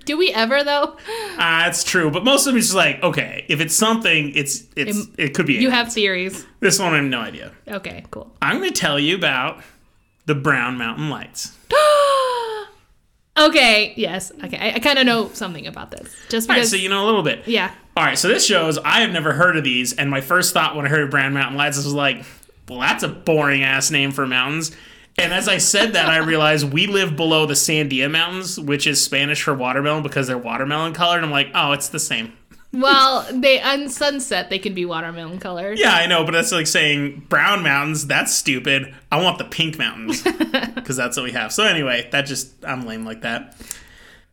Do 0.05 0.17
we 0.17 0.31
ever 0.31 0.63
though? 0.63 0.97
Ah, 1.37 1.67
it's 1.67 1.83
true, 1.83 2.09
but 2.11 2.23
most 2.23 2.41
of 2.47 2.53
them 2.53 2.57
is 2.59 2.65
just 2.67 2.75
like, 2.75 3.01
okay, 3.03 3.45
if 3.49 3.59
it's 3.61 3.75
something, 3.75 4.31
it's 4.35 4.63
it's 4.75 4.97
Im- 4.97 5.13
it 5.17 5.33
could 5.33 5.45
be. 5.45 5.53
You 5.55 5.69
have 5.69 5.91
theories. 5.93 6.45
this 6.59 6.79
one. 6.79 6.93
I 6.93 6.97
have 6.97 7.05
no 7.05 7.19
idea. 7.21 7.51
Okay, 7.67 8.03
cool. 8.11 8.31
I'm 8.41 8.57
going 8.59 8.71
to 8.73 8.79
tell 8.79 8.99
you 8.99 9.15
about 9.15 9.61
the 10.25 10.35
Brown 10.35 10.77
Mountain 10.77 11.09
Lights. 11.09 11.57
okay, 13.37 13.93
yes. 13.95 14.31
Okay, 14.43 14.57
I, 14.57 14.75
I 14.75 14.79
kind 14.79 14.99
of 14.99 15.05
know 15.05 15.29
something 15.33 15.67
about 15.67 15.91
this. 15.91 16.13
Just 16.29 16.49
All 16.49 16.53
right, 16.55 16.59
because. 16.59 16.71
so 16.71 16.77
you 16.77 16.89
know 16.89 17.03
a 17.03 17.07
little 17.07 17.23
bit. 17.23 17.47
yeah. 17.47 17.73
All 17.97 18.05
right, 18.05 18.17
so 18.17 18.29
this 18.29 18.45
shows 18.45 18.77
I 18.77 19.01
have 19.01 19.11
never 19.11 19.33
heard 19.33 19.57
of 19.57 19.63
these, 19.65 19.93
and 19.93 20.09
my 20.09 20.21
first 20.21 20.53
thought 20.53 20.75
when 20.77 20.85
I 20.85 20.89
heard 20.89 21.11
Brown 21.11 21.33
Mountain 21.33 21.57
Lights 21.57 21.75
was 21.77 21.87
like, 21.93 22.23
well, 22.69 22.79
that's 22.79 23.03
a 23.03 23.09
boring 23.09 23.63
ass 23.63 23.91
name 23.91 24.11
for 24.11 24.25
mountains. 24.25 24.71
And 25.17 25.33
as 25.33 25.47
I 25.47 25.57
said 25.57 25.93
that, 25.93 26.07
I 26.09 26.17
realized 26.17 26.71
we 26.71 26.87
live 26.87 27.15
below 27.15 27.45
the 27.45 27.53
Sandia 27.53 28.09
Mountains, 28.09 28.59
which 28.59 28.87
is 28.87 29.03
Spanish 29.03 29.43
for 29.43 29.53
watermelon 29.53 30.03
because 30.03 30.27
they're 30.27 30.37
watermelon 30.37 30.93
colored. 30.93 31.23
I'm 31.23 31.31
like, 31.31 31.51
oh, 31.53 31.73
it's 31.73 31.89
the 31.89 31.99
same. 31.99 32.33
Well, 32.73 33.27
they 33.33 33.61
on 33.61 33.89
sunset 33.89 34.49
they 34.49 34.57
can 34.57 34.73
be 34.73 34.85
watermelon 34.85 35.39
colored. 35.39 35.77
Yeah, 35.77 35.93
I 35.93 36.05
know, 36.05 36.23
but 36.23 36.31
that's 36.31 36.53
like 36.53 36.67
saying 36.67 37.25
brown 37.27 37.63
mountains. 37.63 38.07
That's 38.07 38.33
stupid. 38.33 38.95
I 39.11 39.21
want 39.21 39.39
the 39.39 39.43
pink 39.43 39.77
mountains 39.77 40.23
because 40.75 40.95
that's 40.95 41.17
what 41.17 41.23
we 41.23 41.33
have. 41.33 41.51
So 41.51 41.65
anyway, 41.65 42.07
that 42.11 42.21
just 42.21 42.53
I'm 42.63 42.85
lame 42.85 43.05
like 43.05 43.21
that. 43.21 43.55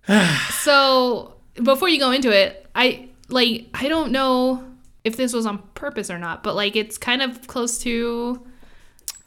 So 0.53 1.35
before 1.63 1.89
you 1.89 1.99
go 1.99 2.13
into 2.13 2.31
it, 2.31 2.67
I 2.75 3.09
like 3.29 3.67
I 3.75 3.89
don't 3.89 4.13
know 4.13 4.65
if 5.05 5.17
this 5.17 5.33
was 5.33 5.45
on 5.47 5.59
purpose 5.75 6.11
or 6.11 6.19
not, 6.19 6.43
but 6.43 6.55
like 6.55 6.77
it's 6.77 6.97
kind 6.97 7.23
of 7.23 7.47
close 7.47 7.79
to 7.81 8.47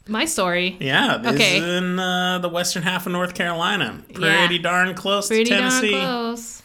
my 0.08 0.24
story. 0.24 0.76
Yeah, 0.80 1.18
this 1.18 1.34
Okay. 1.34 1.58
is 1.58 1.62
in 1.82 1.98
uh, 1.98 2.38
the 2.38 2.48
western 2.48 2.82
half 2.82 3.06
of 3.06 3.12
North 3.12 3.34
Carolina. 3.34 4.02
Yeah. 4.10 4.38
Pretty 4.46 4.58
darn 4.58 4.94
close 4.94 5.28
Pretty 5.28 5.44
to 5.44 5.50
darn 5.50 5.62
Tennessee. 5.70 5.90
close. 5.90 6.62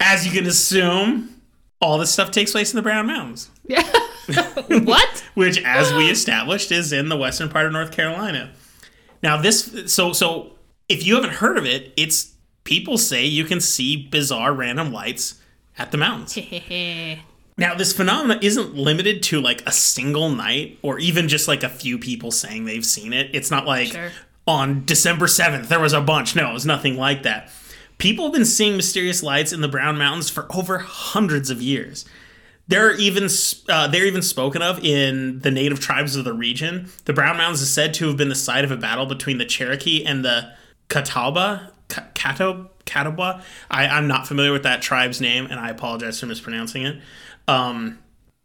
As 0.00 0.24
you 0.26 0.32
can 0.32 0.46
assume, 0.48 1.40
all 1.80 1.98
this 1.98 2.12
stuff 2.12 2.30
takes 2.30 2.52
place 2.52 2.72
in 2.72 2.76
the 2.76 2.82
Brown 2.82 3.06
Mountains, 3.06 3.50
Yeah. 3.66 3.82
what? 4.84 5.24
which, 5.34 5.62
as 5.64 5.92
we 5.94 6.10
established, 6.10 6.70
is 6.72 6.92
in 6.92 7.08
the 7.08 7.16
western 7.16 7.48
part 7.48 7.66
of 7.66 7.72
North 7.72 7.92
Carolina. 7.92 8.52
Now, 9.22 9.40
this 9.40 9.84
so 9.92 10.12
so 10.12 10.52
if 10.88 11.04
you 11.04 11.14
haven't 11.16 11.34
heard 11.34 11.56
of 11.58 11.64
it, 11.66 11.92
it's 11.96 12.34
people 12.64 12.98
say 12.98 13.24
you 13.24 13.44
can 13.44 13.60
see 13.60 13.96
bizarre 13.96 14.52
random 14.52 14.92
lights 14.92 15.40
at 15.78 15.90
the 15.90 15.96
mountains. 15.98 16.36
Now, 17.58 17.74
this 17.74 17.92
phenomenon 17.92 18.38
isn't 18.42 18.74
limited 18.76 19.22
to 19.24 19.40
like 19.40 19.62
a 19.66 19.72
single 19.72 20.30
night 20.30 20.78
or 20.80 20.98
even 20.98 21.28
just 21.28 21.48
like 21.48 21.62
a 21.62 21.68
few 21.68 21.98
people 21.98 22.30
saying 22.30 22.64
they've 22.64 22.86
seen 22.86 23.12
it. 23.12 23.30
It's 23.34 23.50
not 23.50 23.66
like 23.66 23.88
Sure. 23.88 24.10
on 24.46 24.84
December 24.86 25.26
7th 25.26 25.68
there 25.68 25.80
was 25.80 25.92
a 25.92 26.00
bunch. 26.00 26.34
No, 26.36 26.48
it 26.50 26.54
was 26.54 26.64
nothing 26.64 26.96
like 26.96 27.24
that. 27.24 27.50
People 27.98 28.26
have 28.26 28.32
been 28.32 28.44
seeing 28.44 28.76
mysterious 28.76 29.24
lights 29.24 29.52
in 29.52 29.60
the 29.60 29.66
Brown 29.68 29.98
Mountains 29.98 30.30
for 30.30 30.46
over 30.54 30.78
hundreds 30.78 31.50
of 31.50 31.60
years. 31.60 32.04
They're 32.68 32.94
even 32.96 33.28
uh, 33.68 33.88
they're 33.88 34.04
even 34.06 34.22
spoken 34.22 34.62
of 34.62 34.84
in 34.84 35.40
the 35.40 35.50
native 35.50 35.80
tribes 35.80 36.14
of 36.16 36.24
the 36.24 36.34
region. 36.34 36.90
The 37.06 37.12
Brown 37.14 37.38
Mountains 37.38 37.62
is 37.62 37.72
said 37.72 37.92
to 37.94 38.06
have 38.08 38.16
been 38.16 38.28
the 38.28 38.34
site 38.36 38.62
of 38.64 38.70
a 38.70 38.76
battle 38.76 39.06
between 39.06 39.38
the 39.38 39.46
Cherokee 39.46 40.04
and 40.04 40.24
the 40.24 40.52
Catawba. 40.88 41.72
Ca- 41.88 42.06
Cato 42.14 42.70
Catawba. 42.84 43.42
I, 43.70 43.86
I'm 43.86 44.06
not 44.06 44.26
familiar 44.28 44.52
with 44.52 44.62
that 44.64 44.82
tribe's 44.82 45.20
name, 45.20 45.46
and 45.46 45.58
I 45.58 45.70
apologize 45.70 46.20
for 46.20 46.26
mispronouncing 46.26 46.82
it. 46.84 47.00
Um, 47.48 47.98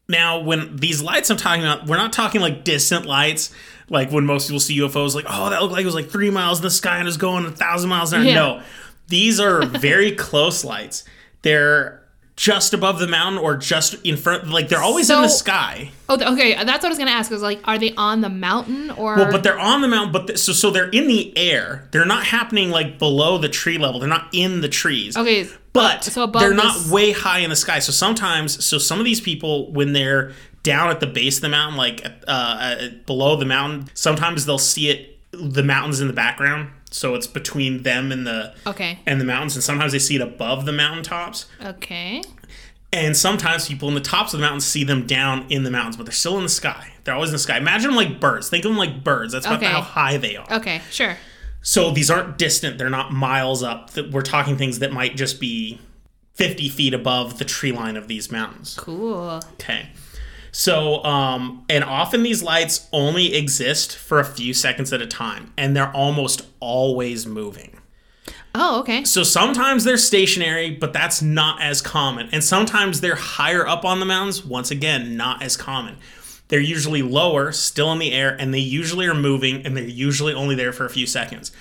now, 0.09 0.39
when 0.39 0.75
these 0.77 1.01
lights 1.01 1.29
I'm 1.29 1.37
talking 1.37 1.63
about, 1.63 1.87
we're 1.87 1.97
not 1.97 2.11
talking 2.13 2.41
like 2.41 2.63
distant 2.63 3.05
lights, 3.05 3.53
like 3.89 4.11
when 4.11 4.25
most 4.25 4.47
people 4.47 4.59
see 4.59 4.77
UFOs, 4.79 5.13
like, 5.15 5.25
oh, 5.29 5.49
that 5.49 5.61
looked 5.61 5.73
like 5.73 5.83
it 5.83 5.85
was 5.85 5.95
like 5.95 6.09
three 6.09 6.29
miles 6.31 6.59
in 6.59 6.63
the 6.63 6.71
sky 6.71 6.95
and 6.97 7.03
it 7.03 7.05
was 7.05 7.17
going 7.17 7.45
a 7.45 7.51
thousand 7.51 7.89
miles 7.89 8.11
an 8.13 8.21
hour. 8.21 8.25
Yeah. 8.27 8.35
No, 8.35 8.61
these 9.07 9.39
are 9.39 9.65
very 9.65 10.11
close 10.15 10.63
lights. 10.63 11.03
They're 11.41 11.99
just 12.35 12.73
above 12.73 12.97
the 12.99 13.07
mountain 13.07 13.39
or 13.39 13.55
just 13.55 13.93
in 14.05 14.17
front, 14.17 14.47
like 14.49 14.67
they're 14.67 14.81
always 14.81 15.09
in 15.09 15.21
the 15.21 15.27
sky. 15.27 15.91
Oh, 16.09 16.15
okay. 16.33 16.55
That's 16.55 16.81
what 16.81 16.85
I 16.85 16.89
was 16.89 16.97
gonna 16.97 17.11
ask. 17.11 17.29
Was 17.29 17.41
like, 17.43 17.61
are 17.65 17.77
they 17.77 17.93
on 17.95 18.21
the 18.21 18.29
mountain 18.29 18.89
or? 18.91 19.15
Well, 19.17 19.31
but 19.31 19.43
they're 19.43 19.59
on 19.59 19.81
the 19.81 19.87
mountain, 19.87 20.11
but 20.11 20.27
th- 20.27 20.39
so 20.39 20.51
so 20.51 20.71
they're 20.71 20.89
in 20.89 21.07
the 21.07 21.37
air. 21.37 21.87
They're 21.91 22.05
not 22.05 22.25
happening 22.25 22.71
like 22.71 22.97
below 22.97 23.37
the 23.37 23.49
tree 23.49 23.77
level. 23.77 23.99
They're 23.99 24.09
not 24.09 24.29
in 24.33 24.61
the 24.61 24.69
trees. 24.69 25.15
okay. 25.15 25.47
But 25.73 26.03
so 26.03 26.27
they're 26.27 26.53
not 26.53 26.75
this- 26.77 26.89
way 26.91 27.11
high 27.11 27.39
in 27.39 27.49
the 27.49 27.55
sky. 27.55 27.79
So 27.79 27.91
sometimes, 27.91 28.63
so 28.65 28.77
some 28.77 28.99
of 28.99 29.05
these 29.05 29.19
people, 29.21 29.71
when 29.71 29.93
they're 29.93 30.31
down 30.63 30.89
at 30.89 30.99
the 31.01 31.07
base 31.07 31.37
of 31.37 31.41
the 31.41 31.49
mountain, 31.49 31.77
like 31.77 32.05
uh, 32.27 32.31
uh, 32.31 32.87
below 33.05 33.35
the 33.35 33.45
mountain, 33.45 33.89
sometimes 33.93 34.45
they'll 34.45 34.57
see 34.57 34.89
it, 34.89 35.19
the 35.31 35.63
mountains 35.63 35.99
in 35.99 36.07
the 36.07 36.13
background. 36.13 36.69
So 36.91 37.15
it's 37.15 37.25
between 37.27 37.81
them 37.83 38.11
and 38.11 38.25
the 38.27 38.53
Okay. 38.67 38.99
and 39.07 39.19
the 39.19 39.25
mountains, 39.25 39.55
and 39.55 39.63
sometimes 39.63 39.91
they 39.93 39.99
see 39.99 40.15
it 40.15 40.21
above 40.21 40.65
the 40.65 40.71
mountaintops. 40.71 41.47
Okay. 41.63 42.21
And 42.93 43.17
sometimes 43.17 43.67
people 43.67 43.87
in 43.89 43.95
the 43.95 43.99
tops 44.01 44.35
of 44.35 44.39
the 44.39 44.45
mountains 44.45 44.65
see 44.65 44.83
them 44.83 45.07
down 45.07 45.47
in 45.49 45.63
the 45.63 45.71
mountains, 45.71 45.97
but 45.97 46.05
they're 46.05 46.13
still 46.13 46.37
in 46.37 46.43
the 46.43 46.49
sky. 46.49 46.93
They're 47.03 47.15
always 47.15 47.31
in 47.31 47.33
the 47.33 47.39
sky. 47.39 47.57
Imagine 47.57 47.87
them 47.89 47.95
like 47.95 48.19
birds. 48.19 48.49
Think 48.49 48.63
of 48.65 48.69
them 48.69 48.77
like 48.77 49.03
birds. 49.03 49.33
That's 49.33 49.47
about 49.47 49.57
Okay. 49.63 49.65
how 49.71 49.81
high 49.81 50.17
they 50.17 50.35
are. 50.35 50.45
Okay. 50.53 50.81
Sure. 50.91 51.17
So 51.63 51.91
these 51.91 52.11
aren't 52.11 52.37
distant. 52.37 52.77
They're 52.77 52.89
not 52.89 53.11
miles 53.11 53.63
up. 53.63 53.89
We're 54.11 54.21
talking 54.21 54.57
things 54.57 54.79
that 54.79 54.91
might 54.91 55.15
just 55.15 55.39
be 55.39 55.79
50 56.35 56.69
feet 56.69 56.93
above 56.93 57.39
the 57.39 57.45
tree 57.45 57.71
line 57.71 57.95
of 57.95 58.07
these 58.07 58.31
mountains. 58.31 58.75
Cool. 58.77 59.41
Okay. 59.53 59.89
So, 60.51 61.03
um, 61.03 61.65
and 61.67 61.83
often 61.83 62.21
these 62.21 62.43
lights 62.43 62.87
only 62.93 63.33
exist 63.33 63.95
for 63.95 64.19
a 64.19 64.25
few 64.25 64.53
seconds 64.53 64.93
at 64.93 65.01
a 65.01 65.07
time, 65.07 65.51
and 65.57 65.75
they're 65.75 65.91
almost 65.91 66.45
always 66.59 67.25
moving. 67.25 67.79
Oh, 68.53 68.81
okay. 68.81 69.03
So 69.03 69.23
sometimes 69.23 69.83
they're 69.83 69.97
stationary, 69.97 70.69
but 70.69 70.93
that's 70.93 71.23
not 71.23 71.59
as 71.59 71.81
common. 71.81 72.29
And 72.31 72.43
sometimes 72.43 73.01
they're 73.01 73.15
higher 73.15 73.65
up 73.65 73.83
on 73.83 73.99
the 73.99 74.05
mountains, 74.05 74.45
once 74.45 74.69
again, 74.69 75.17
not 75.17 75.41
as 75.41 75.57
common. 75.57 75.97
They're 76.53 76.61
usually 76.61 77.01
lower, 77.01 77.51
still 77.51 77.91
in 77.93 77.97
the 77.97 78.11
air, 78.11 78.37
and 78.39 78.53
they 78.53 78.59
usually 78.59 79.07
are 79.07 79.15
moving, 79.15 79.65
and 79.65 79.75
they're 79.75 79.83
usually 79.85 80.35
only 80.35 80.53
there 80.53 80.71
for 80.71 80.85
a 80.85 80.89
few 80.91 81.07
seconds. 81.07 81.51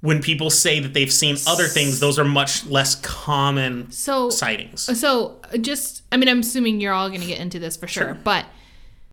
When 0.00 0.22
people 0.22 0.48
say 0.48 0.78
that 0.78 0.94
they've 0.94 1.12
seen 1.12 1.38
other 1.48 1.64
things, 1.64 1.98
those 1.98 2.20
are 2.20 2.24
much 2.24 2.64
less 2.66 2.94
common 2.94 3.90
So 3.90 4.30
sightings. 4.30 4.82
So, 4.96 5.40
just, 5.60 6.04
I 6.12 6.18
mean, 6.18 6.28
I'm 6.28 6.38
assuming 6.38 6.80
you're 6.80 6.92
all 6.92 7.08
going 7.08 7.20
to 7.20 7.26
get 7.26 7.40
into 7.40 7.58
this 7.58 7.76
for 7.76 7.88
sure, 7.88 8.16
but 8.22 8.44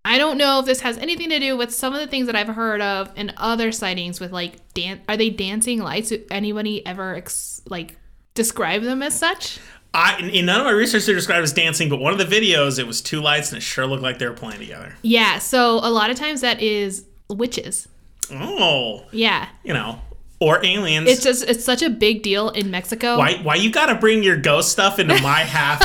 I 0.05 0.19
don't 0.19 0.37
know 0.37 0.59
if 0.59 0.67
this 0.67 0.81
has 0.81 0.99
anything 0.99 1.31
to 1.31 1.39
do 1.39 1.57
with 1.57 1.73
some 1.73 1.95
of 1.95 2.01
the 2.01 2.05
things 2.05 2.27
that 2.27 2.35
I've 2.35 2.49
heard 2.49 2.81
of 2.81 3.11
and 3.15 3.33
other 3.37 3.71
sightings 3.71 4.19
with 4.19 4.31
like 4.31 4.57
dan- 4.75 5.01
Are 5.09 5.17
they 5.17 5.31
dancing 5.31 5.79
lights? 5.79 6.13
Anybody 6.29 6.85
ever 6.85 7.15
ex- 7.15 7.63
like 7.67 7.97
describe 8.35 8.83
them 8.83 9.01
as 9.01 9.17
such? 9.17 9.57
I, 9.95 10.17
in- 10.19 10.29
in 10.29 10.45
none 10.45 10.59
of 10.59 10.65
my 10.65 10.71
research, 10.71 11.05
they're 11.05 11.15
described 11.15 11.43
as 11.43 11.53
dancing, 11.53 11.89
but 11.89 11.99
one 11.99 12.11
of 12.11 12.19
the 12.19 12.25
videos, 12.25 12.77
it 12.79 12.85
was 12.85 13.01
two 13.01 13.21
lights, 13.21 13.49
and 13.49 13.57
it 13.57 13.61
sure 13.61 13.87
looked 13.87 14.03
like 14.03 14.19
they 14.19 14.27
were 14.27 14.33
playing 14.33 14.59
together. 14.59 14.95
Yeah. 15.01 15.39
So 15.39 15.75
a 15.79 15.89
lot 15.89 16.09
of 16.09 16.17
times 16.17 16.41
that 16.41 16.61
is 16.61 17.05
witches. 17.29 17.87
Oh, 18.31 19.05
Yeah. 19.11 19.47
you 19.63 19.73
know, 19.73 20.01
or 20.39 20.63
aliens. 20.65 21.07
It's 21.09 21.23
just 21.23 21.43
it's 21.47 21.63
such 21.63 21.81
a 21.81 21.89
big 21.89 22.21
deal 22.23 22.49
in 22.49 22.69
Mexico. 22.71 23.17
why, 23.17 23.35
why 23.43 23.55
you 23.55 23.71
gotta 23.71 23.95
bring 23.95 24.21
your 24.23 24.35
ghost 24.37 24.71
stuff 24.71 24.99
into 24.99 25.19
my 25.21 25.39
half? 25.55 25.79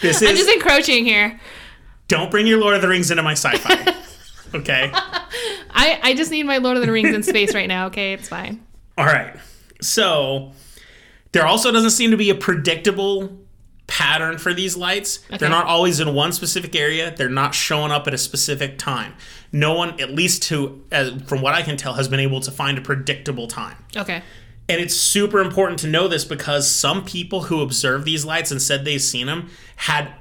This 0.00 0.22
I'm 0.22 0.28
is 0.28 0.38
just 0.40 0.50
encroaching 0.50 1.04
here. 1.04 1.40
don't 2.08 2.30
bring 2.30 2.46
your 2.46 2.60
Lord 2.60 2.74
of 2.76 2.82
the 2.82 2.88
Rings 2.88 3.10
into 3.10 3.22
my 3.22 3.32
sci-fi. 3.32 3.94
okay. 4.54 4.90
I 4.92 5.98
I 6.02 6.14
just 6.14 6.30
need 6.30 6.44
my 6.44 6.58
Lord 6.58 6.76
of 6.76 6.84
the 6.86 6.92
Rings 6.92 7.14
in 7.14 7.22
space 7.22 7.54
right 7.54 7.66
now. 7.68 7.86
Okay, 7.86 8.12
it's 8.12 8.28
fine. 8.28 8.64
All 8.98 9.06
right. 9.06 9.34
So 9.80 10.52
there 11.36 11.46
also 11.46 11.70
doesn't 11.72 11.90
seem 11.90 12.10
to 12.10 12.16
be 12.16 12.30
a 12.30 12.34
predictable 12.34 13.38
pattern 13.86 14.38
for 14.38 14.52
these 14.52 14.76
lights. 14.76 15.20
Okay. 15.26 15.38
They're 15.38 15.48
not 15.48 15.66
always 15.66 16.00
in 16.00 16.12
one 16.14 16.32
specific 16.32 16.74
area. 16.74 17.14
They're 17.14 17.28
not 17.28 17.54
showing 17.54 17.92
up 17.92 18.06
at 18.06 18.14
a 18.14 18.18
specific 18.18 18.78
time. 18.78 19.14
No 19.52 19.74
one, 19.74 20.00
at 20.00 20.10
least 20.10 20.42
to 20.44 20.84
uh, 20.90 21.18
from 21.26 21.40
what 21.40 21.54
I 21.54 21.62
can 21.62 21.76
tell, 21.76 21.94
has 21.94 22.08
been 22.08 22.20
able 22.20 22.40
to 22.40 22.50
find 22.50 22.78
a 22.78 22.80
predictable 22.80 23.46
time. 23.46 23.76
Okay. 23.96 24.22
And 24.68 24.80
it's 24.80 24.94
super 24.94 25.40
important 25.40 25.78
to 25.80 25.86
know 25.86 26.08
this 26.08 26.24
because 26.24 26.68
some 26.68 27.04
people 27.04 27.42
who 27.42 27.60
observed 27.60 28.04
these 28.04 28.24
lights 28.24 28.50
and 28.50 28.60
said 28.60 28.84
they've 28.84 29.00
seen 29.00 29.26
them 29.26 29.50
had 29.76 30.12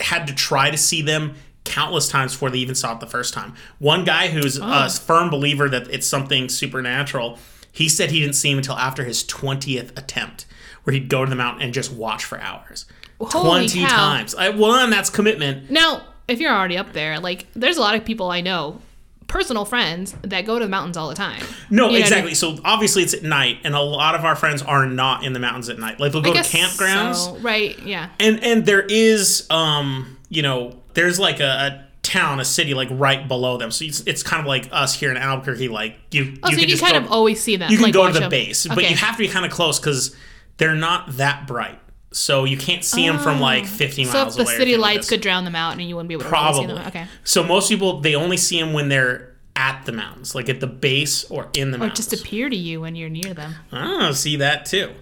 had 0.00 0.28
to 0.28 0.34
try 0.34 0.70
to 0.70 0.76
see 0.76 1.02
them 1.02 1.34
countless 1.64 2.08
times 2.08 2.32
before 2.32 2.50
they 2.50 2.58
even 2.58 2.74
saw 2.74 2.94
it 2.94 3.00
the 3.00 3.06
first 3.06 3.34
time. 3.34 3.54
One 3.78 4.04
guy 4.04 4.28
who's 4.28 4.58
a 4.58 4.88
firm 4.88 5.28
believer 5.28 5.68
that 5.68 5.88
it's 5.90 6.06
something 6.06 6.48
supernatural, 6.48 7.38
he 7.72 7.88
said 7.88 8.10
he 8.10 8.20
didn't 8.20 8.36
see 8.36 8.50
him 8.50 8.58
until 8.58 8.76
after 8.76 9.04
his 9.04 9.24
20th 9.24 9.96
attempt, 9.98 10.46
where 10.88 10.94
he'd 10.94 11.10
go 11.10 11.22
to 11.22 11.28
the 11.28 11.36
mountain 11.36 11.60
and 11.60 11.74
just 11.74 11.92
watch 11.92 12.24
for 12.24 12.40
hours. 12.40 12.86
Holy 13.20 13.68
20 13.68 13.80
cow. 13.82 13.88
times. 13.88 14.34
I, 14.34 14.48
one, 14.48 14.88
that's 14.88 15.10
commitment. 15.10 15.70
Now, 15.70 16.02
if 16.28 16.40
you're 16.40 16.50
already 16.50 16.78
up 16.78 16.94
there, 16.94 17.20
like 17.20 17.46
there's 17.52 17.76
a 17.76 17.80
lot 17.82 17.94
of 17.94 18.06
people 18.06 18.30
I 18.30 18.40
know, 18.40 18.80
personal 19.26 19.66
friends 19.66 20.14
that 20.22 20.46
go 20.46 20.58
to 20.58 20.64
the 20.64 20.70
mountains 20.70 20.96
all 20.96 21.10
the 21.10 21.14
time. 21.14 21.42
No, 21.68 21.68
You 21.68 21.76
know 21.76 21.86
what 21.88 21.94
I 21.94 21.98
exactly. 21.98 22.26
mean? 22.28 22.34
So 22.36 22.56
obviously 22.64 23.02
it's 23.02 23.12
at 23.12 23.22
night, 23.22 23.58
and 23.64 23.74
a 23.74 23.80
lot 23.82 24.14
of 24.14 24.24
our 24.24 24.34
friends 24.34 24.62
are 24.62 24.86
not 24.86 25.24
in 25.24 25.34
the 25.34 25.40
mountains 25.40 25.68
at 25.68 25.78
night. 25.78 26.00
Like 26.00 26.12
they'll 26.12 26.22
go 26.22 26.32
to 26.32 26.38
campgrounds. 26.40 27.16
so. 27.16 27.36
right? 27.40 27.78
Yeah. 27.80 28.08
and 28.18 28.42
and 28.42 28.64
there 28.64 28.80
is 28.88 29.46
um 29.50 30.16
you 30.30 30.40
know 30.40 30.80
there's 30.94 31.20
like 31.20 31.40
a, 31.40 31.44
a 31.44 31.84
town 32.02 32.40
a 32.40 32.44
city 32.46 32.72
like 32.72 32.88
right 32.92 33.28
below 33.28 33.58
them 33.58 33.70
so 33.70 33.84
it's, 33.84 34.00
it's 34.06 34.22
kind 34.22 34.40
of 34.40 34.46
like 34.46 34.66
us 34.72 34.94
here 34.94 35.10
in 35.10 35.18
albuquerque 35.18 35.68
like 35.68 35.94
you 36.10 36.38
Oh, 36.42 36.50
so 36.50 36.56
you 36.56 36.66
can 36.66 36.78
kind 36.78 36.92
go, 36.94 36.98
of 37.00 37.12
always 37.12 37.42
see 37.42 37.56
them. 37.56 37.70
you 37.70 37.76
can 37.76 37.84
like, 37.84 37.92
go 37.92 38.10
to 38.10 38.18
the 38.18 38.30
base 38.30 38.66
but 38.66 38.88
you 38.88 38.96
have 38.96 39.16
to 39.16 39.18
be 39.18 39.28
kind 39.28 39.44
of 39.44 39.52
close 39.52 39.78
because 39.78 40.16
they're 40.58 40.74
not 40.74 41.16
that 41.16 41.46
bright 41.46 41.80
so 42.12 42.44
you 42.44 42.56
can't 42.56 42.84
see 42.84 43.06
them 43.06 43.18
from 43.18 43.40
like 43.40 43.66
50 43.66 44.04
So 44.04 44.12
miles 44.12 44.38
if 44.38 44.44
the 44.44 44.50
away 44.50 44.58
city 44.58 44.76
lights 44.76 45.08
could 45.08 45.20
drown 45.20 45.44
them 45.44 45.54
out, 45.54 45.72
and 45.72 45.82
you 45.82 45.94
wouldn't 45.94 46.08
be 46.08 46.14
able 46.14 46.24
to 46.24 46.30
really 46.30 46.54
see 46.54 46.66
them. 46.66 46.86
Okay. 46.86 47.06
so 47.24 47.42
most 47.42 47.68
people 47.68 48.00
they 48.00 48.14
only 48.14 48.36
see 48.36 48.58
them 48.60 48.72
when 48.72 48.88
they're 48.88 49.34
at 49.56 49.84
the 49.86 49.92
mountains 49.92 50.34
like 50.34 50.48
at 50.48 50.60
the 50.60 50.66
base 50.66 51.24
or 51.24 51.48
in 51.52 51.70
the 51.70 51.76
Or 51.76 51.80
mountains 51.80 52.06
Or 52.06 52.10
just 52.10 52.24
appear 52.24 52.48
to 52.48 52.56
you 52.56 52.80
when 52.80 52.94
you're 52.94 53.10
near 53.10 53.34
them. 53.34 53.54
Oh, 53.72 54.12
see 54.12 54.36
that 54.36 54.64
too. 54.64 54.92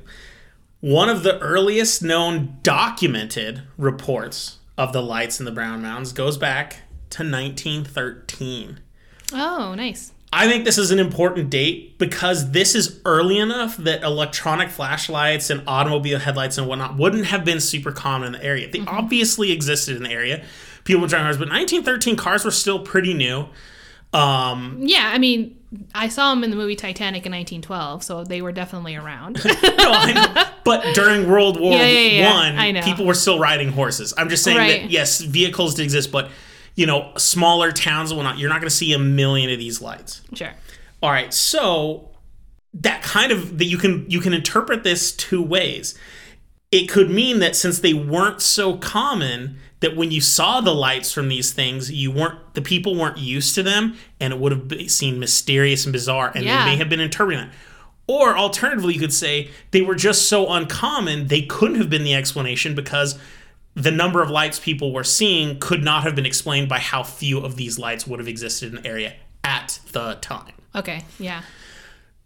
One 0.80 1.08
of 1.08 1.22
the 1.22 1.38
earliest 1.40 2.02
known 2.02 2.58
documented 2.62 3.62
reports 3.76 4.58
of 4.78 4.92
the 4.92 5.02
lights 5.02 5.38
in 5.38 5.44
the 5.46 5.52
Brown 5.52 5.82
Mountains 5.82 6.12
goes 6.12 6.36
back 6.36 6.82
to 7.10 7.22
1913. 7.22 8.80
Oh, 9.32 9.74
nice. 9.74 10.12
I 10.36 10.46
think 10.48 10.66
this 10.66 10.76
is 10.76 10.90
an 10.90 10.98
important 10.98 11.48
date 11.48 11.96
because 11.96 12.50
this 12.50 12.74
is 12.74 13.00
early 13.06 13.38
enough 13.38 13.78
that 13.78 14.02
electronic 14.02 14.68
flashlights 14.68 15.48
and 15.48 15.62
automobile 15.66 16.18
headlights 16.18 16.58
and 16.58 16.66
whatnot 16.68 16.98
wouldn't 16.98 17.24
have 17.24 17.42
been 17.42 17.58
super 17.58 17.90
common 17.90 18.26
in 18.26 18.32
the 18.40 18.44
area. 18.44 18.70
They 18.70 18.84
obviously 18.86 19.50
existed 19.50 19.96
in 19.96 20.02
the 20.02 20.10
area. 20.10 20.44
People 20.84 21.00
were 21.00 21.08
driving 21.08 21.24
cars, 21.24 21.38
but 21.38 21.48
1913 21.48 22.16
cars 22.16 22.44
were 22.44 22.50
still 22.50 22.80
pretty 22.80 23.14
new. 23.14 23.46
Um, 24.12 24.76
Yeah, 24.82 25.10
I 25.10 25.16
mean, 25.16 25.56
I 25.94 26.08
saw 26.08 26.34
them 26.34 26.44
in 26.44 26.50
the 26.50 26.56
movie 26.56 26.76
Titanic 26.76 27.24
in 27.24 27.32
1912, 27.32 28.02
so 28.02 28.22
they 28.22 28.42
were 28.42 28.52
definitely 28.52 28.94
around. 28.94 29.42
no, 29.44 29.52
I 29.62 30.12
know. 30.12 30.44
But 30.64 30.94
during 30.94 31.30
World 31.30 31.58
War 31.58 31.72
Yeah, 31.72 31.86
yeah, 31.86 32.20
yeah. 32.20 32.34
One, 32.34 32.58
I 32.58 32.82
people 32.82 33.06
were 33.06 33.14
still 33.14 33.38
riding 33.38 33.72
horses. 33.72 34.12
I'm 34.18 34.28
just 34.28 34.44
saying 34.44 34.58
Right. 34.58 34.82
that 34.82 34.90
yes, 34.90 35.22
vehicles 35.22 35.76
did 35.76 35.84
exist, 35.84 36.12
but 36.12 36.30
you 36.76 36.86
know, 36.86 37.12
smaller 37.16 37.72
towns 37.72 38.10
and 38.10 38.18
whatnot, 38.18 38.38
you're 38.38 38.48
not 38.50 38.60
going 38.60 38.68
to 38.70 38.74
see 38.74 38.92
a 38.92 38.98
million 38.98 39.50
of 39.50 39.58
these 39.58 39.82
lights. 39.82 40.22
sure. 40.34 40.52
All 41.02 41.10
right, 41.10 41.32
so 41.34 42.10
that 42.74 43.02
kind 43.02 43.32
of 43.32 43.58
that 43.58 43.64
you 43.66 43.78
can 43.78 44.08
you 44.08 44.20
can 44.20 44.32
interpret 44.32 44.82
this 44.84 45.12
two 45.12 45.42
ways. 45.42 45.98
It 46.72 46.86
could 46.88 47.10
mean 47.10 47.38
that 47.40 47.54
since 47.56 47.78
they 47.78 47.94
weren't 47.94 48.42
so 48.42 48.76
common, 48.76 49.58
that 49.80 49.96
when 49.96 50.10
you 50.10 50.20
saw 50.20 50.60
the 50.60 50.74
lights 50.74 51.12
from 51.12 51.28
these 51.28 51.52
things, 51.52 51.90
you 51.92 52.10
weren't 52.10 52.54
the 52.54 52.62
people 52.62 52.94
weren't 52.96 53.18
used 53.18 53.54
to 53.56 53.62
them, 53.62 53.96
and 54.20 54.32
it 54.32 54.38
would 54.40 54.52
have 54.52 54.90
seemed 54.90 55.18
mysterious 55.18 55.84
and 55.86 55.92
bizarre, 55.92 56.32
and 56.34 56.44
Yeah. 56.44 56.64
they 56.64 56.70
may 56.72 56.76
have 56.76 56.88
been 56.88 57.00
interpreting 57.00 57.44
that. 57.46 57.54
Or 58.08 58.36
alternatively, 58.36 58.94
you 58.94 59.00
could 59.00 59.12
say 59.12 59.50
they 59.72 59.82
were 59.82 59.94
just 59.96 60.28
so 60.28 60.48
uncommon 60.52 61.26
they 61.28 61.42
couldn't 61.42 61.76
have 61.78 61.90
been 61.90 62.04
the 62.04 62.14
explanation 62.14 62.74
because 62.74 63.18
the 63.76 63.90
number 63.92 64.22
of 64.22 64.30
lights 64.30 64.58
people 64.58 64.92
were 64.92 65.04
seeing 65.04 65.58
could 65.60 65.84
not 65.84 66.02
have 66.02 66.16
been 66.16 66.26
explained 66.26 66.68
by 66.68 66.78
how 66.78 67.02
few 67.02 67.38
of 67.40 67.54
these 67.56 67.78
lights 67.78 68.06
would 68.06 68.18
have 68.18 68.26
existed 68.28 68.74
in 68.74 68.82
the 68.82 68.88
area 68.88 69.14
at 69.44 69.78
the 69.92 70.14
time 70.22 70.54
Okay, 70.74 71.04
yeah. 71.20 71.42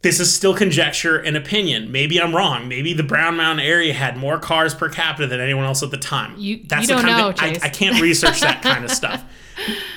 this 0.03 0.19
is 0.21 0.33
still 0.35 0.55
conjecture 0.55 1.19
and 1.19 1.37
opinion. 1.37 1.93
Maybe 1.93 2.21
I'm 2.21 2.35
wrong. 2.35 2.67
Maybe 2.69 2.93
the 2.95 3.03
Brown 3.03 3.37
Mountain 3.37 3.65
area 3.67 3.93
had 3.93 4.17
more 4.17 4.39
cars 4.39 4.75
per 4.75 4.89
capita 4.89 5.27
than 5.27 5.41
anyone 5.41 5.65
else 5.67 5.83
at 5.83 5.91
the 5.91 5.97
time. 5.99 6.35
You- 6.39 6.65
the 6.67 6.81
you 6.81 6.87
don't 6.87 7.03
kind 7.03 7.19
know, 7.19 7.29
of 7.31 7.35
Chase. 7.37 7.63
I, 7.63 7.67
I 7.67 7.69
can't 7.69 8.01
research 8.01 8.41
that 8.41 8.63
kind 8.63 8.85
of 8.85 8.91
stuff. 9.03 9.23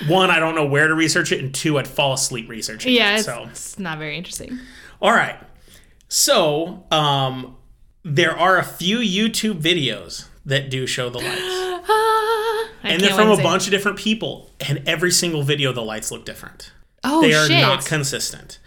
One, 0.08 0.30
I 0.30 0.40
don't 0.40 0.56
know 0.56 0.66
where 0.66 0.88
to 0.90 0.94
research 0.94 1.32
it, 1.32 1.40
and 1.40 1.54
two, 1.54 1.78
I'd 1.80 1.88
fall 1.88 2.14
asleep 2.14 2.50
researching 2.50 2.94
Yeah, 2.94 3.12
it. 3.14 3.16
it's, 3.20 3.26
So, 3.26 3.46
it's 3.50 3.80
not 3.80 3.98
very 3.98 4.18
interesting. 4.18 4.60
all 5.02 5.12
right. 5.14 5.38
So, 6.10 6.84
um, 6.92 7.56
there 8.04 8.38
are 8.38 8.58
a 8.58 8.64
few 8.64 8.98
YouTube 9.00 9.62
videos 9.62 10.28
that 10.46 10.70
do 10.70 10.86
show 10.88 11.10
the 11.10 11.20
lights, 11.20 11.42
Ah, 11.90 12.70
and 12.84 13.02
they're 13.02 13.14
from 13.14 13.32
a 13.32 13.36
see 13.36 13.42
it. 13.42 13.44
bunch 13.44 13.66
of 13.66 13.72
different 13.72 13.98
people. 13.98 14.52
And 14.68 14.88
every 14.88 15.12
single 15.12 15.44
video, 15.44 15.72
the 15.72 15.82
lights 15.82 16.12
look 16.12 16.26
different. 16.26 16.72
Oh, 17.04 17.22
they 17.22 17.34
are 17.34 17.48
shit. 17.48 17.62
not 17.62 17.86
consistent. 17.86 18.60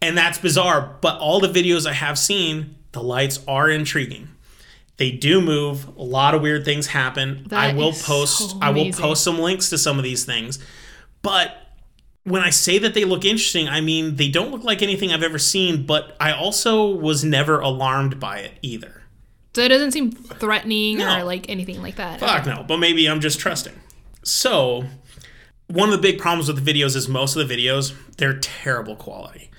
And 0.00 0.16
that's 0.18 0.38
bizarre, 0.38 0.96
but 1.00 1.18
all 1.18 1.40
the 1.40 1.48
videos 1.48 1.86
I 1.86 1.92
have 1.92 2.18
seen, 2.18 2.76
the 2.92 3.02
lights 3.02 3.42
are 3.48 3.70
intriguing. 3.70 4.28
They 4.96 5.10
do 5.10 5.40
move, 5.40 5.88
a 5.96 6.02
lot 6.02 6.34
of 6.34 6.42
weird 6.42 6.64
things 6.64 6.88
happen. 6.88 7.48
I 7.50 7.72
will 7.72 7.92
post 7.92 8.50
so 8.50 8.58
I 8.62 8.70
will 8.70 8.92
post 8.92 9.24
some 9.24 9.38
links 9.38 9.70
to 9.70 9.78
some 9.78 9.98
of 9.98 10.04
these 10.04 10.24
things. 10.24 10.58
But 11.22 11.56
when 12.22 12.42
I 12.42 12.50
say 12.50 12.78
that 12.78 12.94
they 12.94 13.04
look 13.04 13.24
interesting, 13.24 13.68
I 13.68 13.80
mean 13.80 14.16
they 14.16 14.28
don't 14.28 14.52
look 14.52 14.62
like 14.62 14.82
anything 14.82 15.10
I've 15.12 15.22
ever 15.22 15.38
seen, 15.38 15.84
but 15.84 16.16
I 16.20 16.32
also 16.32 16.86
was 16.94 17.24
never 17.24 17.58
alarmed 17.60 18.20
by 18.20 18.38
it 18.38 18.52
either. 18.62 19.02
So 19.54 19.62
it 19.62 19.68
doesn't 19.68 19.92
seem 19.92 20.12
threatening 20.12 20.98
No. 20.98 21.18
or 21.20 21.24
like 21.24 21.48
anything 21.48 21.80
like 21.82 21.96
that. 21.96 22.20
Fuck 22.20 22.46
no, 22.46 22.64
but 22.66 22.78
maybe 22.78 23.06
I'm 23.08 23.20
just 23.20 23.38
trusting. 23.38 23.74
So, 24.22 24.84
one 25.68 25.88
of 25.88 25.92
the 25.94 26.00
big 26.02 26.18
problems 26.18 26.48
with 26.48 26.64
the 26.64 26.72
videos 26.72 26.96
is 26.96 27.08
most 27.08 27.36
of 27.36 27.46
the 27.46 27.54
videos, 27.56 27.94
they're 28.16 28.38
terrible 28.38 28.96
quality. 28.96 29.50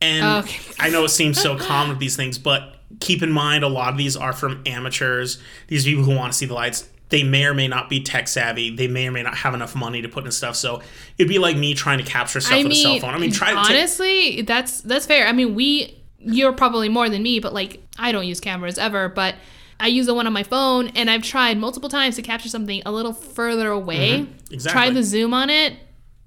And 0.00 0.24
oh, 0.24 0.38
Okay. 0.38 0.60
I 0.78 0.90
know 0.90 1.04
it 1.04 1.08
seems 1.10 1.40
so 1.40 1.56
common 1.58 1.90
with 1.90 1.98
these 1.98 2.16
things, 2.16 2.38
but 2.38 2.76
keep 3.00 3.22
in 3.22 3.32
mind 3.32 3.64
a 3.64 3.68
lot 3.68 3.90
of 3.92 3.98
these 3.98 4.16
are 4.16 4.32
from 4.32 4.62
amateurs. 4.66 5.38
These 5.68 5.84
people 5.84 6.04
who 6.04 6.14
want 6.14 6.32
to 6.32 6.38
see 6.38 6.46
the 6.46 6.54
lights. 6.54 6.88
They 7.10 7.22
may 7.22 7.44
or 7.44 7.54
may 7.54 7.68
not 7.68 7.88
be 7.88 8.00
tech 8.02 8.26
savvy. 8.28 8.74
They 8.74 8.88
may 8.88 9.06
or 9.06 9.12
may 9.12 9.22
not 9.22 9.36
have 9.36 9.54
enough 9.54 9.74
money 9.76 10.02
to 10.02 10.08
put 10.08 10.24
in 10.24 10.32
stuff. 10.32 10.56
So 10.56 10.82
it'd 11.18 11.28
be 11.28 11.38
like 11.38 11.56
me 11.56 11.74
trying 11.74 11.98
to 11.98 12.04
capture 12.04 12.40
stuff 12.40 12.54
I 12.54 12.58
with 12.58 12.68
mean, 12.68 12.72
a 12.72 12.98
cell 12.98 13.00
phone. 13.00 13.14
I 13.14 13.18
mean, 13.18 13.30
try 13.30 13.50
to 13.50 13.56
take, 13.56 13.70
honestly, 13.70 14.42
that's 14.42 14.80
that's 14.80 15.06
fair. 15.06 15.26
I 15.28 15.32
mean, 15.32 15.54
we 15.54 16.02
you're 16.24 16.52
probably 16.52 16.88
more 16.88 17.08
than 17.08 17.22
me, 17.22 17.38
but 17.40 17.52
like 17.52 17.82
I 17.98 18.12
don't 18.12 18.26
use 18.26 18.40
cameras 18.40 18.78
ever, 18.78 19.08
but 19.08 19.34
I 19.80 19.88
use 19.88 20.06
the 20.06 20.14
one 20.14 20.26
on 20.26 20.32
my 20.32 20.42
phone, 20.44 20.88
and 20.88 21.10
I've 21.10 21.22
tried 21.22 21.58
multiple 21.58 21.88
times 21.88 22.16
to 22.16 22.22
capture 22.22 22.48
something 22.48 22.82
a 22.86 22.92
little 22.92 23.12
further 23.12 23.70
away. 23.70 24.20
Mm-hmm. 24.20 24.54
exactly. 24.54 24.80
Try 24.80 24.90
the 24.90 25.02
zoom 25.02 25.34
on 25.34 25.50
it, 25.50 25.74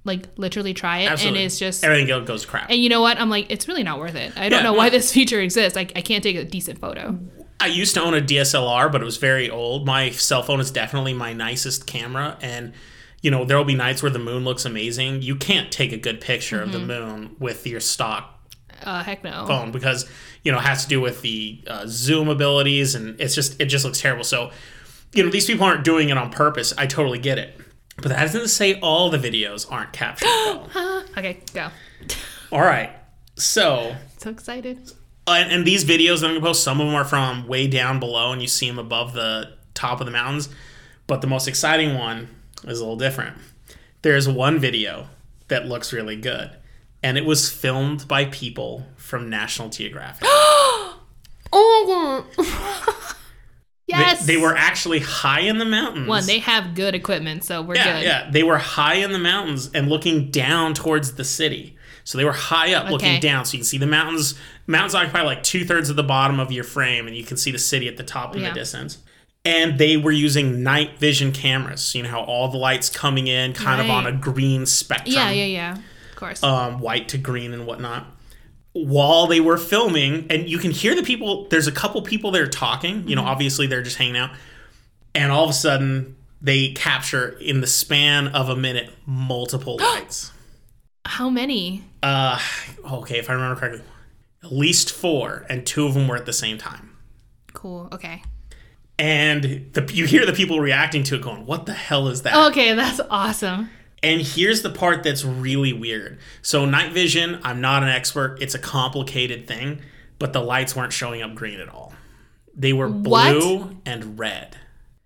like 0.03 0.27
literally 0.37 0.73
try 0.73 0.99
it, 0.99 1.11
Absolutely. 1.11 1.39
and 1.41 1.45
it's 1.45 1.57
just. 1.59 1.83
everything 1.83 2.25
goes 2.25 2.45
crap. 2.45 2.69
And 2.69 2.79
you 2.81 2.89
know 2.89 3.01
what? 3.01 3.19
I'm 3.19 3.29
like, 3.29 3.47
it's 3.49 3.67
really 3.67 3.83
not 3.83 3.99
worth 3.99 4.15
it. 4.15 4.33
I 4.37 4.49
don't 4.49 4.59
Yeah, 4.59 4.63
know 4.63 4.71
no. 4.73 4.77
why 4.77 4.89
this 4.89 5.13
feature 5.13 5.39
exists. 5.39 5.75
Like 5.75 5.93
I 5.95 6.01
can't 6.01 6.23
take 6.23 6.35
a 6.35 6.43
decent 6.43 6.79
photo. 6.79 7.17
I 7.59 7.67
used 7.67 7.95
to 7.95 8.01
own 8.03 8.13
a 8.13 8.21
DSLR, 8.21 8.91
but 8.91 9.01
it 9.01 9.05
was 9.05 9.17
very 9.17 9.49
old. 9.49 9.87
My 9.87 10.11
cell 10.11 10.43
phone 10.43 10.59
is 10.59 10.69
definitely 10.69 11.13
my 11.13 11.33
nicest 11.33 11.87
camera, 11.87 12.37
and 12.41 12.73
you 13.21 13.31
know 13.31 13.45
there 13.45 13.57
will 13.57 13.63
be 13.65 13.75
nights 13.75 14.03
where 14.03 14.11
the 14.11 14.19
moon 14.19 14.43
looks 14.43 14.63
amazing. 14.65 15.23
You 15.23 15.35
can't 15.37 15.71
take 15.71 15.91
a 15.91 15.97
good 15.97 16.21
picture 16.21 16.61
of 16.61 16.71
the 16.71 16.77
Mm-hmm. 16.77 16.87
moon 16.87 17.35
with 17.39 17.65
your 17.65 17.79
stock 17.79 18.36
Uh, 18.83 19.03
heck 19.03 19.23
no. 19.23 19.45
phone 19.47 19.71
because 19.71 20.09
you 20.43 20.51
know 20.51 20.57
it 20.59 20.63
has 20.63 20.83
to 20.83 20.89
do 20.89 21.01
with 21.01 21.21
the 21.21 21.61
uh, 21.67 21.83
zoom 21.87 22.29
abilities, 22.29 22.95
and 22.95 23.19
it's 23.19 23.35
just 23.35 23.59
it 23.59 23.65
just 23.65 23.83
looks 23.85 23.99
terrible. 24.01 24.23
So 24.23 24.51
you 25.13 25.23
know 25.23 25.29
these 25.29 25.45
people 25.45 25.65
aren't 25.65 25.83
doing 25.83 26.09
it 26.09 26.17
on 26.17 26.29
purpose. 26.31 26.73
I 26.77 26.85
totally 26.87 27.19
get 27.19 27.37
it, 27.37 27.59
but 27.97 28.09
that 28.09 28.19
doesn't 28.21 28.49
say 28.49 28.79
all 28.81 29.09
the 29.09 29.17
videos 29.17 29.69
aren't 29.71 29.93
captured. 29.93 30.27
Okay, 31.17 31.39
go. 31.51 31.69
all 32.51 32.61
right, 32.61 32.91
so 33.35 33.95
So 34.19 34.29
excited. 34.29 34.91
and, 35.25 35.51
and 35.51 35.65
these 35.65 35.83
videos 35.83 36.19
that 36.21 36.27
I'm 36.27 36.33
gonna 36.35 36.45
post, 36.45 36.63
some 36.63 36.79
of 36.79 36.85
them 36.85 36.95
are 36.95 37.03
from 37.05 37.47
way 37.47 37.65
down 37.65 37.99
below, 37.99 38.31
and 38.31 38.39
you 38.39 38.47
see 38.47 38.67
them 38.67 38.77
above 38.77 39.13
the 39.13 39.53
top 39.73 39.99
of 39.99 40.05
the 40.05 40.11
mountains. 40.11 40.47
But 41.07 41.21
the 41.21 41.27
most 41.27 41.47
exciting 41.47 41.97
one 41.97 42.27
is 42.65 42.79
a 42.79 42.83
little 42.83 42.97
different. 42.97 43.37
There's 44.03 44.29
one 44.29 44.59
video 44.59 45.07
that 45.47 45.65
looks 45.65 45.91
really 45.91 46.15
good, 46.17 46.51
and 47.07 47.17
it 47.17 47.25
was 47.25 47.49
filmed 47.49 48.07
by 48.07 48.25
people 48.25 48.85
from 48.97 49.29
National 49.29 49.69
Geographic. 49.69 50.27
Oh 51.59 52.25
yes. 53.87 54.25
They, 54.25 54.35
they 54.35 54.41
were 54.41 54.53
actually 54.55 54.99
high 54.99 55.39
in 55.39 55.59
the 55.59 55.65
mountains. 55.65 56.07
one. 56.07 56.25
They 56.25 56.39
have 56.39 56.75
good 56.75 56.93
equipment, 56.93 57.45
so 57.45 57.61
we're 57.61 57.75
yeah, 57.75 57.93
good. 57.99 58.03
yeah, 58.03 58.29
they 58.29 58.43
were 58.43 58.57
high 58.57 58.95
in 58.95 59.13
the 59.13 59.19
mountains 59.19 59.71
and 59.73 59.87
looking 59.87 60.29
down 60.29 60.73
towards 60.73 61.13
the 61.13 61.23
city. 61.23 61.77
So 62.03 62.17
they 62.17 62.25
were 62.25 62.33
high 62.33 62.73
up, 62.73 62.89
looking 62.91 63.19
down, 63.21 63.45
so 63.45 63.53
you 63.53 63.59
can 63.59 63.65
see 63.65 63.77
the 63.77 63.87
mountains. 63.87 64.35
Mountains 64.65 64.93
occupy 64.95 65.21
like 65.21 65.41
two 65.43 65.63
thirds 65.65 65.89
of 65.89 65.95
the 65.95 66.03
bottom 66.03 66.39
of 66.39 66.51
your 66.51 66.63
frame, 66.65 67.07
and 67.07 67.15
you 67.15 67.23
can 67.23 67.37
see 67.37 67.51
the 67.51 67.59
city 67.59 67.87
at 67.87 67.95
the 67.97 68.03
top 68.03 68.35
in 68.35 68.41
Yeah. 68.41 68.49
the 68.49 68.55
distance. 68.55 68.97
And 69.45 69.77
they 69.79 69.95
were 69.95 70.11
using 70.11 70.63
night 70.63 70.99
vision 70.99 71.31
cameras. 71.31 71.81
So 71.81 71.97
you 71.99 72.03
know 72.03 72.09
how 72.09 72.23
all 72.23 72.49
the 72.49 72.57
lights 72.57 72.89
coming 72.89 73.27
in, 73.27 73.53
kind 73.53 73.79
of 73.79 73.89
on 73.89 74.05
a 74.05 74.11
green 74.11 74.65
spectrum, 74.65 75.15
Yeah, 75.15 75.31
yeah, 75.31 75.45
yeah. 75.45 75.77
Of 76.17 76.19
course. 76.19 76.43
um, 76.43 76.79
white 76.79 77.09
to 77.09 77.17
green 77.19 77.53
and 77.53 77.67
whatnot. 77.67 78.07
While 78.73 79.27
they 79.27 79.39
were 79.39 79.57
filming, 79.57 80.25
and 80.31 80.49
you 80.49 80.57
can 80.57 80.71
hear 80.71 80.95
the 80.95 81.03
people. 81.03 81.47
There's 81.49 81.67
a 81.67 81.71
couple 81.71 82.01
people 82.01 82.31
there 82.31 82.47
talking. 82.47 83.07
You 83.07 83.15
know, 83.15 83.21
Mm-hmm. 83.21 83.29
obviously 83.29 83.67
they're 83.67 83.81
just 83.83 83.97
hanging 83.97 84.17
out. 84.17 84.31
And 85.15 85.31
all 85.31 85.43
of 85.43 85.49
a 85.49 85.53
sudden, 85.53 86.15
they 86.41 86.71
capture 86.73 87.29
in 87.39 87.61
the 87.61 87.67
span 87.67 88.27
of 88.29 88.49
a 88.49 88.55
minute 88.55 88.91
multiple 89.05 89.77
lights. 89.81 90.31
How 91.05 91.29
many? 91.29 91.83
Uh, 92.03 92.39
okay, 92.91 93.17
if 93.19 93.29
I 93.29 93.33
remember 93.33 93.59
correctly, 93.59 93.81
at 94.43 94.51
least 94.51 94.91
four, 94.91 95.45
and 95.49 95.65
two 95.65 95.85
of 95.87 95.93
them 95.95 96.07
were 96.07 96.17
at 96.17 96.25
the 96.25 96.33
same 96.33 96.57
time. 96.57 96.95
Cool. 97.53 97.89
Okay. 97.91 98.21
And 98.99 99.69
the, 99.73 99.89
you 99.93 100.05
hear 100.05 100.25
the 100.25 100.33
people 100.33 100.59
reacting 100.59 101.03
to 101.03 101.15
it, 101.15 101.21
going, 101.21 101.45
"What 101.45 101.65
the 101.67 101.73
hell 101.73 102.07
is 102.09 102.23
that?" 102.23 102.35
Okay, 102.49 102.73
that's 102.73 102.99
awesome. 103.09 103.69
And 104.03 104.21
here's 104.21 104.61
the 104.61 104.69
part 104.69 105.03
that's 105.03 105.25
really 105.25 105.73
weird. 105.73 106.19
So 106.41 106.65
night 106.65 106.91
vision, 106.93 107.39
I'm 107.43 107.61
not 107.61 107.83
an 107.83 107.89
expert. 107.89 108.37
It's 108.41 108.53
a 108.53 108.59
complicated 108.59 109.47
thing, 109.47 109.81
but 110.19 110.33
the 110.33 110.39
lights 110.41 110.75
weren't 110.75 110.93
showing 110.93 111.21
up 111.21 111.33
green 111.35 111.59
at 111.59 111.67
all. 111.69 111.93
They 112.55 112.73
were 112.73 112.89
blue 112.89 113.57
What? 113.59 113.71
and 113.85 114.17
red. 114.19 114.57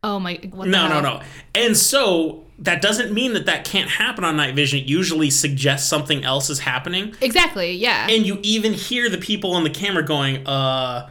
Oh 0.03 0.19
my. 0.19 0.39
No, 0.53 0.88
no, 0.88 0.99
no. 0.99 1.22
And 1.53 1.77
so 1.77 2.45
that 2.59 2.81
doesn't 2.81 3.13
mean 3.13 3.34
that 3.34 3.45
that 3.45 3.65
can't 3.65 3.89
happen 3.89 4.23
on 4.23 4.35
night 4.35 4.55
vision. 4.55 4.80
It 4.80 4.85
usually 4.85 5.30
suggests 5.30 5.88
something 5.88 6.23
else 6.23 6.49
is 6.49 6.59
happening. 6.59 7.13
Exactly. 7.22 7.73
Yeah. 7.73 8.07
And 8.09 8.26
you 8.26 8.39
even 8.41 8.73
hear 8.73 9.09
the 9.09 9.18
people 9.19 9.53
on 9.53 9.63
the 9.63 9.69
camera 9.69 10.03
going, 10.03 10.47
"Uh, 10.47 11.07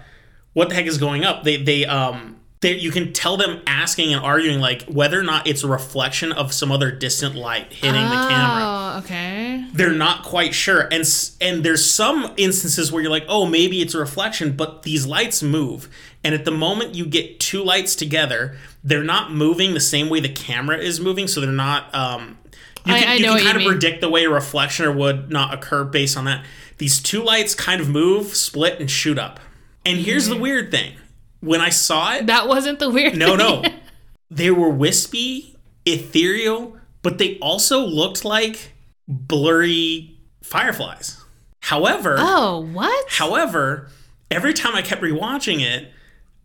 what 0.54 0.70
the 0.70 0.74
heck 0.74 0.86
is 0.86 0.98
going 0.98 1.24
up?" 1.24 1.44
They 1.44 1.56
they 1.62 1.86
um 1.86 2.39
they, 2.60 2.76
you 2.76 2.90
can 2.90 3.12
tell 3.14 3.38
them 3.38 3.62
asking 3.66 4.12
and 4.12 4.22
arguing 4.22 4.60
like 4.60 4.82
whether 4.82 5.18
or 5.18 5.22
not 5.22 5.46
it's 5.46 5.62
a 5.64 5.68
reflection 5.68 6.30
of 6.30 6.52
some 6.52 6.70
other 6.70 6.90
distant 6.90 7.34
light 7.34 7.72
hitting 7.72 8.02
the 8.02 8.28
camera. 8.28 8.62
Oh, 8.62 8.98
okay. 8.98 9.64
They're 9.72 9.92
not 9.94 10.24
quite 10.24 10.54
sure, 10.54 10.80
and 10.92 11.04
and 11.40 11.64
there's 11.64 11.88
some 11.90 12.34
instances 12.36 12.92
where 12.92 13.00
you're 13.02 13.10
like, 13.10 13.24
"Oh, 13.28 13.46
maybe 13.46 13.80
it's 13.80 13.94
a 13.94 13.98
reflection," 13.98 14.52
but 14.56 14.82
these 14.82 15.06
lights 15.06 15.42
move, 15.42 15.88
and 16.22 16.34
at 16.34 16.44
the 16.44 16.50
moment 16.50 16.94
you 16.94 17.06
get 17.06 17.40
two 17.40 17.62
lights 17.62 17.94
together, 17.96 18.58
they're 18.84 19.04
not 19.04 19.32
moving 19.32 19.72
the 19.72 19.80
same 19.80 20.10
way 20.10 20.20
the 20.20 20.28
camera 20.28 20.76
is 20.76 21.00
moving, 21.00 21.28
so 21.28 21.40
they're 21.40 21.50
not. 21.50 21.94
Um, 21.94 22.36
you 22.84 22.94
I- 22.94 23.00
can, 23.00 23.08
I 23.08 23.14
you 23.14 23.22
know 23.22 23.28
can 23.28 23.32
what 23.34 23.40
you 23.42 23.46
kind 23.52 23.56
of 23.62 23.70
predict 23.70 24.00
the 24.02 24.08
way 24.10 24.24
a 24.24 24.30
reflection 24.30 24.84
or 24.84 24.92
would 24.92 25.30
not 25.30 25.54
occur 25.54 25.84
based 25.84 26.16
on 26.16 26.24
that. 26.26 26.44
These 26.78 27.00
two 27.00 27.22
lights 27.22 27.54
kind 27.54 27.80
of 27.80 27.88
move, 27.88 28.34
split, 28.34 28.80
and 28.80 28.90
shoot 28.90 29.18
up. 29.18 29.40
And 29.86 29.98
here's 30.00 30.26
the 30.28 30.36
weird 30.36 30.70
thing: 30.70 30.94
when 31.40 31.60
I 31.60 31.70
saw 31.70 32.14
it, 32.14 32.26
That 32.26 32.48
wasn't 32.48 32.78
the 32.78 32.90
weird. 32.90 33.16
no, 33.16 33.36
thing. 33.36 33.62
no, 33.62 33.64
they 34.30 34.50
were 34.50 34.68
wispy, 34.70 35.56
ethereal, 35.86 36.76
but 37.02 37.18
they 37.18 37.38
also 37.38 37.80
looked 37.80 38.24
like 38.24 38.72
blurry 39.08 40.18
fireflies. 40.42 41.22
However, 41.60 42.16
Oh, 42.18 42.60
what? 42.72 43.06
However, 43.10 43.88
every 44.30 44.52
time 44.54 44.74
I 44.74 44.82
kept 44.82 45.02
rewatching 45.02 45.60
it, 45.60 45.90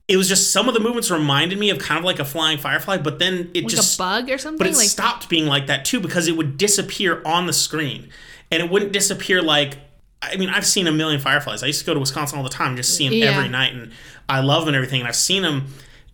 it 0.08 0.18
was 0.18 0.28
just 0.30 0.52
some 0.52 0.68
of 0.68 0.74
the 0.76 0.80
movements 0.80 1.10
reminded 1.10 1.58
me 1.58 1.70
of 1.72 1.80
kind 1.80 1.98
of 1.98 2.06
like 2.06 2.20
a 2.20 2.26
flying 2.26 2.58
firefly, 2.60 2.98
but 2.98 3.18
then 3.18 3.50
it 3.56 3.64
like 3.64 3.68
just 3.72 3.96
a 3.96 3.98
bug 3.98 4.30
or 4.30 4.38
something? 4.38 4.58
but 4.60 4.68
it 4.68 4.76
like 4.76 4.88
stopped 4.88 5.30
being 5.30 5.48
like 5.48 5.68
that 5.68 5.84
too 5.84 6.00
because 6.00 6.28
it 6.28 6.38
would 6.38 6.58
disappear 6.58 7.22
on 7.26 7.48
the 7.48 7.54
screen. 7.54 8.10
And 8.52 8.62
it 8.62 8.70
wouldn't 8.70 8.92
disappear 8.92 9.42
like 9.42 9.78
I 10.32 10.38
mean, 10.38 10.50
I've 10.50 10.66
seen 10.66 10.88
a 10.88 10.92
million 10.92 11.20
fireflies. 11.20 11.64
I 11.64 11.68
used 11.68 11.80
to 11.80 11.86
go 11.86 11.94
to 11.94 12.00
Wisconsin 12.00 12.38
all 12.38 12.44
the 12.44 12.50
time, 12.50 12.76
just 12.76 12.96
see 12.96 13.08
them 13.10 13.18
Yeah. 13.18 13.38
every 13.38 13.50
night, 13.50 13.74
and 13.74 13.92
I 14.30 14.40
love 14.42 14.62
them 14.62 14.70
and 14.70 14.76
everything. 14.76 15.02
And 15.02 15.08
I've 15.08 15.16
seen 15.16 15.42
them, 15.44 15.68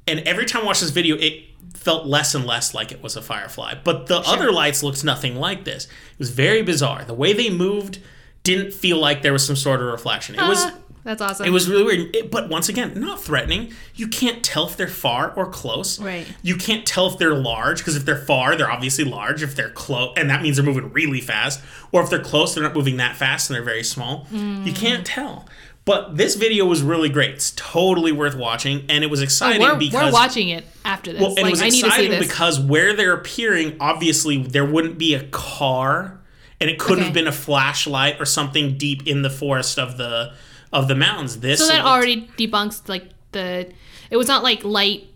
and 0.08 0.20
every 0.22 0.46
time 0.46 0.64
I 0.64 0.66
watch 0.66 0.80
this 0.82 0.90
video, 0.92 1.16
it 1.18 1.46
felt 1.76 2.06
less 2.06 2.36
and 2.36 2.46
less 2.46 2.74
like 2.74 2.92
it 2.92 3.02
was 3.02 3.16
a 3.16 3.22
firefly. 3.22 3.74
But 3.84 4.08
the 4.08 4.20
other 4.20 4.52
lights 4.52 4.84
looked 4.84 5.04
nothing 5.04 5.36
like 5.36 5.64
this. 5.64 5.86
It 5.86 6.20
was 6.20 6.30
very 6.30 6.62
bizarre. 6.62 7.04
The 7.06 7.14
way 7.14 7.34
they 7.34 7.50
moved 7.50 8.00
didn't 8.44 8.74
feel 8.74 8.98
like 8.98 9.22
there 9.22 9.34
was 9.34 9.46
some 9.46 9.56
sort 9.56 9.82
of 9.82 9.88
reflection. 9.88 10.36
It 10.36 10.42
was 10.48 10.60
Ah, 10.64 10.74
that's 11.04 11.22
awesome. 11.22 11.46
it 11.46 11.50
was 11.52 11.68
really 11.70 11.84
weird. 11.84 12.16
It- 12.16 12.32
but 12.32 12.50
once 12.50 12.70
again, 12.70 12.94
not 12.96 13.22
threatening. 13.22 13.74
You 13.96 14.08
can't 14.08 14.44
tell 14.44 14.68
if 14.68 14.78
they're 14.78 14.88
far 14.88 15.32
or 15.36 15.48
close. 15.50 16.00
Right. 16.00 16.26
You 16.42 16.56
can't 16.56 16.86
tell 16.86 17.08
if 17.08 17.18
they're 17.18 17.34
large 17.36 17.80
because 17.80 17.96
if 17.96 18.06
they're 18.06 18.16
far, 18.26 18.56
they're 18.56 18.72
obviously 18.72 19.04
large. 19.04 19.44
If 19.44 19.56
they're 19.56 19.70
close, 19.72 20.14
and 20.18 20.30
that 20.30 20.42
means 20.42 20.58
they're 20.58 20.66
moving 20.66 20.92
really 20.92 21.22
fast. 21.22 21.62
Or 21.92 22.02
if 22.04 22.10
they're 22.10 22.20
close, 22.24 22.54
they're 22.54 22.64
not 22.64 22.76
moving 22.76 22.98
that 22.98 23.16
fast 23.16 23.50
and 23.50 23.56
they're 23.56 23.64
very 23.64 23.84
small. 23.84 24.28
Mm. 24.32 24.66
You 24.66 24.74
can't 24.74 25.06
tell. 25.06 25.48
But 25.84 26.16
this 26.16 26.36
video 26.36 26.66
was 26.66 26.84
really 26.84 27.10
great. 27.10 27.32
It's 27.32 27.52
totally 27.56 28.12
worth 28.12 28.36
watching, 28.36 28.86
and 28.88 29.04
it 29.04 29.10
was 29.10 29.20
exciting 29.24 29.62
we're, 29.64 29.76
because 29.76 30.14
we're 30.14 30.20
watching 30.20 30.50
it 30.50 30.64
after 30.86 31.12
this. 31.12 31.20
well, 31.20 31.32
and 31.32 31.40
like 31.40 31.48
it 31.48 31.52
was 31.52 31.62
I 31.62 31.66
need 31.66 31.72
to 31.72 31.78
see 31.78 31.86
exciting 31.88 32.12
this. 32.12 32.28
because 32.28 32.60
where 32.60 32.96
they're 32.96 33.14
appearing, 33.14 33.78
obviously 33.80 34.44
there 34.44 34.64
wouldn't 34.64 35.00
be 35.00 35.16
a 35.16 35.24
car, 35.30 36.20
and 36.62 36.70
it 36.70 36.78
could 36.78 36.98
Okay. 37.00 37.06
have 37.06 37.14
been 37.16 37.26
a 37.26 37.32
flashlight 37.32 38.22
or 38.22 38.26
something 38.26 38.78
deep 38.78 39.08
in 39.08 39.24
the 39.24 39.32
forest 39.32 39.80
of 39.80 39.98
the 39.98 40.34
of 40.74 40.88
the 40.88 40.96
mountains. 40.96 41.40
This 41.40 41.60
so 41.60 41.68
that 41.68 41.86
already 41.86 42.28
debunks 42.38 42.88
like 42.88 43.10
the. 43.32 43.72
It 44.10 44.18
was 44.18 44.28
not 44.28 44.44
like 44.44 44.64
light 44.64 45.08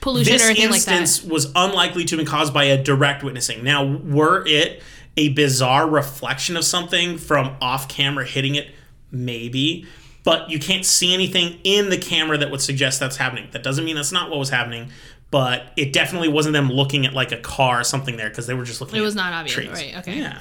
pollution 0.00 0.32
this 0.34 0.42
or 0.42 0.50
anything 0.50 0.66
like 0.70 0.76
instance 0.76 1.20
that. 1.20 1.32
was 1.32 1.50
unlikely 1.54 2.04
to 2.04 2.16
have 2.16 2.24
been 2.24 2.30
caused 2.30 2.52
by 2.52 2.64
a 2.64 2.82
direct 2.82 3.22
witnessing. 3.22 3.64
Now, 3.64 3.84
were 3.84 4.44
it 4.46 4.82
a 5.16 5.30
bizarre 5.30 5.88
reflection 5.88 6.56
of 6.56 6.64
something 6.64 7.18
from 7.18 7.56
off 7.60 7.88
camera 7.88 8.24
hitting 8.24 8.54
it? 8.54 8.70
Maybe. 9.10 9.86
But 10.24 10.50
you 10.50 10.58
can't 10.58 10.84
see 10.84 11.12
anything 11.14 11.58
in 11.64 11.90
the 11.90 11.98
camera 11.98 12.38
that 12.38 12.50
would 12.50 12.60
suggest 12.62 12.98
that's 13.00 13.16
happening. 13.16 13.48
That 13.52 13.62
doesn't 13.62 13.84
mean 13.84 13.96
that's 13.96 14.12
not 14.12 14.30
what 14.30 14.38
was 14.38 14.48
happening, 14.50 14.90
but 15.30 15.72
it 15.76 15.92
definitely 15.92 16.28
wasn't 16.28 16.54
them 16.54 16.70
looking 16.70 17.04
at 17.06 17.12
like 17.12 17.30
a 17.32 17.36
car 17.38 17.80
or 17.80 17.84
something 17.84 18.16
there 18.16 18.28
because 18.30 18.46
they 18.46 18.54
were 18.54 18.64
just 18.64 18.80
looking 18.80 18.96
It 18.96 19.02
was 19.02 19.14
not 19.14 19.32
obvious, 19.32 19.54
trees. 19.54 19.68
right, 19.70 19.96
okay. 19.98 20.18
Yeah. 20.18 20.38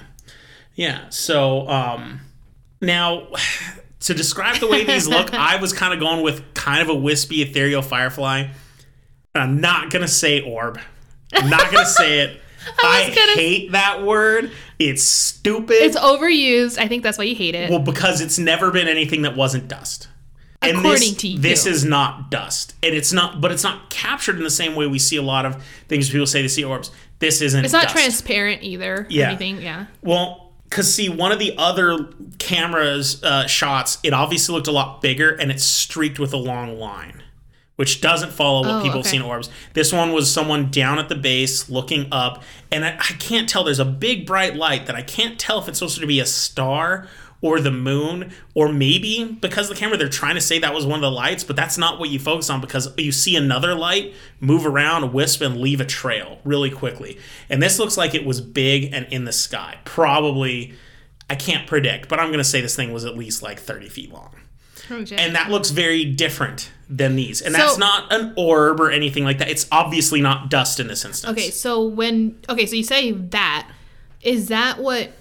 Yeah. 0.76 1.10
So, 1.10 1.68
um, 1.68 2.22
now 2.82 3.28
to 4.04 4.14
describe 4.14 4.58
the 4.58 4.68
way 4.68 4.84
these 4.84 5.08
look, 5.08 5.34
I 5.34 5.58
was 5.58 5.74
kind 5.74 5.94
of 5.94 6.00
going 6.00 6.22
with 6.24 6.54
kind 6.54 6.82
of 6.82 6.90
a 6.90 6.96
wispy, 6.96 7.42
ethereal 7.42 7.82
firefly. 7.82 8.48
I'm 9.36 9.60
not 9.62 9.90
gonna 9.90 10.08
say 10.08 10.42
orb. 10.42 10.80
I'm 11.34 11.50
not 11.50 11.72
gonna 11.72 11.86
say 11.86 12.20
it. 12.20 12.40
I, 12.84 13.08
was 13.08 13.16
gonna- 13.16 13.32
hate 13.34 13.72
that 13.72 14.04
word. 14.04 14.52
It's 14.80 15.04
stupid. 15.04 15.78
It's 15.78 15.98
overused. 15.98 16.78
I 16.78 16.88
think 16.88 17.04
that's 17.04 17.18
why 17.18 17.24
you 17.26 17.36
hate 17.36 17.56
it. 17.56 17.70
well, 17.70 17.80
because 17.80 18.22
it's 18.22 18.38
never 18.38 18.72
been 18.72 18.88
anything 18.88 19.24
that 19.24 19.36
wasn't 19.36 19.68
dust. 19.68 20.08
And 20.62 20.78
According 20.78 21.00
this, 21.10 21.16
to 21.18 21.28
you. 21.28 21.40
this 21.40 21.66
is 21.66 21.84
not 21.84 22.32
dust, 22.32 22.74
and 22.82 22.96
it's 22.96 23.12
not. 23.12 23.42
But 23.42 23.52
it's 23.52 23.64
not 23.64 23.90
captured 23.90 24.38
in 24.38 24.44
the 24.44 24.50
same 24.50 24.76
way 24.76 24.88
we 24.88 24.98
see 24.98 25.18
a 25.18 25.22
lot 25.22 25.46
of 25.46 25.62
things. 25.90 26.10
People 26.10 26.26
say 26.26 26.42
they 26.42 26.48
see 26.48 26.64
orbs. 26.64 26.90
This 27.20 27.42
isn't. 27.42 27.66
it's 27.66 27.74
not 27.74 27.84
dust. 27.84 27.96
transparent 27.96 28.64
either. 28.64 29.06
Yeah. 29.10 29.28
Anything. 29.30 29.62
Yeah. 29.62 29.88
Well, 30.02 30.43
because 30.74 30.92
see, 30.92 31.08
one 31.08 31.32
of 31.32 31.38
the 31.38 31.54
other 31.56 32.10
cameras 32.40 33.24
uh, 33.24 33.46
shots, 33.46 34.00
it 34.02 34.12
obviously 34.12 34.56
looked 34.56 34.66
a 34.66 34.72
lot 34.72 35.04
bigger 35.04 35.30
and 35.36 35.52
it's 35.52 35.64
streaked 35.64 36.18
with 36.18 36.34
a 36.34 36.38
long 36.38 36.80
line, 36.80 37.22
which 37.76 38.02
doesn't 38.02 38.32
follow 38.34 38.62
what 38.62 38.80
Oh, 38.80 38.82
people 38.82 38.98
have 39.02 39.06
seen 39.06 39.22
orbs. 39.22 39.52
This 39.74 39.94
one 39.94 40.14
was 40.14 40.34
someone 40.34 40.72
down 40.72 40.98
at 40.98 41.10
the 41.10 41.16
base 41.16 41.70
looking 41.70 42.08
up, 42.12 42.42
and 42.72 42.84
I, 42.84 42.96
I 42.96 43.14
can't 43.20 43.48
tell. 43.48 43.64
There's 43.64 43.78
a 43.78 43.86
big 43.86 44.26
bright 44.26 44.56
light 44.56 44.88
that 44.88 44.96
I 44.96 45.04
can't 45.04 45.38
tell 45.38 45.60
if 45.62 45.68
it's 45.68 45.78
supposed 45.78 46.00
to 46.00 46.08
be 46.08 46.20
a 46.20 46.26
star 46.26 47.08
or 47.44 47.60
the 47.60 47.70
moon, 47.70 48.32
or 48.56 48.72
maybe 48.72 49.38
because 49.42 49.70
of 49.70 49.76
the 49.76 49.80
camera 49.80 49.98
they're 49.98 50.08
trying 50.08 50.34
to 50.36 50.42
say 50.42 50.58
that 50.60 50.74
was 50.74 50.86
one 50.86 50.96
of 50.96 51.02
the 51.02 51.12
lights, 51.12 51.44
but 51.44 51.58
that's 51.58 51.78
not 51.78 52.00
what 52.00 52.10
you 52.10 52.18
focus 52.18 52.50
on 52.50 52.62
because 52.62 52.88
you 52.98 53.12
see 53.12 53.36
another 53.36 53.76
light 53.76 54.14
move 54.40 54.66
around, 54.66 55.12
wisp, 55.12 55.42
and 55.42 55.58
leave 55.58 55.82
a 55.82 55.86
trail 55.86 56.40
really 56.46 56.72
quickly. 56.72 57.20
And 57.50 57.62
this 57.62 57.78
looks 57.80 57.98
like 57.98 58.16
it 58.16 58.26
was 58.26 58.40
big 58.40 58.94
and 58.94 59.06
in 59.12 59.26
the 59.26 59.34
sky. 59.34 59.78
Probably, 59.84 60.74
I 61.30 61.36
can't 61.36 61.68
predict, 61.68 62.08
but 62.08 62.18
I'm 62.18 62.28
going 62.30 62.38
to 62.38 62.46
say 62.46 62.62
this 62.62 62.78
thing 62.78 62.94
was 62.94 63.04
at 63.04 63.18
least 63.18 63.44
like 63.44 63.60
30 63.60 63.90
feet 63.90 64.14
long. 64.14 64.34
Oh, 64.90 64.96
okay. 64.98 65.18
And 65.18 65.36
that 65.36 65.50
looks 65.50 65.70
very 65.70 66.06
different 66.06 66.72
than 66.90 67.18
these. 67.18 67.42
And 67.42 67.54
So- 67.54 67.62
that's 67.62 67.78
not 67.78 68.12
an 68.14 68.34
orb 68.38 68.80
or 68.80 68.90
anything 68.90 69.26
like 69.26 69.40
that. 69.40 69.50
It's 69.50 69.68
obviously 69.70 70.22
not 70.22 70.50
dust 70.50 70.80
in 70.80 70.88
this 70.88 71.04
instance. 71.04 71.30
Okay, 71.32 71.50
so 71.50 71.84
when 71.86 72.40
okay, 72.50 72.66
so 72.66 72.76
you 72.78 72.84
say 72.84 73.12
that 73.12 73.70
is 74.22 74.48
that 74.48 74.80
what 74.80 75.12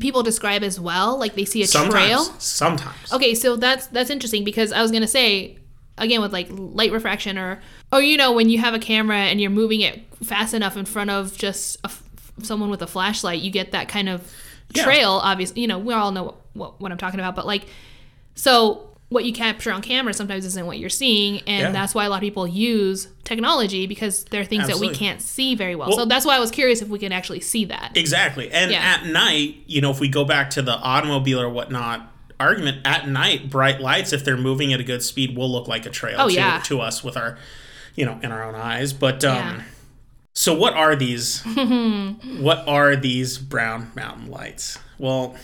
people 0.00 0.22
describe 0.22 0.62
as 0.62 0.78
well? 0.80 1.18
Like 1.18 1.34
they 1.34 1.44
see 1.44 1.62
a 1.62 1.66
Sometimes. 1.66 1.92
trail? 1.94 2.18
Sometimes. 2.38 3.12
Okay, 3.12 3.34
so 3.34 3.56
that's 3.56 3.86
that's 3.88 4.10
interesting 4.10 4.44
because 4.44 4.72
I 4.72 4.82
was 4.82 4.90
gonna 4.90 5.06
say 5.06 5.58
again 5.98 6.20
with 6.20 6.32
like 6.32 6.48
light 6.50 6.90
refraction 6.92 7.38
or 7.38 7.60
or 7.92 8.02
you 8.02 8.16
know 8.16 8.32
when 8.32 8.48
you 8.48 8.58
have 8.58 8.74
a 8.74 8.78
camera 8.78 9.16
and 9.16 9.40
you're 9.40 9.50
moving 9.50 9.80
it 9.80 10.02
fast 10.24 10.54
enough 10.54 10.76
in 10.76 10.84
front 10.84 11.10
of 11.10 11.36
just 11.36 11.78
a 11.84 11.90
someone 12.42 12.70
with 12.70 12.82
a 12.82 12.86
flashlight, 12.86 13.40
you 13.40 13.50
get 13.50 13.72
that 13.72 13.88
kind 13.88 14.08
of 14.08 14.32
Yeah. 14.74 14.84
trail. 14.84 15.10
Obviously, 15.22 15.60
you 15.62 15.68
know 15.68 15.78
we 15.78 15.94
all 15.94 16.10
know 16.12 16.34
what, 16.54 16.80
what 16.80 16.90
I'm 16.92 16.98
talking 16.98 17.20
about, 17.20 17.36
but 17.36 17.46
like 17.46 17.66
so 18.34 18.88
what 19.10 19.24
you 19.24 19.32
capture 19.32 19.70
on 19.70 19.80
camera 19.82 20.12
sometimes 20.12 20.44
isn't 20.44 20.66
what 20.66 20.78
you're 20.78 20.88
seeing, 20.90 21.40
and 21.46 21.60
Yeah. 21.62 21.70
that's 21.70 21.94
why 21.94 22.04
a 22.04 22.08
lot 22.10 22.16
of 22.16 22.20
people 22.22 22.46
use 22.48 23.08
technology 23.22 23.86
because 23.86 24.24
there 24.24 24.40
are 24.40 24.44
things 24.44 24.66
that 24.66 24.78
we 24.78 24.88
can't 24.88 25.20
see 25.22 25.54
very 25.54 25.76
well. 25.76 25.88
Well- 25.90 25.98
so 25.98 26.04
that's 26.06 26.24
why 26.26 26.36
I 26.36 26.40
was 26.40 26.50
curious 26.50 26.82
if 26.82 26.88
we 26.88 26.98
can 26.98 27.12
actually 27.12 27.40
see 27.40 27.64
that. 27.66 27.92
Exactly. 27.94 28.50
And 28.50 28.70
Yeah. 28.72 28.78
at 28.80 29.06
night, 29.06 29.56
you 29.66 29.80
know, 29.80 29.90
if 29.90 30.00
we 30.00 30.08
go 30.08 30.24
back 30.24 30.50
to 30.50 30.62
the 30.62 30.72
automobile 30.78 31.40
or 31.40 31.48
whatnot 31.48 32.10
argument, 32.40 32.78
at 32.84 33.08
night, 33.08 33.48
bright 33.50 33.80
lights, 33.80 34.12
if 34.12 34.24
they're 34.24 34.36
moving 34.36 34.72
at 34.72 34.80
a 34.80 34.84
good 34.84 35.02
speed, 35.02 35.36
will 35.36 35.50
look 35.50 35.68
like 35.68 35.86
a 35.86 35.90
trail 35.90 36.16
Oh, 36.18 36.28
to, 36.28 36.34
yeah. 36.34 36.58
to 36.64 36.80
us 36.80 37.04
with 37.04 37.16
our, 37.16 37.38
you 37.94 38.04
know, 38.04 38.18
in 38.22 38.32
our 38.32 38.42
own 38.42 38.56
eyes. 38.56 38.92
But, 38.92 39.24
um, 39.24 39.62
so 40.32 40.52
what 40.52 40.74
are 40.74 40.96
these? 40.96 41.42
what 42.40 42.64
are 42.66 42.96
these 42.96 43.38
brown 43.38 43.92
mountain 43.94 44.30
lights? 44.30 44.78
Well, 44.98 45.36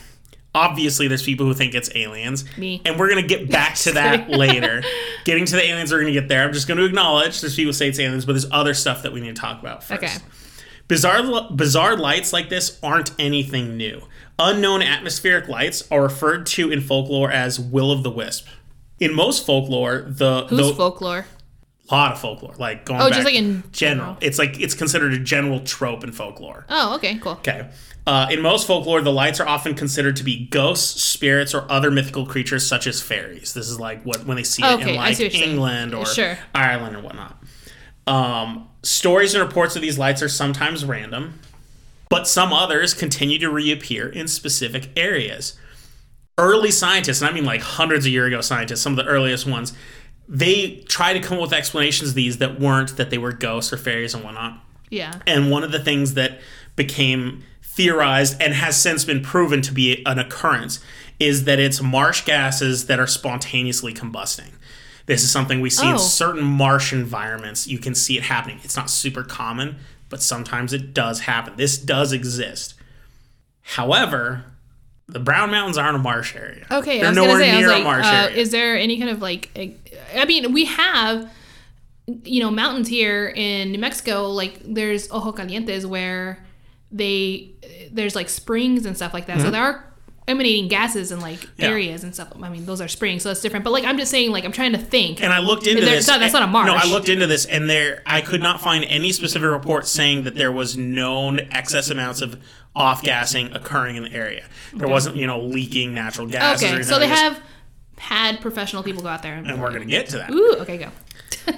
Obviously, 0.55 1.06
there's 1.06 1.22
people 1.22 1.47
who 1.47 1.55
think 1.55 1.74
it's 1.74 1.94
aliens. 1.94 2.44
Me. 2.56 2.82
And 2.85 2.98
we're 2.98 3.09
going 3.09 3.22
to 3.22 3.28
get 3.28 3.51
back 3.51 3.77
to 3.77 3.93
that 3.93 4.28
later. 4.31 4.82
Getting 5.24 5.44
to 5.44 5.56
the 5.56 5.64
aliens, 5.64 5.93
we're 5.93 6.01
going 6.01 6.12
to 6.12 6.20
get 6.20 6.28
there. 6.28 6.43
I'm 6.43 6.52
just 6.52 6.66
going 6.66 6.78
to 6.78 6.85
acknowledge 6.85 7.40
there's 7.40 7.55
people 7.55 7.68
who 7.68 7.72
say 7.72 7.89
it's 7.89 8.01
aliens, 8.01 8.24
but 8.24 8.32
there's 8.32 8.51
other 8.51 8.74
stuff 8.74 9.02
that 9.05 9.12
we 9.12 9.20
need 9.20 9.36
to 9.36 9.40
talk 9.40 9.60
about 9.60 9.85
first. 9.85 10.02
Okay. 10.02 10.14
Bizarre, 10.89 11.48
bizarre 11.52 11.97
lights 11.97 12.32
like 12.32 12.48
this 12.48 12.81
aren't 12.82 13.12
anything 13.16 13.77
new. 13.77 14.02
Unknown 14.40 14.82
atmospheric 14.82 15.48
lights 15.48 15.86
are 15.89 16.02
referred 16.02 16.47
to 16.47 16.72
in 16.72 16.81
folklore 16.81 17.31
as 17.31 17.60
will 17.60 17.93
o' 17.93 18.02
the 18.02 18.10
wisp. 18.10 18.48
In 18.98 19.14
most 19.14 19.47
folklore, 19.47 20.05
the 20.09 20.47
Who's 20.48 20.68
the, 20.68 20.74
folklore? 20.74 21.27
Lot 21.90 22.12
of 22.12 22.20
folklore, 22.20 22.54
like 22.58 22.84
going 22.84 23.00
Oh, 23.00 23.06
back 23.08 23.14
just 23.14 23.24
like 23.24 23.34
in 23.34 23.62
general. 23.72 24.16
It's 24.20 24.38
like 24.38 24.60
it's 24.60 24.74
considered 24.74 25.12
a 25.12 25.18
general 25.18 25.60
trope 25.60 26.04
in 26.04 26.12
folklore. 26.12 26.66
Oh, 26.68 26.94
okay, 26.96 27.18
cool. 27.18 27.32
Okay. 27.32 27.68
Uh, 28.06 28.26
in 28.30 28.40
most 28.40 28.66
folklore, 28.66 29.02
the 29.02 29.12
lights 29.12 29.40
are 29.40 29.46
often 29.46 29.74
considered 29.74 30.16
to 30.16 30.24
be 30.24 30.46
ghosts, 30.46 31.02
spirits, 31.02 31.54
or 31.54 31.70
other 31.70 31.90
mythical 31.90 32.24
creatures 32.26 32.66
such 32.66 32.86
as 32.86 33.00
fairies. 33.02 33.52
This 33.54 33.68
is 33.68 33.78
like 33.78 34.02
what 34.04 34.24
when 34.24 34.36
they 34.36 34.42
see 34.42 34.62
it 34.64 34.80
in 34.80 34.96
like 34.96 35.16
see 35.16 35.28
saying. 35.30 35.50
England 35.50 35.94
or 35.94 36.06
Sure. 36.06 36.38
Ireland 36.54 36.96
or 36.96 37.00
whatnot. 37.02 37.36
Um, 38.06 38.68
stories 38.82 39.34
and 39.34 39.42
reports 39.46 39.76
of 39.76 39.82
these 39.82 39.98
lights 39.98 40.22
are 40.22 40.28
sometimes 40.28 40.84
random, 40.84 41.38
but 42.08 42.26
some 42.26 42.52
others 42.52 42.94
continue 42.94 43.38
to 43.38 43.50
reappear 43.50 44.08
in 44.08 44.26
specific 44.28 44.88
areas. 44.96 45.56
Early 46.38 46.70
scientists, 46.70 47.20
and 47.20 47.30
I 47.30 47.34
mean 47.34 47.44
like 47.44 47.60
hundreds 47.60 48.06
of 48.06 48.12
year 48.12 48.26
ago 48.26 48.40
scientists, 48.40 48.80
some 48.80 48.98
of 48.98 49.04
the 49.04 49.10
earliest 49.10 49.46
ones, 49.46 49.74
they 50.32 50.77
try 50.89 51.12
to 51.12 51.19
come 51.20 51.39
up 51.39 51.43
with 51.43 51.52
explanations 51.52 52.11
of 52.11 52.15
these 52.15 52.39
that 52.39 52.61
weren't 52.61 52.97
that 52.97 53.11
they 53.11 53.19
were 53.19 53.32
ghosts 53.32 53.73
or 53.73 53.77
fairies 53.77 54.15
and 54.15 54.23
whatnot. 54.23 54.61
Yeah. 54.89 55.19
And 55.27 55.51
one 55.51 55.65
of 55.65 55.73
the 55.73 55.81
things 55.82 56.15
that 56.15 56.40
became 56.77 57.43
theorized 57.62 58.40
and 58.40 58.55
has 58.55 58.81
since 58.81 59.05
been 59.05 59.23
proven 59.23 59.61
to 59.62 59.73
be 59.73 60.05
an 60.07 60.19
occurrence 60.20 60.78
is 61.19 61.44
that 61.44 61.59
it's 61.59 61.82
marsh 61.82 62.24
gases 62.24 62.86
that 62.86 63.01
are 63.01 63.07
spontaneously 63.09 63.93
combusting. 63.93 64.51
This 65.07 65.24
is 65.24 65.31
something 65.32 65.61
we 65.61 65.70
see 65.70 65.86
Oh. 65.86 65.93
in 65.94 65.98
certain 65.98 66.43
marsh 66.44 66.93
environments. 66.93 67.66
You 67.66 67.78
can 67.78 67.94
see 67.97 68.16
it 68.16 68.23
happening. 68.24 68.61
It's 68.62 68.77
not 68.77 68.89
super 68.89 69.24
common, 69.24 69.77
but 70.09 70.23
sometimes 70.23 70.73
it 70.73 70.94
does 70.94 71.20
happen. 71.20 71.55
This 71.57 71.77
does 71.77 72.12
exist. 72.12 72.74
However, 73.62 74.44
the 75.12 75.20
Brown 75.20 75.50
Mountains 75.50 75.76
aren't 75.78 75.96
a 75.96 75.98
marsh 75.98 76.34
area. 76.36 76.66
Okay, 76.70 76.98
They're 76.98 77.06
I 77.06 77.10
was 77.10 77.16
nowhere 77.16 77.38
say, 77.40 77.50
I 77.50 77.56
was 77.56 77.60
near 77.60 77.68
a 77.70 77.74
like, 77.74 77.84
marsh 77.84 78.06
uh, 78.06 78.10
area. 78.10 78.36
is 78.36 78.50
there 78.50 78.76
any 78.76 78.98
kind 78.98 79.10
of 79.10 79.20
like, 79.20 79.76
I 80.16 80.24
mean, 80.24 80.52
we 80.52 80.64
have, 80.66 81.30
you 82.24 82.40
know, 82.40 82.50
mountains 82.50 82.88
here 82.88 83.32
in 83.34 83.72
New 83.72 83.78
Mexico. 83.78 84.28
Like, 84.28 84.60
there's 84.64 85.10
Ojo 85.10 85.32
Calientes 85.32 85.84
where 85.86 86.44
they 86.92 87.50
there's 87.92 88.14
like 88.16 88.28
springs 88.28 88.84
and 88.86 88.96
stuff 88.96 89.14
like 89.14 89.26
that. 89.26 89.40
So 89.40 89.50
there 89.50 89.62
are 89.62 89.84
emanating 90.28 90.68
gases 90.68 91.10
in 91.12 91.20
like 91.20 91.38
Mm-hmm. 91.40 91.62
Yeah. 91.62 91.68
areas 91.68 92.04
and 92.04 92.14
stuff. 92.14 92.32
I 92.40 92.48
mean, 92.48 92.64
those 92.66 92.80
are 92.80 92.88
springs, 92.88 93.22
so 93.22 93.30
it's 93.30 93.40
different. 93.40 93.64
But 93.64 93.72
like, 93.72 93.84
I'm 93.84 93.98
just 93.98 94.10
saying, 94.10 94.30
like, 94.32 94.44
I'm 94.44 94.52
trying 94.52 94.72
to 94.72 94.78
think. 94.78 95.22
And 95.22 95.32
I 95.32 95.38
looked 95.40 95.66
into 95.66 95.82
this. 95.82 96.06
not- 96.08 96.20
that's 96.20 96.32
not 96.32 96.42
a 96.42 96.46
marsh. 96.46 96.66
No, 96.68 96.74
I 96.74 96.86
looked 96.86 97.08
into 97.08 97.26
this, 97.26 97.44
and 97.46 97.68
there 97.68 98.02
I 98.06 98.20
could 98.22 98.40
not 98.40 98.60
find 98.60 98.84
any 98.84 99.12
specific 99.12 99.48
report 99.50 99.86
saying 99.86 100.24
that 100.24 100.34
there 100.36 100.50
was 100.52 100.76
known 100.76 101.40
excess 101.50 101.90
amounts 101.90 102.22
of 102.22 102.40
off 102.74 103.02
gassing 103.02 103.52
occurring 103.52 103.97
in 103.97 104.05
the 104.05 104.12
area. 104.12 104.44
There 104.72 104.88
wasn't, 104.88 105.16
you 105.16 105.26
know, 105.26 105.40
leaking 105.40 105.94
natural 105.94 106.26
or 106.26 106.55
okay, 106.55 106.82
so 106.82 106.98
they 106.98 107.09
have 107.09 107.40
had 107.98 108.40
professional 108.40 108.82
people 108.82 109.02
go 109.02 109.09
out 109.09 109.22
there. 109.22 109.34
and 109.34 109.60
we're 109.60 109.72
gonna 109.72 109.84
get 109.84 110.09
to 110.09 110.18
that. 110.18 110.30
Ooh, 110.30 110.56
okay, 110.60 110.78
go. 110.78 110.90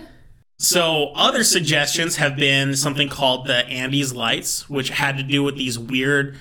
So 0.58 1.10
other 1.16 1.42
suggestions 1.42 2.16
have 2.16 2.36
been 2.36 2.76
something 2.76 3.08
called 3.08 3.48
the 3.48 3.66
Andes 3.66 4.14
lights, 4.14 4.70
which 4.70 4.90
had 4.90 5.16
to 5.16 5.24
do 5.24 5.42
with 5.42 5.56
these 5.56 5.76
weird, 5.76 6.38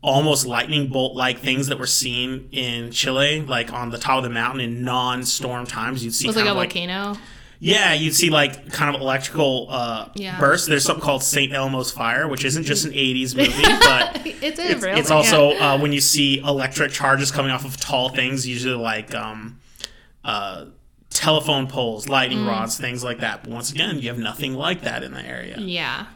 almost 0.00 0.46
lightning 0.46 0.90
bolt 0.90 1.16
like 1.16 1.40
things 1.40 1.66
that 1.66 1.78
were 1.80 1.86
seen 1.86 2.48
in 2.52 2.92
Chile, 2.92 3.40
like 3.40 3.72
on 3.72 3.90
the 3.90 3.98
top 3.98 4.18
of 4.18 4.22
the 4.22 4.30
mountain 4.30 4.60
in 4.60 4.84
non-storm 4.84 5.66
times. 5.66 6.04
You'd 6.04 6.14
see 6.14 6.26
It 6.26 6.28
was 6.28 6.36
like 6.36 6.46
a 6.46 6.52
like 6.52 6.72
volcano. 6.72 7.18
Yeah, 7.64 7.94
you'd 7.94 8.14
see 8.14 8.28
like 8.30 8.70
kind 8.72 8.94
of 8.94 9.00
electrical 9.00 9.68
uh, 9.70 10.08
Yeah. 10.14 10.38
bursts. 10.38 10.66
There's 10.68 10.84
something 10.84 11.02
called 11.02 11.22
St. 11.22 11.52
Elmo's 11.52 11.90
Fire, 11.90 12.28
which 12.28 12.44
isn't 12.44 12.64
just 12.64 12.84
an 12.84 12.92
80s 12.92 13.34
movie, 13.36 13.62
but 13.80 14.20
It's, 14.42 14.58
it's, 14.58 14.82
real 14.82 14.98
it's 14.98 15.10
also 15.10 15.52
yeah. 15.52 15.72
uh, 15.72 15.78
when 15.78 15.92
you 15.92 16.00
see 16.02 16.38
electric 16.40 16.92
charges 16.92 17.30
coming 17.30 17.50
off 17.50 17.64
of 17.64 17.78
tall 17.80 18.10
things, 18.10 18.46
usually 18.46 18.74
like 18.76 19.14
um, 19.14 19.60
uh, 20.24 20.66
telephone 21.08 21.66
poles, 21.66 22.08
lightning 22.08 22.40
Mm. 22.40 22.48
rods, 22.48 22.76
things 22.76 23.02
like 23.02 23.20
that. 23.20 23.44
But 23.44 23.52
once 23.52 23.72
again, 23.72 23.98
you 23.98 24.08
have 24.08 24.18
nothing 24.18 24.52
like 24.54 24.82
that 24.82 25.02
in 25.02 25.14
the 25.14 25.24
area. 25.26 25.56
yeah. 25.58 26.06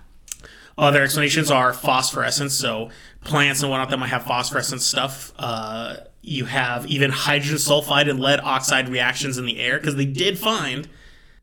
Other 0.77 1.03
explanations 1.03 1.51
are 1.51 1.73
phosphorescence, 1.73 2.55
so 2.55 2.91
plants 3.25 3.63
and 3.63 3.71
whatnot 3.71 3.91
that 3.91 3.97
might 3.99 4.11
have 4.11 4.23
phosphorescent 4.25 4.81
stuff. 4.81 5.33
Uh, 5.39 5.97
you 6.23 6.45
have 6.45 6.87
even 6.87 7.11
hydrogen 7.11 7.57
sulfide 7.57 8.09
and 8.09 8.21
lead 8.21 8.39
oxide 8.41 8.89
reactions 8.89 9.39
in 9.39 9.45
the 9.47 9.59
air 9.59 9.79
because 9.79 9.97
they 9.97 10.05
did 10.05 10.39
find 10.39 10.89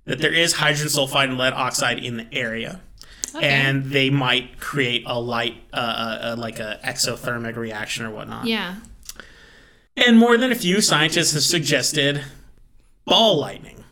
that 0.06 0.19
there 0.19 0.34
is 0.34 0.53
hydrogen 0.53 0.88
sulfide 0.88 1.26
and 1.26 1.38
lead 1.38 1.53
oxide 1.53 1.99
in 1.99 2.18
the 2.18 2.27
area. 2.32 2.82
Okay. 3.36 3.48
And 3.48 3.86
they 3.86 4.10
might 4.10 4.60
create 4.60 5.03
a 5.06 5.19
light, 5.19 5.56
uh, 5.73 5.76
uh, 5.76 6.26
uh, 6.32 6.36
like 6.38 6.60
a 6.60 6.80
exothermic 6.84 7.57
reaction 7.57 8.06
or 8.06 8.11
whatnot. 8.11 8.45
Yeah. 8.45 8.76
And 9.98 10.18
more 10.18 10.38
than 10.38 10.52
a 10.52 10.56
few 10.56 10.80
scientists 10.80 11.34
have 11.34 11.44
suggested 11.44 12.23
ball 13.06 13.38
lightning. 13.40 13.84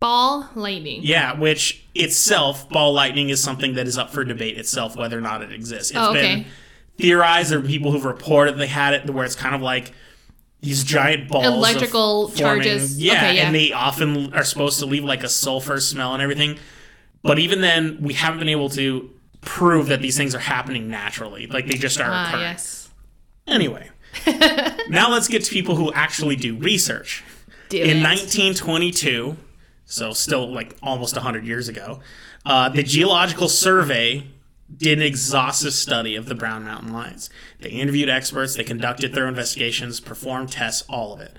Ball 0.00 0.48
lightning. 0.54 1.00
Yeah, 1.02 1.38
which 1.38 1.84
itself, 1.94 2.68
ball 2.68 2.92
lightning 2.92 3.30
is 3.30 3.42
something 3.42 3.74
that 3.74 3.86
is 3.86 3.96
up 3.98 4.10
for 4.10 4.24
debate 4.24 4.58
itself, 4.58 4.96
whether 4.96 5.16
or 5.16 5.20
not 5.20 5.42
it 5.42 5.52
exists. 5.52 5.90
It's 5.90 5.98
Oh, 5.98 6.10
okay. 6.10 6.34
been 6.36 6.44
theorized. 6.98 7.50
There 7.50 7.58
are 7.60 7.62
people 7.62 7.92
who've 7.92 8.04
reported 8.04 8.58
they 8.58 8.66
had 8.66 8.94
it 8.94 9.10
where 9.10 9.24
it's 9.24 9.36
kind 9.36 9.54
of 9.54 9.62
like 9.62 9.92
these 10.62 10.84
giant 10.84 11.28
balls. 11.28 11.46
of 11.46 11.52
Electrical 11.54 12.30
charges. 12.30 12.98
Yeah, 13.02 13.14
Okay, 13.16 13.36
yeah. 13.36 13.42
and 13.46 13.54
they 13.54 13.72
often 13.72 14.32
are 14.32 14.44
supposed 14.44 14.78
to 14.78 14.86
leave 14.86 15.04
like 15.04 15.22
a 15.22 15.28
sulfur 15.28 15.78
smell 15.80 16.14
and 16.14 16.22
everything. 16.22 16.58
But 17.22 17.38
even 17.38 17.60
then, 17.60 17.98
we 18.00 18.14
haven't 18.14 18.38
been 18.38 18.48
able 18.48 18.70
to 18.70 19.10
prove 19.40 19.88
that 19.88 20.00
these 20.00 20.16
things 20.16 20.34
are 20.34 20.38
happening 20.40 20.88
naturally. 20.88 21.46
Like 21.46 21.66
they 21.66 21.76
just 21.76 22.00
are 22.00 22.08
Ah, 22.10 22.28
occurring. 22.28 22.42
yes. 22.42 22.88
Anyway, 23.46 23.90
now 24.88 25.10
let's 25.10 25.28
get 25.28 25.44
to 25.44 25.50
people 25.52 25.74
who 25.76 25.92
actually 25.92 26.36
do 26.36 26.56
research. 26.56 27.24
Do 27.68 27.78
In 27.78 27.98
it. 27.98 28.02
1922, 28.04 29.36
so 29.84 30.12
still 30.12 30.52
like 30.52 30.76
almost 30.82 31.14
100 31.16 31.44
years 31.44 31.68
ago, 31.68 32.00
uh, 32.46 32.68
the 32.68 32.82
Geological 32.82 33.48
Survey 33.48 34.26
did 34.76 34.98
an 34.98 35.04
exhaustive 35.04 35.74
study 35.74 36.16
of 36.16 36.26
the 36.26 36.34
Brown 36.34 36.64
Mountain 36.64 36.92
Lights. 36.92 37.28
They 37.60 37.70
interviewed 37.70 38.08
experts, 38.08 38.54
they 38.54 38.64
conducted 38.64 39.14
thorough 39.14 39.28
investigations, 39.28 40.00
performed 40.00 40.52
tests, 40.52 40.84
all 40.88 41.12
of 41.12 41.20
it. 41.20 41.36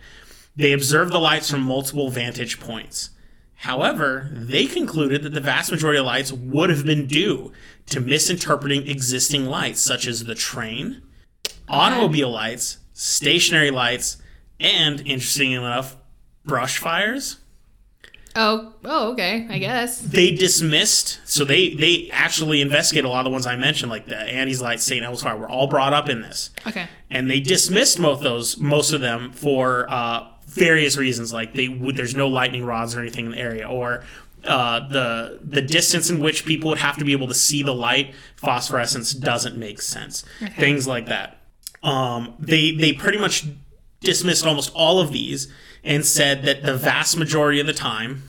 They 0.55 0.72
observed 0.72 1.11
the 1.11 1.19
lights 1.19 1.49
from 1.49 1.61
multiple 1.61 2.10
vantage 2.10 2.60
points. 2.60 3.10
However, 3.55 4.30
they 4.31 4.65
concluded 4.65 5.23
that 5.23 5.34
the 5.34 5.39
vast 5.39 5.72
majority 5.72 5.99
of 5.99 6.05
lights 6.05 6.34
would 6.34 6.69
have 6.69 6.85
been 6.85 7.07
due 7.07 7.53
to 7.88 8.01
misinterpreting 8.01 8.88
existing 8.88 9.45
lights, 9.45 9.80
such 9.80 10.05
as 10.05 10.26
the 10.26 10.35
train, 10.35 11.01
automobile 11.69 12.30
lights, 12.30 12.80
stationary 12.91 13.72
lights, 13.72 14.18
and, 14.60 14.99
interestingly 15.01 15.53
enough, 15.53 15.95
brush 16.45 16.77
fires. 16.77 17.38
Oh, 18.35 18.73
oh, 18.84 19.11
okay. 19.14 19.45
I 19.49 19.60
guess. 19.60 19.99
They 19.99 20.31
dismissed, 20.31 21.19
so 21.26 21.45
they 21.45 21.73
they 21.76 22.10
actually 22.11 22.61
investigated 22.61 23.05
a 23.05 23.10
lot 23.10 23.19
of 23.19 23.26
the 23.26 23.30
ones 23.31 23.45
I 23.45 23.55
mentioned, 23.55 23.91
like 23.91 24.07
the 24.07 24.18
Andes 24.18 24.61
Light, 24.61 24.80
St. 24.80 25.03
Elmo's 25.03 25.22
Fire, 25.22 25.38
were 25.38 25.49
all 25.49 25.68
brought 25.68 25.93
up 25.93 26.10
in 26.10 26.22
this, 26.22 26.49
Okay. 26.65 26.88
and 27.11 27.30
they 27.30 27.39
dismissed 27.39 27.99
most 27.99 28.18
of 28.18 28.23
those, 28.23 28.57
most 28.57 28.91
of 28.91 29.01
them 29.01 29.31
for 29.34 29.85
uh, 29.89 30.27
various 30.47 30.97
reasons, 30.97 31.31
like 31.31 31.53
they 31.53 31.68
would 31.68 31.95
there's 31.95 32.15
no 32.15 32.27
lightning 32.27 32.65
rods 32.65 32.95
or 32.95 33.01
anything 33.01 33.26
in 33.27 33.31
the 33.34 33.38
area, 33.38 33.68
or 33.68 34.03
uh, 34.45 34.88
the 34.89 35.39
the 35.43 35.61
distance 35.61 36.10
in 36.10 36.19
which 36.19 36.43
people 36.45 36.69
would 36.69 36.80
have 36.80 36.97
to 36.97 37.05
be 37.05 37.11
able 37.11 37.27
to 37.27 37.35
see 37.35 37.61
the 37.61 37.73
light, 37.76 38.15
phosphorescence 38.35 39.14
doesn't 39.14 39.57
make 39.57 39.80
sense, 39.81 40.26
things 40.57 40.88
like 40.88 41.05
that. 41.05 41.38
Um, 41.84 42.34
they 42.39 42.72
they 42.72 42.93
pretty 42.93 43.19
much 43.19 43.45
dismissed 43.99 44.45
almost 44.45 44.72
all 44.73 44.99
of 44.99 45.11
these 45.14 45.51
and 45.84 46.05
said 46.05 46.43
that 46.43 46.64
the 46.64 46.76
vast 46.77 47.18
majority 47.18 47.60
of 47.60 47.68
the 47.68 47.73
time 47.73 48.23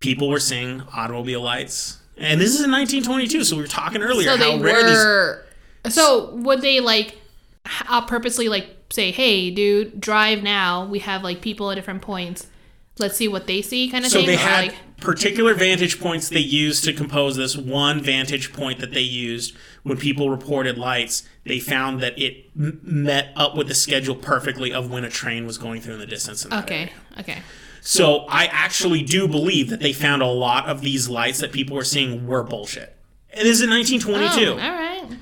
people 0.00 0.28
were 0.28 0.40
seeing 0.40 0.82
automobile 0.94 1.40
lights. 1.40 1.98
And 2.18 2.40
this 2.40 2.50
is 2.54 2.64
in 2.64 2.70
1922, 2.70 3.44
so 3.44 3.56
we 3.56 3.62
were 3.62 3.68
talking 3.68 4.02
earlier 4.02 4.28
So 4.30 4.36
how 4.36 4.58
rare 4.58 4.82
these. 4.84 4.96
were. 4.96 5.44
So 5.88 6.34
would 6.36 6.62
they 6.62 6.80
like 6.80 7.18
h- 7.66 7.82
uh, 7.88 8.00
purposely 8.02 8.48
like 8.48 8.68
say, 8.90 9.10
"Hey, 9.10 9.50
dude, 9.50 10.00
drive 10.00 10.42
now. 10.42 10.86
We 10.86 11.00
have 11.00 11.22
like 11.22 11.40
people 11.42 11.70
at 11.70 11.74
different 11.74 12.02
points. 12.02 12.46
Let's 12.98 13.16
see 13.16 13.28
what 13.28 13.46
they 13.46 13.60
see," 13.62 13.88
kind 13.90 14.04
of 14.04 14.10
So 14.10 14.18
thing. 14.20 14.28
they 14.28 14.34
Or, 14.34 14.38
had 14.38 14.66
like, 14.68 14.74
particular 14.98 15.52
vantage 15.54 16.00
points 16.00 16.28
they 16.30 16.40
used 16.40 16.84
to 16.84 16.92
compose 16.94 17.36
this. 17.36 17.56
One 17.56 18.00
vantage 18.02 18.52
point 18.52 18.78
that 18.80 18.92
they 18.94 19.02
used 19.02 19.54
when 19.86 19.96
people 19.96 20.30
reported 20.30 20.76
lights, 20.76 21.22
they 21.44 21.60
found 21.60 22.00
that 22.00 22.18
it 22.18 22.50
m- 22.58 22.80
met 22.82 23.32
up 23.36 23.56
with 23.56 23.68
the 23.68 23.74
schedule 23.74 24.16
perfectly 24.16 24.72
of 24.72 24.90
when 24.90 25.04
a 25.04 25.08
train 25.08 25.46
was 25.46 25.58
going 25.58 25.80
through 25.80 25.94
in 25.94 26.00
the 26.00 26.06
distance. 26.06 26.44
In 26.44 26.52
okay, 26.52 26.74
area. 26.74 26.92
okay. 27.20 27.42
So 27.82 28.26
I 28.28 28.46
actually 28.46 29.02
do 29.02 29.28
believe 29.28 29.70
that 29.70 29.78
they 29.78 29.92
found 29.92 30.22
a 30.22 30.26
lot 30.26 30.66
of 30.66 30.80
these 30.80 31.08
lights 31.08 31.38
that 31.38 31.52
people 31.52 31.76
were 31.76 31.84
seeing 31.84 32.26
were 32.26 32.42
bullshit. 32.42 32.96
It 33.30 33.46
is 33.46 33.62
in 33.62 33.70
1922. 33.70 34.50
Oh, 34.50 34.52
all 34.54 34.58
right. 34.58 35.18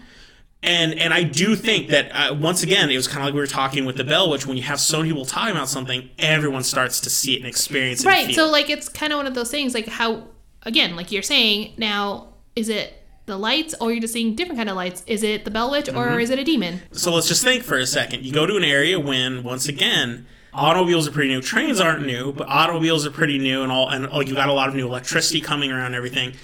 And 0.62 0.98
and 0.98 1.12
I 1.12 1.24
do 1.24 1.56
think 1.56 1.90
that 1.90 2.10
uh, 2.12 2.34
once 2.34 2.62
again, 2.62 2.88
it 2.88 2.96
was 2.96 3.06
kind 3.06 3.18
of 3.18 3.26
like 3.26 3.34
we 3.34 3.40
were 3.40 3.46
talking 3.46 3.84
with 3.84 3.98
the 3.98 4.04
Bell 4.04 4.30
Witch 4.30 4.46
When 4.46 4.56
you 4.56 4.62
have 4.62 4.80
so 4.80 4.98
many 4.98 5.10
people 5.10 5.26
talking 5.26 5.54
about 5.54 5.68
something, 5.68 6.08
everyone 6.18 6.62
starts 6.62 7.00
to 7.00 7.10
see 7.10 7.34
it 7.34 7.40
and 7.40 7.46
experience 7.46 8.02
it. 8.02 8.06
Right. 8.06 8.34
So 8.34 8.46
like 8.46 8.70
it's 8.70 8.88
kind 8.88 9.12
of 9.12 9.18
one 9.18 9.26
of 9.26 9.34
those 9.34 9.50
things 9.50 9.74
like 9.74 9.88
how 9.88 10.28
again, 10.62 10.96
like 10.96 11.12
you're 11.12 11.22
saying, 11.22 11.74
now 11.76 12.28
is 12.56 12.70
it 12.70 13.03
the 13.26 13.36
lights 13.36 13.74
or 13.80 13.90
you're 13.92 14.00
just 14.00 14.12
seeing 14.12 14.34
different 14.34 14.58
kind 14.58 14.68
of 14.68 14.76
lights? 14.76 15.02
Is 15.06 15.22
it 15.22 15.44
the 15.44 15.50
Bell 15.50 15.70
Witch 15.70 15.86
Mm-hmm. 15.86 15.98
or 15.98 16.20
is 16.20 16.30
it 16.30 16.38
a 16.38 16.44
demon? 16.44 16.80
So 16.92 17.12
let's 17.14 17.28
just 17.28 17.42
think 17.42 17.62
for 17.62 17.78
a 17.78 17.86
second. 17.86 18.24
You 18.24 18.32
go 18.32 18.46
to 18.46 18.56
an 18.56 18.64
area 18.64 18.98
when, 19.00 19.42
once 19.42 19.68
again, 19.68 20.26
automobiles 20.52 21.08
are 21.08 21.12
pretty 21.12 21.30
new. 21.30 21.40
Trains 21.40 21.80
aren't 21.80 22.06
new, 22.06 22.32
but 22.32 22.48
automobiles 22.48 23.06
are 23.06 23.10
pretty 23.10 23.38
new, 23.38 23.62
and 23.62 23.72
all, 23.72 23.88
and 23.88 24.08
like 24.10 24.28
you 24.28 24.34
got 24.34 24.48
a 24.48 24.52
lot 24.52 24.68
of 24.68 24.74
new 24.74 24.86
electricity 24.86 25.40
coming 25.40 25.72
around 25.72 25.86
and 25.86 25.94
everything. 25.94 26.34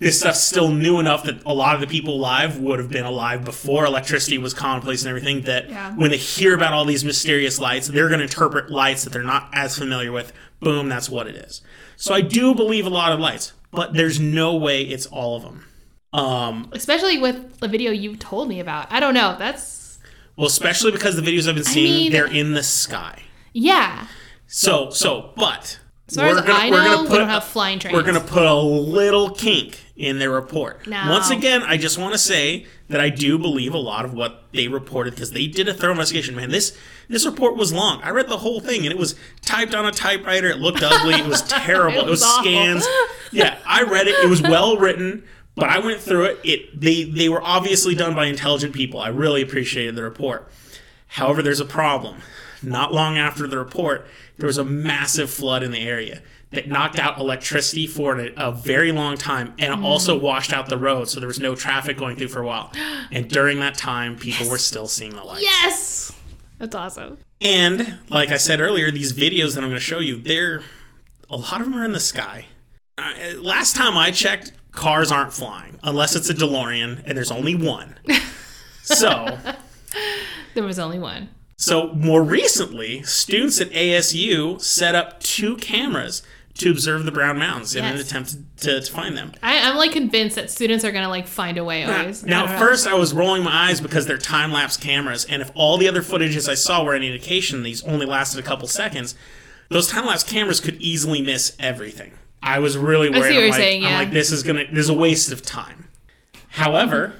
This 0.00 0.20
stuff's 0.20 0.44
still 0.44 0.70
new 0.70 1.00
enough 1.00 1.24
that 1.24 1.42
a 1.44 1.52
lot 1.52 1.74
of 1.74 1.80
the 1.80 1.88
people 1.88 2.14
alive 2.14 2.58
would 2.60 2.78
have 2.78 2.88
been 2.88 3.04
alive 3.04 3.44
before 3.44 3.84
electricity 3.84 4.38
was 4.38 4.54
commonplace 4.54 5.02
and 5.02 5.08
everything. 5.08 5.40
That 5.42 5.68
Yeah. 5.68 5.92
when 5.96 6.10
they 6.10 6.16
hear 6.16 6.54
about 6.54 6.72
all 6.72 6.84
these 6.84 7.04
mysterious 7.04 7.58
lights, 7.58 7.88
they're 7.88 8.06
going 8.06 8.18
to 8.20 8.24
interpret 8.24 8.70
lights 8.70 9.02
that 9.02 9.12
they're 9.12 9.24
not 9.24 9.48
as 9.52 9.76
familiar 9.76 10.12
with. 10.12 10.32
Boom, 10.60 10.88
that's 10.88 11.10
what 11.10 11.26
it 11.26 11.34
is. 11.34 11.62
So 11.96 12.14
I 12.14 12.20
do 12.20 12.54
believe 12.54 12.86
a 12.86 12.90
lot 12.90 13.10
of 13.10 13.18
lights, 13.18 13.54
but 13.72 13.94
there's 13.94 14.20
no 14.20 14.54
way 14.54 14.82
it's 14.82 15.06
all 15.06 15.34
of 15.34 15.42
them. 15.42 15.64
Um, 16.12 16.70
Especially 16.72 17.18
with 17.18 17.58
the 17.60 17.68
video 17.68 17.90
you've 17.92 18.18
told 18.18 18.48
me 18.48 18.60
about. 18.60 18.90
I 18.90 19.00
don't 19.00 19.14
know. 19.14 19.36
That's 19.38 19.98
well, 20.36 20.46
especially 20.46 20.92
because 20.92 21.16
the 21.16 21.22
videos 21.22 21.48
I've 21.48 21.54
been 21.56 21.64
seeing, 21.64 21.94
mean- 22.04 22.12
they're 22.12 22.26
in 22.32 22.52
the 22.52 22.62
sky. 22.62 23.22
yeah. 23.52 24.06
So, 24.50 24.88
so, 24.88 25.32
but 25.36 25.78
As 26.08 26.16
far 26.16 26.28
as 26.28 26.38
I 26.46 26.70
know, 26.70 27.02
we 27.02 27.08
don't 27.18 27.28
have 27.28 27.44
flying 27.44 27.78
trains. 27.78 27.94
We're 27.94 28.02
gonna 28.02 28.20
put 28.20 28.46
a 28.46 28.54
little 28.54 29.28
kink 29.30 29.78
in 29.94 30.18
their 30.18 30.30
report. 30.30 30.86
No. 30.86 31.04
Once 31.10 31.28
again, 31.28 31.62
I 31.64 31.76
just 31.76 31.98
want 31.98 32.12
to 32.14 32.18
say 32.18 32.64
that 32.88 32.98
I 32.98 33.10
do 33.10 33.36
believe 33.38 33.74
a 33.74 33.78
lot 33.78 34.06
of 34.06 34.14
what 34.14 34.44
they 34.54 34.66
reported 34.68 35.10
because 35.14 35.32
they 35.32 35.46
did 35.46 35.68
a 35.68 35.74
thorough 35.74 35.90
investigation. 35.90 36.34
Man, 36.34 36.48
this 36.48 36.74
this 37.10 37.26
report 37.26 37.56
was 37.56 37.70
long. 37.70 38.00
I 38.02 38.08
read 38.08 38.28
the 38.28 38.38
whole 38.38 38.60
thing 38.60 38.84
and 38.86 38.90
it 38.92 38.96
was 38.96 39.16
typed 39.42 39.74
on 39.74 39.84
a 39.84 39.92
typewriter. 39.92 40.48
It 40.48 40.58
looked 40.60 40.82
ugly. 40.82 41.14
It 41.16 41.26
was 41.26 41.42
terrible. 41.48 41.98
It 41.98 42.06
it 42.06 42.10
was, 42.10 42.20
was 42.20 42.22
awful. 42.22 42.44
scans. 42.44 42.86
Yeah, 43.30 43.58
I 43.66 43.82
read 43.82 44.06
it. 44.08 44.14
It 44.24 44.30
was 44.30 44.40
well 44.40 44.78
written. 44.78 45.22
But 45.58 45.70
I 45.70 45.78
went 45.80 46.00
through 46.00 46.24
it. 46.24 46.40
It 46.44 46.80
they 46.80 47.04
they 47.04 47.28
were 47.28 47.42
obviously 47.42 47.94
done 47.94 48.14
by 48.14 48.26
intelligent 48.26 48.74
people. 48.74 49.00
I 49.00 49.08
really 49.08 49.42
appreciated 49.42 49.96
the 49.96 50.02
report. 50.02 50.48
However, 51.08 51.42
there's 51.42 51.60
a 51.60 51.64
problem. 51.64 52.18
Not 52.62 52.92
long 52.92 53.16
after 53.18 53.46
the 53.46 53.58
report, 53.58 54.06
there 54.36 54.46
was 54.46 54.58
a 54.58 54.64
massive 54.64 55.30
flood 55.30 55.62
in 55.62 55.70
the 55.70 55.80
area 55.80 56.22
that 56.50 56.68
knocked 56.68 56.98
out 56.98 57.18
electricity 57.18 57.86
for 57.86 58.18
a, 58.18 58.32
a 58.36 58.52
very 58.52 58.90
long 58.90 59.16
time 59.16 59.54
and 59.58 59.84
also 59.84 60.18
washed 60.18 60.52
out 60.52 60.68
the 60.68 60.78
road, 60.78 61.08
so 61.08 61.20
there 61.20 61.26
was 61.26 61.40
no 61.40 61.54
traffic 61.54 61.96
going 61.96 62.16
through 62.16 62.28
for 62.28 62.40
a 62.40 62.46
while. 62.46 62.72
And 63.12 63.28
during 63.28 63.60
that 63.60 63.76
time, 63.76 64.16
people 64.16 64.48
were 64.48 64.58
still 64.58 64.88
seeing 64.88 65.14
the 65.14 65.22
lights. 65.22 65.42
Yes. 65.42 66.12
That's 66.58 66.74
awesome. 66.74 67.18
And 67.40 67.98
like 68.08 68.30
I 68.30 68.36
said 68.36 68.60
earlier, 68.60 68.90
these 68.90 69.12
videos 69.12 69.54
that 69.54 69.62
I'm 69.62 69.70
going 69.70 69.74
to 69.74 69.80
show 69.80 70.00
you, 70.00 70.16
they're 70.16 70.62
a 71.30 71.36
lot 71.36 71.60
of 71.60 71.70
them 71.70 71.78
are 71.78 71.84
in 71.84 71.92
the 71.92 72.00
sky. 72.00 72.46
Uh, 72.96 73.12
last 73.36 73.76
time 73.76 73.96
I 73.96 74.10
checked, 74.10 74.52
cars 74.78 75.12
aren't 75.12 75.32
flying 75.32 75.78
unless 75.82 76.16
it's 76.16 76.30
a 76.30 76.34
DeLorean, 76.34 77.02
and 77.04 77.16
there's 77.16 77.30
only 77.30 77.54
one. 77.54 77.96
So. 78.82 79.38
There 80.54 80.64
was 80.64 80.80
only 80.80 80.98
one. 80.98 81.28
So 81.56 81.92
more 81.92 82.22
recently, 82.22 83.04
students 83.04 83.60
at 83.60 83.70
ASU 83.70 84.60
set 84.60 84.96
up 84.96 85.20
two 85.20 85.56
cameras 85.56 86.22
to 86.54 86.70
observe 86.70 87.04
the 87.04 87.12
Brown 87.12 87.38
Mountains 87.38 87.76
in 87.76 87.84
an 87.84 87.96
attempt 87.96 88.34
to, 88.62 88.80
to 88.80 88.92
find 88.92 89.16
them. 89.16 89.32
I, 89.40 89.60
I'm 89.68 89.76
like 89.76 89.92
convinced 89.92 90.34
that 90.34 90.50
students 90.50 90.84
are 90.84 90.90
gonna 90.90 91.08
like 91.08 91.28
find 91.28 91.58
a 91.58 91.64
way 91.64 91.84
always. 91.84 92.24
Now, 92.24 92.40
don't 92.40 92.48
at 92.48 92.54
uh-huh. 92.56 92.66
first, 92.66 92.86
I 92.88 92.94
was 92.94 93.14
rolling 93.14 93.44
my 93.44 93.68
eyes 93.68 93.80
because 93.80 94.06
they're 94.06 94.18
time 94.18 94.50
lapse 94.50 94.76
cameras, 94.76 95.24
and 95.26 95.40
if 95.40 95.52
all 95.54 95.78
the 95.78 95.86
other 95.86 96.02
footages 96.02 96.48
I 96.48 96.54
saw 96.54 96.82
were 96.82 96.94
any 96.94 97.06
indication, 97.06 97.62
these 97.62 97.84
only 97.84 98.06
lasted 98.06 98.40
a 98.40 98.42
couple 98.42 98.66
seconds. 98.66 99.14
Those 99.68 99.86
time 99.86 100.06
lapse 100.06 100.24
cameras 100.24 100.60
could 100.60 100.80
easily 100.80 101.22
miss 101.22 101.54
everything. 101.60 102.14
I 102.42 102.58
was 102.60 102.76
really 102.76 103.10
worried. 103.10 103.22
see 103.22 103.28
what 103.28 103.28
I'm 103.28 103.34
you're 103.34 103.48
like, 103.50 103.54
saying, 103.54 103.84
I'm 103.84 103.90
yeah. 103.90 103.98
like, 103.98 104.10
this 104.10 104.30
is 104.30 104.42
gonna, 104.42 104.64
this 104.70 104.84
is 104.84 104.88
a 104.88 104.94
waste 104.94 105.32
of 105.32 105.42
time. 105.42 105.88
However, 106.50 107.14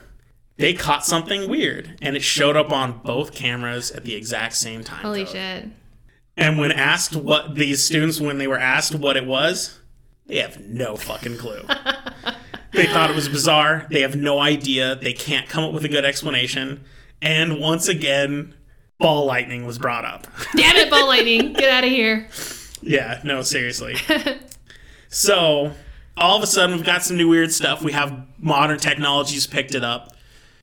they 0.56 0.74
caught 0.74 1.04
something 1.04 1.48
weird, 1.48 1.96
and 2.02 2.16
it 2.16 2.22
showed 2.22 2.56
up 2.56 2.72
on 2.72 2.98
both 3.04 3.32
cameras 3.32 3.90
at 3.90 4.04
the 4.04 4.14
exact 4.14 4.54
same 4.54 4.82
time. 4.82 5.02
holy 5.02 5.24
code. 5.24 5.32
shit. 5.32 5.68
And 6.36 6.58
when 6.58 6.70
asked 6.70 7.16
what 7.16 7.56
these 7.56 7.82
students, 7.82 8.20
when 8.20 8.38
they 8.38 8.46
were 8.46 8.58
asked 8.58 8.94
what 8.94 9.16
it 9.16 9.26
was, 9.26 9.78
they 10.26 10.38
have 10.38 10.60
no 10.60 10.96
fucking 10.96 11.36
clue. 11.38 11.62
they 12.72 12.86
thought 12.86 13.10
it 13.10 13.16
was 13.16 13.28
bizarre. 13.28 13.86
They 13.90 14.02
have 14.02 14.14
no 14.14 14.38
idea. 14.38 14.94
They 14.96 15.12
can't 15.12 15.48
come 15.48 15.64
up 15.64 15.72
with 15.72 15.84
a 15.84 15.88
good 15.88 16.04
explanation. 16.04 16.84
And 17.20 17.58
once 17.58 17.88
again, 17.88 18.54
ball 18.98 19.26
lightning 19.26 19.66
was 19.66 19.78
brought 19.78 20.04
up. 20.04 20.26
Damn 20.54 20.76
it, 20.76 20.90
ball 20.90 21.08
lightning! 21.08 21.54
Get 21.54 21.70
out 21.70 21.84
of 21.84 21.90
here. 21.90 22.28
yeah, 22.82 23.20
no, 23.24 23.42
seriously. 23.42 23.96
so 25.08 25.72
all 26.16 26.36
of 26.36 26.42
a 26.42 26.46
sudden, 26.46 26.76
we've 26.76 26.84
got 26.84 27.02
some 27.02 27.16
new 27.16 27.28
weird 27.28 27.52
stuff. 27.52 27.82
We 27.82 27.92
have 27.92 28.26
modern 28.38 28.78
technologies 28.78 29.46
picked 29.46 29.74
it 29.74 29.84
up, 29.84 30.12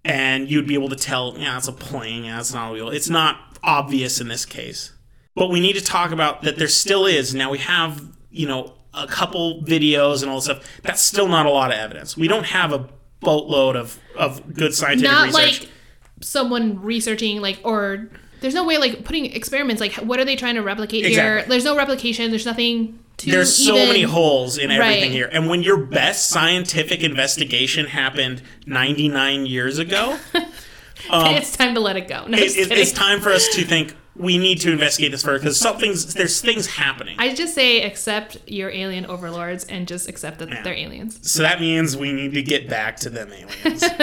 and 0.03 0.49
you'd 0.49 0.67
be 0.67 0.73
able 0.73 0.89
to 0.89 0.95
tell, 0.95 1.35
yeah, 1.37 1.57
it's 1.57 1.67
a 1.67 1.73
plane. 1.73 2.25
Yeah, 2.25 2.39
it's 2.39 2.53
not 2.53 2.71
a 2.71 2.73
wheel. 2.73 2.89
It's 2.89 3.09
not 3.09 3.57
obvious 3.63 4.21
in 4.21 4.27
this 4.27 4.45
case. 4.45 4.91
But 5.35 5.49
we 5.49 5.59
need 5.59 5.73
to 5.73 5.83
talk 5.83 6.11
about 6.11 6.43
that 6.43 6.57
there 6.57 6.67
still 6.67 7.05
is. 7.05 7.33
Now 7.33 7.51
we 7.51 7.57
have, 7.59 8.01
you 8.29 8.47
know, 8.47 8.73
a 8.93 9.07
couple 9.07 9.61
videos 9.63 10.21
and 10.21 10.29
all 10.31 10.37
this 10.37 10.45
stuff. 10.45 10.63
That's 10.83 11.01
still 11.01 11.27
not 11.27 11.45
a 11.45 11.49
lot 11.49 11.71
of 11.71 11.77
evidence. 11.77 12.15
We 12.15 12.27
don't 12.27 12.45
have 12.45 12.71
a 12.71 12.87
boatload 13.19 13.75
of, 13.75 13.99
of 14.17 14.53
good 14.53 14.73
scientific 14.73 15.11
Not 15.11 15.27
research. 15.27 15.61
like 15.61 15.69
someone 16.21 16.81
researching 16.81 17.41
like 17.41 17.59
or 17.63 18.09
there's 18.45 18.53
no 18.53 18.63
way 18.63 18.77
like 18.77 19.03
putting 19.03 19.25
experiments 19.25 19.81
like 19.81 19.93
what 19.95 20.19
are 20.19 20.25
they 20.25 20.35
trying 20.35 20.53
to 20.53 20.61
replicate 20.61 21.03
here? 21.03 21.43
There's 21.47 21.65
no 21.65 21.75
replication. 21.75 22.29
There's 22.29 22.45
nothing 22.45 22.99
to 23.17 23.31
There's 23.31 23.55
so 23.55 23.73
many 23.73 24.03
holes 24.03 24.57
in 24.59 24.69
everything 24.69 25.01
Right. 25.03 25.11
here. 25.11 25.27
And 25.31 25.49
when 25.49 25.63
your 25.63 25.77
best 25.77 26.29
scientific 26.29 27.01
investigation 27.01 27.87
happened 27.87 28.43
99 28.67 29.45
years 29.47 29.79
ago, 29.79 30.19
um, 31.09 31.33
it's 31.35 31.57
time 31.57 31.73
to 31.73 31.79
let 31.79 31.97
it 31.97 32.07
go. 32.07 32.27
No, 32.27 32.37
it, 32.37 32.55
it- 32.55 32.71
it's 32.71 32.91
time 32.91 33.19
for 33.21 33.31
us 33.31 33.47
to 33.55 33.63
think 33.65 33.95
we 34.15 34.37
need 34.37 34.61
to 34.61 34.71
investigate 34.71 35.11
this 35.11 35.23
further 35.23 35.39
because 35.39 35.59
something's 35.59 36.13
there's 36.13 36.39
things 36.39 36.67
happening. 36.67 37.15
I 37.19 37.33
just 37.33 37.55
say 37.55 37.81
accept 37.81 38.37
your 38.47 38.69
alien 38.69 39.05
overlords 39.07 39.63
and 39.65 39.87
just 39.87 40.07
accept 40.07 40.37
that 40.39 40.63
they're 40.63 40.73
aliens. 40.73 41.19
so 41.29 41.41
that 41.41 41.59
means 41.59 41.97
we 41.97 42.13
need 42.13 42.33
to 42.33 42.43
get 42.43 42.69
back 42.69 42.97
to 42.97 43.09
them 43.09 43.31
aliens. 43.33 43.83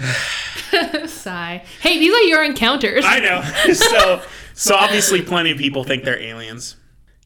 Sigh. 1.06 1.64
Hey, 1.80 1.98
these 1.98 2.14
are 2.14 2.22
your 2.22 2.44
encounters. 2.44 3.04
I 3.06 3.20
know. 3.20 3.42
so 3.74 4.22
so 4.54 4.74
obviously 4.74 5.22
plenty 5.22 5.50
of 5.50 5.58
people 5.58 5.84
think 5.84 6.04
they're 6.04 6.20
aliens. 6.20 6.76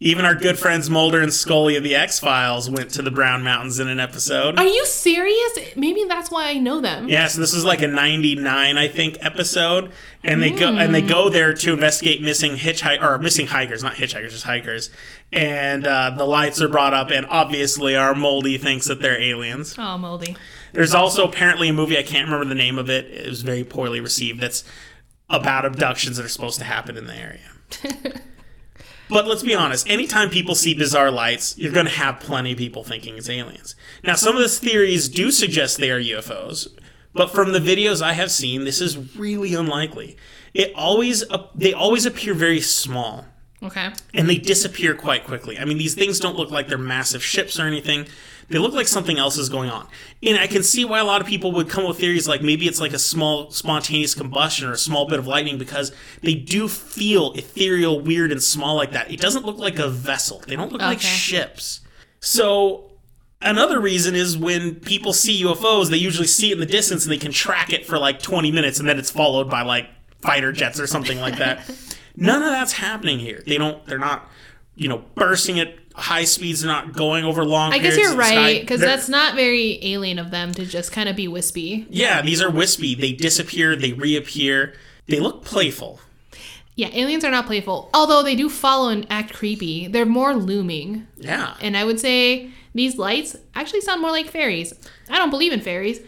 Even 0.01 0.25
our 0.25 0.37
good 0.37 0.57
friends 0.57 0.89
Mulder 0.89 1.21
and 1.21 1.33
Scully 1.33 1.75
of 1.75 1.83
the 1.83 1.97
X 1.97 2.21
Files 2.21 2.71
went 2.71 2.91
to 2.91 3.03
the 3.03 3.11
Brown 3.11 3.43
Mountains 3.43 3.81
in 3.81 3.89
an 3.89 3.99
episode. 3.99 4.57
Are 4.57 4.65
you 4.65 4.87
serious? 4.87 5.75
Maybe 5.75 6.05
that's 6.05 6.31
why 6.31 6.51
I 6.51 6.55
know 6.55 6.81
them. 6.81 7.09
Yeah, 7.09 7.27
so 7.27 7.41
this 7.41 7.53
is 7.53 7.65
like 7.65 7.83
a 7.83 7.89
'99, 7.89 8.79
I 8.79 8.87
think, 8.87 9.19
episode, 9.21 9.91
and 10.23 10.41
they 10.41 10.53
go 10.53 10.69
and 10.69 10.95
they 10.95 11.03
go 11.03 11.29
there 11.29 11.53
to 11.53 11.73
investigate 11.73 12.23
missing 12.23 12.53
hitchhikers 12.53 13.03
or 13.03 13.19
missing 13.19 13.49
hikers, 13.49 13.83
not 13.83 13.95
hitchhikers, 13.95 14.31
just 14.31 14.45
hikers. 14.45 14.91
And 15.33 15.85
uh, 15.85 16.11
the 16.17 16.25
lights 16.25 16.63
are 16.63 16.69
brought 16.69 16.95
up, 16.95 17.11
and 17.11 17.27
obviously 17.27 17.97
our 17.97 18.15
Moldy 18.15 18.57
thinks 18.57 18.87
that 18.87 19.03
they're 19.03 19.21
aliens. 19.21 19.75
Oh, 19.77 19.99
moldy. 19.99 20.37
There's 20.79 20.95
also 20.95 21.25
apparently 21.27 21.69
a 21.69 21.73
movie 21.73 21.99
I 21.99 22.05
can't 22.05 22.27
remember 22.27 22.45
the 22.45 22.55
name 22.55 22.79
of 22.79 22.89
it. 22.89 23.07
It 23.07 23.29
was 23.29 23.43
very 23.43 23.65
poorly 23.65 23.99
received. 23.99 24.41
That's 24.41 24.63
about 25.29 25.65
abductions 25.65 26.19
that 26.19 26.25
are 26.25 26.29
supposed 26.29 26.61
to 26.61 26.65
happen 26.65 26.97
in 26.97 27.09
the 27.09 27.17
area. 27.17 27.41
But 29.09 29.27
let's 29.27 29.43
be 29.43 29.55
honest, 29.55 29.89
anytime 29.89 30.29
people 30.29 30.55
see 30.55 30.75
bizarre 30.75 31.11
lights, 31.11 31.57
you're 31.57 31.73
going 31.73 31.87
to 31.87 31.93
have 31.93 32.21
plenty 32.21 32.53
of 32.53 32.59
people 32.59 32.85
thinking 32.85 33.17
it's 33.17 33.31
aliens. 33.31 33.75
Now, 34.05 34.15
some 34.15 34.37
of 34.37 34.43
the 34.43 34.49
theories 34.51 35.09
do 35.09 35.31
suggest 35.31 35.79
they 35.79 35.91
are 35.91 35.99
UFOs, 35.99 36.69
but 37.15 37.31
from 37.31 37.53
the 37.53 37.59
videos 37.59 38.03
I 38.03 38.13
have 38.13 38.31
seen, 38.31 38.65
this 38.65 38.83
is 38.83 39.17
really 39.17 39.55
unlikely. 39.55 40.19
It 40.53 40.73
always 40.75 41.25
they 41.55 41.73
always 41.73 42.05
appear 42.05 42.35
very 42.35 42.61
small 42.61 43.25
Okay. 43.63 43.93
and 44.13 44.29
they 44.29 44.37
disappear 44.37 44.95
quite 44.95 45.25
quickly. 45.25 45.59
I 45.59 45.65
mean, 45.65 45.79
these 45.79 45.95
things 45.95 46.21
don't 46.21 46.37
look 46.37 46.51
like 46.51 46.69
they're 46.69 46.79
massive 46.79 47.25
ships 47.25 47.59
or 47.59 47.67
anything. 47.67 48.07
They 48.49 48.59
look 48.59 48.73
like 48.73 48.89
something 48.89 49.19
else 49.19 49.37
is 49.37 49.49
going 49.49 49.69
on. 49.71 49.87
And 50.23 50.39
I 50.39 50.47
can 50.47 50.63
see 50.63 50.85
why 50.85 50.99
a 50.99 51.05
lot 51.05 51.21
of 51.21 51.27
people 51.27 51.53
would 51.53 51.69
come 51.69 51.85
up 51.85 51.91
with 51.91 51.99
theories 51.99 52.27
like 52.27 52.43
maybe 52.43 52.67
it's 52.67 52.81
like 52.81 52.93
a 52.93 52.99
small 52.99 53.51
spontaneous 53.51 54.15
combustion 54.15 54.69
or 54.69 54.73
a 54.73 54.79
small 54.79 55.07
bit 55.07 55.19
of 55.19 55.27
lightning 55.27 55.59
because 55.59 55.93
they 56.23 56.35
do 56.35 56.67
feel 56.69 57.33
ethereal, 57.33 58.01
weird, 58.01 58.33
and 58.33 58.43
small 58.43 58.77
like 58.77 58.93
that. 58.93 59.11
It 59.11 59.21
doesn't 59.21 59.45
look 59.45 59.59
like 59.59 59.79
a 59.79 59.89
vessel, 59.89 60.43
they 60.47 60.57
don't 60.57 60.73
look 60.73 60.81
like 60.81 61.01
ships. 61.01 61.81
So. 62.21 62.85
Another 63.41 63.79
reason 63.79 64.17
is 64.17 64.37
when 64.37 64.75
people 64.75 65.13
see 65.13 65.45
UFOs, 65.45 65.91
they 65.91 65.97
usually 65.97 66.27
see 66.27 66.51
it 66.51 66.55
in 66.55 66.59
the 66.59 66.67
distance 66.67 67.05
and 67.05 67.13
they 67.13 67.19
can 67.19 67.31
track 67.31 67.73
it 67.73 67.87
for 67.87 67.97
like 67.97 68.21
20 68.21 68.51
minutes 68.51 68.81
and 68.81 68.89
then 68.89 68.99
it's 68.99 69.13
followed 69.13 69.49
by 69.49 69.63
like 69.63 69.89
fighter 70.21 70.51
jets 70.51 70.81
or 70.81 70.89
something 70.89 71.21
like 71.21 71.37
that. 71.39 71.71
None 72.17 72.43
of 72.43 72.51
that's 72.51 72.73
happening 72.73 73.21
here. 73.21 73.43
They 73.47 73.57
don't. 73.59 73.85
They're 73.87 73.99
not. 73.99 74.29
You 74.75 74.89
know, 74.89 75.05
bursting 75.15 75.61
at 75.61 75.75
high 75.99 76.25
speeds, 76.25 76.65
not 76.65 76.93
going 76.93 77.25
over 77.25 77.45
long. 77.45 77.73
I 77.73 77.79
guess 77.79 77.97
you're 77.97 78.13
of 78.13 78.17
the 78.17 78.25
sky. 78.25 78.37
right 78.37 78.61
because 78.61 78.81
that's 78.81 79.09
not 79.09 79.35
very 79.35 79.79
alien 79.83 80.19
of 80.19 80.31
them 80.31 80.53
to 80.55 80.65
just 80.65 80.93
kind 80.93 81.09
of 81.09 81.17
be 81.17 81.29
wispy. 81.29 81.87
yeah, 81.91 82.23
these 82.23 82.41
are 82.41 82.51
wispy. 82.51 82.95
They 82.95 83.13
disappear, 83.13 83.77
they 83.77 83.93
reappear. 83.93 84.75
They 85.07 85.21
look 85.21 85.45
playful. 85.45 86.01
Yeah, 86.77 86.91
aliens 86.93 87.25
are 87.25 87.31
not 87.33 87.47
playful, 87.47 87.91
although 87.93 88.23
they 88.23 88.37
do 88.37 88.49
follow 88.49 88.89
and 88.91 89.07
act 89.11 89.35
creepy. 89.35 89.89
They're 89.89 90.07
more 90.07 90.35
looming, 90.35 91.09
Yeah. 91.17 91.55
and 91.61 91.77
I 91.77 91.85
would 91.85 91.99
say 91.99 92.51
these 92.75 92.97
lights 92.99 93.35
actually 93.55 93.81
sound 93.81 94.01
more 94.01 94.13
like 94.13 94.29
fairies. 94.31 94.73
I 95.11 95.17
don't 95.19 95.31
believe 95.31 95.53
in 95.53 95.61
fairies, 95.61 96.01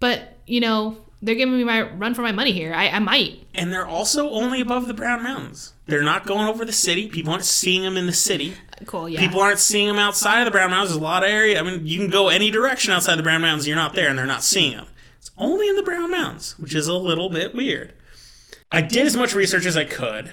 but 0.00 0.36
you 0.46 0.60
know 0.60 0.96
they're 1.22 1.34
giving 1.34 1.56
me 1.56 1.64
my 1.64 1.82
run 1.82 2.14
for 2.14 2.22
my 2.22 2.32
money 2.32 2.52
here. 2.52 2.74
I, 2.74 2.88
I 2.88 2.98
might. 2.98 3.46
And 3.54 3.72
they're 3.72 3.86
also 3.86 4.30
only 4.30 4.60
above 4.60 4.86
the 4.86 4.94
Brown 4.94 5.22
Mountains. 5.22 5.72
They're 5.86 6.02
not 6.02 6.26
going 6.26 6.46
over 6.46 6.64
the 6.64 6.72
city. 6.72 7.08
People 7.08 7.32
aren't 7.32 7.44
seeing 7.44 7.82
them 7.82 7.96
in 7.96 8.06
the 8.06 8.12
city. 8.12 8.54
Cool. 8.84 9.08
Yeah. 9.08 9.20
People 9.20 9.40
aren't 9.40 9.58
seeing 9.58 9.88
them 9.88 9.98
outside 9.98 10.40
of 10.40 10.44
the 10.46 10.50
Brown 10.50 10.70
Mountains. 10.70 10.90
There's 10.90 11.00
a 11.00 11.04
lot 11.04 11.24
of 11.24 11.30
area. 11.30 11.58
I 11.58 11.62
mean, 11.62 11.86
you 11.86 11.98
can 11.98 12.10
go 12.10 12.28
any 12.28 12.50
direction 12.50 12.92
outside 12.92 13.16
the 13.16 13.22
Brown 13.22 13.40
Mountains. 13.40 13.66
You're 13.66 13.76
not 13.76 13.94
there, 13.94 14.08
and 14.08 14.18
they're 14.18 14.26
not 14.26 14.42
seeing 14.42 14.76
them. 14.76 14.86
It's 15.18 15.30
only 15.38 15.68
in 15.68 15.76
the 15.76 15.82
Brown 15.82 16.10
Mountains, 16.10 16.58
which 16.58 16.74
is 16.74 16.86
a 16.86 16.94
little 16.94 17.30
bit 17.30 17.54
weird. 17.54 17.94
I 18.70 18.82
did 18.82 19.06
as 19.06 19.16
much 19.16 19.34
research 19.34 19.64
as 19.64 19.76
I 19.76 19.84
could, 19.84 20.32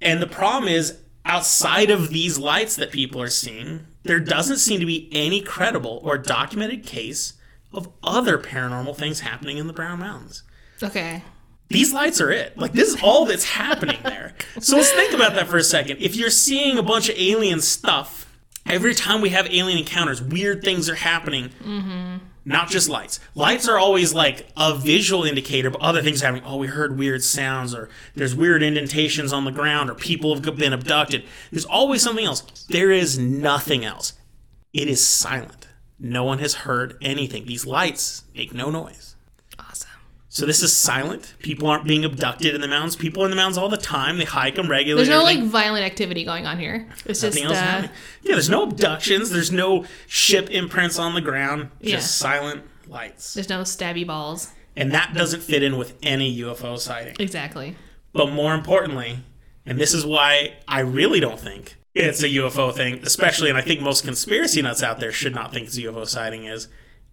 and 0.00 0.20
the 0.20 0.26
problem 0.26 0.72
is, 0.72 0.98
outside 1.24 1.90
of 1.90 2.10
these 2.10 2.38
lights 2.38 2.76
that 2.76 2.90
people 2.90 3.22
are 3.22 3.28
seeing, 3.28 3.86
there 4.02 4.20
doesn't 4.20 4.58
seem 4.58 4.80
to 4.80 4.86
be 4.86 5.08
any 5.12 5.40
credible 5.40 6.00
or 6.02 6.18
documented 6.18 6.84
case 6.84 7.34
of 7.74 7.88
other 8.02 8.38
paranormal 8.38 8.96
things 8.96 9.20
happening 9.20 9.58
in 9.58 9.66
the 9.66 9.72
Brown 9.72 9.98
Mountains 9.98 10.42
okay. 10.82 11.22
these 11.68 11.92
lights 11.92 12.20
are 12.20 12.30
it. 12.30 12.56
Like 12.58 12.72
this 12.72 12.88
is 12.90 13.02
all 13.02 13.26
that's 13.26 13.44
happening 13.44 13.98
there. 14.02 14.34
So 14.60 14.76
let's 14.76 14.92
think 14.92 15.12
about 15.12 15.34
that 15.34 15.48
for 15.48 15.56
a 15.56 15.64
second. 15.64 15.98
If 16.00 16.16
you're 16.16 16.30
seeing 16.30 16.78
a 16.78 16.82
bunch 16.82 17.08
of 17.08 17.16
alien 17.18 17.60
stuff, 17.60 18.32
every 18.66 18.94
time 18.94 19.20
we 19.20 19.30
have 19.30 19.46
alien 19.46 19.78
encounters, 19.78 20.22
weird 20.22 20.62
things 20.62 20.88
are 20.88 20.94
happening. 20.94 21.50
Mm-hmm. 21.62 22.16
Not 22.46 22.68
just 22.68 22.90
lights. 22.90 23.20
Lights 23.34 23.66
are 23.68 23.78
always 23.78 24.12
like 24.12 24.46
a 24.54 24.76
visual 24.76 25.24
indicator, 25.24 25.70
but 25.70 25.80
other 25.80 26.02
things 26.02 26.22
are 26.22 26.26
happening. 26.26 26.44
Oh, 26.44 26.58
we 26.58 26.66
heard 26.66 26.98
weird 26.98 27.22
sounds, 27.22 27.74
or 27.74 27.88
there's 28.14 28.34
weird 28.34 28.62
indentations 28.62 29.32
on 29.32 29.46
the 29.46 29.50
ground, 29.50 29.88
or 29.88 29.94
people 29.94 30.34
have 30.34 30.56
been 30.56 30.74
abducted. 30.74 31.24
There's 31.50 31.64
always 31.64 32.02
something 32.02 32.26
else. 32.26 32.42
There 32.68 32.90
is 32.90 33.18
nothing 33.18 33.82
else. 33.86 34.12
It 34.74 34.88
is 34.88 35.04
silent. 35.04 35.68
No 35.98 36.24
one 36.24 36.38
has 36.40 36.54
heard 36.54 36.96
anything. 37.00 37.46
These 37.46 37.66
lights 37.66 38.24
make 38.34 38.52
no 38.52 38.70
noise. 38.70 39.16
Awesome. 39.58 39.90
So 40.28 40.46
this 40.46 40.62
is 40.62 40.74
silent. 40.74 41.34
People 41.38 41.68
aren't 41.68 41.84
being 41.84 42.04
abducted 42.04 42.54
in 42.54 42.60
the 42.60 42.66
mountains. 42.66 42.96
People 42.96 43.22
are 43.22 43.26
in 43.26 43.30
the 43.30 43.36
mountains 43.36 43.56
all 43.56 43.68
the 43.68 43.76
time. 43.76 44.18
They 44.18 44.24
hike 44.24 44.56
them 44.56 44.68
regularly. 44.68 45.06
There's 45.06 45.16
no 45.16 45.22
like 45.22 45.42
violent 45.44 45.84
activity 45.84 46.24
going 46.24 46.44
on 46.46 46.58
here. 46.58 46.88
It's 47.06 47.20
just 47.20 47.40
else 47.40 47.56
uh. 47.56 47.88
Yeah, 48.22 48.32
there's 48.32 48.50
no 48.50 48.64
abductions. 48.64 49.30
There's 49.30 49.52
no 49.52 49.84
ship 50.08 50.50
imprints 50.50 50.98
on 50.98 51.14
the 51.14 51.20
ground. 51.20 51.70
Just 51.80 51.92
Yeah. 51.92 52.00
silent 52.00 52.62
lights. 52.88 53.34
there's 53.34 53.48
no 53.48 53.60
stabby 53.62 54.04
balls. 54.06 54.50
And 54.76 54.92
that 54.92 55.14
doesn't 55.14 55.40
fit 55.40 55.62
in 55.62 55.76
with 55.78 55.94
any 56.02 56.36
UFO 56.40 56.76
sighting. 56.80 57.14
Exactly. 57.20 57.76
But 58.12 58.32
more 58.32 58.54
importantly, 58.54 59.18
and 59.64 59.78
this 59.78 59.94
is 59.94 60.04
why 60.04 60.54
I 60.66 60.80
really 60.80 61.20
don't 61.20 61.38
think 61.38 61.76
it's 61.94 62.22
a 62.22 62.28
UFO 62.28 62.74
thing, 62.74 63.00
especially, 63.04 63.48
and 63.48 63.58
I 63.58 63.62
think 63.62 63.80
most 63.80 64.04
conspiracy 64.04 64.60
nuts 64.62 64.82
out 64.82 64.98
there 65.00 65.12
should 65.12 65.34
not 65.34 65.52
think 65.52 65.66
it's 65.66 65.76
a 65.76 65.82
UFO 65.82 66.06
sighting 66.06 66.44
is, 66.44 66.68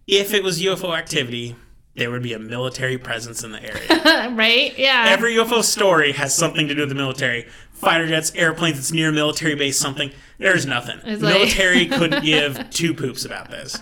if 0.06 0.34
it 0.34 0.42
was 0.42 0.60
UFO 0.60 0.96
activity, 0.96 1.54
there 1.94 2.10
would 2.10 2.22
be 2.22 2.32
a 2.32 2.38
military 2.38 2.98
presence 2.98 3.44
in 3.44 3.52
the 3.52 3.62
area. 3.62 4.30
right? 4.34 4.76
Yeah. 4.76 5.06
Every 5.08 5.34
UFO 5.34 5.62
story 5.62 6.12
has 6.12 6.34
something 6.34 6.66
to 6.68 6.74
do 6.74 6.80
with 6.80 6.88
the 6.88 6.94
military. 6.94 7.46
Fighter 7.72 8.08
jets, 8.08 8.32
airplanes, 8.34 8.78
it's 8.78 8.92
near 8.92 9.10
a 9.10 9.12
military 9.12 9.54
base, 9.54 9.78
something. 9.78 10.10
There's 10.38 10.66
nothing. 10.66 10.98
It's 11.04 11.22
like- 11.22 11.34
military 11.34 11.86
couldn't 11.98 12.24
give 12.24 12.70
two 12.70 12.94
poops 12.94 13.24
about 13.24 13.50
this. 13.50 13.80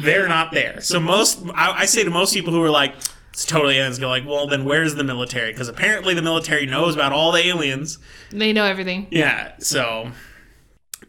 They're 0.00 0.28
not 0.28 0.52
there. 0.52 0.80
So 0.80 0.98
most, 1.00 1.42
I, 1.54 1.80
I 1.80 1.84
say 1.84 2.04
to 2.04 2.10
most 2.10 2.32
people 2.32 2.52
who 2.52 2.62
are 2.62 2.70
like, 2.70 2.94
totally 3.44 3.76
aliens, 3.76 3.98
go 3.98 4.08
like, 4.08 4.26
well, 4.26 4.46
then 4.46 4.64
where's 4.64 4.94
the 4.94 5.04
military? 5.04 5.52
Because 5.52 5.68
apparently 5.68 6.14
the 6.14 6.22
military 6.22 6.66
knows 6.66 6.94
about 6.94 7.12
all 7.12 7.32
the 7.32 7.46
aliens. 7.46 7.98
they 8.30 8.52
know 8.52 8.64
everything. 8.64 9.06
Yeah, 9.10 9.52
so. 9.58 10.12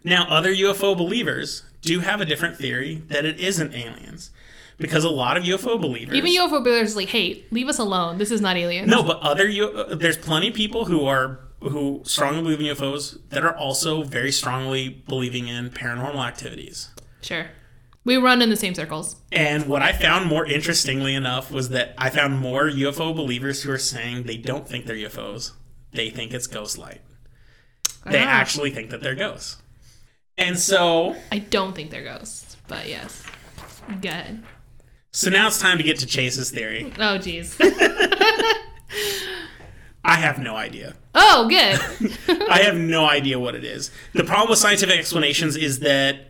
Now, 0.03 0.27
other 0.29 0.53
UFO 0.53 0.95
believers 0.97 1.63
do 1.81 1.99
have 1.99 2.21
a 2.21 2.25
different 2.25 2.57
theory 2.57 3.03
that 3.07 3.25
it 3.25 3.39
isn't 3.39 3.73
aliens. 3.73 4.31
Because 4.77 5.03
a 5.03 5.09
lot 5.09 5.35
of 5.35 5.43
UFO 5.43 5.79
believers. 5.79 6.15
Even 6.15 6.31
UFO 6.31 6.63
believers 6.63 6.95
like, 6.95 7.09
hey, 7.09 7.43
leave 7.51 7.67
us 7.67 7.79
alone. 7.79 8.17
This 8.17 8.31
is 8.31 8.39
not 8.39 8.55
aliens. 8.55 8.89
No, 8.89 9.03
but 9.03 9.19
other 9.19 9.45
U- 9.45 9.85
there's 9.93 10.17
plenty 10.17 10.47
of 10.47 10.53
people 10.53 10.85
who 10.85 11.05
are 11.05 11.39
who 11.61 12.01
strongly 12.05 12.41
believe 12.41 12.61
in 12.61 12.67
UFOs 12.73 13.17
that 13.31 13.43
are 13.43 13.53
also 13.53 14.03
very 14.03 14.31
strongly 14.31 14.87
believing 15.09 15.49
in 15.49 15.69
paranormal 15.69 16.25
activities. 16.25 16.91
Sure. 17.21 17.47
We 18.05 18.17
run 18.17 18.41
in 18.41 18.49
the 18.49 18.55
same 18.55 18.73
circles. 18.75 19.17
And 19.31 19.67
what 19.67 19.81
I 19.81 19.91
found 19.91 20.25
more 20.27 20.45
interestingly 20.45 21.13
enough 21.15 21.51
was 21.51 21.69
that 21.69 21.93
I 21.97 22.09
found 22.09 22.39
more 22.39 22.69
UFO 22.69 23.15
believers 23.15 23.61
who 23.63 23.71
are 23.71 23.77
saying 23.77 24.23
they 24.23 24.37
don't 24.37 24.67
think 24.67 24.85
they're 24.85 24.95
UFOs. 24.95 25.51
They 25.91 26.09
think 26.09 26.33
it's 26.33 26.47
ghost 26.47 26.77
light. 26.77 27.01
They 28.05 28.19
Ah. 28.23 28.27
actually 28.27 28.71
think 28.71 28.89
that 28.91 29.01
they're 29.01 29.15
ghosts. 29.15 29.57
And 30.37 30.57
so 30.57 31.17
I 31.31 31.39
don't 31.39 31.75
think 31.75 31.91
they're 31.91 32.03
ghosts, 32.05 32.55
but 32.67 32.87
yes. 32.87 33.23
Good. 34.01 34.43
so 35.11 35.29
now 35.29 35.47
it's 35.47 35.59
time 35.59 35.77
to 35.77 35.83
get 35.83 35.97
to 35.99 36.05
Chase's 36.05 36.49
theory. 36.51 36.93
Oh, 36.99 37.17
jeez. 37.19 37.55
I 40.03 40.15
have 40.15 40.39
no 40.39 40.55
idea. 40.55 40.95
oh, 41.13 41.47
good. 41.49 41.79
I 42.49 42.59
have 42.63 42.75
no 42.77 43.05
idea 43.05 43.37
what 43.37 43.53
it 43.53 43.63
is. 43.65 43.91
The 44.13 44.23
problem 44.23 44.49
with 44.49 44.57
scientific 44.59 44.97
explanations 44.97 45.55
is 45.57 45.79
that 45.79 46.28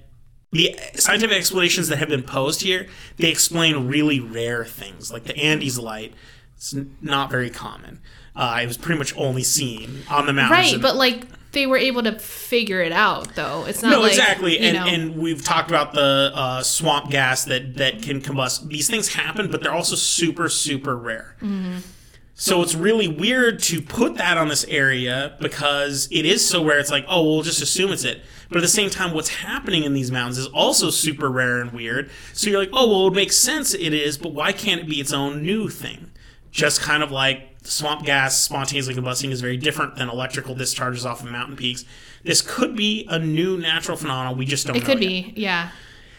the 0.51 0.75
scientific 0.95 1.37
explanations 1.37 1.89
that 1.89 1.97
have 1.97 2.09
been 2.09 2.23
posed 2.23 2.61
here, 2.61 2.87
they 3.17 3.29
explain 3.29 3.87
really 3.87 4.19
rare 4.19 4.65
things, 4.65 5.11
like 5.11 5.25
the 5.25 5.37
Andes 5.37 5.77
light. 5.77 6.13
It's 6.55 6.75
not 7.01 7.29
very 7.29 7.49
common. 7.49 8.01
Uh, 8.35 8.59
it 8.63 8.67
was 8.67 8.77
pretty 8.77 8.97
much 8.97 9.15
only 9.17 9.43
seen 9.43 10.03
on 10.09 10.25
the 10.25 10.33
mountains. 10.33 10.73
right, 10.73 10.81
but 10.81 10.95
like 10.95 11.25
they 11.51 11.65
were 11.65 11.77
able 11.77 12.03
to 12.03 12.17
figure 12.19 12.81
it 12.81 12.91
out, 12.91 13.35
though. 13.35 13.65
It's 13.65 13.81
not 13.81 13.91
no, 13.91 14.01
like, 14.01 14.11
exactly, 14.11 14.59
and 14.59 14.75
know, 14.75 14.85
and 14.85 15.17
we've 15.17 15.43
talked 15.43 15.69
about 15.69 15.93
the 15.93 16.31
uh, 16.33 16.63
swamp 16.63 17.11
gas 17.11 17.45
that 17.45 17.75
that 17.77 18.01
can 18.01 18.21
combust. 18.21 18.67
These 18.67 18.89
things 18.89 19.13
happen, 19.13 19.49
but 19.51 19.61
they're 19.61 19.73
also 19.73 19.95
super 19.95 20.49
super 20.49 20.95
rare. 20.95 21.35
Mm-hmm. 21.41 21.79
So 22.35 22.61
it's 22.61 22.73
really 22.73 23.09
weird 23.09 23.59
to 23.63 23.81
put 23.81 24.15
that 24.15 24.37
on 24.37 24.47
this 24.47 24.63
area 24.65 25.35
because 25.41 26.07
it 26.09 26.25
is 26.25 26.47
so 26.47 26.63
rare. 26.63 26.79
It's 26.79 26.89
like, 26.89 27.03
oh, 27.09 27.23
we'll 27.23 27.41
just 27.41 27.61
assume 27.61 27.91
it's 27.91 28.05
it. 28.05 28.21
But 28.49 28.57
at 28.57 28.61
the 28.61 28.67
same 28.67 28.89
time, 28.89 29.13
what's 29.13 29.29
happening 29.29 29.83
in 29.83 29.93
these 29.93 30.11
mountains 30.11 30.39
is 30.39 30.47
also 30.47 30.89
super 30.89 31.29
rare 31.29 31.61
and 31.61 31.71
weird. 31.71 32.09
So 32.33 32.49
you're 32.49 32.59
like, 32.59 32.71
oh, 32.73 32.89
well, 32.89 33.07
it 33.07 33.13
makes 33.13 33.37
sense 33.37 33.73
it 33.73 33.93
is, 33.93 34.17
but 34.17 34.33
why 34.33 34.51
can't 34.51 34.81
it 34.81 34.89
be 34.89 34.99
its 34.99 35.13
own 35.13 35.43
new 35.43 35.69
thing? 35.69 36.11
Just 36.51 36.81
kind 36.81 37.03
of 37.03 37.11
like 37.11 37.57
swamp 37.63 38.05
gas 38.05 38.41
spontaneously 38.41 38.95
combusting 38.95 39.29
is 39.31 39.41
very 39.41 39.57
different 39.57 39.95
than 39.97 40.09
electrical 40.09 40.55
discharges 40.55 41.05
off 41.05 41.21
of 41.23 41.31
mountain 41.31 41.55
peaks. 41.55 41.85
This 42.23 42.41
could 42.41 42.75
be 42.75 43.05
a 43.07 43.19
new 43.19 43.57
natural 43.57 43.95
phenomenon. 43.95 44.37
We 44.37 44.45
just 44.45 44.65
don't 44.65 44.75
know. 44.75 44.81
it 44.81 44.85
could 44.85 45.01
yet. 45.01 45.07
be, 45.07 45.33
yeah. 45.35 45.69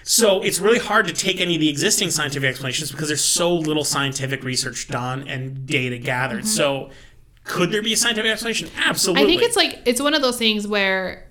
So 0.02 0.42
it's 0.42 0.60
really 0.60 0.78
hard 0.78 1.06
to 1.08 1.12
take 1.12 1.40
any 1.40 1.54
of 1.56 1.60
the 1.60 1.68
existing 1.68 2.10
scientific 2.10 2.48
explanations 2.48 2.90
because 2.90 3.08
there's 3.08 3.24
so 3.24 3.54
little 3.54 3.84
scientific 3.84 4.44
research 4.44 4.88
done 4.88 5.28
and 5.28 5.66
data 5.66 5.98
gathered. 5.98 6.46
So 6.46 6.90
could 7.44 7.70
there 7.70 7.82
be 7.82 7.92
a 7.92 7.96
scientific 7.96 8.30
explanation? 8.30 8.70
Absolutely. 8.76 9.22
Mm-hmm. 9.22 9.28
I 9.28 9.32
think 9.32 9.42
it's 9.42 9.56
like 9.56 9.82
it's 9.84 10.00
one 10.00 10.14
of 10.14 10.22
those 10.22 10.38
things 10.38 10.66
where 10.66 11.29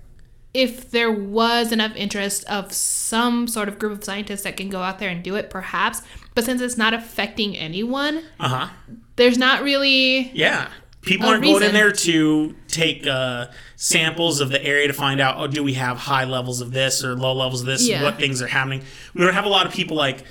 if 0.52 0.90
there 0.90 1.12
was 1.12 1.72
enough 1.72 1.94
interest 1.94 2.44
of 2.44 2.72
some 2.72 3.46
sort 3.46 3.68
of 3.68 3.78
group 3.78 3.92
of 3.92 4.04
scientists 4.04 4.42
that 4.42 4.56
can 4.56 4.68
go 4.68 4.82
out 4.82 4.98
there 4.98 5.08
and 5.08 5.22
do 5.22 5.36
it, 5.36 5.50
perhaps. 5.50 6.02
But 6.34 6.44
since 6.44 6.60
it's 6.60 6.76
not 6.76 6.94
affecting 6.94 7.56
anyone, 7.56 8.24
uh 8.38 8.48
huh. 8.48 8.68
there's 9.16 9.38
not 9.38 9.62
really. 9.62 10.30
Yeah. 10.32 10.70
People 11.02 11.28
aren't 11.28 11.42
going 11.42 11.62
in 11.62 11.72
there 11.72 11.92
to 11.92 12.54
take 12.68 13.06
uh, 13.06 13.46
samples 13.76 14.40
of 14.40 14.50
the 14.50 14.62
area 14.62 14.86
to 14.86 14.92
find 14.92 15.18
out, 15.18 15.36
oh, 15.38 15.46
do 15.46 15.62
we 15.62 15.72
have 15.72 15.96
high 15.96 16.24
levels 16.24 16.60
of 16.60 16.72
this 16.72 17.02
or 17.02 17.14
low 17.14 17.32
levels 17.32 17.62
of 17.62 17.66
this? 17.66 17.88
Yeah. 17.88 18.02
What 18.02 18.16
things 18.16 18.42
are 18.42 18.46
happening? 18.46 18.82
We 19.14 19.24
don't 19.24 19.32
have 19.32 19.46
a 19.46 19.48
lot 19.48 19.66
of 19.66 19.72
people 19.72 19.96
like 19.96 20.24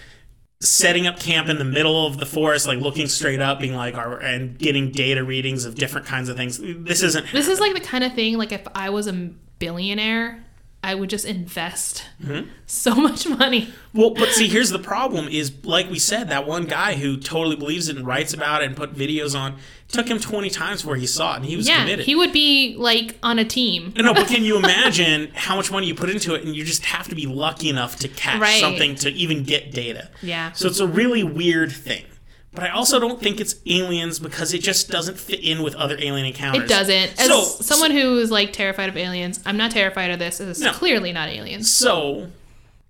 setting 0.62 1.08
up 1.08 1.20
camp 1.20 1.50
in 1.50 1.58
the 1.58 1.66
middle 1.66 2.06
of 2.06 2.20
the 2.20 2.26
forest, 2.26 2.68
like 2.68 2.78
looking 2.78 3.08
straight 3.08 3.42
up, 3.42 3.60
being 3.60 3.74
like, 3.74 3.96
our, 3.96 4.20
and 4.20 4.60
getting 4.60 4.92
data 4.92 5.24
readings 5.24 5.66
of 5.66 5.74
different 5.74 6.06
kinds 6.06 6.30
of 6.30 6.38
things. 6.38 6.60
This 6.62 7.02
isn't. 7.02 7.32
This 7.32 7.48
is 7.48 7.60
like 7.60 7.74
the 7.74 7.80
kind 7.80 8.04
of 8.04 8.14
thing 8.14 8.38
like 8.38 8.52
if 8.52 8.68
I 8.76 8.92
was 8.92 9.08
a 9.08 9.32
billionaire, 9.60 10.44
I 10.82 10.96
would 10.96 11.10
just 11.10 11.26
invest 11.26 12.06
Mm-hmm. 12.24 12.50
so 12.66 12.96
much 12.96 13.28
money. 13.28 13.70
Well, 13.94 14.10
but 14.12 14.30
see, 14.30 14.48
here's 14.48 14.70
the 14.72 14.80
problem: 14.80 15.28
is 15.30 15.52
like 15.64 15.90
we 15.90 16.00
said, 16.00 16.30
that 16.30 16.46
one 16.48 16.66
guy 16.66 16.96
who 16.96 17.18
totally 17.18 17.56
believes 17.56 17.88
it 17.90 17.96
and 17.98 18.06
writes 18.08 18.34
about 18.34 18.62
it 18.62 18.66
and 18.68 18.76
put 18.78 18.94
videos 18.96 19.38
on 19.40 19.58
took 19.90 20.08
him 20.08 20.20
20 20.20 20.50
times 20.52 20.86
where 20.86 20.96
he 20.98 21.08
saw 21.08 21.34
it 21.34 21.38
and 21.38 21.46
he 21.46 21.56
was 21.56 21.68
Yeah, 21.68 21.80
committed. 21.80 22.06
he 22.06 22.14
would 22.16 22.32
be 22.32 22.76
like 22.78 23.18
on 23.24 23.40
a 23.40 23.46
team. 23.46 23.92
no, 23.98 24.14
but 24.14 24.28
can 24.28 24.44
you 24.44 24.58
imagine 24.64 25.32
how 25.34 25.56
much 25.56 25.72
money 25.72 25.88
you 25.88 25.96
put 25.96 26.10
into 26.12 26.36
it 26.36 26.44
and 26.46 26.56
you 26.56 26.64
just 26.64 26.86
have 26.86 27.08
to 27.08 27.16
be 27.16 27.26
lucky 27.26 27.70
enough 27.70 27.96
to 28.00 28.08
catch 28.08 28.40
Right. 28.40 28.60
something 28.60 28.94
to 28.96 29.10
even 29.12 29.44
get 29.44 29.72
data? 29.72 30.10
Yeah. 30.22 30.52
So 30.52 30.68
it's 30.68 30.80
a 30.80 30.88
really 30.88 31.24
weird 31.24 31.72
thing. 31.72 32.06
But 32.52 32.64
I 32.64 32.70
also 32.70 33.00
don't 33.00 33.22
think 33.22 33.40
it's 33.40 33.56
aliens 33.68 34.20
because 34.20 34.54
it 34.54 34.60
just 34.64 34.90
doesn't 34.90 35.20
fit 35.20 35.40
in 35.44 35.62
with 35.62 35.76
other 35.76 35.96
alien 36.00 36.26
encounters. 36.26 36.64
It 36.64 36.68
doesn't. 36.70 37.20
As 37.20 37.28
So- 37.28 37.44
someone 37.62 37.92
who 37.92 38.18
is 38.20 38.32
like 38.32 38.54
terrified 38.54 38.90
of 38.90 38.98
aliens, 38.98 39.40
I'm 39.46 39.58
not 39.58 39.72
terrified 39.72 40.12
of 40.12 40.20
this. 40.20 40.40
It's 40.40 40.60
No. 40.60 40.72
clearly 40.72 41.12
not 41.12 41.30
aliens. 41.30 41.72
So 41.72 42.28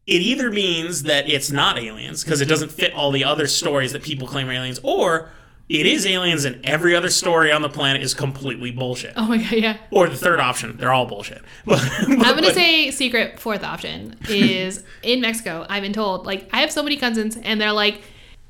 it 0.07 0.22
either 0.22 0.49
means 0.49 1.03
that 1.03 1.30
it's 1.30 1.52
not 1.52 1.77
aliens 1.77 2.23
because 2.23 2.41
it 2.41 2.45
doesn't 2.48 2.72
fit 2.72 2.94
all 2.94 3.11
the 3.11 3.23
other 3.23 3.48
stories 3.48 3.91
that 3.91 4.02
people 4.02 4.27
claim 4.27 4.48
are 4.49 4.53
aliens, 4.53 4.80
or 4.81 5.30
it 5.68 5.86
is 5.86 6.03
aliens 6.07 6.45
and 6.45 6.60
every 6.65 6.95
other 6.95 7.11
story 7.11 7.52
on 7.52 7.61
the 7.61 7.69
planet 7.69 8.02
is 8.02 8.15
completely 8.15 8.72
bullshit. 8.72 9.14
Oh 9.15 9.26
my 9.27 9.38
god, 9.38 9.52
yeah. 9.52 9.77
Or 9.91 10.10
the 10.10 10.15
third 10.15 10.40
option, 10.40 10.77
they're 10.77 10.91
all 10.94 11.06
bullshit. 11.06 11.44
I'm 11.68 12.18
gonna 12.18 12.53
say 12.53 12.90
secret 12.91 13.40
fourth 13.40 13.64
option 13.64 14.15
is 14.30 14.84
in 15.03 15.22
Mexico. 15.22 15.65
I've 15.69 15.84
been 15.84 15.94
told 15.94 16.26
like 16.26 16.49
I 16.53 16.61
have 16.61 16.72
so 16.72 16.81
many 16.81 16.95
cousins, 16.98 17.38
and 17.44 17.61
they're 17.61 17.72
like, 17.73 18.02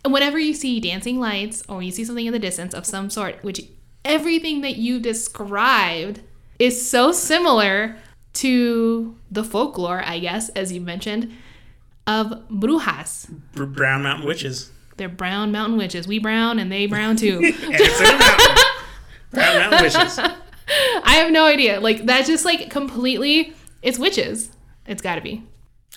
whenever 0.05 0.39
you 0.39 0.53
see 0.53 0.79
dancing 0.79 1.19
lights 1.19 1.63
or 1.67 1.81
you 1.81 1.91
see 1.91 2.05
something 2.05 2.25
in 2.25 2.33
the 2.33 2.39
distance 2.39 2.73
of 2.73 2.85
some 2.85 3.09
sort, 3.09 3.43
which 3.43 3.61
everything 4.05 4.61
that 4.61 4.77
you 4.77 4.99
described 4.99 6.21
is 6.57 6.89
so 6.89 7.11
similar 7.11 7.97
to 8.33 9.15
the 9.31 9.43
folklore, 9.43 10.01
I 10.05 10.19
guess, 10.19 10.49
as 10.49 10.71
you 10.71 10.81
mentioned, 10.81 11.31
of 12.07 12.27
brujas. 12.49 13.29
Br- 13.53 13.65
Brown 13.65 14.03
Mountain 14.03 14.27
Witches. 14.27 14.71
They're 14.97 15.07
brown 15.07 15.53
mountain 15.53 15.77
witches. 15.77 16.09
We 16.09 16.19
brown 16.19 16.59
and 16.59 16.69
they 16.69 16.85
brown 16.85 17.15
too. 17.15 17.37
And 17.37 17.55
it's 17.55 17.99
in 18.01 18.05
a 18.05 18.19
mountain. 18.19 18.65
Brown 19.31 19.57
Mountain 19.57 19.81
Witches. 19.83 20.19
I 21.03 21.15
have 21.15 21.31
no 21.31 21.45
idea. 21.45 21.79
Like 21.79 22.05
that's 22.05 22.27
just 22.27 22.43
like 22.43 22.69
completely. 22.69 23.53
It's 23.81 23.97
witches. 23.97 24.51
It's 24.85 25.01
got 25.01 25.15
to 25.15 25.21
be. 25.21 25.43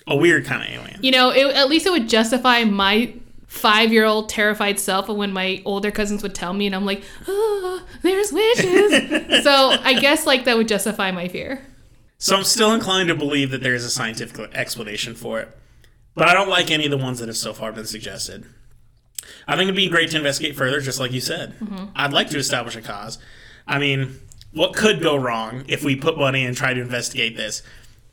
A 0.07 0.15
weird 0.15 0.45
kind 0.45 0.63
of 0.63 0.69
alien. 0.69 1.03
You 1.03 1.11
know, 1.11 1.31
it, 1.31 1.53
at 1.53 1.67
least 1.67 1.85
it 1.85 1.89
would 1.89 2.07
justify 2.07 2.63
my 2.63 3.13
five-year-old 3.53 4.29
terrified 4.29 4.79
self 4.79 5.07
of 5.09 5.15
when 5.15 5.31
my 5.31 5.61
older 5.63 5.91
cousins 5.91 6.23
would 6.23 6.33
tell 6.33 6.53
me, 6.53 6.65
and 6.65 6.75
I'm 6.75 6.85
like, 6.85 7.03
oh, 7.27 7.85
there's 8.01 8.33
witches. 8.33 9.43
so 9.43 9.77
I 9.81 9.97
guess 9.99 10.25
like 10.25 10.45
that 10.45 10.57
would 10.57 10.67
justify 10.67 11.11
my 11.11 11.27
fear. 11.27 11.61
So 12.17 12.35
I'm 12.35 12.43
still 12.43 12.73
inclined 12.73 13.09
to 13.09 13.15
believe 13.15 13.51
that 13.51 13.61
there 13.61 13.75
is 13.75 13.85
a 13.85 13.89
scientific 13.89 14.55
explanation 14.55 15.13
for 15.13 15.39
it. 15.39 15.55
But 16.15 16.27
I 16.27 16.33
don't 16.33 16.49
like 16.49 16.71
any 16.71 16.85
of 16.85 16.91
the 16.91 16.97
ones 16.97 17.19
that 17.19 17.27
have 17.27 17.37
so 17.37 17.53
far 17.53 17.71
been 17.71 17.85
suggested. 17.85 18.45
I 19.47 19.55
think 19.55 19.67
it'd 19.67 19.75
be 19.75 19.89
great 19.89 20.09
to 20.11 20.17
investigate 20.17 20.55
further, 20.55 20.81
just 20.81 20.99
like 20.99 21.11
you 21.11 21.21
said. 21.21 21.53
Mm-hmm. 21.59 21.85
I'd 21.95 22.13
like 22.13 22.29
to 22.29 22.37
establish 22.37 22.75
a 22.75 22.81
cause. 22.81 23.19
I 23.67 23.77
mean, 23.77 24.19
what 24.51 24.73
could 24.73 25.01
go 25.01 25.15
wrong 25.15 25.63
if 25.67 25.83
we 25.83 25.95
put 25.95 26.17
money 26.17 26.43
and 26.43 26.57
try 26.57 26.73
to 26.73 26.81
investigate 26.81 27.37
this? 27.37 27.61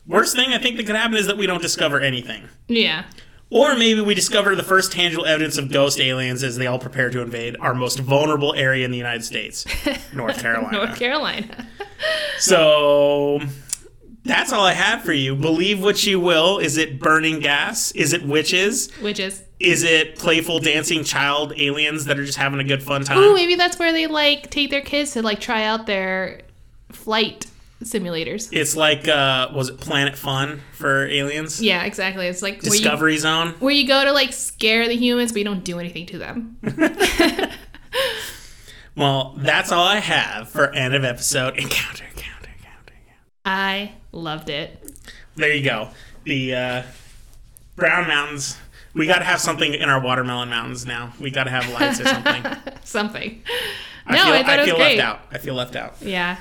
Worst 0.05 0.35
thing 0.35 0.53
I 0.53 0.59
think 0.59 0.77
that 0.77 0.85
could 0.85 0.95
happen 0.95 1.17
is 1.17 1.27
that 1.27 1.37
we 1.37 1.47
don't 1.47 1.61
discover 1.61 1.99
anything. 1.99 2.47
Yeah. 2.67 3.05
Or 3.51 3.75
maybe 3.75 3.99
we 3.99 4.15
discover 4.15 4.55
the 4.55 4.63
first 4.63 4.93
tangible 4.93 5.25
evidence 5.25 5.57
of 5.57 5.69
ghost 5.69 5.99
aliens 5.99 6.41
as 6.41 6.55
they 6.55 6.67
all 6.67 6.79
prepare 6.79 7.09
to 7.09 7.21
invade 7.21 7.57
our 7.59 7.73
most 7.73 7.99
vulnerable 7.99 8.55
area 8.55 8.85
in 8.85 8.91
the 8.91 8.97
United 8.97 9.25
States, 9.25 9.65
North 10.13 10.41
Carolina. 10.41 10.77
North 10.77 10.97
Carolina. 10.97 11.67
So 12.39 13.41
that's 14.23 14.53
all 14.53 14.65
I 14.65 14.71
have 14.71 15.01
for 15.01 15.11
you. 15.11 15.35
Believe 15.35 15.83
what 15.83 16.05
you 16.05 16.17
will. 16.17 16.59
Is 16.59 16.77
it 16.77 16.97
burning 16.97 17.41
gas? 17.41 17.91
Is 17.91 18.13
it 18.13 18.25
witches? 18.25 18.89
Witches. 19.01 19.43
Is 19.59 19.83
it 19.83 20.17
playful 20.17 20.59
dancing 20.59 21.03
child 21.03 21.51
aliens 21.57 22.05
that 22.05 22.17
are 22.17 22.25
just 22.25 22.37
having 22.37 22.61
a 22.61 22.63
good 22.63 22.81
fun 22.81 23.03
time? 23.03 23.17
Ooh, 23.17 23.33
maybe 23.33 23.55
that's 23.55 23.77
where 23.77 23.91
they 23.91 24.07
like 24.07 24.49
take 24.49 24.69
their 24.69 24.81
kids 24.81 25.11
to 25.11 25.21
like 25.21 25.41
try 25.41 25.65
out 25.65 25.87
their 25.87 26.41
flight 26.89 27.47
simulators. 27.81 28.49
It's 28.51 28.75
like 28.75 29.07
uh 29.07 29.49
was 29.53 29.69
it 29.69 29.79
Planet 29.79 30.17
Fun 30.17 30.61
for 30.73 31.05
aliens? 31.07 31.61
Yeah, 31.61 31.83
exactly. 31.83 32.27
It's 32.27 32.41
like 32.41 32.61
where 32.63 32.73
you, 32.73 32.79
Discovery 32.81 33.17
Zone. 33.17 33.55
where 33.59 33.73
you 33.73 33.87
go 33.87 34.03
to 34.03 34.11
like 34.11 34.33
scare 34.33 34.87
the 34.87 34.95
humans, 34.95 35.31
but 35.31 35.39
you 35.39 35.45
don't 35.45 35.63
do 35.63 35.79
anything 35.79 36.05
to 36.07 36.17
them. 36.17 36.57
Well, 38.95 39.35
that's 39.37 39.71
all 39.71 39.85
I 39.85 39.97
have 39.99 40.49
for 40.49 40.69
end 40.73 40.93
of 40.93 41.05
episode 41.05 41.57
encounter, 41.57 42.03
encounter, 42.03 42.49
encounter, 42.57 42.93
encounter. 42.93 43.19
I 43.45 43.93
loved 44.11 44.49
it. 44.49 44.85
There 45.35 45.53
you 45.53 45.63
go. 45.63 45.89
The 46.25 46.53
uh, 46.55 46.83
Brown 47.77 48.07
Mountains. 48.09 48.57
We 48.93 49.07
got 49.07 49.19
to 49.19 49.25
have 49.25 49.39
something 49.39 49.73
in 49.73 49.87
our 49.87 50.01
watermelon 50.01 50.49
mountains 50.49 50.85
now. 50.85 51.13
We 51.21 51.31
got 51.31 51.45
to 51.45 51.49
have 51.51 51.69
lights 51.71 52.01
or 52.01 52.05
something. 52.05 52.45
Something. 52.83 53.41
I 54.05 54.15
No, 54.17 54.23
feel, 54.25 54.33
I 54.33 54.43
thought 54.43 54.59
it 54.59 54.61
was 54.63 54.65
feel 54.67 54.75
great. 54.75 54.97
left 54.97 55.07
out. 55.07 55.21
I 55.31 55.37
feel 55.37 55.53
left 55.55 55.75
out. 55.77 55.95
Yeah. 56.01 56.35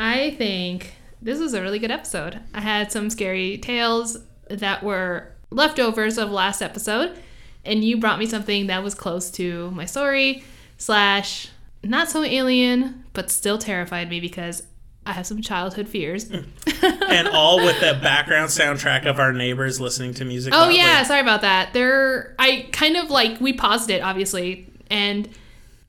I 0.00 0.30
think 0.30 0.94
this 1.20 1.38
was 1.38 1.52
a 1.52 1.60
really 1.60 1.78
good 1.78 1.90
episode. 1.90 2.40
I 2.54 2.62
had 2.62 2.90
some 2.90 3.10
scary 3.10 3.58
tales 3.58 4.16
that 4.48 4.82
were 4.82 5.30
leftovers 5.50 6.16
of 6.16 6.30
last 6.30 6.62
episode, 6.62 7.18
and 7.66 7.84
you 7.84 7.98
brought 7.98 8.18
me 8.18 8.24
something 8.24 8.68
that 8.68 8.82
was 8.82 8.94
close 8.94 9.30
to 9.32 9.70
my 9.72 9.84
story, 9.84 10.42
slash, 10.78 11.50
not 11.84 12.08
so 12.08 12.24
alien, 12.24 13.04
but 13.12 13.30
still 13.30 13.58
terrified 13.58 14.08
me 14.08 14.20
because 14.20 14.62
I 15.04 15.12
have 15.12 15.26
some 15.26 15.42
childhood 15.42 15.86
fears. 15.86 16.30
Mm. 16.30 16.46
and 17.10 17.28
all 17.28 17.58
with 17.58 17.78
the 17.80 17.98
background 18.02 18.48
soundtrack 18.48 19.04
of 19.04 19.18
our 19.18 19.34
neighbors 19.34 19.82
listening 19.82 20.14
to 20.14 20.24
music. 20.24 20.54
Oh 20.54 20.60
loudly. 20.60 20.78
yeah, 20.78 21.02
sorry 21.02 21.20
about 21.20 21.42
that. 21.42 21.74
There, 21.74 22.34
I 22.38 22.70
kind 22.72 22.96
of 22.96 23.10
like 23.10 23.38
we 23.38 23.52
paused 23.52 23.90
it 23.90 24.00
obviously, 24.00 24.66
and 24.90 25.28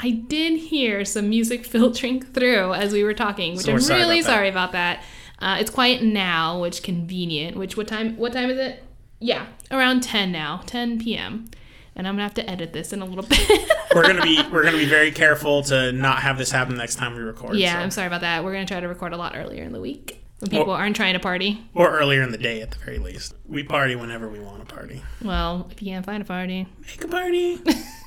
I 0.04 0.10
did 0.12 0.58
hear 0.60 1.06
some 1.06 1.30
music 1.30 1.66
filtering 1.74 2.22
through 2.22 2.74
as 2.74 2.92
we 2.94 3.04
were 3.04 3.14
talking, 3.14 3.56
which 3.56 3.66
So 3.66 3.74
I'm 3.74 3.80
sorry 3.80 4.00
really 4.02 4.20
about 4.20 4.30
sorry 4.32 4.50
about 4.50 4.72
that. 4.72 5.04
Uh, 5.40 5.58
it's 5.60 5.70
quiet 5.72 6.04
now, 6.04 6.60
which 6.62 6.84
convenient. 6.84 7.58
Which 7.58 7.76
what 7.78 7.88
time? 7.88 8.18
What 8.18 8.34
time 8.34 8.50
is 8.50 8.58
it? 8.60 8.84
Yeah, 9.20 9.46
around 9.70 10.02
ten 10.04 10.32
now, 10.32 10.62
ten 10.66 11.00
p.m. 11.00 11.50
And 11.96 12.08
I'm 12.08 12.14
gonna 12.16 12.24
have 12.24 12.34
to 12.36 12.50
edit 12.50 12.74
this 12.74 12.94
in 12.94 13.02
a 13.02 13.06
little 13.06 13.24
bit. 13.30 13.70
we're 13.94 14.04
gonna 14.08 14.22
be 14.24 14.42
we're 14.52 14.64
gonna 14.64 14.78
be 14.78 14.86
very 14.88 15.12
careful 15.12 15.62
to 15.64 15.92
not 15.92 16.20
have 16.20 16.38
this 16.38 16.50
happen 16.52 16.76
next 16.78 16.96
time 16.96 17.14
we 17.16 17.22
record. 17.22 17.58
yeah, 17.58 17.74
so. 17.74 17.80
I'm 17.80 17.92
sorry 17.92 18.08
about 18.08 18.22
that. 18.22 18.44
We're 18.44 18.54
gonna 18.54 18.66
try 18.66 18.80
to 18.80 18.88
record 18.88 19.14
a 19.14 19.18
lot 19.18 19.34
earlier 19.36 19.64
in 19.64 19.72
the 19.74 19.82
week 19.82 20.24
when 20.40 20.50
people 20.50 20.68
Well- 20.68 20.76
aren't 20.78 20.96
trying 20.96 21.14
to 21.14 21.20
party. 21.20 21.62
or 21.76 21.92
earlier 21.92 22.22
in 22.24 22.32
the 22.32 22.38
day 22.38 22.62
at 22.62 22.72
the 22.72 22.78
very 22.80 22.98
least. 22.98 23.34
We 23.48 23.64
party 23.64 23.96
whenever 23.96 24.30
we 24.30 24.40
want 24.40 24.68
to 24.68 24.74
party. 24.74 25.02
Well, 25.24 25.68
if 25.72 25.82
you 25.82 25.92
can't 25.92 26.06
find 26.06 26.22
a 26.22 26.26
party. 26.26 26.68
Make 26.88 27.04
a 27.04 27.08
party. 27.08 27.60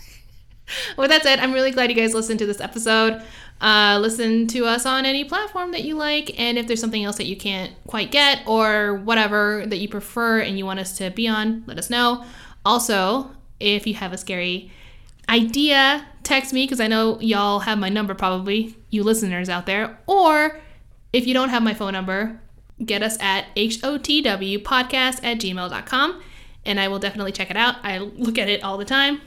With 0.97 1.11
that 1.11 1.23
said, 1.23 1.39
I'm 1.41 1.53
really 1.53 1.71
glad 1.71 1.91
you 1.91 1.97
guys 1.97 2.15
listened 2.15 2.39
to 2.41 2.47
this 2.47 2.61
episode. 2.61 3.23
Uh, 3.61 3.99
listen 4.01 4.47
to 4.49 4.67
us 4.67 4.85
on 4.85 5.07
any 5.07 5.25
platform 5.25 5.73
that 5.73 5.85
you 5.85 5.95
like, 5.95 6.39
and 6.39 6.59
if 6.59 6.67
there's 6.67 6.81
something 6.81 7.05
else 7.05 7.17
that 7.17 7.27
you 7.27 7.37
can't 7.37 7.73
quite 7.87 8.11
get 8.11 8.43
or 8.47 8.97
whatever 8.97 9.65
that 9.67 9.79
you 9.79 9.89
prefer 9.89 10.41
and 10.41 10.59
you 10.59 10.67
want 10.67 10.81
us 10.81 10.99
to 10.99 11.11
be 11.11 11.29
on, 11.29 11.65
let 11.67 11.79
us 11.79 11.89
know. 11.89 12.25
Also, 12.65 13.31
if 13.61 13.87
you 13.87 13.95
have 13.95 14.13
a 14.13 14.19
scary 14.19 14.71
idea, 15.29 16.07
text 16.23 16.53
me 16.53 16.65
because 16.65 16.81
I 16.81 16.89
know 16.89 17.21
y'all 17.21 17.61
have 17.61 17.79
my 17.79 17.89
number 17.89 18.15
probably, 18.15 18.77
you 18.91 19.03
listeners 19.03 19.49
out 19.49 19.67
there. 19.67 19.99
Or 20.07 20.61
if 21.13 21.27
you 21.27 21.35
don't 21.35 21.51
have 21.51 21.63
my 21.63 21.75
phone 21.75 21.93
number, 21.93 22.41
get 22.85 23.03
us 23.03 23.17
at 23.21 23.55
hotwpodcast 23.55 25.25
at 25.25 25.39
gmail.com 25.39 26.23
and 26.67 26.81
I 26.81 26.89
will 26.89 26.99
definitely 26.99 27.33
check 27.33 27.51
it 27.51 27.57
out. 27.57 27.77
I 27.83 27.99
look 27.99 28.39
at 28.39 28.49
it 28.49 28.63
all 28.63 28.79
the 28.79 28.85
time. 28.85 29.21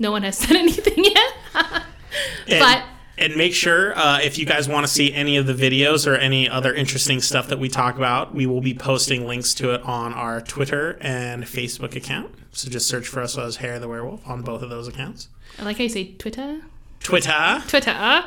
No 0.00 0.10
one 0.10 0.22
has 0.22 0.38
said 0.38 0.56
anything 0.56 1.04
yet. 1.04 1.32
And, 1.54 2.58
But- 2.60 2.84
and 3.18 3.36
make 3.36 3.54
sure 3.54 3.96
uh, 3.96 4.20
if 4.20 4.38
you 4.38 4.46
guys 4.46 4.68
want 4.68 4.86
to 4.86 4.92
see 4.92 5.12
any 5.12 5.36
of 5.36 5.46
the 5.46 5.52
videos 5.54 6.06
or 6.10 6.16
any 6.16 6.48
other 6.48 6.74
interesting 6.74 7.20
stuff 7.20 7.48
that 7.48 7.58
we 7.58 7.68
talk 7.68 7.96
about, 7.96 8.34
we 8.34 8.46
will 8.46 8.62
be 8.62 8.74
posting 8.74 9.26
links 9.28 9.54
to 9.54 9.72
it 9.74 9.82
on 9.82 10.12
our 10.14 10.40
Twitter 10.40 10.96
and 11.00 11.44
Facebook 11.44 11.94
account. 11.94 12.34
So 12.52 12.68
just 12.70 12.88
search 12.88 13.06
for 13.06 13.20
us 13.22 13.36
as 13.38 13.56
Hair 13.56 13.78
the 13.80 13.86
Werewolf 13.88 14.26
on 14.26 14.42
both 14.42 14.62
of 14.62 14.70
those 14.70 14.88
accounts. 14.88 15.28
I 15.58 15.62
like 15.64 15.76
how 15.76 15.82
you 15.84 15.88
say 15.90 16.12
Twitter. 16.14 16.62
Twitter. 17.02 17.62
Twitter. 17.68 18.24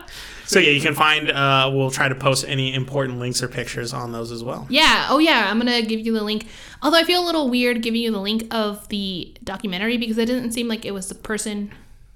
So 0.48 0.60
yeah, 0.60 0.70
you 0.70 0.82
can 0.82 0.94
find. 0.94 1.32
Uh, 1.32 1.72
we'll 1.74 1.90
try 1.92 2.08
to 2.08 2.14
post 2.16 2.46
any 2.48 2.74
important 2.74 3.18
links 3.20 3.42
or 3.42 3.48
pictures 3.48 3.94
on 3.94 4.12
those 4.12 4.32
as 4.32 4.44
well. 4.44 4.68
Yeah. 4.70 5.08
Oh, 5.10 5.18
yeah. 5.18 5.48
I'm 5.50 5.58
gonna 5.58 5.82
give 5.82 6.00
you 6.06 6.14
the 6.14 6.24
link. 6.24 6.48
Although 6.84 6.98
I 7.00 7.04
feel 7.04 7.24
a 7.24 7.26
little 7.26 7.50
weird 7.50 7.82
giving 7.82 8.02
you 8.02 8.12
the 8.12 8.20
link 8.22 8.54
of 8.54 8.88
the 8.90 9.36
documentary 9.44 9.98
because 9.98 10.18
it 10.20 10.28
didn't 10.28 10.52
seem 10.52 10.68
like 10.68 10.86
it 10.86 10.94
was 10.94 11.10
the 11.10 11.16
person 11.16 11.72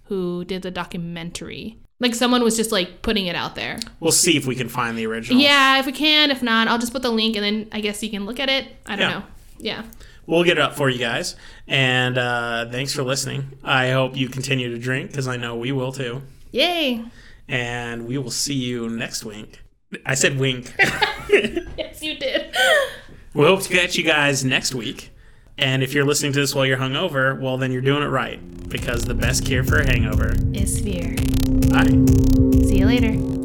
who 0.05 0.45
did 0.45 0.61
the 0.61 0.69
documentary. 0.71 1.77
Like 1.99 2.15
someone 2.15 2.43
was 2.43 2.55
just 2.55 2.71
like 2.71 3.01
putting 3.01 3.25
it 3.25 3.35
out 3.35 3.55
there. 3.55 3.79
We'll 3.99 4.11
see 4.11 4.37
if 4.37 4.45
we 4.45 4.55
can 4.55 4.69
find 4.69 4.97
the 4.97 5.05
original. 5.07 5.41
Yeah, 5.41 5.79
if 5.79 5.85
we 5.85 5.91
can. 5.91 6.31
If 6.31 6.41
not, 6.43 6.67
I'll 6.67 6.77
just 6.79 6.93
put 6.93 7.01
the 7.01 7.11
link 7.11 7.35
and 7.35 7.43
then 7.43 7.67
I 7.71 7.81
guess 7.81 8.01
you 8.03 8.09
can 8.09 8.25
look 8.25 8.39
at 8.39 8.47
it. 8.49 8.67
I 8.85 8.95
don't 8.95 9.09
Yeah. 9.09 9.19
know. 9.19 9.23
Yeah. 9.57 9.83
We'll 10.27 10.43
get 10.43 10.57
it 10.57 10.61
up 10.61 10.75
for 10.75 10.89
you 10.89 10.99
guys. 10.99 11.35
And 11.67 12.17
uh, 12.17 12.67
thanks 12.69 12.93
for 12.93 13.01
listening. 13.03 13.57
I 13.63 13.89
hope 13.89 14.15
you 14.15 14.29
continue 14.29 14.69
to 14.69 14.77
drink 14.77 15.09
because 15.09 15.27
I 15.27 15.35
know 15.37 15.55
we 15.55 15.71
will 15.71 15.91
too. 15.91 16.21
Yay. 16.51 17.03
And 17.47 18.07
we 18.07 18.17
will 18.17 18.31
see 18.31 18.53
you 18.53 18.89
next 18.89 19.23
week. 19.25 19.61
I 20.05 20.13
said 20.15 20.37
wink. 20.39 20.73
Yes, 21.77 22.01
you 22.01 22.17
did. 22.17 22.53
we 23.33 23.45
hope 23.45 23.61
to 23.61 23.69
catch 23.69 23.95
you 23.95 24.03
guys 24.03 24.43
next 24.43 24.73
week. 24.75 25.11
And 25.57 25.83
if 25.83 25.93
you're 25.93 26.05
listening 26.05 26.33
to 26.33 26.39
this 26.39 26.55
while 26.55 26.65
you're 26.65 26.77
hungover, 26.77 27.39
well, 27.39 27.57
then 27.57 27.71
you're 27.71 27.81
doing 27.81 28.03
it 28.03 28.07
right 28.07 28.39
because 28.69 29.03
the 29.03 29.13
best 29.13 29.45
cure 29.45 29.63
for 29.63 29.79
a 29.79 29.85
hangover. 29.85 30.33
Is 30.53 30.79
fear. 30.79 31.15
Bye. 31.69 31.85
See 32.65 32.79
you 32.79 32.85
later. 32.85 33.38